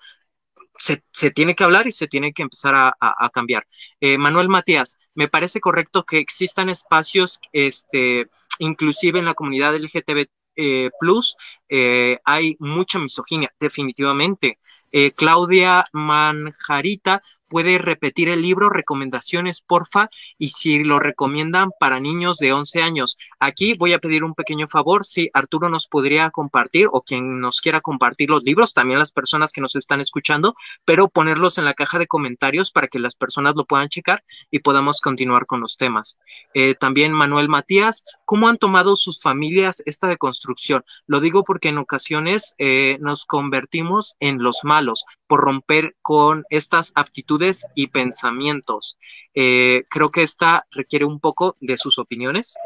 se, 0.77 1.31
tiene 1.31 1.55
que 1.55 1.63
hablar 1.63 1.87
y 1.87 1.91
se 1.91 2.07
tiene 2.07 2.33
que 2.33 2.43
empezar 2.43 2.73
a 2.75 3.29
cambiar. 3.31 3.65
Eh, 3.99 4.17
Manuel 4.17 4.49
Matías, 4.49 4.97
me 5.15 5.27
parece 5.27 5.59
correcto 5.59 6.03
que 6.03 6.19
existan 6.19 6.69
espacios, 6.69 7.39
este, 7.51 8.27
inclusive 8.59 9.19
en 9.19 9.25
la 9.25 9.33
comunidad 9.33 9.75
LGTB 9.75 10.27
eh, 10.55 10.91
plus, 10.99 11.35
eh, 11.69 12.19
hay 12.25 12.55
mucha 12.59 12.99
misoginia, 12.99 13.51
definitivamente. 13.59 14.59
Eh, 14.91 15.11
Claudia 15.11 15.85
Manjarita 15.93 17.23
puede 17.47 17.77
repetir 17.77 18.29
el 18.29 18.41
libro, 18.41 18.69
recomendaciones, 18.69 19.61
porfa, 19.61 20.09
y 20.37 20.49
si 20.49 20.83
lo 20.83 20.99
recomiendan 20.99 21.69
para 21.79 21.99
niños 21.99 22.37
de 22.37 22.53
11 22.53 22.81
años. 22.81 23.17
Aquí 23.39 23.75
voy 23.77 23.93
a 23.93 23.99
pedir 23.99 24.23
un 24.23 24.33
pequeño 24.33 24.67
favor, 24.67 25.05
si 25.05 25.29
Arturo 25.33 25.69
nos 25.69 25.87
podría 25.87 26.29
compartir 26.31 26.87
o 26.91 27.01
quien 27.01 27.39
nos 27.39 27.61
quiera 27.61 27.81
compartir 27.81 28.29
los 28.29 28.43
libros, 28.43 28.73
también 28.73 28.99
las 28.99 29.11
personas 29.11 29.51
que 29.51 29.61
nos 29.61 29.75
están 29.75 30.01
escuchando, 30.01 30.55
pero 30.85 31.09
ponerlos 31.09 31.57
en 31.57 31.65
la 31.65 31.73
caja 31.73 31.99
de 31.99 32.07
comentarios 32.07 32.71
para 32.71 32.87
que 32.87 32.99
las 32.99 33.15
personas 33.15 33.53
lo 33.55 33.65
puedan 33.65 33.89
checar 33.89 34.23
y 34.49 34.59
podamos 34.59 35.01
continuar 35.01 35.45
con 35.45 35.59
los 35.59 35.77
temas. 35.77 36.19
Eh, 36.53 36.75
también 36.75 37.13
Manuel 37.13 37.49
Matías, 37.49 38.03
¿cómo 38.25 38.47
han 38.47 38.57
tomado 38.57 38.95
sus 38.95 39.21
familias 39.21 39.83
esta 39.85 40.07
deconstrucción? 40.07 40.83
Lo 41.05 41.19
digo 41.19 41.43
porque 41.43 41.69
en 41.69 41.77
ocasiones 41.77 42.55
eh, 42.57 42.97
nos 42.99 43.25
convertimos 43.25 44.15
en 44.19 44.41
los 44.41 44.61
malos 44.63 45.05
por 45.27 45.41
romper 45.41 45.95
con 46.01 46.45
estas 46.49 46.91
aptitudes 46.95 47.42
y 47.75 47.87
pensamientos. 47.87 48.97
Eh, 49.33 49.83
creo 49.89 50.09
que 50.09 50.23
esta 50.23 50.65
requiere 50.71 51.05
un 51.05 51.19
poco 51.19 51.55
de 51.59 51.77
sus 51.77 51.99
opiniones. 51.99 52.57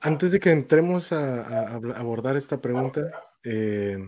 Antes 0.00 0.32
de 0.32 0.40
que 0.40 0.50
entremos 0.50 1.12
a, 1.12 1.76
abordar 1.76 2.36
esta 2.36 2.60
pregunta, 2.60 3.02
eh, 3.44 3.98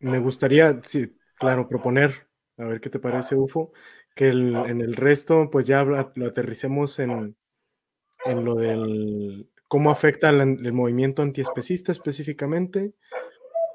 me 0.00 0.18
gustaría, 0.18 0.80
sí, 0.82 1.16
claro, 1.36 1.68
proponer, 1.68 2.28
a 2.58 2.64
ver 2.64 2.80
qué 2.80 2.90
te 2.90 2.98
parece, 2.98 3.36
UFO, 3.36 3.72
que 4.14 4.28
en 4.28 4.80
el 4.80 4.94
resto, 4.94 5.48
pues 5.50 5.66
ya 5.66 5.82
lo 5.82 6.26
aterricemos 6.26 6.98
en, 6.98 7.36
en 8.24 8.44
lo 8.44 8.54
del 8.54 9.48
cómo 9.66 9.90
afecta 9.90 10.30
el, 10.30 10.40
el 10.40 10.72
movimiento 10.72 11.22
antiespecista 11.22 11.90
específicamente, 11.90 12.94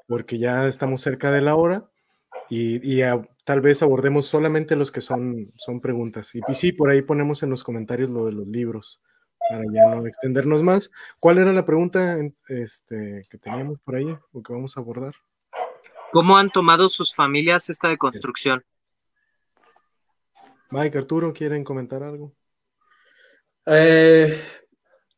porque 0.06 0.38
ya 0.38 0.66
estamos 0.66 1.02
cerca 1.02 1.30
de 1.30 1.42
la 1.42 1.56
hora, 1.56 1.90
y, 2.50 2.86
y 2.86 3.02
a, 3.02 3.22
tal 3.44 3.62
vez 3.62 3.82
abordemos 3.82 4.26
solamente 4.26 4.76
los 4.76 4.92
que 4.92 5.00
son, 5.00 5.52
son 5.56 5.80
preguntas. 5.80 6.34
Y, 6.34 6.40
y 6.46 6.54
sí, 6.54 6.72
por 6.72 6.90
ahí 6.90 7.00
ponemos 7.00 7.42
en 7.42 7.50
los 7.50 7.64
comentarios 7.64 8.10
lo 8.10 8.26
de 8.26 8.32
los 8.32 8.46
libros 8.46 9.00
para 9.50 9.64
ya 9.72 9.94
no 9.94 10.06
extendernos 10.06 10.62
más. 10.62 10.90
¿Cuál 11.18 11.38
era 11.38 11.52
la 11.52 11.66
pregunta 11.66 12.16
este, 12.48 13.26
que 13.28 13.38
teníamos 13.38 13.80
por 13.80 13.96
ahí 13.96 14.16
o 14.32 14.42
que 14.42 14.52
vamos 14.52 14.76
a 14.76 14.80
abordar? 14.80 15.14
¿Cómo 16.12 16.36
han 16.36 16.50
tomado 16.50 16.88
sus 16.88 17.14
familias 17.14 17.70
esta 17.70 17.88
deconstrucción? 17.88 18.64
Mike, 20.70 20.98
Arturo, 20.98 21.32
¿quieren 21.32 21.64
comentar 21.64 22.02
algo? 22.02 22.32
Eh, 23.66 24.40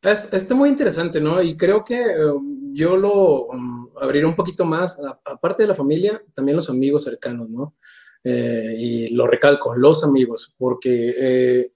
es, 0.03 0.32
es, 0.32 0.50
muy 0.50 0.68
interesante, 0.68 1.20
¿no? 1.20 1.40
Y 1.42 1.57
creo 1.57 1.84
que 1.84 2.03
um, 2.24 2.74
yo 2.74 2.96
lo 2.96 3.46
um, 3.46 3.88
abriré 4.00 4.26
un 4.26 4.34
poquito 4.34 4.64
más, 4.64 4.98
aparte 5.24 5.62
de 5.62 5.68
la 5.68 5.74
familia, 5.74 6.22
también 6.34 6.57
los 6.57 6.68
amigos 6.68 7.05
cercanos, 7.05 7.48
¿no? 7.48 7.76
Eh, 8.24 8.74
y 8.78 9.14
lo 9.14 9.26
recalco, 9.26 9.74
los 9.74 10.05
amigos, 10.05 10.55
porque 10.57 11.14
eh, 11.18 11.72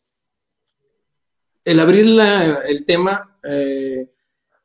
el 1.64 1.80
abrir 1.80 2.06
el 2.68 2.84
tema 2.84 3.36
eh, 3.42 4.08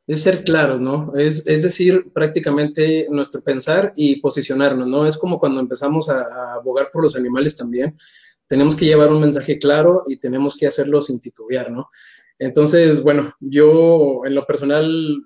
es 0.06 0.22
ser 0.22 0.44
claros, 0.44 0.80
¿no? 0.80 1.12
Es, 1.16 1.46
es, 1.46 1.62
decir, 1.62 2.12
prácticamente 2.12 3.08
nuestro 3.10 3.42
pensar 3.42 3.92
y 3.96 4.20
posicionarnos, 4.20 4.86
¿no? 4.86 5.06
Es 5.06 5.16
como 5.16 5.38
cuando 5.38 5.60
empezamos 5.60 6.08
a, 6.08 6.22
a, 6.22 6.54
abogar 6.54 6.90
por 6.92 7.02
los 7.02 7.16
animales 7.16 7.56
también. 7.56 7.96
Tenemos 8.46 8.76
que 8.76 8.84
llevar 8.84 9.10
un 9.12 9.20
mensaje 9.20 9.58
claro 9.58 10.02
y 10.06 10.16
tenemos 10.16 10.56
que 10.56 10.66
hacerlo 10.66 11.00
sin 11.00 11.20
titubear, 11.20 11.70
¿no? 11.70 11.88
Entonces, 12.42 13.00
bueno, 13.00 13.32
yo 13.38 14.22
en 14.24 14.34
lo 14.34 14.44
personal 14.44 15.22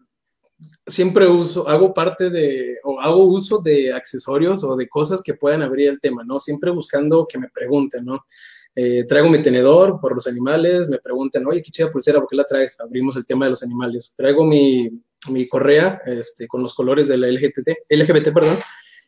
siempre 0.86 1.26
uso, 1.26 1.66
hago 1.66 1.94
parte 1.94 2.28
de, 2.28 2.76
o 2.84 3.00
hago 3.00 3.24
uso 3.24 3.58
de 3.58 3.90
accesorios 3.90 4.62
o 4.64 4.76
de 4.76 4.86
cosas 4.86 5.22
que 5.22 5.32
puedan 5.32 5.62
abrir 5.62 5.88
el 5.88 5.98
tema, 5.98 6.24
¿no? 6.24 6.38
Siempre 6.38 6.70
buscando 6.70 7.26
que 7.26 7.38
me 7.38 7.48
pregunten, 7.48 8.04
¿no? 8.04 8.26
Eh, 8.74 9.04
traigo 9.08 9.30
mi 9.30 9.40
tenedor 9.40 9.98
por 9.98 10.14
los 10.14 10.26
animales, 10.26 10.90
me 10.90 10.98
preguntan, 10.98 11.46
oye, 11.46 11.62
qué 11.62 11.70
chida 11.70 11.90
pulsera, 11.90 12.20
¿por 12.20 12.28
qué 12.28 12.36
la 12.36 12.44
traes? 12.44 12.78
Abrimos 12.80 13.16
el 13.16 13.24
tema 13.24 13.46
de 13.46 13.52
los 13.52 13.62
animales. 13.62 14.12
Traigo 14.14 14.44
mi, 14.44 14.90
mi 15.30 15.48
correa 15.48 16.02
este, 16.04 16.46
con 16.46 16.60
los 16.60 16.74
colores 16.74 17.08
de 17.08 17.16
la 17.16 17.28
LGBT, 17.28 17.68
LGBT, 17.88 18.34
perdón, 18.34 18.58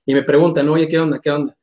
y 0.06 0.14
me 0.14 0.22
preguntan, 0.22 0.66
oye, 0.70 0.88
¿qué 0.88 0.98
onda? 0.98 1.20
¿Qué 1.22 1.30
onda? 1.30 1.54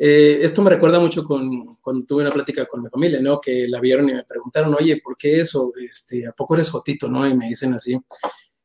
Eh, 0.00 0.38
esto 0.42 0.62
me 0.62 0.70
recuerda 0.70 1.00
mucho 1.00 1.24
con 1.24 1.76
cuando 1.80 2.06
tuve 2.06 2.22
una 2.22 2.30
plática 2.30 2.66
con 2.66 2.82
mi 2.82 2.88
familia, 2.88 3.20
¿no? 3.20 3.40
Que 3.40 3.66
la 3.66 3.80
vieron 3.80 4.08
y 4.08 4.14
me 4.14 4.24
preguntaron, 4.24 4.72
oye, 4.74 5.00
¿por 5.02 5.16
qué 5.16 5.40
eso? 5.40 5.72
Este, 5.76 6.24
¿A 6.26 6.32
poco 6.32 6.54
eres 6.54 6.70
jotito, 6.70 7.08
no? 7.08 7.26
Y 7.28 7.36
me 7.36 7.48
dicen 7.48 7.74
así. 7.74 7.98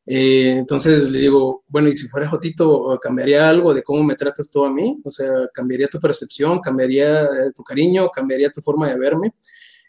Eh, 0.06 0.58
entonces 0.58 1.10
le 1.10 1.18
digo, 1.18 1.64
bueno, 1.68 1.88
y 1.88 1.96
si 1.96 2.08
fuera 2.08 2.28
Jotito, 2.28 2.98
¿cambiaría 3.00 3.48
algo 3.48 3.72
de 3.72 3.82
cómo 3.82 4.04
me 4.04 4.16
tratas 4.16 4.50
tú 4.50 4.64
a 4.64 4.70
mí? 4.70 5.00
O 5.04 5.10
sea, 5.10 5.48
¿cambiaría 5.52 5.88
tu 5.88 5.98
percepción? 5.98 6.60
¿Cambiaría 6.60 7.22
eh, 7.22 7.52
tu 7.54 7.62
cariño? 7.62 8.10
¿Cambiaría 8.10 8.50
tu 8.50 8.60
forma 8.60 8.90
de 8.90 8.98
verme? 8.98 9.34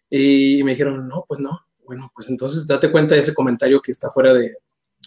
Y 0.10 0.64
me 0.64 0.72
dijeron, 0.72 1.08
no, 1.08 1.26
pues 1.28 1.40
no. 1.40 1.60
Bueno, 1.86 2.12
pues 2.16 2.30
entonces 2.30 2.66
date 2.66 2.92
cuenta 2.92 3.16
de 3.16 3.22
ese 3.22 3.34
comentario 3.34 3.82
que 3.82 3.92
está 3.92 4.10
fuera 4.10 4.34
de, 4.34 4.52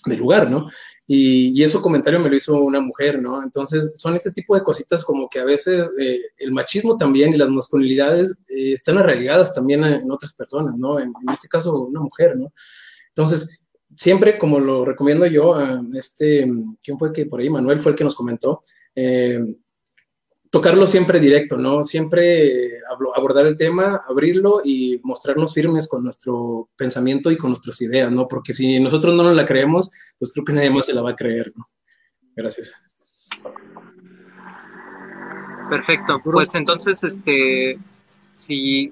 de 0.06 0.16
lugar, 0.16 0.50
¿no? 0.50 0.68
Y, 1.06 1.58
y, 1.58 1.62
ese 1.62 1.80
comentario 1.80 2.20
me 2.20 2.28
lo 2.28 2.36
hizo 2.36 2.56
una 2.56 2.80
mujer, 2.80 3.20
¿no? 3.20 3.42
Entonces 3.42 3.92
son 3.94 4.14
ese 4.16 4.30
tipo 4.32 4.54
de 4.54 4.62
cositas 4.62 5.04
como 5.04 5.28
que 5.28 5.40
a 5.40 5.44
veces 5.44 5.88
eh, 5.98 6.20
el 6.38 6.52
machismo 6.52 6.96
también 6.96 7.32
y 7.32 7.38
las 7.38 7.48
masculinidades 7.48 8.36
eh, 8.48 8.72
están 8.74 8.98
arraigadas 8.98 9.52
también 9.54 9.84
en, 9.84 10.10
otras 10.10 10.34
personas, 10.34 10.76
¿no? 10.76 10.98
En, 10.98 11.08
en, 11.08 11.32
este 11.32 11.48
caso, 11.48 11.86
una 11.86 12.00
mujer, 12.00 12.36
¿no? 12.36 12.52
Entonces, 13.08 13.60
siempre, 13.94 14.38
como 14.38 14.60
lo 14.60 14.84
recomiendo 14.84 15.26
yo, 15.26 15.56
este, 15.94 16.48
¿quién 16.82 16.98
fue 16.98 17.12
que 17.12 17.26
por 17.26 17.40
ahí? 17.40 17.50
Manuel 17.50 17.80
fue 17.80 17.92
el 17.92 17.98
que 17.98 18.04
nos 18.04 18.14
comentó, 18.14 18.62
eh, 18.94 19.40
tocarlo 20.50 20.86
siempre 20.86 21.20
directo, 21.20 21.58
¿no? 21.58 21.82
Siempre 21.82 22.70
abordar 23.14 23.46
el 23.46 23.56
tema, 23.56 24.00
abrirlo 24.08 24.60
y 24.64 25.00
mostrarnos 25.02 25.54
firmes 25.54 25.88
con 25.88 26.04
nuestro 26.04 26.68
pensamiento 26.76 27.30
y 27.30 27.36
con 27.36 27.50
nuestras 27.50 27.80
ideas, 27.82 28.10
¿no? 28.10 28.28
Porque 28.28 28.52
si 28.52 28.80
nosotros 28.80 29.14
no 29.14 29.22
nos 29.22 29.36
la 29.36 29.44
creemos, 29.44 29.90
pues 30.18 30.32
creo 30.32 30.44
que 30.44 30.52
nadie 30.52 30.70
más 30.70 30.86
se 30.86 30.94
la 30.94 31.02
va 31.02 31.10
a 31.10 31.16
creer, 31.16 31.52
¿no? 31.54 31.64
Gracias. 32.34 32.72
Perfecto, 35.68 36.20
pues 36.24 36.54
entonces, 36.54 37.04
este, 37.04 37.78
si 38.32 38.88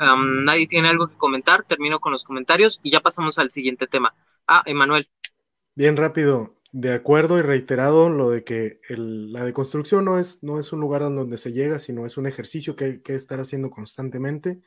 um, 0.00 0.44
nadie 0.44 0.66
tiene 0.66 0.88
algo 0.88 1.06
que 1.06 1.16
comentar, 1.16 1.62
termino 1.62 2.00
con 2.00 2.12
los 2.12 2.24
comentarios 2.24 2.80
y 2.82 2.90
ya 2.90 3.00
pasamos 3.00 3.38
al 3.38 3.50
siguiente 3.50 3.86
tema. 3.86 4.14
Ah, 4.46 4.62
Emanuel. 4.66 5.08
Bien 5.74 5.96
rápido, 5.96 6.57
de 6.70 6.92
acuerdo 6.92 7.38
y 7.38 7.42
reiterado 7.42 8.10
lo 8.10 8.30
de 8.30 8.44
que 8.44 8.80
la 8.88 9.44
deconstrucción 9.44 10.04
no 10.04 10.18
es, 10.18 10.42
no 10.42 10.58
es 10.60 10.72
un 10.72 10.80
lugar 10.80 11.02
donde 11.02 11.38
se 11.38 11.52
llega, 11.52 11.78
sino 11.78 12.04
es 12.04 12.16
un 12.18 12.26
ejercicio 12.26 12.76
que 12.76 12.84
hay 12.84 13.00
que 13.00 13.14
estar 13.14 13.40
haciendo 13.40 13.70
constantemente. 13.70 14.60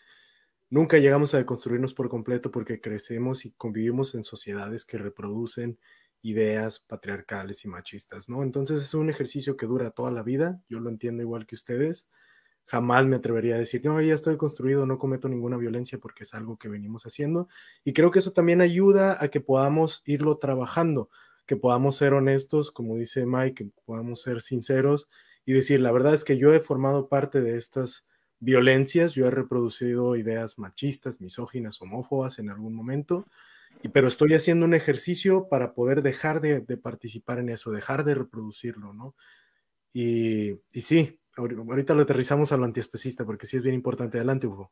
Nunca 0.69 0.97
llegamos 0.97 1.33
a 1.33 1.37
deconstruirnos 1.37 1.93
por 1.93 2.09
completo 2.09 2.49
porque 2.49 2.81
crecemos 2.81 3.45
y 3.45 3.51
convivimos 3.51 4.15
en 4.15 4.23
sociedades 4.23 4.85
que 4.85 4.97
reproducen 4.97 5.77
ideas 6.23 6.79
patriarcales 6.79 7.65
y 7.65 7.67
machistas, 7.67 8.29
¿no? 8.29 8.43
Entonces 8.43 8.81
es 8.81 8.93
un 8.93 9.09
ejercicio 9.09 9.57
que 9.57 9.65
dura 9.65 9.91
toda 9.91 10.11
la 10.11 10.23
vida, 10.23 10.61
yo 10.69 10.79
lo 10.79 10.89
entiendo 10.89 11.23
igual 11.23 11.45
que 11.45 11.55
ustedes, 11.55 12.07
jamás 12.65 13.05
me 13.05 13.17
atrevería 13.17 13.55
a 13.55 13.59
decir, 13.59 13.83
no, 13.83 13.99
ya 14.01 14.13
estoy 14.13 14.37
construido, 14.37 14.85
no 14.85 14.97
cometo 14.97 15.27
ninguna 15.27 15.57
violencia 15.57 15.97
porque 15.97 16.23
es 16.23 16.33
algo 16.33 16.57
que 16.57 16.69
venimos 16.69 17.05
haciendo. 17.05 17.49
Y 17.83 17.93
creo 17.93 18.11
que 18.11 18.19
eso 18.19 18.31
también 18.31 18.61
ayuda 18.61 19.21
a 19.21 19.27
que 19.29 19.41
podamos 19.41 20.03
irlo 20.05 20.37
trabajando, 20.37 21.09
que 21.51 21.57
podamos 21.57 21.97
ser 21.97 22.13
honestos, 22.13 22.71
como 22.71 22.95
dice 22.95 23.25
Mike, 23.25 23.65
que 23.65 23.71
podamos 23.83 24.21
ser 24.21 24.41
sinceros 24.41 25.09
y 25.45 25.51
decir, 25.51 25.81
la 25.81 25.91
verdad 25.91 26.13
es 26.13 26.23
que 26.23 26.37
yo 26.37 26.53
he 26.53 26.61
formado 26.61 27.09
parte 27.09 27.41
de 27.41 27.57
estas 27.57 28.07
violencias, 28.39 29.11
yo 29.15 29.27
he 29.27 29.31
reproducido 29.31 30.15
ideas 30.15 30.57
machistas, 30.57 31.19
misóginas, 31.19 31.81
homófobas 31.81 32.39
en 32.39 32.49
algún 32.49 32.73
momento, 32.73 33.27
y, 33.83 33.89
pero 33.89 34.07
estoy 34.07 34.33
haciendo 34.33 34.65
un 34.65 34.73
ejercicio 34.73 35.49
para 35.49 35.73
poder 35.73 36.03
dejar 36.03 36.39
de, 36.39 36.61
participar 36.77 37.39
en 37.39 37.49
eso, 37.49 37.71
dejar 37.71 38.05
de 38.05 38.15
reproducirlo, 38.15 38.93
¿no? 38.93 39.13
Y, 39.91 40.51
y 40.71 40.79
sí, 40.79 41.19
ahorita 41.35 41.93
lo 41.95 42.03
aterrizamos 42.03 42.53
a 42.53 42.57
lo 42.57 42.63
antiespecista 42.63 43.25
porque 43.25 43.45
sí 43.45 43.57
es 43.57 43.63
bien 43.63 43.75
importante. 43.75 44.19
Adelante, 44.19 44.47
Hugo. 44.47 44.71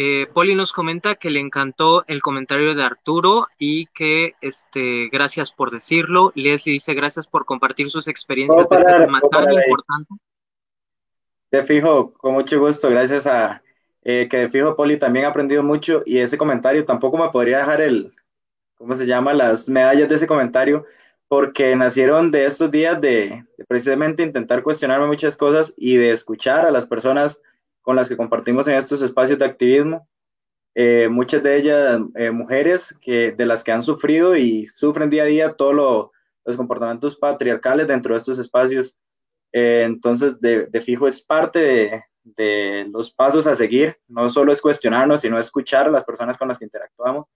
Eh, 0.00 0.28
Poli 0.32 0.54
nos 0.54 0.72
comenta 0.72 1.16
que 1.16 1.28
le 1.28 1.40
encantó 1.40 2.04
el 2.06 2.22
comentario 2.22 2.76
de 2.76 2.84
Arturo 2.84 3.48
y 3.58 3.86
que 3.86 4.36
este, 4.40 5.08
gracias 5.10 5.50
por 5.50 5.72
decirlo. 5.72 6.30
Leslie 6.36 6.74
dice 6.74 6.94
gracias 6.94 7.26
por 7.26 7.44
compartir 7.44 7.90
sus 7.90 8.06
experiencias 8.06 8.68
de 8.68 8.76
este 8.76 8.92
tema 8.92 9.20
tan 9.28 9.50
importante. 9.50 10.14
De 11.50 11.64
fijo, 11.64 12.12
con 12.12 12.34
mucho 12.34 12.60
gusto, 12.60 12.88
gracias 12.90 13.26
a 13.26 13.60
eh, 14.04 14.28
que 14.30 14.36
de 14.36 14.48
fijo 14.48 14.76
Poli 14.76 14.98
también 14.98 15.24
ha 15.24 15.30
aprendido 15.30 15.64
mucho 15.64 16.04
y 16.06 16.18
ese 16.18 16.38
comentario 16.38 16.84
tampoco 16.84 17.18
me 17.18 17.30
podría 17.30 17.58
dejar 17.58 17.80
el, 17.80 18.14
¿cómo 18.76 18.94
se 18.94 19.04
llama? 19.04 19.32
Las 19.32 19.68
medallas 19.68 20.08
de 20.08 20.14
ese 20.14 20.28
comentario 20.28 20.84
porque 21.26 21.74
nacieron 21.74 22.30
de 22.30 22.46
estos 22.46 22.70
días 22.70 23.00
de, 23.00 23.44
precisamente 23.66 24.22
intentar 24.22 24.62
cuestionarme 24.62 25.08
muchas 25.08 25.36
cosas 25.36 25.74
y 25.76 25.96
de 25.96 26.12
escuchar 26.12 26.66
a 26.66 26.70
las 26.70 26.86
personas 26.86 27.40
con 27.88 27.96
las 27.96 28.10
que 28.10 28.18
compartimos 28.18 28.68
en 28.68 28.74
estos 28.74 29.00
espacios 29.00 29.38
de 29.38 29.46
activismo. 29.46 30.06
Eh, 30.74 31.08
muchas 31.10 31.42
de 31.42 31.56
ellas 31.56 31.98
eh, 32.16 32.30
mujeres 32.30 32.94
que, 33.00 33.32
de 33.32 33.46
las 33.46 33.64
que 33.64 33.72
han 33.72 33.80
sufrido 33.80 34.36
y 34.36 34.66
sufren 34.66 35.08
día 35.08 35.22
a 35.22 35.24
día 35.26 35.54
todos 35.54 36.10
los 36.44 36.56
comportamientos 36.58 37.16
patriarcales 37.16 37.86
dentro 37.86 38.12
de 38.12 38.18
estos 38.18 38.38
espacios. 38.38 38.94
Eh, 39.54 39.84
entonces, 39.86 40.38
de, 40.38 40.68
fijo 40.82 41.08
es 41.08 41.22
parte 41.22 41.60
de, 41.60 42.04
de 42.24 42.86
los 42.92 43.10
pasos 43.10 43.46
a 43.46 43.54
seguir. 43.54 43.96
No 44.06 44.28
solo 44.28 44.52
es 44.52 44.60
cuestionarnos, 44.60 45.22
sino 45.22 45.38
escuchar 45.38 45.86
a 45.86 45.90
las 45.90 46.04
personas 46.04 46.36
con 46.36 46.48
las 46.48 46.58
que 46.58 46.66
interactuamos 46.66 47.26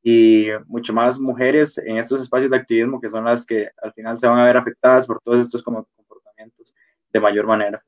y 0.00 0.46
mucho 0.68 0.92
más 0.92 1.18
mujeres 1.18 1.76
en 1.78 1.96
estos 1.96 2.22
espacios 2.22 2.52
de 2.52 2.56
activismo 2.56 3.00
que 3.00 3.10
son 3.10 3.24
las 3.24 3.44
que 3.44 3.68
al 3.82 3.92
final 3.92 4.16
se 4.16 4.28
van 4.28 4.38
a 4.38 4.44
ver 4.44 4.58
afectadas 4.58 5.08
por 5.08 5.20
todos 5.20 5.40
estos 5.40 5.60
comportamientos 5.60 6.72
de 7.12 7.18
mayor 7.18 7.48
manera. 7.48 7.84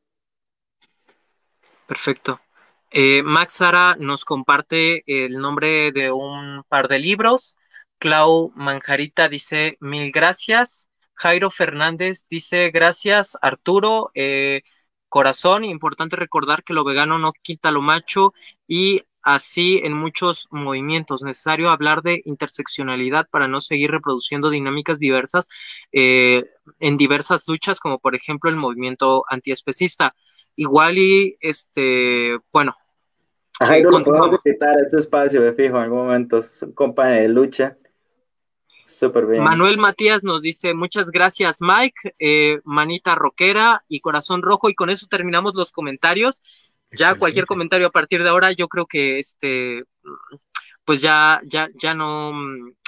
Perfecto. 1.87 2.41
Eh, 2.91 3.23
Max 3.23 3.55
Sara 3.55 3.97
nos 3.99 4.25
comparte 4.25 5.03
el 5.07 5.39
nombre 5.41 5.93
de 5.93 6.11
un 6.13 6.63
par 6.69 6.89
de 6.89 6.99
libros. 6.99 7.57
Clau 7.99 8.53
Manjarita 8.57 9.29
dice 9.29 9.77
mil 9.81 10.13
gracias. 10.13 10.89
Jairo 11.15 11.51
Fernández 11.51 12.27
dice 12.29 12.71
gracias 12.71 13.37
Arturo. 13.43 14.11
Eh, 14.15 14.63
corazón, 15.09 15.65
importante 15.65 16.17
recordar 16.17 16.65
que 16.65 16.75
lo 16.75 16.85
vegano 16.85 17.19
no 17.19 17.33
quita 17.33 17.71
lo 17.71 17.83
macho 17.83 18.33
y 18.67 19.03
así 19.23 19.81
en 19.85 19.93
muchos 19.95 20.49
movimientos. 20.51 21.23
Necesario 21.23 21.71
hablar 21.71 22.03
de 22.03 22.23
interseccionalidad 22.25 23.29
para 23.31 23.49
no 23.49 23.61
seguir 23.61 23.91
reproduciendo 23.91 24.51
dinámicas 24.51 24.99
diversas 24.99 25.49
eh, 25.93 26.45
en 26.81 26.97
diversas 26.97 27.47
luchas, 27.49 27.81
como 27.81 27.99
por 27.99 28.15
ejemplo 28.15 28.51
el 28.51 28.57
movimiento 28.57 29.25
antiespecista. 29.29 30.15
Igual 30.57 30.99
y, 30.99 31.37
este, 31.41 32.39
bueno. 32.53 32.77
Jairo, 33.59 33.91
lo 33.91 34.05
podemos 34.05 34.43
visitar 34.43 34.77
este 34.81 34.97
espacio, 34.97 35.41
me 35.41 35.53
fijo, 35.53 35.77
en 35.77 35.85
algún 35.85 36.07
momento, 36.07 36.41
compañero 36.75 37.23
de 37.23 37.29
lucha. 37.29 37.77
Súper 38.87 39.27
bien. 39.27 39.43
Manuel 39.43 39.79
Matías 39.79 40.25
nos 40.25 40.43
dice, 40.43 40.75
muchas 40.75 41.11
gracias 41.11 41.59
Mike, 41.61 42.15
eh, 42.19 42.61
manita 42.65 43.15
rockera 43.15 43.83
y 43.89 44.01
corazón 44.01 44.43
rojo, 44.43 44.69
y 44.69 44.75
con 44.75 44.91
eso 44.91 45.07
terminamos 45.09 45.55
los 45.55 45.73
comentarios. 45.73 46.43
Ya 46.93 47.15
cualquier 47.17 47.47
comentario 47.47 47.89
a 47.89 47.91
partir 47.91 48.23
de 48.23 48.29
ahora, 48.29 48.53
yo 48.53 48.69
creo 48.69 48.87
que 48.87 49.19
este, 49.19 49.85
pues 50.85 51.01
ya, 51.01 51.41
ya, 51.45 51.69
ya 51.75 51.95
no, 51.95 52.33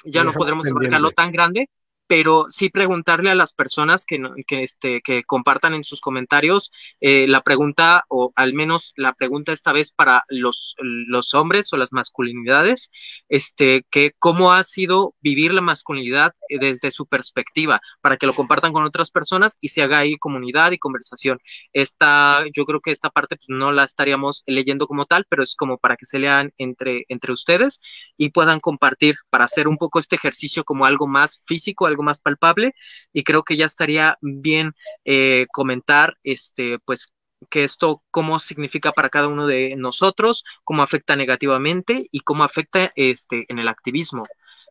ya 0.04 0.22
no 0.22 0.32
podremos 0.32 0.68
abarcarlo 0.68 1.10
tan 1.10 1.32
grande 1.32 1.70
pero 2.06 2.46
sí 2.48 2.70
preguntarle 2.70 3.30
a 3.30 3.34
las 3.34 3.52
personas 3.52 4.04
que, 4.04 4.20
que, 4.46 4.62
este, 4.62 5.00
que 5.02 5.24
compartan 5.24 5.74
en 5.74 5.84
sus 5.84 6.00
comentarios 6.00 6.70
eh, 7.00 7.26
la 7.28 7.42
pregunta, 7.42 8.04
o 8.08 8.32
al 8.36 8.54
menos 8.54 8.92
la 8.96 9.14
pregunta 9.14 9.52
esta 9.52 9.72
vez 9.72 9.90
para 9.90 10.22
los, 10.28 10.76
los 10.78 11.34
hombres 11.34 11.72
o 11.72 11.76
las 11.76 11.92
masculinidades, 11.92 12.90
este, 13.28 13.84
que 13.90 14.12
cómo 14.18 14.52
ha 14.52 14.62
sido 14.64 15.14
vivir 15.20 15.52
la 15.52 15.60
masculinidad 15.60 16.32
eh, 16.48 16.58
desde 16.58 16.90
su 16.90 17.06
perspectiva, 17.06 17.80
para 18.00 18.16
que 18.16 18.26
lo 18.26 18.34
compartan 18.34 18.72
con 18.72 18.84
otras 18.84 19.10
personas 19.10 19.58
y 19.60 19.70
se 19.70 19.82
haga 19.82 19.98
ahí 19.98 20.16
comunidad 20.16 20.72
y 20.72 20.78
conversación. 20.78 21.38
Esta, 21.72 22.44
yo 22.54 22.64
creo 22.64 22.80
que 22.80 22.92
esta 22.92 23.10
parte 23.10 23.36
pues, 23.36 23.48
no 23.48 23.72
la 23.72 23.84
estaríamos 23.84 24.44
leyendo 24.46 24.86
como 24.86 25.06
tal, 25.06 25.26
pero 25.28 25.42
es 25.42 25.54
como 25.56 25.78
para 25.78 25.96
que 25.96 26.06
se 26.06 26.18
lean 26.18 26.52
entre, 26.58 27.04
entre 27.08 27.32
ustedes 27.32 27.80
y 28.16 28.30
puedan 28.30 28.60
compartir 28.60 29.16
para 29.30 29.44
hacer 29.44 29.68
un 29.68 29.76
poco 29.76 29.98
este 29.98 30.16
ejercicio 30.16 30.64
como 30.64 30.84
algo 30.84 31.06
más 31.06 31.42
físico, 31.46 31.86
más 32.02 32.20
palpable 32.20 32.74
y 33.12 33.24
creo 33.24 33.42
que 33.42 33.56
ya 33.56 33.66
estaría 33.66 34.16
bien 34.20 34.72
eh, 35.04 35.46
comentar 35.52 36.16
este 36.22 36.78
pues 36.84 37.12
que 37.50 37.64
esto 37.64 38.02
cómo 38.10 38.38
significa 38.38 38.92
para 38.92 39.08
cada 39.08 39.28
uno 39.28 39.46
de 39.46 39.76
nosotros, 39.76 40.44
cómo 40.64 40.82
afecta 40.82 41.16
negativamente 41.16 42.06
y 42.10 42.20
cómo 42.20 42.44
afecta 42.44 42.90
este 42.96 43.44
en 43.48 43.58
el 43.58 43.68
activismo. 43.68 44.24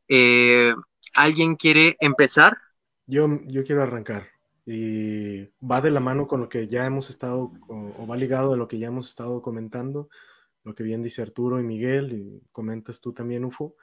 Eh, 0.08 0.74
¿Alguien 1.14 1.56
quiere 1.56 1.96
empezar? 2.00 2.58
Yo, 3.06 3.28
yo 3.46 3.64
quiero 3.64 3.84
arrancar 3.84 4.28
y 4.66 5.44
va 5.66 5.80
de 5.82 5.92
la 5.92 6.00
mano 6.00 6.28
con 6.28 6.42
lo 6.42 6.50
que 6.50 6.68
ya 6.68 6.86
hemos 6.86 7.10
estado, 7.10 7.52
o, 7.68 8.08
va 8.08 8.18
ligado 8.18 8.54
a 8.54 8.58
lo 8.58 8.68
que 8.68 8.80
ya 8.80 8.88
hemos 8.88 9.10
estado 9.10 9.42
comentando, 9.42 10.10
lo 10.64 10.74
que 10.74 10.84
bien 10.84 11.04
dice 11.04 11.22
Arturo 11.22 11.60
y 11.60 11.64
Miguel, 11.64 12.14
y 12.14 12.42
comentas 12.52 13.00
tú 13.00 13.14
también, 13.14 13.46
UFO, 13.46 13.76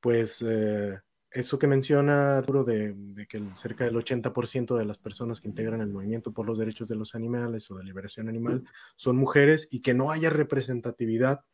pues 0.00 0.44
eh, 0.46 1.00
eso 1.30 1.58
que 1.58 1.66
menciona 1.66 2.38
Arturo 2.38 2.64
de, 2.64 3.26
que 3.28 3.42
cerca 3.54 3.84
del 3.84 3.96
80% 3.96 4.76
de 4.76 4.84
las 4.84 4.98
personas 4.98 5.40
que 5.40 5.48
integran 5.48 5.80
el 5.80 5.90
movimiento 5.90 6.32
por 6.32 6.46
los 6.46 6.58
derechos 6.58 6.88
de 6.88 6.96
los 6.96 7.14
animales 7.14 7.70
o 7.70 7.76
de 7.76 7.84
liberación 7.84 8.28
animal 8.28 8.64
son 8.96 9.16
mujeres 9.16 9.68
y 9.70 9.80
que 9.80 9.94
no 9.94 10.10
haya 10.10 10.30
representatividad 10.30 11.44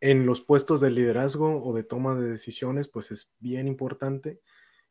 en 0.00 0.26
los 0.26 0.42
puestos 0.42 0.80
de 0.80 0.90
liderazgo 0.90 1.62
o 1.62 1.74
de 1.74 1.82
toma 1.82 2.14
de 2.14 2.30
decisiones, 2.30 2.88
pues 2.88 3.10
es 3.10 3.32
bien 3.40 3.66
importante 3.66 4.40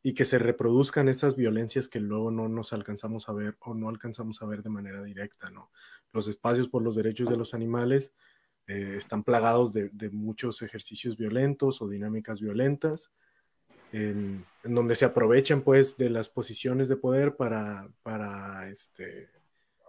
y 0.02 0.14
que 0.14 0.24
se 0.24 0.38
reproduzcan 0.38 1.08
esas 1.08 1.34
violencias 1.36 1.88
que 1.88 2.00
luego 2.00 2.30
no 2.30 2.48
nos 2.48 2.72
alcanzamos 2.72 3.28
a 3.28 3.32
ver 3.32 3.56
o 3.60 3.74
no 3.74 3.88
alcanzamos 3.88 4.42
a 4.42 4.46
ver 4.46 4.62
de 4.62 4.70
manera 4.70 5.02
directa, 5.02 5.50
¿no? 5.50 5.70
Los 6.12 6.28
espacios 6.28 6.68
por 6.68 6.82
los 6.82 6.94
derechos 6.94 7.28
de 7.28 7.36
los 7.36 7.54
animales 7.54 8.12
eh, 8.66 8.94
están 8.96 9.24
plagados 9.24 9.72
de 9.72 10.10
muchos 10.12 10.62
ejercicios 10.62 11.16
violentos 11.16 11.80
o 11.80 11.88
dinámicas 11.88 12.40
violentas 12.40 13.12
en, 13.92 14.44
donde 14.62 14.94
se 14.94 15.04
aprovechan 15.04 15.62
pues 15.62 15.96
de 15.96 16.10
las 16.10 16.28
posiciones 16.28 16.88
de 16.88 16.96
poder 16.96 17.36
para, 17.36 17.88
para 18.02 18.68
este, 18.68 19.28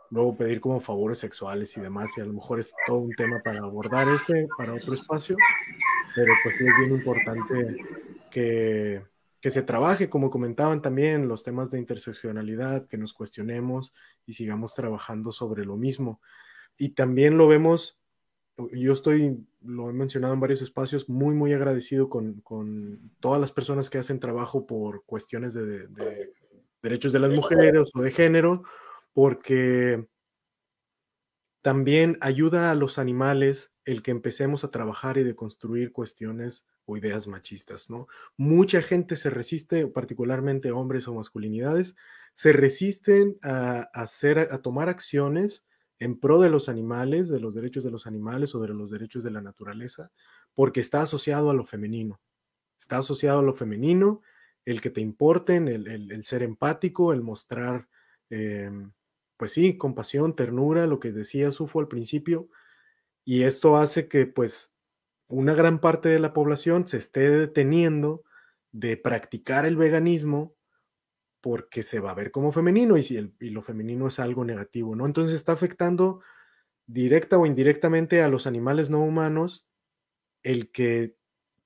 luego 0.10 0.38
pedir 0.38 0.62
como 0.62 0.80
favores 0.80 1.20
sexuales 1.20 1.76
y 1.78 1.82
demás, 1.82 2.12
y 2.18 2.22
a 2.22 2.26
lo 2.26 2.34
mejor 2.34 2.60
es 2.60 2.74
todo 2.88 3.00
un 3.00 3.14
tema 3.16 3.42
para 3.44 3.60
abordar 3.60 4.08
este, 4.10 4.48
para 4.58 4.74
otro 4.74 4.94
espacio, 4.94 5.36
pero 6.16 6.34
pues 6.44 6.56
es 6.56 6.78
bien 6.80 6.92
importante 6.92 7.78
que, 8.32 9.04
que 9.42 9.50
se 9.50 9.62
trabaje, 9.62 10.10
como 10.10 10.30
comentaban 10.30 10.82
también, 10.82 11.28
los 11.28 11.44
temas 11.44 11.70
de 11.70 11.80
interseccionalidad, 11.80 12.88
que 12.88 12.98
nos 12.98 13.14
cuestionemos 13.14 13.94
y 14.26 14.34
sigamos 14.34 14.76
trabajando 14.76 15.32
sobre 15.32 15.66
lo 15.66 15.78
mismo. 15.78 16.22
Y 16.78 16.90
también 16.90 17.38
lo 17.38 17.48
vemos 17.48 17.99
yo 18.72 18.94
estoy, 18.94 19.46
lo 19.62 19.90
he 19.90 19.94
mencionado 19.94 20.34
en 20.34 20.40
varios 20.40 20.62
espacios, 20.62 21.08
muy, 21.10 21.36
muy 21.36 21.54
agradecido 21.54 22.10
con, 22.10 22.42
todas 23.20 23.40
las 23.40 23.52
personas 23.52 23.90
que 23.90 23.98
hacen 23.98 24.20
trabajo 24.20 24.66
por 24.66 25.06
cuestiones 25.06 25.54
de, 25.54 25.88
derechos 26.82 27.12
de 27.12 27.20
las 27.20 27.32
mujeres 27.32 27.90
o 27.94 28.02
de 28.02 28.12
género, 28.12 28.64
porque 29.14 30.06
también 31.62 32.18
ayuda 32.22 32.72
a 32.72 32.76
los 32.76 32.98
animales 32.98 33.74
el 33.86 34.02
que 34.02 34.12
empecemos 34.12 34.64
a 34.64 34.72
trabajar 34.72 35.18
y 35.18 35.24
de 35.24 35.36
construir 35.36 35.92
cuestiones 35.92 36.66
o 36.86 36.98
ideas 36.98 37.28
machistas, 37.28 37.90
¿no? 37.90 38.08
Mucha 38.38 38.82
gente 38.82 39.16
se 39.16 39.30
resiste, 39.30 39.88
particularmente 39.88 40.72
hombres 40.72 41.08
o 41.08 41.14
masculinidades, 41.14 41.96
se 42.34 42.54
resisten 42.54 43.38
a, 43.44 43.82
hacer, 43.94 44.40
a 44.40 44.62
tomar 44.62 44.90
acciones 44.90 45.66
en 46.00 46.20
pro 46.20 46.40
de 46.40 46.50
los 46.50 46.70
animales, 46.70 47.28
de 47.30 47.40
los 47.40 47.54
derechos 47.54 47.84
de 47.84 47.92
los 47.92 48.08
animales 48.08 48.56
o 48.56 48.62
de 48.62 48.70
los 48.70 48.90
derechos 48.90 49.24
de 49.24 49.32
la 49.32 49.42
naturaleza, 49.42 50.12
porque 50.54 50.80
está 50.80 51.02
asociado 51.02 51.50
a 51.50 51.54
lo 51.54 51.66
femenino. 51.66 52.20
Está 52.80 53.00
asociado 53.00 53.40
a 53.40 53.44
lo 53.44 53.54
femenino, 53.54 54.22
el 54.66 54.82
que 54.82 54.90
te 54.90 55.02
importen, 55.02 55.68
el, 55.68 56.24
ser 56.24 56.44
empático, 56.44 57.12
el 57.12 57.22
mostrar, 57.22 57.88
em, 58.30 58.92
pues 59.38 59.52
sí, 59.52 59.78
compasión, 59.78 60.36
ternura, 60.36 60.88
lo 60.88 61.00
que 61.00 61.12
decía 61.12 61.52
Sufo 61.52 61.80
al 61.80 61.88
principio, 61.88 62.50
y 63.26 63.44
esto 63.44 63.78
hace 63.78 64.08
que 64.08 64.26
pues 64.26 64.74
una 65.28 65.54
gran 65.54 65.80
parte 65.80 66.10
de 66.10 66.20
la 66.20 66.34
población 66.34 66.88
se 66.88 66.98
esté 66.98 67.30
deteniendo 67.30 68.24
de 68.72 68.98
practicar 68.98 69.66
el 69.66 69.78
veganismo 69.78 70.56
porque 71.42 71.84
se 71.84 72.00
va 72.00 72.12
a 72.12 72.16
ver 72.16 72.32
como 72.32 72.52
femenino 72.52 72.98
y, 72.98 73.04
si 73.04 73.18
el, 73.18 73.34
y 73.40 73.50
lo 73.50 73.62
femenino 73.62 74.08
es 74.08 74.20
algo 74.20 74.44
negativo, 74.46 74.96
¿no? 74.96 75.06
Entonces 75.06 75.36
está 75.36 75.54
afectando 75.54 76.22
directa 76.86 77.38
o 77.38 77.46
indirectamente 77.46 78.22
a 78.22 78.28
los 78.28 78.48
animales 78.48 78.90
no 78.90 79.02
humanos 79.04 79.68
el 80.44 80.72
que 80.72 81.16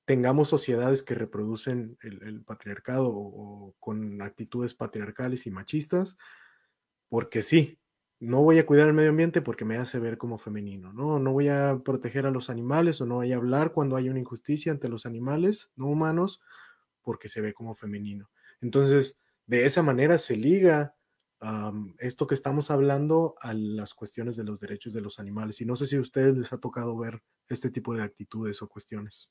tengamos 0.05 0.49
sociedades 0.49 1.01
que 1.01 1.15
reproducen 1.15 1.97
el, 2.01 2.43
patriarcado 2.43 3.09
o, 3.09 3.73
con 3.79 4.21
actitudes 4.21 4.73
patriarcales 4.73 5.47
y 5.47 5.51
machistas, 5.51 6.17
porque 7.07 7.41
sí, 7.41 7.79
no 8.19 8.41
voy 8.41 8.59
a 8.59 8.65
cuidar 8.65 8.87
el 8.87 8.93
medio 8.93 9.11
ambiente 9.11 9.41
porque 9.41 9.65
me 9.65 9.77
hace 9.77 9.99
ver 9.99 10.17
como 10.17 10.37
femenino, 10.37 10.91
no, 10.91 11.19
no 11.19 11.31
voy 11.31 11.47
a 11.47 11.79
proteger 11.83 12.25
a 12.25 12.31
los 12.31 12.49
animales 12.49 12.99
o 12.99 13.05
no 13.05 13.15
voy 13.15 13.31
a 13.31 13.37
hablar 13.37 13.71
cuando 13.71 13.95
hay 13.95 14.09
una 14.09 14.19
injusticia 14.19 14.71
ante 14.71 14.89
los 14.89 15.05
animales 15.05 15.71
no 15.75 15.87
humanos 15.87 16.41
porque 17.01 17.29
se 17.29 17.41
ve 17.41 17.53
como 17.53 17.75
femenino. 17.75 18.29
Entonces, 18.61 19.19
de 19.45 19.65
esa 19.65 19.83
manera 19.83 20.17
se 20.17 20.35
liga 20.35 20.95
esto 21.99 22.25
que 22.25 22.35
estamos 22.35 22.71
hablando 22.71 23.35
a 23.41 23.53
las 23.53 23.93
cuestiones 23.93 24.37
de 24.37 24.45
los 24.45 24.61
derechos 24.61 24.93
de 24.93 25.01
los 25.01 25.19
animales. 25.19 25.59
Y 25.59 25.65
no 25.65 25.75
sé 25.75 25.85
si 25.85 25.97
a 25.97 26.01
ustedes 26.01 26.37
les 26.37 26.53
ha 26.53 26.57
tocado 26.57 26.97
ver 26.97 27.21
este 27.49 27.69
tipo 27.69 27.93
de 27.93 28.01
actitudes 28.01 28.61
o 28.61 28.69
cuestiones. 28.69 29.29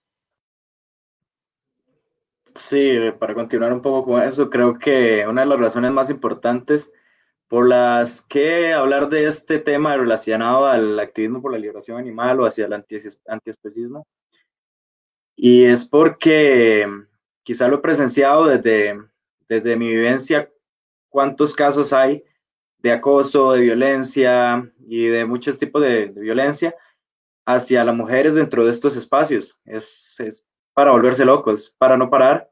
Sí, 2.55 2.99
para 3.19 3.35
continuar 3.35 3.73
un 3.73 3.81
poco 3.81 4.13
con 4.13 4.23
eso, 4.23 4.51
creo 4.51 4.79
que 4.79 5.27
una 5.27 5.41
de 5.41 5.47
las 5.47 5.59
razones 5.59 5.91
más 5.91 6.11
importantes 6.11 6.93
por 7.49 7.67
las 7.69 8.21
que 8.21 8.73
hablar 8.73 9.09
de 9.09 9.27
este 9.27 9.59
tema 9.59 9.97
relacionado 9.97 10.67
al 10.67 10.99
activismo 10.99 11.41
por 11.41 11.53
la 11.53 11.59
liberación 11.59 11.99
animal 11.99 12.41
o 12.41 12.47
hacia 12.47 12.67
el 12.67 12.73
antiespecismo, 12.75 14.07
y 15.37 15.65
es 15.65 15.85
porque 15.85 16.87
quizá 17.43 17.69
lo 17.69 17.77
he 17.77 17.81
presenciado 17.81 18.47
desde, 18.47 19.01
desde 19.61 19.77
mi 19.77 19.89
vivencia 19.89 20.51
cuántos 21.09 21.55
casos 21.55 21.93
hay 21.93 22.25
de 22.79 22.93
acoso, 22.93 23.53
de 23.53 23.61
violencia 23.61 24.73
y 24.81 25.07
de 25.07 25.25
muchos 25.25 25.59
tipos 25.59 25.83
de, 25.83 26.07
violencia 26.07 26.75
hacia 27.47 27.85
las 27.85 27.95
mujeres 27.95 28.35
dentro 28.35 28.65
de 28.65 28.71
estos 28.71 28.97
espacios. 28.97 29.59
Es, 29.65 30.19
es, 30.21 30.47
para 30.75 30.93
volverse 30.93 31.25
locos, 31.25 31.75
para 31.79 31.97
no 31.97 32.09
parar 32.09 32.51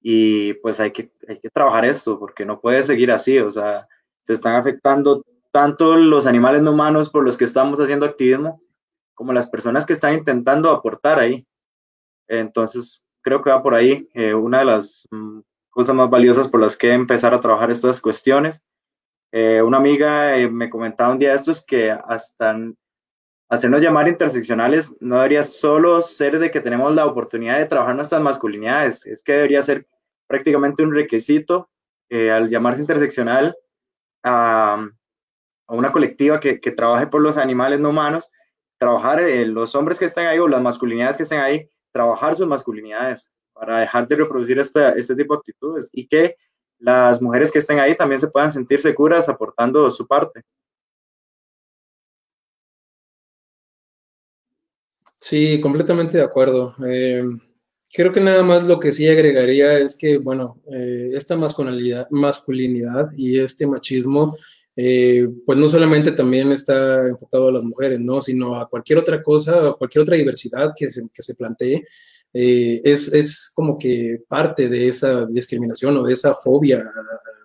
y 0.00 0.54
pues 0.54 0.80
hay 0.80 0.90
que, 0.90 1.10
hay 1.26 1.38
que 1.38 1.48
trabajar 1.48 1.84
esto 1.86 2.18
porque 2.18 2.44
no 2.44 2.60
puede 2.60 2.82
seguir 2.82 3.10
así, 3.10 3.38
o 3.38 3.50
sea, 3.50 3.88
se 4.22 4.34
están 4.34 4.54
afectando 4.54 5.24
tanto 5.50 5.96
los 5.96 6.26
animales 6.26 6.60
no 6.60 6.72
humanos 6.72 7.08
por 7.08 7.24
los 7.24 7.38
que 7.38 7.44
estamos 7.44 7.80
haciendo 7.80 8.04
activismo 8.04 8.60
como 9.14 9.32
las 9.32 9.46
personas 9.46 9.86
que 9.86 9.94
están 9.94 10.14
intentando 10.14 10.70
aportar 10.70 11.18
ahí. 11.18 11.46
Entonces, 12.28 13.04
creo 13.22 13.42
que 13.42 13.50
va 13.50 13.62
por 13.62 13.74
ahí. 13.74 14.08
Eh, 14.14 14.34
una 14.34 14.58
de 14.58 14.64
las 14.64 15.08
mm, 15.10 15.40
cosas 15.74 15.94
más 15.94 16.08
valiosas 16.08 16.48
por 16.48 16.60
las 16.60 16.76
que 16.76 16.92
empezar 16.92 17.34
a 17.34 17.40
trabajar 17.40 17.70
estas 17.70 18.00
cuestiones. 18.00 18.62
Eh, 19.32 19.60
una 19.60 19.78
amiga 19.78 20.36
eh, 20.36 20.48
me 20.48 20.70
comentaba 20.70 21.12
un 21.12 21.18
día 21.18 21.30
de 21.30 21.34
estos 21.34 21.60
que 21.60 21.90
hasta 21.90 22.56
hacernos 23.48 23.80
llamar 23.80 24.06
interseccionales 24.08 24.96
no 25.00 25.16
debería 25.16 25.42
solo 25.42 26.00
ser 26.02 26.38
de 26.38 26.50
que 26.50 26.60
tenemos 26.60 26.94
la 26.94 27.04
oportunidad 27.04 27.58
de 27.58 27.66
trabajar 27.66 27.96
nuestras 27.96 28.22
masculinidades, 28.22 29.04
es 29.06 29.22
que 29.22 29.32
debería 29.32 29.60
ser 29.62 29.86
prácticamente 30.28 30.82
un 30.82 30.94
requisito 30.94 31.68
eh, 32.08 32.30
al 32.30 32.48
llamarse 32.48 32.80
interseccional 32.80 33.56
a, 34.22 34.88
a 35.66 35.74
una 35.74 35.90
colectiva 35.90 36.38
que, 36.38 36.60
que, 36.60 36.70
trabaje 36.70 37.08
por 37.08 37.20
los 37.20 37.36
animales 37.36 37.80
no 37.80 37.90
humanos, 37.90 38.30
trabajar 38.78 39.20
los 39.46 39.74
hombres 39.74 39.98
que 39.98 40.04
estén 40.04 40.26
ahí 40.26 40.38
o 40.38 40.46
las 40.46 40.62
masculinidades 40.62 41.16
que 41.16 41.24
estén 41.24 41.40
ahí, 41.40 41.68
trabajar 41.92 42.36
sus 42.36 42.46
masculinidades, 42.46 43.30
para 43.54 43.80
dejar 43.80 44.06
de 44.08 44.16
reproducir 44.16 44.58
este, 44.58 44.98
este 44.98 45.14
tipo 45.14 45.34
de 45.34 45.38
actitudes 45.38 45.88
y 45.92 46.06
que 46.06 46.36
las 46.78 47.22
mujeres 47.22 47.50
que 47.50 47.60
estén 47.60 47.78
ahí 47.78 47.96
también 47.96 48.18
se 48.18 48.28
puedan 48.28 48.52
sentir 48.52 48.80
seguras 48.80 49.28
aportando 49.28 49.90
su 49.90 50.06
parte. 50.06 50.42
Sí, 55.16 55.58
completamente 55.60 56.18
de 56.18 56.24
acuerdo. 56.24 56.74
Eh, 56.86 57.22
creo 57.94 58.12
que 58.12 58.20
nada 58.20 58.42
más 58.42 58.64
lo 58.64 58.78
que 58.78 58.92
sí 58.92 59.08
agregaría 59.08 59.78
es 59.78 59.96
que, 59.96 60.18
bueno, 60.18 60.60
eh, 60.70 61.08
esta 61.14 61.36
masculinidad, 61.36 62.06
masculinidad 62.10 63.08
y 63.16 63.38
este 63.38 63.66
machismo, 63.66 64.36
eh, 64.76 65.26
pues 65.46 65.56
no 65.58 65.68
solamente 65.68 66.12
también 66.12 66.52
está 66.52 67.06
enfocado 67.06 67.48
a 67.48 67.52
las 67.52 67.62
mujeres, 67.62 68.00
¿no? 68.00 68.20
Sino 68.20 68.60
a 68.60 68.68
cualquier 68.68 68.98
otra 68.98 69.22
cosa, 69.22 69.70
a 69.70 69.72
cualquier 69.72 70.02
otra 70.02 70.16
diversidad 70.16 70.74
que 70.76 70.90
se, 70.90 71.08
que 71.10 71.22
se 71.22 71.34
plantee. 71.34 71.86
Eh, 72.36 72.80
es, 72.84 73.12
es, 73.12 73.48
como 73.54 73.78
que 73.78 74.24
parte 74.28 74.68
de 74.68 74.88
esa 74.88 75.24
discriminación 75.24 75.96
o 75.96 76.02
de 76.02 76.14
esa 76.14 76.34
fobia 76.34 76.84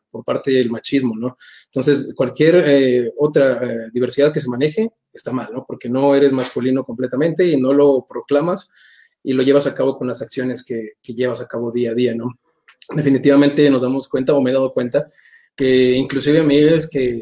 por 0.09 0.23
parte 0.23 0.49
del 0.49 0.71
machismo, 0.71 1.15
¿no? 1.15 1.35
Entonces, 1.65 2.13
cualquier 2.15 2.63
eh, 2.65 3.13
otra 3.17 3.63
eh, 3.63 3.89
diversidad 3.93 4.33
que 4.33 4.39
se 4.39 4.49
maneje 4.49 4.89
está 5.13 5.31
mal, 5.31 5.49
¿no? 5.53 5.63
Porque 5.67 5.89
no 5.89 6.15
eres 6.15 6.31
masculino 6.31 6.83
completamente 6.83 7.45
y 7.45 7.61
no 7.61 7.71
lo 7.71 8.03
proclamas 8.07 8.71
y 9.23 9.33
lo 9.33 9.43
llevas 9.43 9.67
a 9.67 9.75
cabo 9.75 9.95
con 9.95 10.07
las 10.07 10.23
acciones 10.23 10.63
que, 10.63 10.93
que 11.03 11.13
llevas 11.13 11.39
a 11.41 11.47
cabo 11.47 11.71
día 11.71 11.91
a 11.91 11.93
día, 11.95 12.15
¿no? 12.15 12.39
Definitivamente 12.95 13.69
nos 13.69 13.83
damos 13.83 14.07
cuenta, 14.07 14.33
o 14.33 14.41
me 14.41 14.49
he 14.49 14.53
dado 14.53 14.73
cuenta, 14.73 15.07
que 15.55 15.93
inclusive 15.93 16.39
amigos 16.39 16.89
que, 16.89 17.21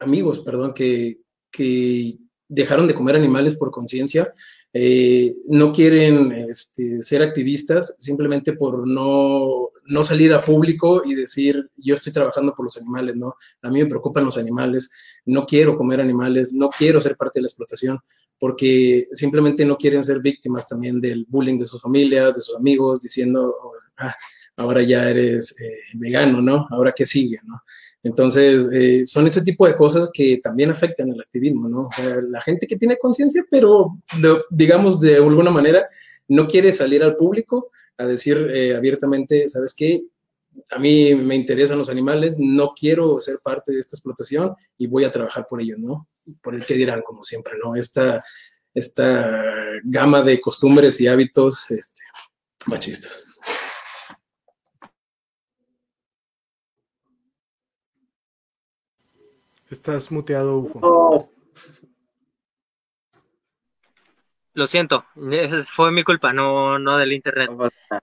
amigos, 0.00 0.40
perdón, 0.40 0.74
que, 0.74 1.20
que 1.50 2.18
dejaron 2.48 2.86
de 2.86 2.94
comer 2.94 3.16
animales 3.16 3.56
por 3.56 3.70
conciencia, 3.70 4.34
eh, 4.72 5.34
no 5.48 5.72
quieren 5.72 6.30
este, 6.30 7.02
ser 7.02 7.22
activistas 7.22 7.96
simplemente 7.98 8.52
por 8.52 8.86
no, 8.86 9.70
no, 9.86 10.02
salir 10.04 10.32
a 10.32 10.40
público 10.40 11.02
y 11.04 11.14
decir 11.14 11.68
yo 11.76 11.94
estoy 11.94 12.12
trabajando 12.12 12.54
por 12.54 12.66
los 12.66 12.76
animales, 12.76 13.16
¿no? 13.16 13.34
A 13.62 13.70
mí 13.70 13.80
me 13.80 13.86
preocupan 13.86 14.24
los 14.24 14.38
animales, 14.38 14.88
no 15.24 15.44
quiero 15.44 15.76
comer 15.76 16.00
animales, 16.00 16.52
no 16.52 16.68
quiero 16.68 17.00
ser 17.00 17.16
parte 17.16 17.40
de 17.40 17.42
la 17.42 17.48
explotación, 17.48 17.98
porque 18.38 19.06
simplemente 19.12 19.64
no 19.64 19.76
quieren 19.76 20.04
ser 20.04 20.20
víctimas 20.20 20.68
también 20.68 21.00
del 21.00 21.26
bullying 21.28 21.58
de 21.58 21.64
sus 21.64 21.82
familias, 21.82 22.34
de 22.34 22.40
sus 22.40 22.56
amigos, 22.56 23.00
diciendo, 23.00 23.52
ah, 23.98 24.14
ahora 24.56 24.82
ya 24.82 25.10
eres 25.10 25.52
eh, 25.60 25.98
vegano, 25.98 26.40
¿no? 26.40 26.68
Ahora 26.70 26.92
qué 26.92 27.06
sigue, 27.06 27.38
¿no? 27.44 27.62
Entonces, 28.02 28.68
eh, 28.72 29.06
son 29.06 29.26
ese 29.26 29.42
tipo 29.42 29.66
de 29.66 29.76
cosas 29.76 30.10
que 30.12 30.38
también 30.38 30.70
afectan 30.70 31.10
el 31.10 31.20
activismo, 31.20 31.68
¿no? 31.68 31.82
O 31.82 31.92
sea, 31.92 32.16
la 32.22 32.40
gente 32.40 32.66
que 32.66 32.76
tiene 32.76 32.96
conciencia, 32.96 33.44
pero 33.50 33.98
digamos 34.50 35.00
de 35.00 35.16
alguna 35.16 35.50
manera 35.50 35.86
no 36.28 36.46
quiere 36.46 36.72
salir 36.72 37.02
al 37.02 37.16
público 37.16 37.70
a 37.98 38.06
decir 38.06 38.38
eh, 38.54 38.74
abiertamente, 38.74 39.48
¿sabes 39.48 39.74
qué? 39.74 40.00
A 40.70 40.78
mí 40.78 41.14
me 41.14 41.34
interesan 41.34 41.78
los 41.78 41.90
animales, 41.90 42.36
no 42.38 42.72
quiero 42.74 43.20
ser 43.20 43.38
parte 43.42 43.72
de 43.72 43.80
esta 43.80 43.96
explotación 43.96 44.54
y 44.78 44.86
voy 44.86 45.04
a 45.04 45.10
trabajar 45.10 45.46
por 45.48 45.60
ellos, 45.60 45.78
¿no? 45.78 46.08
Por 46.42 46.54
el 46.54 46.64
que 46.64 46.74
dirán, 46.74 47.02
como 47.02 47.22
siempre, 47.22 47.54
¿no? 47.62 47.74
Esta, 47.74 48.22
esta 48.72 49.42
gama 49.84 50.22
de 50.22 50.40
costumbres 50.40 51.00
y 51.00 51.06
hábitos 51.06 51.70
este, 51.70 52.00
machistas. 52.66 53.29
Estás 59.70 60.10
muteado, 60.10 60.58
Ufo. 60.58 61.30
Lo 64.52 64.66
siento, 64.66 65.06
fue 65.72 65.92
mi 65.92 66.02
culpa, 66.02 66.32
no, 66.32 66.80
no 66.80 66.98
del 66.98 67.12
internet. 67.12 67.50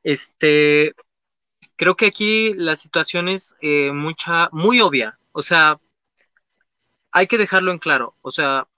Este, 0.02 0.96
creo 1.76 1.98
que 1.98 2.06
aquí 2.06 2.54
la 2.54 2.78
situación 2.78 3.28
es 3.28 3.58
eh, 3.62 3.92
mucha, 3.92 4.48
muy 4.54 4.80
obvia. 4.80 5.20
O 5.34 5.42
sea, 5.42 5.78
hay 7.12 7.28
que 7.28 7.38
dejarlo 7.38 7.74
en 7.74 7.80
claro. 7.80 8.16
O 8.22 8.32
sea, 8.32 8.70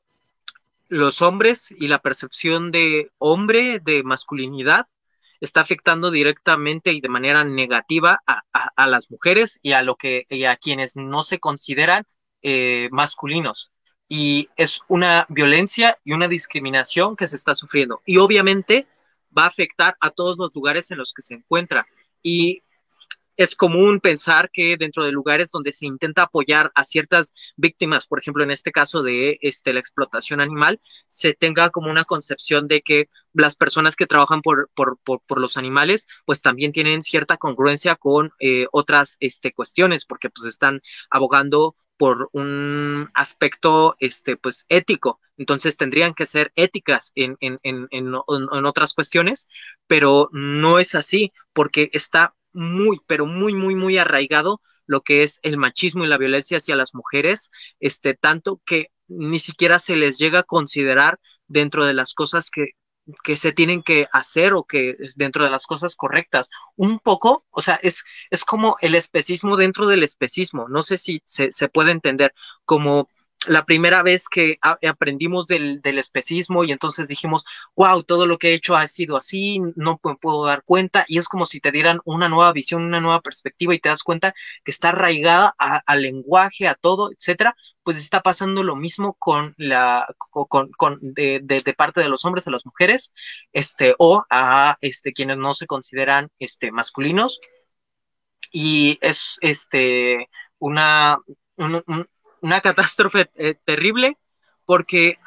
los 0.88 1.22
hombres 1.22 1.72
y 1.72 1.90
la 1.90 2.00
percepción 2.00 2.72
de 2.72 3.12
hombre, 3.20 3.80
de 3.80 4.02
masculinidad, 4.02 4.88
está 5.40 5.62
afectando 5.62 6.10
directamente 6.10 6.92
y 6.92 7.02
de 7.02 7.10
manera 7.10 7.44
negativa 7.44 8.20
a, 8.26 8.42
a 8.52 8.88
las 8.88 9.12
mujeres 9.12 9.60
y 9.62 9.74
a 9.74 9.84
lo 9.84 9.96
que 9.96 10.26
y 10.28 10.46
a 10.46 10.58
quienes 10.58 10.98
no 10.98 11.22
se 11.22 11.40
consideran 11.40 12.06
eh, 12.42 12.90
masculinos. 12.92 13.72
Y 14.08 14.50
es 14.56 14.82
una 14.88 15.26
violencia 15.30 15.98
y 16.04 16.14
una 16.14 16.28
discriminación 16.28 17.16
que 17.16 17.28
se 17.28 17.36
está 17.36 17.54
sufriendo. 17.56 18.02
Y 18.06 18.18
obviamente 18.18 18.88
va 19.38 19.44
a 19.44 19.48
afectar 19.48 19.96
a 20.00 20.10
todos 20.10 20.38
los 20.38 20.54
lugares 20.56 20.90
en 20.92 20.98
los 20.98 21.14
que 21.14 21.22
se 21.22 21.36
encuentra. 21.36 21.86
Y 22.24 22.64
es 23.40 23.56
común 23.56 24.02
pensar 24.02 24.52
que 24.52 24.76
dentro 24.76 25.06
de 25.06 25.14
lugares 25.14 25.50
donde 25.50 25.72
se 25.72 25.86
intenta 25.86 26.24
apoyar 26.24 26.74
a 26.76 26.84
ciertas 26.84 27.34
víctimas, 27.56 28.06
por 28.06 28.20
ejemplo, 28.20 28.44
en 28.44 28.52
este 28.52 28.74
caso 28.74 29.02
de 29.02 29.38
este, 29.42 29.72
la 29.72 29.80
explotación 29.80 30.42
animal, 30.42 30.82
se 31.08 31.34
tenga 31.34 31.70
como 31.70 31.90
una 31.90 32.04
concepción 32.04 32.68
de 32.68 32.82
que 32.82 33.08
las 33.32 33.56
personas 33.56 33.96
que 33.96 34.08
trabajan 34.08 34.42
por, 34.42 34.70
por, 34.74 34.98
por, 35.06 35.40
los 35.40 35.56
animales, 35.56 36.10
pues 36.26 36.42
también 36.42 36.74
tienen 36.74 37.02
cierta 37.02 37.38
congruencia 37.38 37.96
con 37.96 38.34
eh, 38.42 38.68
otras 38.74 39.16
este, 39.22 39.54
cuestiones, 39.54 40.06
porque 40.06 40.30
pues 40.30 40.46
están 40.46 40.82
abogando 41.10 41.78
por 42.00 42.30
un 42.32 43.10
aspecto 43.14 43.98
este, 44.00 44.38
pues, 44.38 44.66
ético. 44.70 45.20
Entonces 45.38 45.76
tendrían 45.76 46.14
que 46.14 46.26
ser 46.26 46.50
éticas 46.56 47.12
en, 47.16 47.36
en, 47.42 47.60
en, 47.62 47.90
en, 47.92 48.16
otras 48.66 48.94
cuestiones, 48.94 49.50
pero 49.86 50.30
no 50.32 50.80
es 50.80 50.96
así 50.96 51.34
porque 51.52 51.90
está 51.92 52.36
muy, 52.54 53.02
pero 53.06 53.26
muy, 53.26 53.54
muy, 53.54 53.76
muy 53.76 53.98
arraigado 53.98 54.62
lo 54.86 55.02
que 55.02 55.24
es 55.24 55.42
el 55.44 55.58
machismo 55.58 56.06
y 56.06 56.08
la 56.08 56.18
violencia 56.18 56.58
hacia 56.58 56.78
las 56.78 56.96
mujeres, 56.96 57.52
este, 57.82 58.14
tanto 58.14 58.62
que 58.66 58.88
ni 59.10 59.40
siquiera 59.40 59.78
se 59.78 59.98
les 59.98 60.18
llega 60.18 60.40
a 60.40 60.44
considerar 60.44 61.20
dentro 61.48 61.84
de 61.84 61.94
las 61.94 62.14
cosas 62.14 62.50
que 62.50 62.70
que 63.24 63.38
se 63.38 63.52
tienen 63.52 63.82
que 63.84 64.08
hacer 64.12 64.54
o 64.54 64.64
que 64.64 64.96
es 65.00 65.16
dentro 65.16 65.44
de 65.44 65.50
las 65.50 65.66
cosas 65.66 65.96
correctas. 65.96 66.50
Un 66.76 67.00
poco, 67.00 67.46
o 67.52 67.62
sea, 67.62 67.80
es, 67.82 68.04
es 68.30 68.46
como 68.46 68.78
el 68.82 68.96
especismo 68.96 69.58
dentro 69.58 69.88
del 69.88 70.04
especismo. 70.04 70.68
No 70.70 70.84
sé 70.84 70.98
si 70.98 71.22
se, 71.26 71.52
se 71.52 71.70
puede 71.70 71.92
entender 71.92 72.34
como 72.66 73.08
la 73.48 73.66
primera 73.66 74.04
vez 74.04 74.28
que 74.28 74.60
aprendimos 74.62 75.48
del, 75.48 75.82
del, 75.82 75.98
especismo 75.98 76.64
y 76.66 76.72
entonces 76.72 77.08
dijimos, 77.08 77.46
wow, 77.76 78.04
todo 78.04 78.26
lo 78.26 78.38
que 78.38 78.50
he 78.50 78.54
hecho 78.54 78.76
ha 78.76 78.88
sido 78.88 79.16
así, 79.16 79.62
no 79.76 79.98
puedo 79.98 80.46
dar 80.46 80.64
cuenta 80.64 81.06
y 81.08 81.20
es 81.20 81.28
como 81.28 81.46
si 81.46 81.62
te 81.62 81.72
dieran 81.72 82.00
una 82.04 82.28
nueva 82.28 82.52
visión, 82.52 82.84
una 82.84 83.00
nueva 83.00 83.22
perspectiva 83.22 83.74
y 83.74 83.80
te 83.80 83.90
das 83.90 84.04
cuenta 84.04 84.34
que 84.64 84.72
está 84.72 84.90
arraigada 84.90 85.56
al 85.58 86.02
lenguaje, 86.02 86.68
a 86.68 86.76
todo, 86.76 87.12
etcétera, 87.12 87.56
pues 87.84 87.98
está 87.98 88.22
pasando 88.22 88.62
lo 88.64 88.76
mismo 88.76 89.14
con 89.16 89.56
la, 89.58 90.06
con, 90.30 90.72
con 90.72 91.00
de, 91.02 91.40
de, 91.40 91.74
parte 91.74 92.02
de 92.02 92.10
los 92.10 92.26
hombres 92.26 92.48
a 92.48 92.52
las 92.52 92.66
mujeres, 92.66 93.14
este, 93.54 93.96
o 93.98 94.24
a 94.30 94.78
este, 94.82 95.14
quienes 95.14 95.38
no 95.38 95.54
se 95.54 95.66
consideran 95.66 96.30
este, 96.40 96.72
masculinos. 96.72 97.40
Y 98.52 98.98
es 99.02 99.38
este, 99.42 100.30
una, 100.60 101.20
una 102.42 102.62
catástrofe 102.62 103.30
eh, 103.36 103.56
terrible 103.66 104.18
porque 104.66 105.18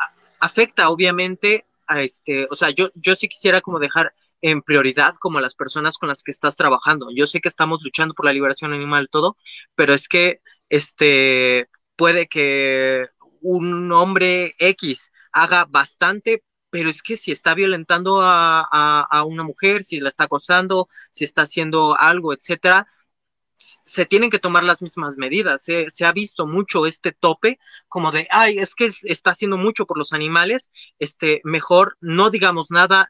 afecta 0.41 0.89
obviamente 0.89 1.67
a 1.87 2.03
este, 2.03 2.47
o 2.51 2.57
sea, 2.57 2.71
yo, 2.71 2.91
yo 2.95 3.17
sí 3.17 3.29
quisiera 3.29 3.61
como 3.61 3.79
dejar 3.79 4.15
en 4.41 4.63
prioridad 4.63 5.15
como 5.21 5.41
las 5.41 5.55
personas 5.55 5.99
con 5.99 6.09
las 6.09 6.23
que 6.23 6.33
estás 6.33 6.57
trabajando. 6.57 7.09
Yo 7.15 7.27
sé 7.27 7.41
que 7.41 7.49
estamos 7.49 7.81
luchando 7.83 8.15
por 8.15 8.27
la 8.27 8.33
liberación 8.33 8.73
animal 8.73 9.09
todo, 9.11 9.37
pero 9.75 9.95
es 9.95 10.09
que 10.09 10.41
este 10.69 11.69
puede 11.97 12.27
que 12.27 13.07
un 13.41 13.93
hombre 13.93 14.55
X 14.59 15.13
haga 15.33 15.65
bastante, 15.69 16.45
pero 16.71 16.91
es 16.91 17.03
que 17.03 17.17
si 17.17 17.33
está 17.33 17.55
violentando 17.55 18.21
a, 18.21 18.63
a 19.03 19.25
una 19.25 19.45
mujer, 19.45 19.85
si 19.85 20.01
la 20.01 20.09
está 20.09 20.25
acosando, 20.25 20.89
si 21.11 21.25
está 21.25 21.43
haciendo 21.43 21.97
algo, 21.99 22.33
etcétera, 22.33 22.89
se 23.85 24.07
tienen 24.07 24.31
que 24.31 24.39
tomar 24.39 24.65
las 24.65 24.83
mismas 24.83 25.17
medidas. 25.17 25.63
Se, 25.65 26.05
ha 26.05 26.13
visto 26.13 26.47
mucho 26.47 26.87
este 26.87 27.13
tope 27.13 27.59
como 27.89 28.11
de, 28.13 28.27
ay, 28.31 28.59
es 28.59 28.75
que 28.75 28.91
está 29.05 29.31
haciendo 29.31 29.57
mucho 29.57 29.87
por 29.87 29.99
los 29.99 30.13
animales, 30.13 30.73
este, 30.99 31.41
mejor 31.45 31.97
no 32.01 32.31
digamos 32.31 32.71
nada, 32.71 33.09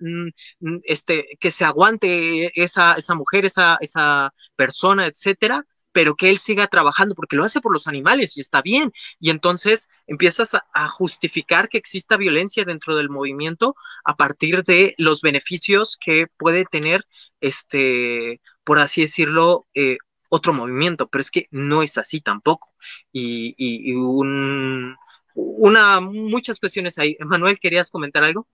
este, 0.84 1.26
que 1.40 1.50
se 1.50 1.64
aguante 1.64 2.52
esa, 2.62 2.94
esa 2.94 3.14
mujer, 3.14 3.44
esa, 3.46 3.78
esa 3.80 4.32
persona, 4.56 5.06
etcétera, 5.06 5.64
pero 5.92 6.16
que 6.16 6.30
él 6.30 6.38
siga 6.38 6.66
trabajando 6.66 7.14
porque 7.14 7.36
lo 7.36 7.44
hace 7.44 7.60
por 7.60 7.72
los 7.72 7.86
animales 7.86 8.36
y 8.36 8.40
está 8.40 8.62
bien. 8.62 8.92
Y 9.20 9.30
entonces 9.30 9.88
empiezas 10.06 10.54
a, 10.54 10.88
justificar 10.88 11.68
que 11.68 11.78
exista 11.78 12.16
violencia 12.16 12.64
dentro 12.64 12.96
del 12.96 13.10
movimiento 13.10 13.76
a 14.04 14.16
partir 14.16 14.64
de 14.64 14.94
los 14.98 15.22
beneficios 15.22 15.96
que 16.00 16.26
puede 16.36 16.64
tener, 16.64 17.06
este, 17.40 18.40
por 18.64 18.78
así 18.78 19.02
decirlo, 19.02 19.66
eh, 19.74 19.98
otro 20.32 20.54
movimiento, 20.54 21.08
pero 21.08 21.20
es 21.20 21.30
que 21.30 21.46
no 21.50 21.82
es 21.82 21.98
así 21.98 22.22
tampoco. 22.22 22.72
Y, 23.12 23.94
un, 23.94 24.96
una, 25.34 26.00
muchas 26.00 26.58
cuestiones 26.58 26.98
ahí. 26.98 27.18
Manuel, 27.20 27.58
¿querías 27.60 27.90
comentar 27.90 28.24
algo? 28.24 28.48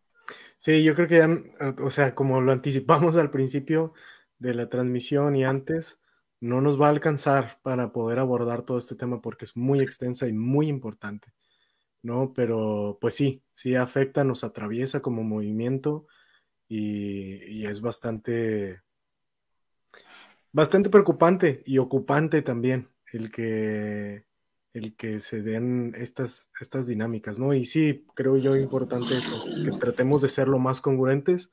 Sí, 0.56 0.82
yo 0.82 0.96
creo 0.96 1.06
que 1.06 1.18
ya, 1.18 1.28
o 1.80 1.90
sea, 1.90 2.16
como 2.16 2.40
lo 2.40 2.50
anticipamos 2.50 3.14
al 3.16 3.30
principio 3.30 3.94
de 4.40 4.54
la 4.54 4.68
transmisión 4.68 5.36
y 5.36 5.44
antes, 5.44 6.00
no 6.40 6.60
nos 6.60 6.80
va 6.80 6.88
a 6.88 6.90
alcanzar 6.90 7.60
para 7.62 7.92
poder 7.92 8.18
abordar 8.18 8.62
todo 8.62 8.78
este 8.78 8.96
tema 8.96 9.22
porque 9.22 9.44
es 9.44 9.56
muy 9.56 9.80
extensa 9.80 10.26
y 10.26 10.32
muy 10.32 10.66
importante, 10.66 11.32
¿no? 12.02 12.32
Pero 12.34 12.98
pues 13.00 13.14
sí, 13.14 13.44
sí 13.54 13.76
afecta, 13.76 14.24
nos 14.24 14.42
atraviesa 14.42 15.00
como 15.00 15.22
movimiento 15.22 16.08
y, 16.66 17.44
y 17.44 17.66
es 17.66 17.80
bastante 17.80 18.82
bastante 20.52 20.90
preocupante 20.90 21.62
y 21.66 21.78
ocupante 21.78 22.42
también 22.42 22.88
el 23.12 23.30
que, 23.30 24.24
el 24.72 24.96
que 24.96 25.20
se 25.20 25.42
den 25.42 25.94
estas, 25.96 26.50
estas 26.60 26.86
dinámicas, 26.86 27.38
¿no? 27.38 27.54
Y 27.54 27.64
sí, 27.64 28.06
creo 28.14 28.36
yo 28.36 28.56
importante 28.56 29.14
eso, 29.14 29.44
que 29.64 29.76
tratemos 29.78 30.22
de 30.22 30.28
ser 30.28 30.48
lo 30.48 30.58
más 30.58 30.80
congruentes. 30.80 31.50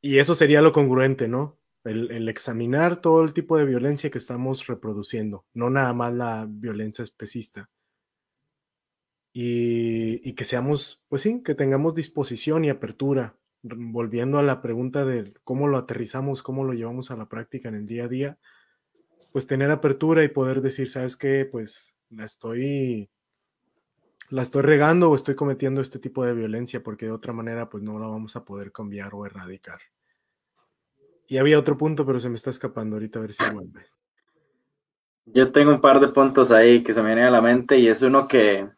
Y 0.00 0.18
eso 0.18 0.34
sería 0.34 0.62
lo 0.62 0.72
congruente, 0.72 1.28
¿no? 1.28 1.58
El, 1.84 2.28
examinar 2.28 3.00
todo 3.00 3.22
el 3.24 3.34
tipo 3.34 3.58
de 3.58 3.66
violencia 3.66 4.10
que 4.10 4.18
estamos 4.18 4.66
reproduciendo, 4.66 5.44
no 5.52 5.68
nada 5.68 5.92
más 5.92 6.14
la 6.14 6.46
violencia 6.48 7.02
especista. 7.02 7.70
Y, 9.34 10.26
y 10.28 10.34
que 10.34 10.44
seamos, 10.44 11.02
pues 11.08 11.22
sí, 11.22 11.42
que 11.42 11.54
tengamos 11.54 11.94
disposición 11.94 12.64
y 12.64 12.70
apertura 12.70 13.36
volviendo 13.64 14.38
a 14.38 14.42
la 14.42 14.60
pregunta 14.60 15.04
de 15.04 15.32
cómo 15.42 15.68
lo 15.68 15.78
aterrizamos, 15.78 16.42
cómo 16.42 16.64
lo 16.64 16.74
llevamos 16.74 17.10
a 17.10 17.16
la 17.16 17.28
práctica 17.28 17.68
en 17.70 17.76
el 17.76 17.86
día 17.86 18.04
a 18.04 18.08
día, 18.08 18.38
pues 19.32 19.46
tener 19.46 19.70
apertura 19.70 20.22
y 20.22 20.28
poder 20.28 20.60
decir, 20.60 20.88
¿sabes 20.88 21.16
qué? 21.16 21.48
Pues 21.50 21.96
la 22.10 22.26
estoy, 22.26 23.08
la 24.28 24.42
estoy 24.42 24.62
regando 24.62 25.10
o 25.10 25.14
estoy 25.14 25.34
cometiendo 25.34 25.80
este 25.80 25.98
tipo 25.98 26.24
de 26.24 26.34
violencia 26.34 26.82
porque 26.82 27.06
de 27.06 27.12
otra 27.12 27.32
manera 27.32 27.68
pues 27.70 27.82
no 27.82 27.98
la 27.98 28.06
vamos 28.06 28.36
a 28.36 28.44
poder 28.44 28.70
cambiar 28.70 29.14
o 29.14 29.24
erradicar. 29.24 29.80
Y 31.26 31.38
había 31.38 31.58
otro 31.58 31.78
punto, 31.78 32.04
pero 32.04 32.20
se 32.20 32.28
me 32.28 32.36
está 32.36 32.50
escapando 32.50 32.96
ahorita 32.96 33.18
a 33.18 33.22
ver 33.22 33.32
si 33.32 33.50
vuelve. 33.50 33.86
Yo 35.24 35.50
tengo 35.52 35.70
un 35.70 35.80
par 35.80 36.00
de 36.00 36.08
puntos 36.08 36.50
ahí 36.50 36.82
que 36.82 36.92
se 36.92 37.00
me 37.00 37.06
vienen 37.06 37.24
a 37.24 37.30
la 37.30 37.40
mente 37.40 37.78
y 37.78 37.88
es 37.88 38.02
uno 38.02 38.28
que, 38.28 38.68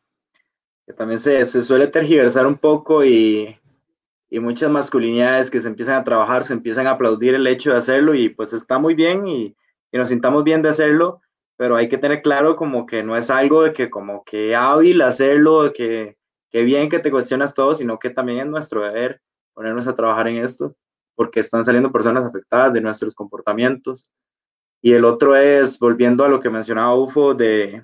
que 0.87 0.93
también 0.93 1.19
se, 1.19 1.45
se 1.45 1.61
suele 1.61 1.89
tergiversar 1.89 2.47
un 2.47 2.57
poco 2.57 3.05
y, 3.05 3.59
y 4.29 4.41
muchas 4.41 4.71
masculinidades 4.71 5.51
que 5.51 5.61
se 5.61 5.69
empiezan 5.69 5.97
a 5.97 6.05
trabajar, 6.05 6.45
se 6.45 6.53
empiezan 6.53 6.87
a 6.87 6.93
aplaudir 6.93 7.35
el 7.35 7.47
hecho 7.47 7.71
de 7.71 7.79
hacerlo 7.79 8.15
y 8.15 8.29
pues 8.29 8.53
está 8.53 8.79
muy 8.79 8.95
bien 8.95 9.27
y, 9.27 9.57
nos 9.93 10.11
sintamos 10.11 10.45
bien 10.45 10.61
de 10.61 10.69
hacerlo, 10.69 11.23
pero 11.57 11.75
hay 11.75 11.89
que 11.89 11.97
tener 11.97 12.21
claro 12.21 12.55
como 12.55 12.85
que 12.85 13.03
no 13.03 13.17
es 13.17 13.31
algo 13.31 13.63
de 13.63 13.73
que 13.73 13.89
como 13.89 14.25
que 14.25 14.55
hábil 14.55 15.01
hacerlo, 15.01 15.63
de 15.63 15.73
que, 15.73 16.19
que 16.51 16.63
bien 16.65 16.91
que 16.91 16.99
te 16.99 17.11
cuestionas 17.11 17.55
todo, 17.55 17.73
sino 17.75 17.99
que 17.99 18.11
también 18.11 18.41
es 18.41 18.47
nuestro 18.47 18.83
deber 18.83 19.23
ponernos 19.55 19.87
a 19.89 19.95
trabajar 19.95 20.29
en 20.29 20.37
esto, 20.37 20.77
porque 21.15 21.41
están 21.41 21.65
saliendo 21.65 21.91
personas 21.91 22.27
afectadas 22.27 22.75
de 22.75 22.83
nuestros 22.83 23.15
comportamientos. 23.15 24.11
Y 24.83 24.93
el 24.93 25.03
otro 25.07 25.35
es, 25.35 25.79
volviendo 25.79 26.27
a 26.27 26.29
lo 26.29 26.41
que 26.41 26.51
mencionaba 26.51 26.95
UFO, 26.95 27.33
de, 27.33 27.83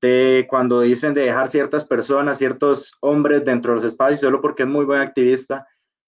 de 0.00 0.46
cuando 0.48 0.80
dicen 0.80 1.14
de 1.14 1.22
dejar 1.22 1.48
ciertas 1.48 1.84
personas, 1.84 2.38
ciertos 2.38 2.94
hombres 3.00 3.44
dentro 3.44 3.72
de 3.72 3.76
los 3.76 3.84
espacios, 3.84 4.20
solo 4.20 4.40
porque 4.40 4.62
es 4.62 4.68
muy 4.68 4.84
buen 4.84 5.00
activista, 5.00 5.66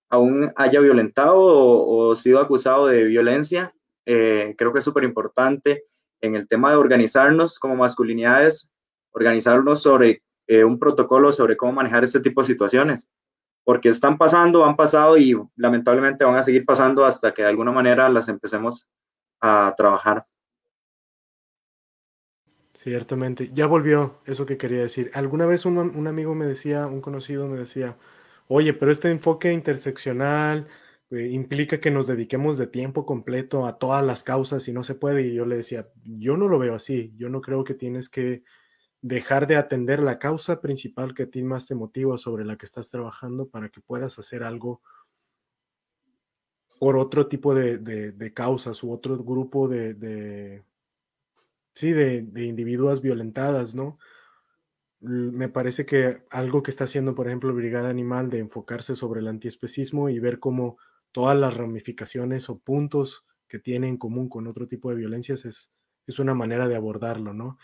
aún 0.08 0.52
haya 0.56 0.80
violentado 0.80 1.36
o, 1.38 2.14
sido 2.16 2.40
acusado 2.40 2.86
de 2.86 3.04
violencia. 3.04 3.74
Eh, 4.06 4.54
creo 4.56 4.72
que 4.72 4.78
es 4.78 4.84
súper 4.84 5.04
importante 5.04 5.84
en 6.20 6.34
el 6.34 6.48
tema 6.48 6.70
de 6.70 6.76
organizarnos 6.76 7.58
como 7.58 7.76
masculinidades, 7.76 8.70
organizarnos 9.12 9.82
sobre 9.82 10.22
eh, 10.46 10.64
un 10.64 10.78
protocolo 10.78 11.32
sobre 11.32 11.56
cómo 11.56 11.72
manejar 11.72 12.04
este 12.04 12.20
tipo 12.20 12.40
de 12.40 12.46
situaciones, 12.46 13.08
porque 13.64 13.88
están 13.88 14.18
pasando, 14.18 14.64
han 14.64 14.76
pasado 14.76 15.16
y 15.16 15.36
lamentablemente 15.56 16.24
van 16.24 16.36
a 16.36 16.42
seguir 16.42 16.64
pasando 16.64 17.04
hasta 17.04 17.32
que 17.32 17.42
de 17.42 17.48
alguna 17.48 17.72
manera 17.72 18.08
las 18.08 18.28
empecemos 18.28 18.88
a 19.40 19.74
trabajar. 19.76 20.26
Ciertamente. 22.82 23.48
Ya 23.52 23.68
volvió 23.68 24.18
eso 24.26 24.44
que 24.44 24.56
quería 24.56 24.80
decir. 24.80 25.12
Alguna 25.14 25.46
vez 25.46 25.66
un, 25.66 25.78
amigo 26.08 26.34
me 26.34 26.46
decía, 26.46 26.88
un 26.88 27.00
conocido 27.00 27.46
me 27.46 27.58
decía, 27.58 27.96
oye, 28.48 28.74
pero 28.74 28.90
este 28.90 29.08
enfoque 29.08 29.52
interseccional 29.52 30.66
eh, 31.10 31.28
implica 31.30 31.80
que 31.80 31.92
nos 31.92 32.08
dediquemos 32.08 32.58
de 32.58 32.66
tiempo 32.66 33.06
completo 33.06 33.66
a 33.66 33.78
todas 33.78 34.04
las 34.04 34.24
causas 34.24 34.66
y 34.66 34.72
no 34.72 34.82
se 34.82 34.96
puede. 34.96 35.22
Y 35.22 35.32
yo 35.32 35.46
le 35.46 35.58
decía, 35.58 35.90
yo 36.02 36.36
no 36.36 36.48
lo 36.48 36.58
veo 36.58 36.74
así. 36.74 37.12
Yo 37.16 37.28
no 37.28 37.40
creo 37.40 37.62
que 37.62 37.74
tienes 37.74 38.08
que 38.08 38.42
dejar 39.00 39.46
de 39.46 39.54
atender 39.58 40.00
la 40.00 40.18
causa 40.18 40.60
principal 40.60 41.14
que 41.14 41.24
a 41.24 41.30
ti 41.30 41.44
más 41.44 41.68
te 41.68 41.76
motiva 41.76 42.18
sobre 42.18 42.44
la 42.44 42.56
que 42.56 42.66
estás 42.66 42.90
trabajando 42.90 43.46
para 43.48 43.68
que 43.68 43.80
puedas 43.80 44.18
hacer 44.18 44.42
algo 44.42 44.82
por 46.80 46.96
otro 46.96 47.28
tipo 47.28 47.54
de, 47.54 48.32
causas 48.34 48.82
u 48.82 48.90
otro 48.90 49.16
grupo 49.18 49.68
de 49.68 50.64
sí, 51.74 51.92
de, 51.92 52.22
de 52.22 52.44
individuas 52.44 53.00
violentadas, 53.00 53.74
¿no? 53.74 53.98
Me 55.00 55.48
parece 55.48 55.84
que 55.84 56.22
algo 56.30 56.62
que 56.62 56.70
está 56.70 56.84
haciendo, 56.84 57.14
por 57.14 57.26
ejemplo, 57.26 57.52
Brigada 57.54 57.90
Animal 57.90 58.30
de 58.30 58.38
enfocarse 58.38 58.94
sobre 58.94 59.20
el 59.20 59.28
antiespecismo 59.28 60.08
y 60.08 60.20
ver 60.20 60.38
cómo 60.38 60.78
todas 61.10 61.36
las 61.36 61.54
ramificaciones 61.54 62.48
o 62.48 62.58
puntos 62.58 63.24
que 63.48 63.58
tiene 63.58 63.88
en 63.88 63.98
común 63.98 64.28
con 64.28 64.46
otro 64.46 64.66
tipo 64.66 64.90
de 64.90 64.96
violencias 64.96 65.44
es, 65.44 65.72
es 66.06 66.18
una 66.18 66.34
manera 66.34 66.68
de 66.68 66.76
abordarlo, 66.76 67.34
¿no? 67.34 67.58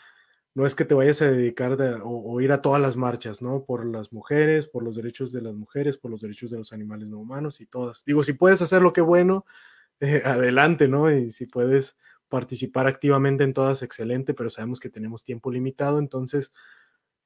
No 0.55 0.67
es 0.67 0.75
que 0.75 0.85
te 0.85 0.95
vayas 0.95 1.23
a 1.23 1.31
dedicar 1.31 1.79
o, 2.03 2.41
ir 2.41 2.53
a 2.53 2.63
todas 2.63 2.83
las 2.83 2.97
marchas, 2.97 3.41
¿no? 3.41 3.65
Por 3.65 3.87
las 3.87 4.13
mujeres, 4.13 4.67
por 4.67 4.83
los 4.83 4.97
derechos 4.97 5.33
de 5.33 5.41
las 5.41 5.55
mujeres, 5.55 5.97
por 5.97 6.11
los 6.11 6.21
derechos 6.21 6.51
de 6.51 6.59
los 6.59 6.73
animales 6.73 7.09
no 7.09 7.19
humanos 7.19 7.61
y 7.61 7.67
todas. 7.67 8.05
Digo, 8.05 8.25
si 8.25 8.33
puedes 8.33 8.61
hacer 8.61 8.83
lo 8.83 8.93
que 8.93 9.01
bueno, 9.01 9.47
eh, 10.01 10.23
adelante, 10.25 10.89
¿no? 10.89 11.11
Y 11.11 11.31
si 11.31 11.47
puedes 11.47 11.97
participar 12.29 12.87
activamente 12.87 13.45
en 13.45 13.55
todas, 13.55 13.83
excelente, 13.83 14.35
pero 14.35 14.51
sabemos 14.51 14.81
que 14.81 14.91
tenemos 14.91 15.25
tiempo 15.25 15.51
limitado, 15.51 15.99
entonces 15.99 16.53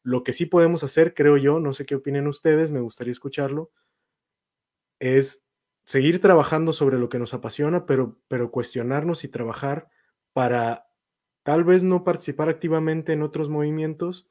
lo 0.03 0.25
que 0.25 0.33
sí 0.33 0.47
podemos 0.47 0.83
hacer, 0.85 1.15
creo 1.15 1.37
yo, 1.37 1.61
no 1.61 1.75
sé 1.75 1.87
qué 1.87 1.95
opinen 1.95 2.27
ustedes, 2.27 2.71
me 2.71 2.81
gustaría 2.81 3.13
escucharlo, 3.13 3.71
es 4.99 5.45
seguir 5.85 6.21
trabajando 6.21 6.73
sobre 6.73 6.99
lo 6.99 7.09
que 7.09 7.19
nos 7.19 7.35
apasiona, 7.35 7.87
pero, 7.87 8.19
pero 8.29 8.51
cuestionarnos 8.51 9.25
y 9.25 9.29
trabajar 9.29 9.89
para 10.33 10.89
tal 11.43 11.65
vez 11.65 11.83
no 11.83 12.05
participar 12.05 12.49
activamente 12.49 13.13
en 13.13 13.23
otros 13.23 13.49
movimientos, 13.49 14.29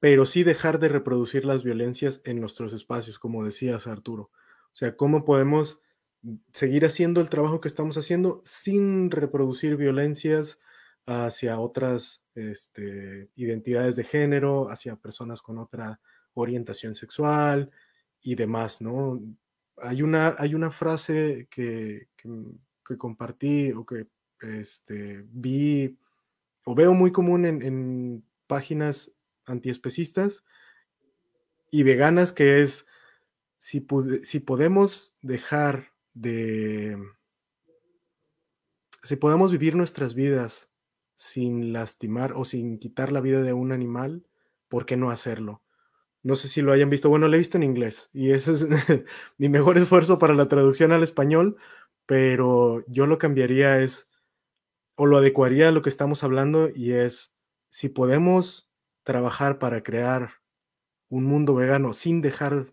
pero 0.00 0.26
sí 0.26 0.42
dejar 0.42 0.78
de 0.78 0.88
reproducir 0.88 1.44
las 1.44 1.62
violencias 1.62 2.22
en 2.24 2.40
nuestros 2.40 2.72
espacios, 2.72 3.18
como 3.18 3.44
decías 3.44 3.86
Arturo. 3.86 4.30
O 4.72 4.76
sea, 4.76 4.96
¿cómo 4.96 5.24
podemos 5.24 5.80
seguir 6.52 6.84
haciendo 6.84 7.20
el 7.20 7.28
trabajo 7.28 7.60
que 7.60 7.68
estamos 7.68 7.96
haciendo 7.96 8.40
sin 8.44 9.10
reproducir 9.10 9.76
violencias 9.76 10.58
hacia 11.06 11.60
otras 11.60 12.24
este, 12.34 13.30
identidades 13.36 13.96
de 13.96 14.04
género, 14.04 14.68
hacia 14.68 14.96
personas 14.96 15.40
con 15.40 15.58
otra 15.58 16.00
orientación 16.34 16.94
sexual 16.94 17.70
y 18.22 18.34
demás, 18.34 18.80
¿no? 18.80 19.20
Hay 19.78 20.02
una, 20.02 20.34
hay 20.38 20.54
una 20.54 20.70
frase 20.70 21.48
que, 21.50 22.08
que, 22.16 22.96
compartí 22.96 23.72
o 23.72 23.84
que 23.84 24.06
este, 24.40 25.24
vi 25.30 25.98
o 26.64 26.74
veo 26.74 26.94
muy 26.94 27.12
común 27.12 27.46
en, 27.46 27.62
en 27.62 28.24
páginas 28.46 29.12
antiespecistas 29.44 30.44
y 31.70 31.82
veganas, 31.82 32.32
que 32.32 32.62
es 32.62 32.86
si, 33.58 33.86
si 34.22 34.40
podemos 34.40 35.16
dejar 35.22 35.95
de... 36.16 36.96
Si 39.02 39.16
podemos 39.16 39.52
vivir 39.52 39.76
nuestras 39.76 40.14
vidas 40.14 40.70
sin 41.14 41.72
lastimar 41.72 42.32
o 42.32 42.44
sin 42.44 42.78
quitar 42.78 43.12
la 43.12 43.20
vida 43.20 43.42
de 43.42 43.52
un 43.52 43.70
animal, 43.70 44.26
¿por 44.68 44.86
qué 44.86 44.96
no 44.96 45.10
hacerlo? 45.10 45.62
No 46.22 46.34
sé 46.34 46.48
si 46.48 46.60
lo 46.60 46.72
hayan 46.72 46.90
visto. 46.90 47.08
Bueno, 47.08 47.28
lo 47.28 47.34
he 47.34 47.38
visto 47.38 47.56
en 47.56 47.62
inglés 47.62 48.10
y 48.12 48.32
ese 48.32 48.52
es 48.52 48.66
mi 49.38 49.48
mejor 49.48 49.78
esfuerzo 49.78 50.18
para 50.18 50.34
la 50.34 50.48
traducción 50.48 50.90
al 50.90 51.04
español, 51.04 51.56
pero 52.06 52.84
yo 52.88 53.06
lo 53.06 53.18
cambiaría 53.18 53.80
es, 53.80 54.08
o 54.96 55.06
lo 55.06 55.18
adecuaría 55.18 55.68
a 55.68 55.72
lo 55.72 55.82
que 55.82 55.90
estamos 55.90 56.24
hablando 56.24 56.70
y 56.74 56.92
es, 56.92 57.34
si 57.70 57.88
podemos 57.90 58.68
trabajar 59.04 59.58
para 59.58 59.82
crear 59.82 60.30
un 61.08 61.24
mundo 61.24 61.54
vegano 61.54 61.92
sin 61.92 62.22
dejar 62.22 62.66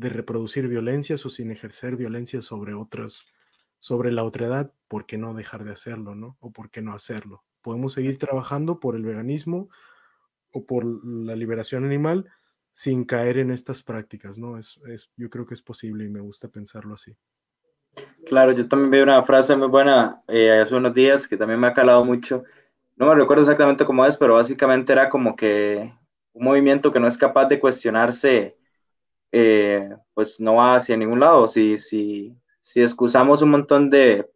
de 0.00 0.08
reproducir 0.08 0.66
violencias 0.66 1.26
o 1.26 1.28
sin 1.28 1.50
ejercer 1.50 1.94
violencia 1.94 2.40
sobre 2.40 2.72
otros, 2.72 3.26
sobre 3.78 4.10
la 4.10 4.24
otredad, 4.24 4.72
¿por 4.88 5.04
qué 5.04 5.18
no 5.18 5.34
dejar 5.34 5.62
de 5.62 5.72
hacerlo, 5.72 6.14
no? 6.14 6.38
¿O 6.40 6.52
por 6.52 6.70
qué 6.70 6.80
no 6.80 6.94
hacerlo? 6.94 7.44
Podemos 7.60 7.92
seguir 7.92 8.16
trabajando 8.18 8.80
por 8.80 8.96
el 8.96 9.04
veganismo 9.04 9.68
o 10.52 10.64
por 10.64 10.86
la 11.04 11.36
liberación 11.36 11.84
animal 11.84 12.30
sin 12.72 13.04
caer 13.04 13.36
en 13.36 13.50
estas 13.50 13.82
prácticas, 13.82 14.38
¿no? 14.38 14.56
Es, 14.56 14.80
es, 14.88 15.10
yo 15.18 15.28
creo 15.28 15.44
que 15.44 15.52
es 15.52 15.60
posible 15.60 16.06
y 16.06 16.08
me 16.08 16.20
gusta 16.20 16.48
pensarlo 16.48 16.94
así. 16.94 17.14
Claro, 18.24 18.52
yo 18.52 18.66
también 18.66 18.90
vi 18.90 19.00
una 19.00 19.22
frase 19.22 19.54
muy 19.54 19.68
buena 19.68 20.22
eh, 20.28 20.50
hace 20.50 20.74
unos 20.74 20.94
días 20.94 21.28
que 21.28 21.36
también 21.36 21.60
me 21.60 21.66
ha 21.66 21.74
calado 21.74 22.06
mucho. 22.06 22.44
No 22.96 23.06
me 23.06 23.14
recuerdo 23.14 23.42
exactamente 23.42 23.84
cómo 23.84 24.06
es, 24.06 24.16
pero 24.16 24.34
básicamente 24.34 24.94
era 24.94 25.10
como 25.10 25.36
que 25.36 25.92
un 26.32 26.44
movimiento 26.44 26.90
que 26.90 27.00
no 27.00 27.06
es 27.06 27.18
capaz 27.18 27.48
de 27.48 27.60
cuestionarse 27.60 28.56
eh, 29.32 29.88
pues 30.14 30.40
no 30.40 30.56
va 30.56 30.76
hacia 30.76 30.96
ningún 30.96 31.20
lado. 31.20 31.48
Si, 31.48 31.76
si, 31.76 32.36
si 32.60 32.82
excusamos 32.82 33.42
un 33.42 33.50
montón 33.50 33.90
de 33.90 34.28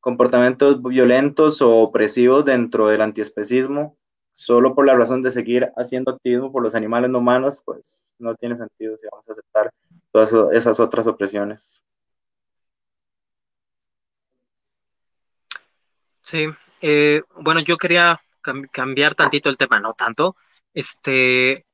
comportamientos 0.00 0.82
violentos 0.82 1.60
o 1.62 1.76
opresivos 1.76 2.44
dentro 2.44 2.88
del 2.88 3.02
antiespecismo, 3.02 3.96
solo 4.32 4.74
por 4.74 4.86
la 4.86 4.96
razón 4.96 5.22
de 5.22 5.30
seguir 5.30 5.72
haciendo 5.76 6.12
activismo 6.12 6.52
por 6.52 6.62
los 6.62 6.74
animales 6.74 7.10
no 7.10 7.18
humanos, 7.18 7.62
pues 7.64 8.14
no 8.18 8.34
tiene 8.34 8.56
sentido 8.56 8.96
si 8.96 9.06
vamos 9.10 9.28
a 9.28 9.32
aceptar 9.32 9.72
todas 10.12 10.32
esas 10.52 10.78
otras 10.80 11.06
opresiones. 11.06 11.82
Sí, 16.20 16.46
eh, 16.82 17.22
bueno, 17.36 17.60
yo 17.60 17.76
quería 17.78 18.20
cambiar 18.70 19.14
tantito 19.14 19.48
el 19.50 19.56
tema, 19.56 19.80
no 19.80 19.94
tanto. 19.94 20.36
Este, 20.74 21.66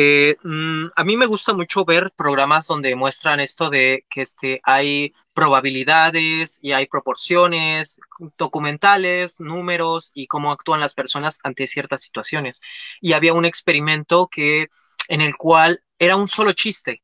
eh, 0.00 0.36
mm, 0.44 0.90
a 0.94 1.02
mí 1.02 1.16
me 1.16 1.26
gusta 1.26 1.54
mucho 1.54 1.84
ver 1.84 2.12
programas 2.12 2.68
donde 2.68 2.94
muestran 2.94 3.40
esto 3.40 3.68
de 3.68 4.06
que 4.08 4.22
este, 4.22 4.60
hay 4.62 5.12
probabilidades 5.32 6.60
y 6.62 6.70
hay 6.72 6.86
proporciones, 6.86 7.98
documentales, 8.38 9.40
números 9.40 10.12
y 10.14 10.28
cómo 10.28 10.52
actúan 10.52 10.78
las 10.78 10.94
personas 10.94 11.40
ante 11.42 11.66
ciertas 11.66 12.00
situaciones. 12.02 12.60
Y 13.00 13.14
había 13.14 13.34
un 13.34 13.44
experimento 13.44 14.28
que, 14.28 14.68
en 15.08 15.20
el 15.20 15.36
cual 15.36 15.82
era 15.98 16.14
un 16.14 16.28
solo 16.28 16.52
chiste 16.52 17.02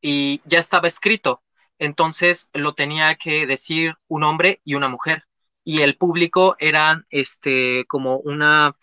y 0.00 0.40
ya 0.46 0.58
estaba 0.58 0.88
escrito. 0.88 1.44
Entonces 1.78 2.50
lo 2.54 2.74
tenía 2.74 3.14
que 3.14 3.46
decir 3.46 3.94
un 4.08 4.24
hombre 4.24 4.60
y 4.64 4.74
una 4.74 4.88
mujer. 4.88 5.26
Y 5.62 5.82
el 5.82 5.96
público 5.96 6.56
eran 6.58 7.06
este, 7.10 7.84
como 7.86 8.16
una 8.18 8.74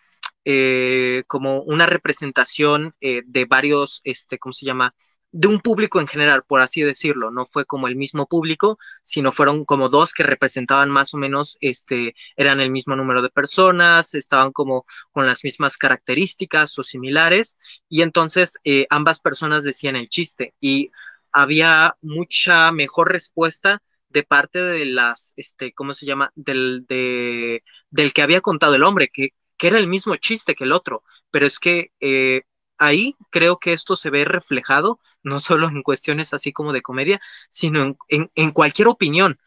eh, 0.49 1.25
como 1.27 1.61
una 1.63 1.85
representación 1.87 2.95
eh, 3.01 3.21
de 3.25 3.43
varios, 3.43 3.99
este, 4.05 4.39
¿cómo 4.39 4.53
se 4.53 4.65
llama? 4.65 4.95
de 5.31 5.49
un 5.49 5.59
público 5.59 5.99
en 5.99 6.07
general, 6.07 6.43
por 6.47 6.61
así 6.61 6.81
decirlo, 6.83 7.31
no 7.31 7.45
fue 7.45 7.65
como 7.65 7.89
el 7.89 7.97
mismo 7.97 8.27
público, 8.27 8.79
sino 9.01 9.33
fueron 9.33 9.65
como 9.65 9.89
dos 9.89 10.13
que 10.13 10.23
representaban 10.23 10.89
más 10.89 11.13
o 11.13 11.17
menos, 11.17 11.57
este, 11.59 12.15
eran 12.37 12.61
el 12.61 12.71
mismo 12.71 12.95
número 12.95 13.21
de 13.21 13.29
personas, 13.29 14.13
estaban 14.15 14.53
como 14.53 14.85
con 15.11 15.25
las 15.25 15.43
mismas 15.43 15.75
características 15.77 16.79
o 16.79 16.83
similares, 16.83 17.57
y 17.89 18.01
entonces 18.03 18.57
eh, 18.63 18.87
ambas 18.89 19.19
personas 19.19 19.65
decían 19.65 19.97
el 19.97 20.07
chiste 20.07 20.53
y 20.61 20.91
había 21.33 21.97
mucha 22.01 22.71
mejor 22.71 23.11
respuesta 23.11 23.81
de 24.09 24.23
parte 24.23 24.61
de 24.63 24.85
las, 24.85 25.33
este, 25.35 25.73
¿cómo 25.73 25.93
se 25.93 26.05
llama? 26.05 26.31
Del, 26.35 26.85
de, 26.87 27.63
del 27.89 28.13
que 28.13 28.21
había 28.21 28.39
contado 28.39 28.75
el 28.75 28.83
hombre, 28.83 29.09
que 29.09 29.31
que 29.57 29.67
era 29.67 29.77
el 29.79 29.87
mismo 29.87 30.15
chiste 30.15 30.55
que 30.55 30.63
el 30.65 30.71
otro, 30.71 31.03
pero 31.31 31.45
es 31.45 31.59
que 31.59 31.91
eh, 31.99 32.43
ahí 32.77 33.15
creo 33.31 33.57
que 33.59 33.73
esto 33.73 33.95
se 33.95 34.09
ve 34.09 34.25
reflejado 34.25 34.99
no 35.23 35.39
solo 35.39 35.67
en 35.67 35.83
cuestiones 35.83 36.33
así 36.33 36.53
como 36.53 36.73
de 36.73 36.81
comedia, 36.81 37.21
sino 37.49 37.97
en, 38.09 38.51
cualquier 38.51 38.87
opinión. 38.87 39.39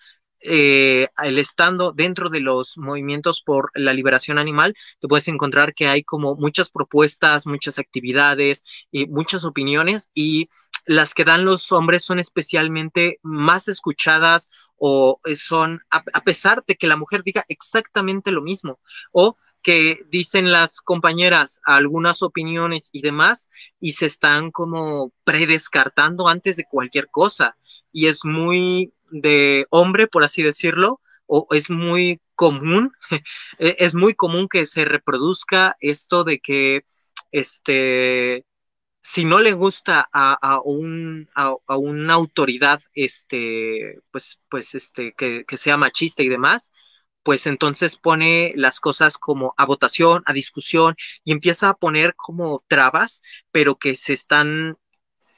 Eh, 0.42 1.08
el 1.22 1.38
estando 1.38 1.92
dentro 1.92 2.30
de 2.30 2.40
los 2.40 2.78
movimientos 2.78 3.42
por 3.42 3.70
la 3.74 3.92
liberación 3.92 4.38
animal, 4.38 4.74
te 4.98 5.06
puedes 5.06 5.28
encontrar 5.28 5.74
que 5.74 5.86
hay 5.86 6.02
como 6.02 6.34
muchas 6.34 6.70
propuestas, 6.70 7.46
muchas 7.46 7.78
actividades 7.78 8.64
y 8.90 9.06
muchas 9.06 9.44
opiniones 9.44 10.10
y 10.14 10.48
las 10.86 11.12
que 11.12 11.24
dan 11.24 11.44
los 11.44 11.72
hombres 11.72 12.04
son 12.04 12.18
especialmente 12.18 13.18
más 13.22 13.68
escuchadas 13.68 14.50
o 14.76 15.20
son, 15.36 15.82
a, 15.90 16.02
a 16.14 16.24
pesar 16.24 16.64
de 16.66 16.76
que 16.76 16.86
la 16.86 16.96
mujer 16.96 17.22
diga 17.22 17.44
exactamente 17.48 18.30
lo 18.30 18.40
mismo 18.40 18.80
o 19.12 19.36
que 19.62 20.04
dicen 20.10 20.52
las 20.52 20.80
compañeras 20.80 21.60
algunas 21.64 22.22
opiniones 22.22 22.90
y 22.92 23.02
demás 23.02 23.48
y 23.80 23.92
se 23.92 24.06
están 24.06 24.50
como 24.50 25.12
predescartando 25.24 26.28
antes 26.28 26.56
de 26.56 26.64
cualquier 26.64 27.08
cosa. 27.08 27.56
Y 27.92 28.06
es 28.06 28.24
muy 28.24 28.92
de 29.10 29.66
hombre 29.70 30.06
por 30.06 30.24
así 30.24 30.42
decirlo 30.42 31.00
o 31.26 31.46
es 31.50 31.70
muy 31.70 32.20
común 32.34 32.92
e-, 33.58 33.76
es 33.78 33.94
muy 33.94 34.14
común 34.14 34.48
que 34.48 34.66
se 34.66 34.84
reproduzca 34.84 35.76
esto 35.80 36.24
de 36.24 36.40
que 36.40 36.84
este 37.32 38.44
si 39.02 39.24
no 39.24 39.38
le 39.38 39.52
gusta 39.52 40.08
a, 40.12 40.34
a, 40.34 40.60
un, 40.60 41.28
a, 41.34 41.54
a, 41.66 41.78
una 41.78 42.14
autoridad 42.14 42.82
este 42.94 43.98
pues 44.10 44.40
pues 44.48 44.74
este 44.74 45.14
que, 45.14 45.44
que 45.46 45.56
sea 45.56 45.76
machista 45.76 46.22
y 46.22 46.28
demás 46.28 46.72
pues 47.22 47.46
entonces 47.46 47.96
pone 47.96 48.52
las 48.56 48.80
cosas 48.80 49.18
como 49.18 49.54
a 49.56 49.66
votación, 49.66 50.22
a 50.26 50.32
discusión 50.32 50.96
y 51.24 51.32
empieza 51.32 51.68
a 51.70 51.74
poner 51.74 52.14
como 52.16 52.60
trabas, 52.68 53.22
pero 53.52 53.76
que 53.76 53.96
se 53.96 54.12
están 54.14 54.76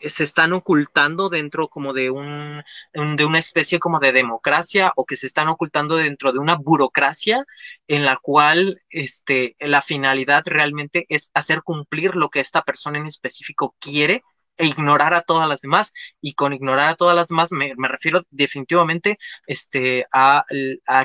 se 0.09 0.25
están 0.25 0.53
ocultando 0.53 1.29
dentro 1.29 1.69
como 1.69 1.93
de 1.93 2.11
un 2.11 2.63
de 2.95 3.25
una 3.25 3.39
especie 3.39 3.79
como 3.79 4.01
de 4.01 4.13
democracia 4.13 4.93
o 4.97 5.05
que 5.05 5.17
se 5.17 5.27
están 5.27 5.49
ocultando 5.49 5.97
dentro 5.97 6.33
de 6.33 6.39
una 6.39 6.57
burocracia 6.57 7.45
en 7.87 8.05
la 8.05 8.17
cual 8.17 8.81
este 8.91 9.57
la 9.61 9.83
finalidad 9.83 10.43
realmente 10.47 11.07
es 11.09 11.31
hacer 11.35 11.63
cumplir 11.63 12.17
lo 12.17 12.31
que 12.31 12.41
esta 12.41 12.63
persona 12.63 12.99
en 12.99 13.07
específico 13.07 13.77
quiere 13.79 14.23
e 14.57 14.67
ignorar 14.67 15.15
a 15.15 15.23
todas 15.23 15.49
las 15.49 15.61
demás. 15.63 15.93
Y 16.21 16.35
con 16.35 16.53
ignorar 16.53 16.91
a 16.91 16.95
todas 16.97 17.17
las 17.17 17.29
demás 17.29 17.53
me, 17.53 17.75
refiero 17.89 18.23
definitivamente 18.31 19.19
este, 19.47 20.07
a, 20.13 20.45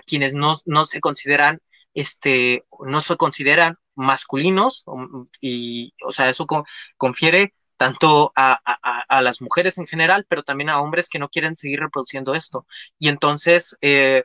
quienes 0.05 0.33
no, 0.33 0.55
se 0.85 0.99
consideran, 0.99 1.59
este, 1.93 2.65
no 2.79 3.01
se 3.01 3.17
consideran 3.17 3.77
masculinos, 3.95 4.85
y, 5.41 5.93
o 6.05 6.11
sea, 6.11 6.29
eso 6.29 6.45
confiere 6.97 7.53
tanto 7.77 8.31
a, 8.35 8.59
las 9.21 9.41
mujeres 9.41 9.77
en 9.77 9.87
general, 9.87 10.25
pero 10.29 10.43
también 10.43 10.69
a 10.69 10.81
hombres 10.81 11.09
que 11.09 11.19
no 11.19 11.29
quieren 11.29 11.55
seguir 11.55 11.79
reproduciendo 11.79 12.33
esto. 12.35 12.65
Y 12.99 13.09
entonces 13.09 13.77
eh, 13.81 14.23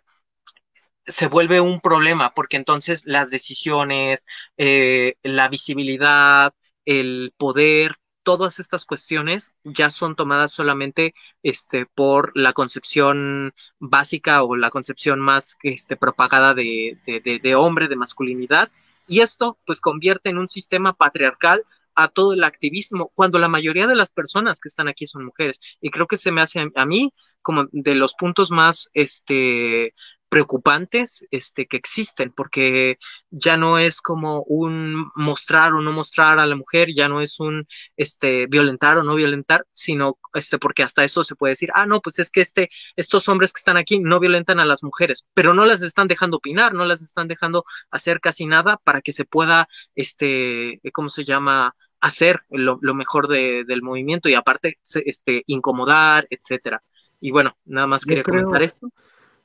se 1.04 1.26
vuelve 1.28 1.60
un 1.60 1.80
problema, 1.80 2.32
porque 2.34 2.56
entonces 2.56 3.02
las 3.04 3.30
decisiones, 3.30 4.26
eh, 4.56 5.14
la 5.22 5.48
visibilidad, 5.48 6.52
el 6.84 7.32
poder, 7.36 7.92
todas 8.22 8.60
estas 8.60 8.84
cuestiones 8.84 9.54
ya 9.64 9.90
son 9.90 10.16
tomadas 10.16 10.52
solamente 10.52 11.14
este, 11.42 11.86
por 11.86 12.32
la 12.34 12.52
concepción 12.52 13.54
básica 13.78 14.42
o 14.42 14.56
la 14.56 14.70
concepción 14.70 15.20
más 15.20 15.58
este, 15.62 15.96
propagada 15.96 16.54
de, 16.54 16.98
de, 17.06 17.40
de, 17.42 17.54
hombre, 17.54 17.88
de 17.88 17.96
masculinidad, 17.96 18.70
y 19.08 19.20
esto 19.20 19.58
pues 19.66 19.80
convierte 19.80 20.30
en 20.30 20.38
un 20.38 20.48
sistema 20.48 20.92
patriarcal 20.92 21.64
a 21.94 22.08
todo 22.08 22.32
el 22.32 22.44
activismo, 22.44 23.10
cuando 23.14 23.38
la 23.38 23.48
mayoría 23.48 23.86
de 23.86 23.94
las 23.94 24.10
personas 24.10 24.60
que 24.60 24.68
están 24.68 24.88
aquí 24.88 25.06
son 25.06 25.26
mujeres. 25.26 25.60
Y 25.80 25.90
creo 25.90 26.06
que 26.06 26.16
se 26.16 26.32
me 26.32 26.40
hace 26.40 26.70
a, 26.74 26.86
mí 26.86 27.12
como 27.42 27.66
de 27.72 27.94
los 27.94 28.14
puntos 28.14 28.50
más 28.50 28.90
este, 28.94 29.94
preocupantes 30.32 31.26
este, 31.30 31.66
que 31.66 31.76
existen, 31.76 32.32
porque 32.32 32.96
ya 33.30 33.58
no 33.58 33.76
es 33.76 34.00
como 34.00 34.42
un 34.44 35.10
mostrar 35.14 35.74
o 35.74 35.82
no 35.82 35.92
mostrar 35.92 36.38
a 36.38 36.46
la 36.46 36.56
mujer, 36.56 36.88
ya 36.90 37.06
no 37.06 37.20
es 37.20 37.38
un 37.38 37.68
este, 37.98 38.46
violentar 38.46 38.96
o 38.96 39.02
no 39.02 39.14
violentar, 39.14 39.66
sino 39.74 40.16
este, 40.32 40.58
porque 40.58 40.84
hasta 40.84 41.04
eso 41.04 41.22
se 41.22 41.34
puede 41.34 41.52
decir, 41.52 41.68
ah, 41.74 41.84
no, 41.84 42.00
pues 42.00 42.18
es 42.18 42.30
que 42.30 42.40
este, 42.40 42.70
estos 42.96 43.28
hombres 43.28 43.52
que 43.52 43.58
están 43.58 43.76
aquí 43.76 44.00
no 44.00 44.20
violentan 44.20 44.58
a 44.58 44.64
las 44.64 44.82
mujeres, 44.82 45.28
pero 45.34 45.52
no 45.52 45.66
las 45.66 45.82
están 45.82 46.08
dejando 46.08 46.38
opinar, 46.38 46.72
no 46.72 46.86
las 46.86 47.02
están 47.02 47.28
dejando 47.28 47.66
hacer 47.90 48.18
casi 48.18 48.46
nada 48.46 48.78
para 48.78 49.02
que 49.02 49.12
se 49.12 49.26
pueda, 49.26 49.68
este, 49.94 50.80
¿cómo 50.94 51.10
se 51.10 51.24
llama? 51.24 51.76
hacer 52.00 52.40
lo, 52.48 52.78
mejor 52.94 53.28
del 53.28 53.82
movimiento 53.82 54.30
y 54.30 54.34
aparte 54.34 54.78
este, 55.04 55.44
incomodar, 55.46 56.26
etcétera. 56.30 56.82
Y 57.20 57.32
bueno, 57.32 57.54
nada 57.66 57.86
más 57.86 58.06
quería 58.06 58.22
comentar 58.24 58.62
esto. 58.62 58.90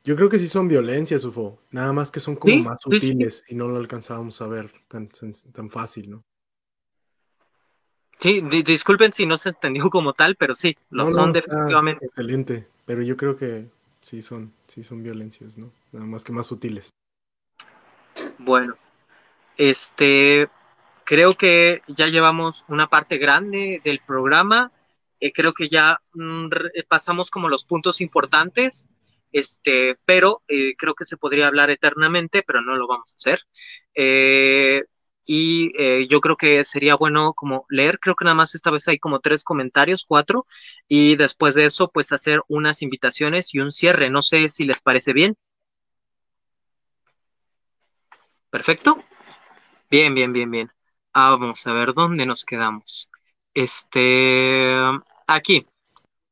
Yo 0.08 0.16
creo 0.16 0.30
que 0.30 0.40
sí 0.40 0.48
son 0.48 0.70
violencias, 0.70 1.26
UFO. 1.26 1.60
Nada 1.70 1.92
más 1.92 2.12
que 2.12 2.22
son 2.22 2.38
como 2.38 2.56
más 2.64 2.80
sutiles 2.82 3.44
y 3.50 3.56
no 3.56 3.68
lo 3.68 3.76
alcanzábamos 3.76 4.42
a 4.42 4.48
ver 4.48 4.72
tan, 4.88 5.10
tan 5.52 5.70
fácil, 5.70 6.10
¿no? 6.10 6.24
Sí, 8.18 8.42
disculpen 8.64 9.12
si 9.12 9.26
no 9.26 9.36
se 9.36 9.50
entendió 9.50 9.90
como 9.90 10.14
tal, 10.14 10.38
pero 10.38 10.56
sí, 10.56 10.78
lo 10.92 11.10
son 11.10 11.34
definitivamente. 11.34 12.06
Excelente, 12.06 12.70
pero 12.86 13.02
yo 13.02 13.18
creo 13.18 13.36
que 13.36 13.68
sí 14.02 14.22
son, 14.22 14.54
sí 14.70 14.86
son 14.86 15.04
violencias, 15.04 15.58
¿no? 15.58 15.74
Nada 15.92 16.06
más 16.06 16.24
que 16.24 16.32
más 16.32 16.48
sutiles. 16.48 16.90
Bueno, 18.38 18.78
este, 19.58 20.48
creo 21.04 21.34
que 21.34 21.82
ya 21.86 22.08
llevamos 22.08 22.64
una 22.70 22.88
parte 22.88 23.18
grande 23.18 23.82
del 23.84 24.00
programa. 24.08 24.72
Eh, 25.20 25.34
creo 25.34 25.52
que 25.52 25.68
ya 25.68 26.00
mm, 26.14 26.48
pasamos 26.88 27.30
como 27.30 27.50
los 27.50 27.66
puntos 27.66 28.00
importantes 28.00 28.90
este, 29.40 29.98
pero 30.06 30.44
eh, 30.48 30.76
creo 30.78 30.96
que 30.96 31.06
se 31.06 31.18
podría 31.18 31.48
hablar 31.48 31.70
eternamente, 31.70 32.44
pero 32.46 32.62
no 32.62 32.76
lo 32.76 32.88
vamos 32.88 33.12
a 33.12 33.16
hacer. 33.16 33.42
Eh, 33.96 34.84
y 35.26 35.74
eh, 35.78 36.08
yo 36.08 36.22
creo 36.22 36.38
que 36.38 36.64
sería 36.64 36.96
bueno 36.96 37.34
como 37.34 37.66
leer, 37.70 38.00
creo 38.00 38.16
que 38.16 38.26
nada 38.26 38.36
más 38.36 38.56
esta 38.56 38.72
vez 38.72 38.88
hay 38.88 38.98
como 39.00 39.20
tres 39.20 39.44
comentarios, 39.44 40.06
cuatro, 40.08 40.46
y 40.88 41.16
después 41.18 41.54
de 41.56 41.66
eso, 41.66 41.90
pues 41.92 42.12
hacer 42.14 42.42
unas 42.48 42.82
invitaciones 42.82 43.54
y 43.54 43.60
un 43.60 43.72
cierre. 43.72 44.10
No 44.10 44.22
sé 44.22 44.50
si 44.50 44.66
les 44.66 44.82
parece 44.82 45.14
bien. 45.14 45.38
Perfecto. 48.50 49.04
Bien, 49.92 50.14
bien, 50.16 50.34
bien, 50.34 50.50
bien. 50.52 50.72
Ah, 51.14 51.32
vamos 51.32 51.66
a 51.68 51.74
ver 51.74 51.94
dónde 51.94 52.26
nos 52.26 52.46
quedamos. 52.46 53.12
Este, 53.54 54.76
aquí 55.28 55.68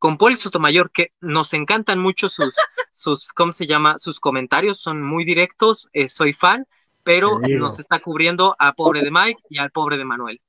con 0.06 0.20
Poli 0.20 0.38
Sotomayor, 0.38 0.92
que 0.92 1.14
nos 1.20 1.52
encantan 1.56 1.98
mucho 1.98 2.30
sus, 2.30 2.54
sus, 2.92 3.34
¿cómo 3.34 3.52
se 3.52 3.66
llama? 3.66 3.98
Sus 3.98 4.20
comentarios, 4.20 4.80
son 4.80 5.02
muy 5.02 5.26
directos, 5.26 5.90
eh, 5.94 6.10
soy 6.10 6.32
fan, 6.32 6.68
pero 7.04 7.40
nos 7.40 7.80
está 7.80 7.98
cubriendo 7.98 8.56
a 8.60 8.74
pobre 8.74 9.02
de 9.02 9.10
Mike 9.10 9.42
y 9.50 9.58
al 9.58 9.72
pobre 9.72 9.98
de 9.98 10.06
Manuel. 10.06 10.40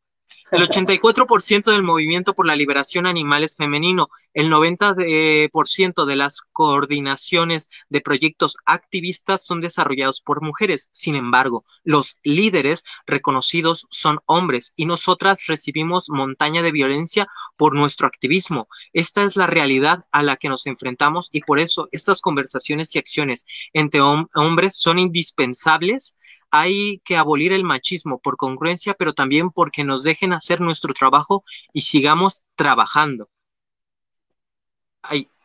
El 0.52 0.62
84% 0.62 1.73
del 1.73 1.82
movimiento 1.82 2.32
por 2.32 2.47
la 2.47 2.55
liberación 2.55 3.06
animal 3.06 3.43
es 3.43 3.56
femenino. 3.56 4.10
El 4.32 4.48
90% 4.48 6.05
de 6.05 6.14
las 6.14 6.40
coordinaciones 6.52 7.68
de 7.89 8.01
proyectos 8.01 8.56
activistas 8.64 9.44
son 9.44 9.60
desarrollados 9.60 10.20
por 10.20 10.43
mujeres. 10.43 10.89
Sin 10.93 11.16
embargo, 11.16 11.64
los 11.82 12.20
líderes 12.23 12.85
reconocidos 13.06 13.89
son 13.90 14.20
hombres 14.27 14.73
y 14.77 14.86
nosotras 14.86 15.47
recibimos 15.48 16.09
montaña 16.10 16.62
de 16.62 16.70
violencia 16.70 17.27
por 17.56 17.74
nuestro 17.74 18.06
activismo. 18.06 18.68
Esta 18.93 19.24
es 19.24 19.35
la 19.35 19.48
realidad 19.48 20.05
a 20.12 20.23
la 20.23 20.36
que 20.36 20.48
nos 20.48 20.66
enfrentamos 20.66 21.28
y 21.32 21.40
por 21.40 21.59
eso 21.59 21.89
estas 21.90 22.20
conversaciones 22.20 22.94
y 22.94 23.01
acciones 23.01 23.47
entre 23.73 24.01
hombres 24.01 24.77
son 24.78 25.01
indispensables 25.01 26.16
hay 26.61 27.01
que 27.05 27.16
abolir 27.16 27.53
el 27.53 27.65
machismo 27.65 28.19
por 28.19 28.37
congruencia, 28.37 28.95
pero 28.95 29.15
también 29.15 29.51
porque 29.51 29.85
nos 29.85 30.03
dejen 30.03 30.33
hacer 30.33 30.61
nuestro 30.61 30.95
trabajo 30.95 31.45
y 31.73 31.83
sigamos 31.83 32.45
trabajando. 32.55 33.28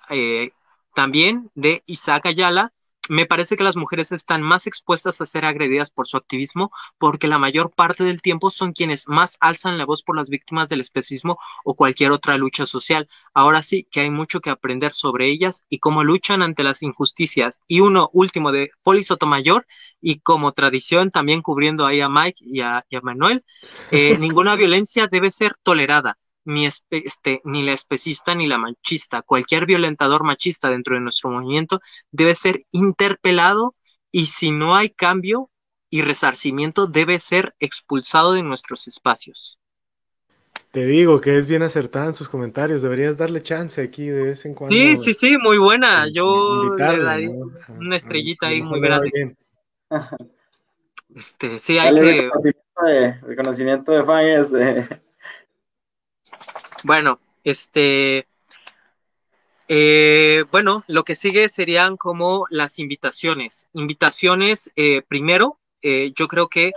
Eh, 0.09 0.51
también 0.93 1.49
de 1.55 1.83
Isaac 1.85 2.25
Ayala, 2.25 2.73
me 3.11 3.25
parece 3.25 3.57
que 3.57 3.65
las 3.65 3.75
mujeres 3.75 4.13
están 4.13 4.41
más 4.41 4.67
expuestas 4.67 5.19
a 5.19 5.25
ser 5.25 5.43
agredidas 5.43 5.91
por 5.91 6.07
su 6.07 6.15
activismo 6.15 6.71
porque 6.97 7.27
la 7.27 7.39
mayor 7.39 7.69
parte 7.69 8.05
del 8.05 8.21
tiempo 8.21 8.49
son 8.49 8.71
quienes 8.71 9.09
más 9.09 9.35
alzan 9.41 9.77
la 9.77 9.83
voz 9.83 10.01
por 10.01 10.15
las 10.15 10.29
víctimas 10.29 10.69
del 10.69 10.79
especismo 10.79 11.37
o 11.65 11.75
cualquier 11.75 12.11
otra 12.13 12.37
lucha 12.37 12.65
social. 12.65 13.09
Ahora 13.33 13.63
sí 13.63 13.85
que 13.91 13.99
hay 13.99 14.09
mucho 14.09 14.39
que 14.39 14.49
aprender 14.49 14.93
sobre 14.93 15.27
ellas 15.27 15.65
y 15.67 15.79
cómo 15.79 16.05
luchan 16.05 16.41
ante 16.41 16.63
las 16.63 16.83
injusticias. 16.83 17.59
Y 17.67 17.81
uno 17.81 18.09
último 18.13 18.53
de 18.53 18.71
Poli 18.81 19.03
Sotomayor 19.03 19.67
y 19.99 20.19
como 20.19 20.53
tradición 20.53 21.09
también 21.09 21.41
cubriendo 21.41 21.85
ahí 21.85 21.99
a 21.99 22.07
Mike 22.07 22.41
y 22.45 22.61
a, 22.61 22.85
Manuel, 23.03 23.43
eh, 23.91 24.17
ninguna 24.19 24.55
violencia 24.55 25.07
debe 25.07 25.31
ser 25.31 25.55
tolerada 25.63 26.17
ni, 26.45 26.65
este, 26.65 27.41
ni 27.43 27.63
la 27.63 27.73
especista 27.73 28.35
ni 28.35 28.47
la 28.47 28.57
machista. 28.57 29.21
Cualquier 29.21 29.65
violentador 29.65 30.23
machista 30.23 30.69
dentro 30.69 30.95
de 30.95 31.01
nuestro 31.01 31.29
movimiento 31.29 31.79
debe 32.11 32.35
ser 32.35 32.63
interpelado 32.71 33.75
y 34.11 34.27
si 34.27 34.51
no 34.51 34.75
hay 34.75 34.89
cambio 34.89 35.49
y 35.89 36.01
resarcimiento 36.01 36.87
debe 36.87 37.19
ser 37.19 37.53
expulsado 37.59 38.33
de 38.33 38.43
nuestros 38.43 38.87
espacios. 38.87 39.59
Te 40.71 40.85
digo 40.85 41.19
que 41.19 41.37
es 41.37 41.47
bien 41.47 41.63
acertada 41.63 42.05
en 42.05 42.13
sus 42.13 42.29
comentarios, 42.29 42.81
deberías 42.81 43.17
darle 43.17 43.43
chance 43.43 43.81
aquí 43.81 44.07
de 44.07 44.23
vez 44.23 44.45
en 44.45 44.55
cuando. 44.55 44.73
Sí, 44.73 44.95
sí, 44.95 45.13
sí, 45.13 45.37
muy 45.37 45.57
buena. 45.57 46.07
Yo 46.09 46.73
le 46.77 47.03
daría 47.03 47.29
una 47.77 47.97
estrellita 47.97 48.47
ahí 48.47 48.63
muy 48.63 48.79
grande. 48.79 49.35
Este, 51.13 51.59
sí, 51.59 51.77
hay 51.77 51.93
que... 51.93 52.29
Reconocimiento 53.21 53.91
de, 53.91 54.03
fans. 54.03 54.53
Eh. 54.53 54.87
Bueno, 56.83 57.19
este, 57.43 58.27
eh, 59.67 60.43
bueno, 60.51 60.83
lo 60.87 61.03
que 61.03 61.15
sigue 61.15 61.47
serían 61.47 61.95
como 61.97 62.45
las 62.49 62.79
invitaciones. 62.79 63.69
Invitaciones, 63.73 64.71
eh, 64.75 65.01
primero, 65.07 65.59
eh, 65.81 66.11
yo 66.15 66.27
creo 66.27 66.49
que 66.49 66.73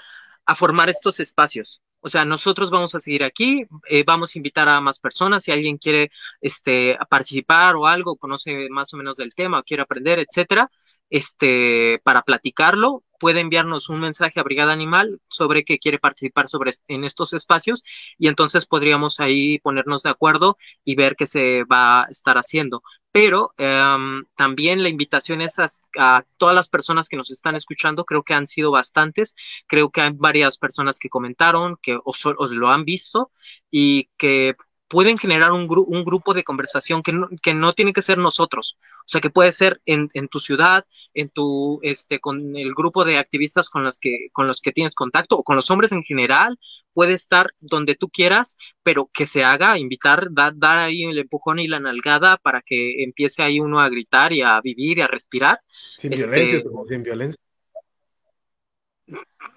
a 0.46 0.54
formar 0.54 0.90
estos 0.90 1.20
espacios. 1.20 1.82
O 2.00 2.08
sea, 2.08 2.24
nosotros 2.24 2.70
vamos 2.70 2.94
a 2.94 3.00
seguir 3.00 3.24
aquí, 3.24 3.66
vamos 4.06 4.34
a 4.34 4.38
invitar 4.38 4.68
a 4.68 4.80
más 4.80 4.98
personas, 4.98 5.42
si 5.42 5.52
alguien 5.52 5.78
quiere 5.78 6.10
este, 6.42 6.98
participar 7.08 7.76
o 7.76 7.86
algo, 7.86 8.16
conoce 8.16 8.68
más 8.68 8.92
o 8.92 8.98
menos 8.98 9.16
del 9.16 9.34
tema, 9.34 9.62
quiere 9.62 9.82
aprender, 9.82 10.18
etcétera, 10.18 10.68
este, 11.08 12.00
para 12.04 12.22
platicarlo, 12.22 13.04
puede 13.24 13.40
enviarnos 13.40 13.88
un 13.88 14.00
mensaje 14.00 14.38
a 14.38 14.42
Brigada 14.42 14.74
Animal 14.74 15.18
sobre 15.28 15.64
que 15.64 15.78
quiere 15.78 15.98
participar 15.98 16.46
sobre 16.46 16.72
en 16.88 17.04
estos 17.04 17.32
espacios 17.32 17.82
y 18.18 18.28
entonces 18.28 18.66
podríamos 18.66 19.18
ahí 19.18 19.58
ponernos 19.60 20.02
de 20.02 20.10
acuerdo 20.10 20.58
y 20.84 20.94
ver 20.94 21.16
qué 21.16 21.24
se 21.24 21.64
va 21.64 22.02
a 22.02 22.06
estar 22.10 22.36
haciendo. 22.36 22.82
Pero 23.12 23.54
em, 23.56 24.26
también 24.36 24.82
la 24.82 24.90
invitación 24.90 25.40
es 25.40 25.56
a, 25.58 26.26
todas 26.36 26.54
las 26.54 26.68
personas 26.68 27.08
que 27.08 27.16
nos 27.16 27.30
están 27.30 27.56
escuchando, 27.56 28.04
creo 28.04 28.24
que 28.24 28.34
han 28.34 28.46
sido 28.46 28.70
bastantes, 28.70 29.36
creo 29.66 29.88
que 29.88 30.02
hay 30.02 30.10
varias 30.14 30.58
personas 30.58 30.98
que 30.98 31.08
comentaron, 31.08 31.78
que 31.80 31.98
os, 32.04 32.26
os 32.26 32.50
lo 32.50 32.68
han 32.68 32.84
visto 32.84 33.32
y 33.70 34.10
que 34.18 34.54
pueden 34.88 35.18
generar 35.18 35.52
un, 35.52 35.66
un 35.68 36.04
grupo 36.04 36.34
de 36.34 36.44
conversación 36.44 37.02
que 37.02 37.12
no, 37.12 37.28
que 37.42 37.54
no, 37.54 37.72
tiene 37.72 37.92
que 37.92 38.02
ser 38.02 38.18
nosotros, 38.18 38.76
o 39.00 39.08
sea, 39.08 39.20
que 39.20 39.30
puede 39.30 39.52
ser 39.52 39.80
en, 39.86 40.08
en, 40.14 40.28
tu 40.28 40.40
ciudad, 40.40 40.84
en 41.14 41.28
tu, 41.30 41.80
este, 41.82 42.20
con 42.20 42.56
el 42.56 42.74
grupo 42.74 43.04
de 43.04 43.18
activistas 43.18 43.68
con 43.68 43.84
los 43.84 43.98
que, 43.98 44.28
con 44.32 44.46
los 44.46 44.60
que 44.60 44.72
tienes 44.72 44.94
contacto, 44.94 45.36
o 45.36 45.42
con 45.42 45.56
los 45.56 45.70
hombres 45.70 45.92
en 45.92 46.02
general, 46.02 46.58
puede 46.92 47.14
estar 47.14 47.50
donde 47.60 47.94
tú 47.94 48.08
quieras, 48.08 48.56
pero 48.82 49.10
que 49.12 49.26
se 49.26 49.44
haga, 49.44 49.78
invitar, 49.78 50.28
dar, 50.30 50.52
dar 50.56 50.78
ahí 50.78 51.04
el 51.04 51.18
empujón 51.18 51.58
y 51.58 51.68
la 51.68 51.80
nalgada 51.80 52.36
para 52.36 52.62
que 52.62 53.02
empiece 53.02 53.42
ahí 53.42 53.60
uno 53.60 53.80
a 53.80 53.88
gritar 53.88 54.32
y 54.32 54.42
a 54.42 54.60
vivir 54.60 54.98
y 54.98 55.00
a 55.00 55.06
respirar. 55.06 55.60
Sin 55.98 56.12
este, 56.12 56.26
violencia, 56.26 56.70
sin 56.88 57.02
violencia. 57.02 57.43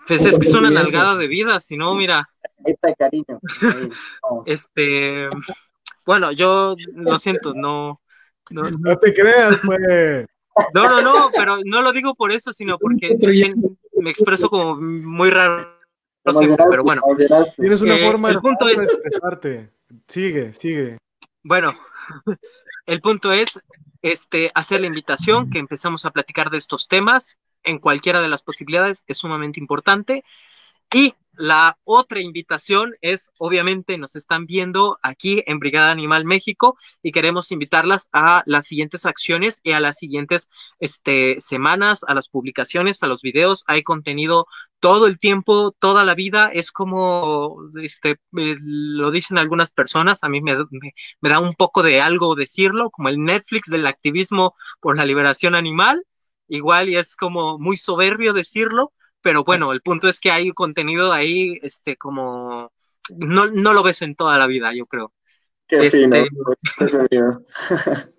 Pues 0.07 0.25
es 0.25 0.39
que 0.39 0.47
es 0.47 0.53
una 0.53 0.69
nalgada 0.69 1.15
de 1.15 1.27
vida, 1.27 1.59
si 1.59 1.77
no, 1.77 1.93
mira. 1.93 2.29
Esta 2.63 2.93
cariño. 2.95 3.39
Este, 4.45 5.29
bueno, 6.05 6.31
yo 6.31 6.75
lo 6.93 7.19
siento, 7.19 7.53
no. 7.53 8.01
No, 8.49 8.97
te 8.97 9.13
creas, 9.13 9.57
pues. 9.65 10.25
No, 10.73 10.87
no, 10.87 11.01
no, 11.01 11.29
pero 11.35 11.57
no 11.65 11.81
lo 11.81 11.91
digo 11.91 12.15
por 12.15 12.31
eso, 12.31 12.53
sino 12.53 12.77
porque 12.79 13.15
me 14.01 14.09
expreso 14.09 14.49
como 14.49 14.75
muy 14.77 15.29
raro. 15.29 15.67
pero 16.69 16.83
bueno. 16.83 17.01
Tienes 17.57 17.81
una 17.81 17.97
eh, 17.97 18.05
forma 18.05 18.29
el 18.29 18.39
punto 18.39 18.65
de 18.65 18.73
expresarte. 18.73 19.71
Sigue, 20.07 20.53
sigue. 20.53 20.97
Bueno, 21.43 21.77
el 22.85 23.01
punto 23.01 23.31
es 23.31 23.59
este, 24.01 24.51
hacer 24.55 24.81
la 24.81 24.87
invitación, 24.87 25.49
que 25.49 25.59
empezamos 25.59 26.05
a 26.05 26.11
platicar 26.11 26.49
de 26.49 26.57
estos 26.57 26.87
temas 26.87 27.37
en 27.67 27.79
cualquiera 27.79 28.21
de 28.21 28.29
las 28.29 28.41
posibilidades, 28.41 29.03
es 29.07 29.17
sumamente 29.17 29.59
importante. 29.59 30.23
Y 30.93 31.13
la 31.37 31.77
otra 31.83 32.19
invitación 32.19 32.95
es, 33.01 33.31
obviamente, 33.37 33.97
nos 33.99 34.15
están 34.15 34.47
viendo 34.47 34.97
aquí 35.03 35.43
en 35.45 35.59
Brigada 35.59 35.91
Animal 35.91 36.25
México 36.25 36.77
y 37.03 37.11
queremos 37.11 37.51
invitarlas 37.51 38.09
a 38.11 38.41
las 38.47 38.65
siguientes 38.65 39.05
acciones 39.05 39.61
y 39.63 39.71
a 39.73 39.79
las 39.79 39.97
siguientes 39.97 40.49
este, 40.79 41.39
semanas, 41.39 42.03
a 42.07 42.15
las 42.15 42.27
publicaciones, 42.29 43.03
a 43.03 43.07
los 43.07 43.21
videos. 43.21 43.63
Hay 43.67 43.83
contenido 43.83 44.47
todo 44.79 45.05
el 45.05 45.19
tiempo, 45.19 45.75
toda 45.77 46.03
la 46.03 46.15
vida. 46.15 46.49
Es 46.51 46.71
como, 46.71 47.69
este, 47.81 48.11
eh, 48.37 48.55
lo 48.59 49.11
dicen 49.11 49.37
algunas 49.37 49.71
personas, 49.71 50.23
a 50.23 50.29
mí 50.29 50.41
me, 50.41 50.55
me 51.21 51.29
da 51.29 51.39
un 51.39 51.53
poco 51.53 51.83
de 51.83 52.01
algo 52.01 52.33
decirlo, 52.35 52.89
como 52.89 53.09
el 53.09 53.19
Netflix 53.23 53.69
del 53.69 53.85
activismo 53.85 54.55
por 54.79 54.97
la 54.97 55.05
liberación 55.05 55.53
animal. 55.53 56.03
Igual 56.47 56.89
y 56.89 56.97
es 56.97 57.15
como 57.15 57.57
muy 57.59 57.77
soberbio 57.77 58.33
decirlo, 58.33 58.93
pero 59.21 59.43
bueno, 59.43 59.71
el 59.73 59.81
punto 59.81 60.07
es 60.07 60.19
que 60.19 60.31
hay 60.31 60.51
contenido 60.51 61.11
ahí, 61.11 61.59
este, 61.61 61.97
como, 61.97 62.71
no, 63.09 63.47
no 63.47 63.73
lo 63.73 63.83
ves 63.83 64.01
en 64.01 64.15
toda 64.15 64.37
la 64.37 64.47
vida, 64.47 64.73
yo 64.73 64.85
creo. 64.85 65.13
Qué 65.67 65.87
este, 65.87 66.29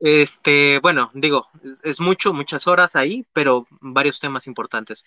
este, 0.00 0.78
bueno, 0.80 1.10
digo, 1.14 1.48
es, 1.82 2.00
mucho, 2.00 2.34
muchas 2.34 2.66
horas 2.66 2.96
ahí, 2.96 3.26
pero 3.32 3.66
varios 3.80 4.20
temas 4.20 4.46
importantes. 4.46 5.06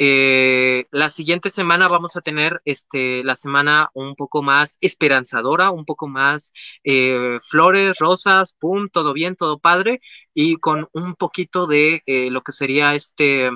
Eh, 0.00 0.86
la 0.92 1.10
siguiente 1.10 1.50
semana 1.50 1.88
vamos 1.88 2.14
a 2.14 2.20
tener 2.20 2.62
este, 2.64 3.24
la 3.24 3.34
semana 3.34 3.90
un 3.94 4.14
poco 4.14 4.42
más 4.42 4.78
esperanzadora, 4.80 5.72
un 5.72 5.84
poco 5.84 6.06
más 6.06 6.52
eh, 6.84 7.38
flores, 7.42 7.98
rosas, 7.98 8.52
pum, 8.52 8.88
todo 8.92 9.12
bien, 9.12 9.34
todo 9.34 9.58
padre, 9.58 10.00
y 10.34 10.56
con 10.58 10.88
un 10.92 11.14
poquito 11.16 11.66
de 11.66 12.02
eh, 12.06 12.30
lo 12.30 12.42
que 12.42 12.52
sería 12.52 12.94
este 12.94 13.50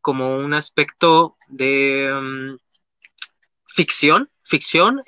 como 0.00 0.36
un 0.36 0.54
aspecto 0.54 1.36
de 1.48 2.10
mm, 2.14 2.56
ficción, 3.66 4.30
ficción, 4.42 5.02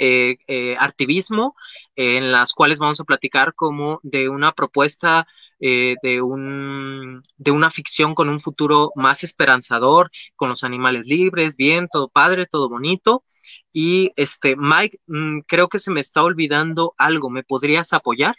activismo, 0.78 1.56
en 1.94 2.32
las 2.32 2.52
cuales 2.52 2.78
vamos 2.78 3.00
a 3.00 3.04
platicar 3.04 3.54
como 3.54 4.00
de 4.02 4.28
una 4.28 4.52
propuesta 4.52 5.26
eh, 5.60 5.96
de, 6.02 6.20
un, 6.20 7.22
de 7.36 7.50
una 7.50 7.70
ficción 7.70 8.14
con 8.14 8.28
un 8.28 8.40
futuro 8.40 8.92
más 8.94 9.24
esperanzador, 9.24 10.10
con 10.34 10.48
los 10.48 10.64
animales 10.64 11.06
libres, 11.06 11.56
bien, 11.56 11.88
todo 11.90 12.08
padre, 12.08 12.46
todo 12.46 12.68
bonito. 12.68 13.24
Y 13.72 14.12
este, 14.16 14.56
Mike, 14.56 14.98
mm, 15.06 15.40
creo 15.46 15.68
que 15.68 15.78
se 15.78 15.90
me 15.90 16.00
está 16.00 16.22
olvidando 16.22 16.94
algo, 16.98 17.30
¿me 17.30 17.42
podrías 17.42 17.92
apoyar? 17.92 18.34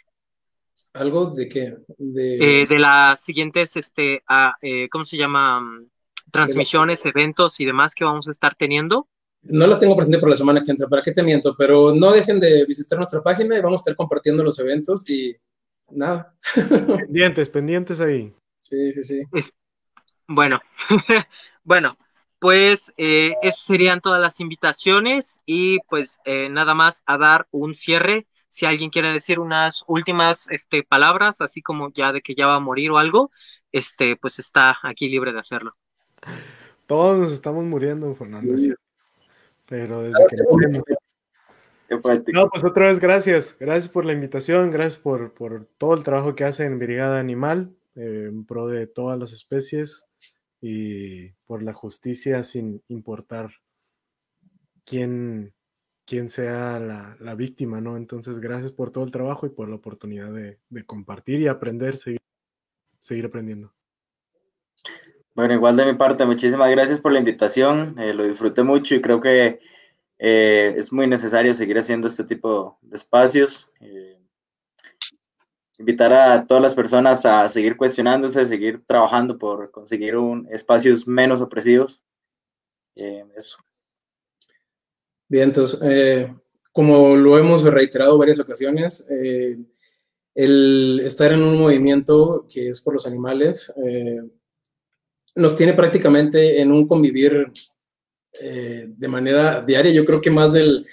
¿Algo 0.94 1.26
de 1.26 1.48
qué? 1.48 1.76
De, 1.98 2.66
de 2.68 2.78
las 2.78 3.20
siguientes, 3.22 3.76
este, 3.76 4.22
ah, 4.28 4.54
¿cómo 4.90 5.04
se 5.04 5.16
llama? 5.16 5.66
transmisiones, 6.30 7.04
eventos 7.06 7.60
y 7.60 7.64
demás 7.64 7.94
que 7.94 8.04
vamos 8.04 8.28
a 8.28 8.30
estar 8.30 8.54
teniendo? 8.54 9.08
No 9.42 9.66
lo 9.66 9.78
tengo 9.78 9.96
presente 9.96 10.18
por 10.18 10.30
la 10.30 10.36
semana 10.36 10.62
que 10.62 10.70
entra, 10.70 10.88
¿para 10.88 11.02
qué 11.02 11.12
te 11.12 11.22
miento? 11.22 11.54
Pero 11.56 11.94
no 11.94 12.12
dejen 12.12 12.40
de 12.40 12.64
visitar 12.66 12.98
nuestra 12.98 13.22
página 13.22 13.56
y 13.56 13.60
vamos 13.60 13.80
a 13.80 13.82
estar 13.82 13.96
compartiendo 13.96 14.42
los 14.42 14.58
eventos 14.58 15.08
y 15.08 15.34
nada. 15.90 16.34
Pendientes, 16.54 17.48
pendientes 17.50 18.00
ahí. 18.00 18.34
Sí, 18.58 18.92
sí, 18.92 19.02
sí. 19.02 19.22
bueno, 20.26 20.60
bueno, 21.64 21.96
pues 22.38 22.92
eh, 22.96 23.34
esas 23.42 23.64
serían 23.64 24.00
todas 24.00 24.20
las 24.20 24.40
invitaciones 24.40 25.40
y 25.46 25.78
pues 25.88 26.20
eh, 26.24 26.48
nada 26.50 26.74
más 26.74 27.02
a 27.06 27.18
dar 27.18 27.46
un 27.50 27.74
cierre. 27.74 28.26
Si 28.48 28.64
alguien 28.64 28.90
quiere 28.90 29.12
decir 29.12 29.40
unas 29.40 29.84
últimas 29.86 30.50
este, 30.50 30.82
palabras, 30.82 31.40
así 31.40 31.60
como 31.60 31.92
ya 31.92 32.12
de 32.12 32.22
que 32.22 32.34
ya 32.34 32.46
va 32.46 32.54
a 32.54 32.60
morir 32.60 32.90
o 32.90 32.98
algo, 32.98 33.30
este, 33.72 34.16
pues 34.16 34.38
está 34.38 34.78
aquí 34.82 35.08
libre 35.08 35.32
de 35.32 35.40
hacerlo. 35.40 35.76
Todos 36.86 37.18
nos 37.18 37.32
estamos 37.32 37.64
muriendo, 37.64 38.14
Fernando, 38.14 38.54
Pero 39.66 40.02
desde 40.02 40.26
que 40.30 40.36
No, 42.32 42.50
pues 42.50 42.64
otra 42.64 42.88
vez 42.88 43.00
gracias. 43.00 43.56
Gracias 43.58 43.88
por 43.88 44.04
la 44.04 44.12
invitación, 44.12 44.70
gracias 44.70 44.96
por, 44.96 45.32
todo 45.78 45.94
el 45.94 46.02
trabajo 46.02 46.34
que 46.34 46.44
hacen 46.44 46.72
en 46.72 46.78
Brigada 46.78 47.18
Animal, 47.18 47.74
eh, 47.94 48.26
en 48.28 48.44
pro 48.44 48.68
de 48.68 48.86
todas 48.86 49.18
las 49.18 49.32
especies 49.32 50.06
y 50.60 51.30
por 51.46 51.62
la 51.62 51.72
justicia 51.72 52.44
sin 52.44 52.82
importar 52.88 53.50
quién, 54.84 55.54
quién 56.04 56.28
sea 56.28 56.78
la, 56.78 57.34
víctima, 57.34 57.80
¿no? 57.80 57.96
Entonces, 57.96 58.38
gracias 58.38 58.72
por 58.72 58.90
todo 58.90 59.04
el 59.04 59.10
trabajo 59.10 59.46
y 59.46 59.50
por 59.50 59.68
la 59.68 59.76
oportunidad 59.76 60.30
de, 60.32 60.58
compartir 60.84 61.40
y 61.40 61.46
aprender, 61.46 61.96
seguir, 61.96 62.20
seguir 63.00 63.26
aprendiendo. 63.26 63.72
Bueno, 65.34 65.54
igual 65.54 65.76
de 65.76 65.86
mi 65.86 65.94
parte, 65.94 66.26
muchísimas 66.26 66.70
gracias 66.70 67.00
por 67.00 67.12
la 67.12 67.20
invitación, 67.20 67.94
eh, 67.98 68.12
lo 68.12 68.24
disfruté 68.24 68.62
mucho 68.62 68.94
y 68.94 69.00
creo 69.00 69.20
que 69.20 69.60
eh, 70.18 70.74
es 70.76 70.92
muy 70.92 71.06
necesario 71.06 71.54
seguir 71.54 71.78
haciendo 71.78 72.08
este 72.08 72.24
tipo 72.24 72.78
de 72.82 72.96
espacios. 72.96 73.70
Eh, 73.80 74.20
invitar 75.78 76.12
a 76.12 76.46
todas 76.46 76.62
las 76.62 76.74
personas 76.74 77.24
a 77.24 77.48
seguir 77.48 77.76
cuestionándose, 77.76 78.46
seguir 78.46 78.82
trabajando 78.84 79.38
por 79.38 79.70
conseguir 79.70 80.16
un, 80.16 80.48
espacios 80.50 81.06
menos 81.06 81.40
opresivos. 81.40 82.02
eso. 82.96 83.58
Bien, 85.28 85.44
entonces, 85.44 86.30
como 86.72 87.14
lo 87.14 87.38
hemos 87.38 87.62
reiterado 87.62 88.18
varias 88.18 88.40
ocasiones, 88.40 89.06
el 90.34 91.00
estar 91.04 91.30
en 91.30 91.44
un 91.44 91.58
movimiento 91.58 92.46
que 92.52 92.70
es 92.70 92.80
por 92.80 92.94
los 92.94 93.06
animales, 93.06 93.72
nos 95.36 95.54
tiene 95.54 95.74
prácticamente 95.74 96.60
en 96.60 96.72
un 96.72 96.88
convivir 96.88 97.52
eh, 98.42 98.86
de 98.88 99.08
manera 99.08 99.62
diaria. 99.62 99.92
Yo 99.92 100.04
creo 100.04 100.20
que 100.20 100.30
más 100.30 100.52
del 100.52 100.86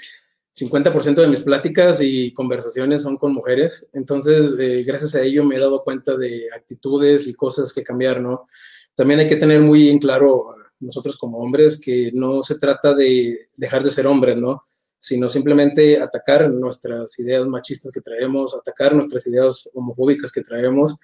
50% 0.55 1.15
de 1.15 1.27
mis 1.27 1.41
pláticas 1.41 1.99
y 2.01 2.31
conversaciones 2.33 3.01
son 3.01 3.17
con 3.17 3.33
mujeres. 3.33 3.87
Entonces, 3.93 4.53
eh, 4.57 4.83
gracias 4.85 5.15
a 5.15 5.21
ello 5.21 5.43
me 5.43 5.55
he 5.55 5.59
dado 5.59 5.83
cuenta 5.83 6.15
de 6.15 6.47
actitudes 6.55 7.27
y 7.27 7.33
cosas 7.33 7.73
que 7.73 7.83
cambiar, 7.83 8.21
¿no? 8.21 8.47
También 8.95 9.19
hay 9.19 9.27
que 9.27 9.35
tener 9.35 9.61
muy 9.61 9.89
en 9.89 9.99
claro 9.99 10.55
nosotros 10.79 11.17
como 11.17 11.39
hombres 11.39 11.79
que 11.79 12.11
no 12.13 12.41
se 12.41 12.55
trata 12.55 12.93
de 12.93 13.37
dejar 13.57 13.83
de 13.83 13.91
ser 13.91 14.07
hombres, 14.07 14.37
¿no? 14.37 14.63
Sino 14.97 15.27
simplemente 15.27 16.01
atacar 16.01 16.49
nuestras 16.49 17.19
ideas 17.19 17.45
machistas 17.45 17.91
que 17.91 18.01
traemos, 18.01 18.55
atacar 18.55 18.95
nuestras 18.95 19.27
ideas 19.27 19.69
homofóbicas 19.73 20.31
que 20.31 20.41
traemos 20.41 20.95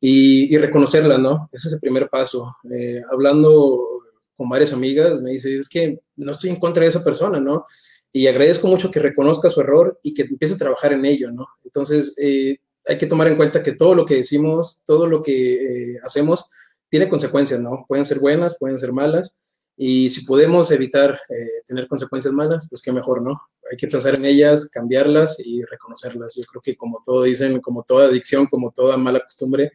y, 0.00 0.56
reconocerla, 0.58 1.18
¿no? 1.18 1.48
Ese 1.50 1.68
es 1.68 1.74
el 1.74 1.80
primer 1.80 2.08
paso. 2.08 2.54
Eh, 2.70 3.02
hablando 3.10 3.97
con 4.38 4.48
varias 4.48 4.72
amigas, 4.72 5.20
me 5.20 5.32
dice, 5.32 5.58
es 5.58 5.68
que 5.68 5.98
no 6.16 6.30
estoy 6.30 6.50
en 6.50 6.56
contra 6.56 6.84
de 6.84 6.88
esa 6.88 7.02
persona, 7.02 7.40
¿no? 7.40 7.64
Y 8.12 8.28
agradezco 8.28 8.68
mucho 8.68 8.90
que 8.90 9.00
reconozca 9.00 9.50
su 9.50 9.60
error 9.60 9.98
y 10.02 10.14
que 10.14 10.22
empiece 10.22 10.54
a 10.54 10.58
trabajar 10.58 10.92
en 10.92 11.04
ello, 11.04 11.32
¿no? 11.32 11.48
Entonces, 11.64 12.14
eh, 12.22 12.56
hay 12.86 12.96
que 12.96 13.06
tomar 13.06 13.26
en 13.26 13.36
cuenta 13.36 13.62
que 13.62 13.72
todo 13.72 13.96
lo 13.96 14.04
que 14.04 14.14
decimos, 14.14 14.80
todo 14.86 15.08
lo 15.08 15.20
que 15.20 15.54
eh, 15.54 15.98
hacemos, 16.04 16.46
tiene 16.88 17.08
consecuencias, 17.08 17.60
¿no? 17.60 17.84
Pueden 17.88 18.04
ser 18.04 18.20
buenas, 18.20 18.56
pueden 18.56 18.78
ser 18.78 18.92
malas, 18.92 19.34
y 19.76 20.08
si 20.10 20.24
podemos 20.24 20.72
evitar 20.72 21.20
tener 21.66 21.86
consecuencias 21.86 22.34
malas, 22.34 22.66
pues 22.68 22.82
qué 22.82 22.90
mejor, 22.90 23.22
¿no? 23.22 23.40
Hay 23.70 23.76
que 23.76 23.86
pensar 23.86 24.16
en 24.16 24.24
ellas, 24.24 24.68
cambiarlas 24.68 25.36
y 25.38 25.62
reconocerlas. 25.62 26.34
Yo 26.34 26.42
creo 26.50 26.62
que 26.62 26.76
como 26.76 27.00
todo 27.04 27.22
dicen, 27.22 27.60
como 27.60 27.84
toda 27.84 28.06
adicción, 28.06 28.46
como 28.46 28.72
toda 28.72 28.96
mala 28.96 29.20
costumbre, 29.20 29.70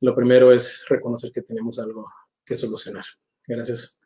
lo 0.00 0.14
primero 0.14 0.52
es 0.52 0.84
reconocer 0.88 1.32
que 1.32 1.42
tenemos 1.42 1.78
algo 1.78 2.04
que 2.44 2.56
solucionar. 2.56 3.04
Gracias. 3.46 3.97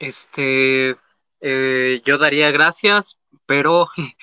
Este, 0.00 0.96
eh, 1.40 2.02
yo 2.04 2.18
daría 2.18 2.50
gracias, 2.50 3.20
pero 3.46 3.88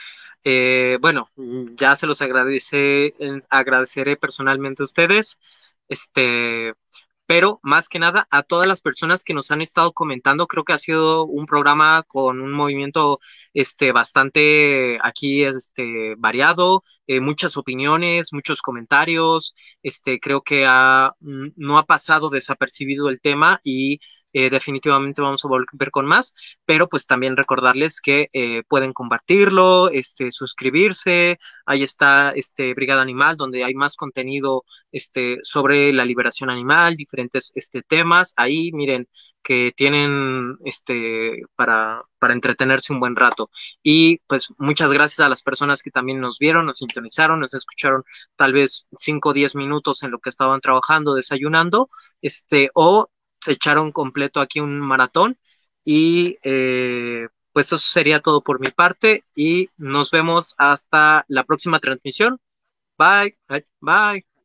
eh, 0.44 0.98
bueno, 1.02 1.30
ya 1.76 1.96
se 1.96 2.08
los 2.08 2.22
agradece, 2.22 3.14
agradeceré 3.50 4.18
personalmente 4.18 4.84
a 4.84 4.86
ustedes. 4.86 5.40
Este, 5.90 6.74
pero 7.28 7.60
más 7.64 7.90
que 7.90 8.00
nada 8.00 8.28
a 8.32 8.44
todas 8.44 8.68
las 8.68 8.82
personas 8.82 9.24
que 9.24 9.34
nos 9.36 9.52
han 9.52 9.62
estado 9.62 9.94
comentando, 9.94 10.48
creo 10.48 10.64
que 10.66 10.74
ha 10.74 10.80
sido 10.80 11.26
un 11.26 11.46
programa 11.46 12.04
con 12.08 12.42
un 12.42 12.54
movimiento 12.54 13.20
este, 13.54 13.92
bastante 13.92 15.00
aquí 15.04 15.44
este, 15.46 16.16
variado, 16.18 16.84
eh, 17.08 17.20
muchas 17.22 17.58
opiniones, 17.58 18.34
muchos 18.34 18.62
comentarios, 18.62 19.54
este, 19.84 20.20
creo 20.20 20.42
que 20.42 20.66
ha, 20.68 21.14
no 21.22 21.78
ha 21.78 21.86
pasado 21.86 22.30
desapercibido 22.30 23.10
el 23.10 23.22
tema 23.22 23.60
y 23.64 24.00
eh, 24.38 24.52
definitivamente 24.52 25.20
vamos 25.20 25.44
a 25.44 25.48
volver 25.48 25.90
con 25.90 26.06
más, 26.06 26.36
pero 26.64 26.88
pues 26.88 27.08
también 27.08 27.36
recordarles 27.36 28.00
que 28.00 28.30
eh, 28.34 28.62
pueden 28.68 28.94
compartirlo, 28.94 29.90
este, 29.90 30.32
suscribirse, 30.32 31.40
ahí 31.66 31.82
está 31.82 32.30
este 32.36 32.76
Brigada 32.76 33.02
Animal, 33.02 33.36
donde 33.36 33.64
hay 33.64 33.74
más 33.74 33.96
contenido 33.96 34.64
este, 34.92 35.40
sobre 35.42 35.92
la 35.92 36.06
liberación 36.06 36.52
animal, 36.52 36.96
diferentes 36.96 37.52
este, 37.56 37.82
temas, 37.82 38.36
ahí 38.38 38.70
miren 38.74 39.08
que 39.42 39.72
tienen 39.76 40.58
este, 40.66 41.42
para, 41.56 42.04
para 42.20 42.34
entretenerse 42.34 42.94
un 42.94 43.00
buen 43.00 43.16
rato. 43.16 43.50
Y 43.82 44.20
pues 44.28 44.50
muchas 44.60 44.92
gracias 44.92 45.22
a 45.22 45.30
las 45.30 45.42
personas 45.42 45.82
que 45.82 45.90
también 45.90 46.20
nos 46.20 46.38
vieron, 46.38 46.68
nos 46.68 46.78
sintonizaron, 46.78 47.40
nos 47.40 47.56
escucharon 47.56 48.04
tal 48.36 48.54
vez 48.54 48.88
5 48.98 49.30
o 49.30 49.34
10 49.34 49.56
minutos 49.56 50.04
en 50.04 50.12
lo 50.12 50.20
que 50.20 50.30
estaban 50.30 50.62
trabajando, 50.62 51.16
desayunando, 51.16 51.90
este, 52.22 52.70
o 52.76 53.10
se 53.42 53.54
echaron 53.54 53.92
completo 53.92 54.42
aquí 54.42 54.60
un 54.60 54.80
maratón 54.80 55.38
y 55.84 56.38
eh, 56.44 57.28
pues 57.54 57.68
eso 57.68 57.78
sería 57.80 58.20
todo 58.22 58.42
por 58.44 58.60
mi 58.60 58.70
parte 58.72 59.24
y 59.36 59.70
nos 59.78 60.12
vemos 60.12 60.56
hasta 60.58 61.26
la 61.28 61.44
próxima 61.46 61.80
transmisión. 61.80 62.40
Bye, 62.98 63.38
bye. 63.50 63.66
bye. 63.82 64.37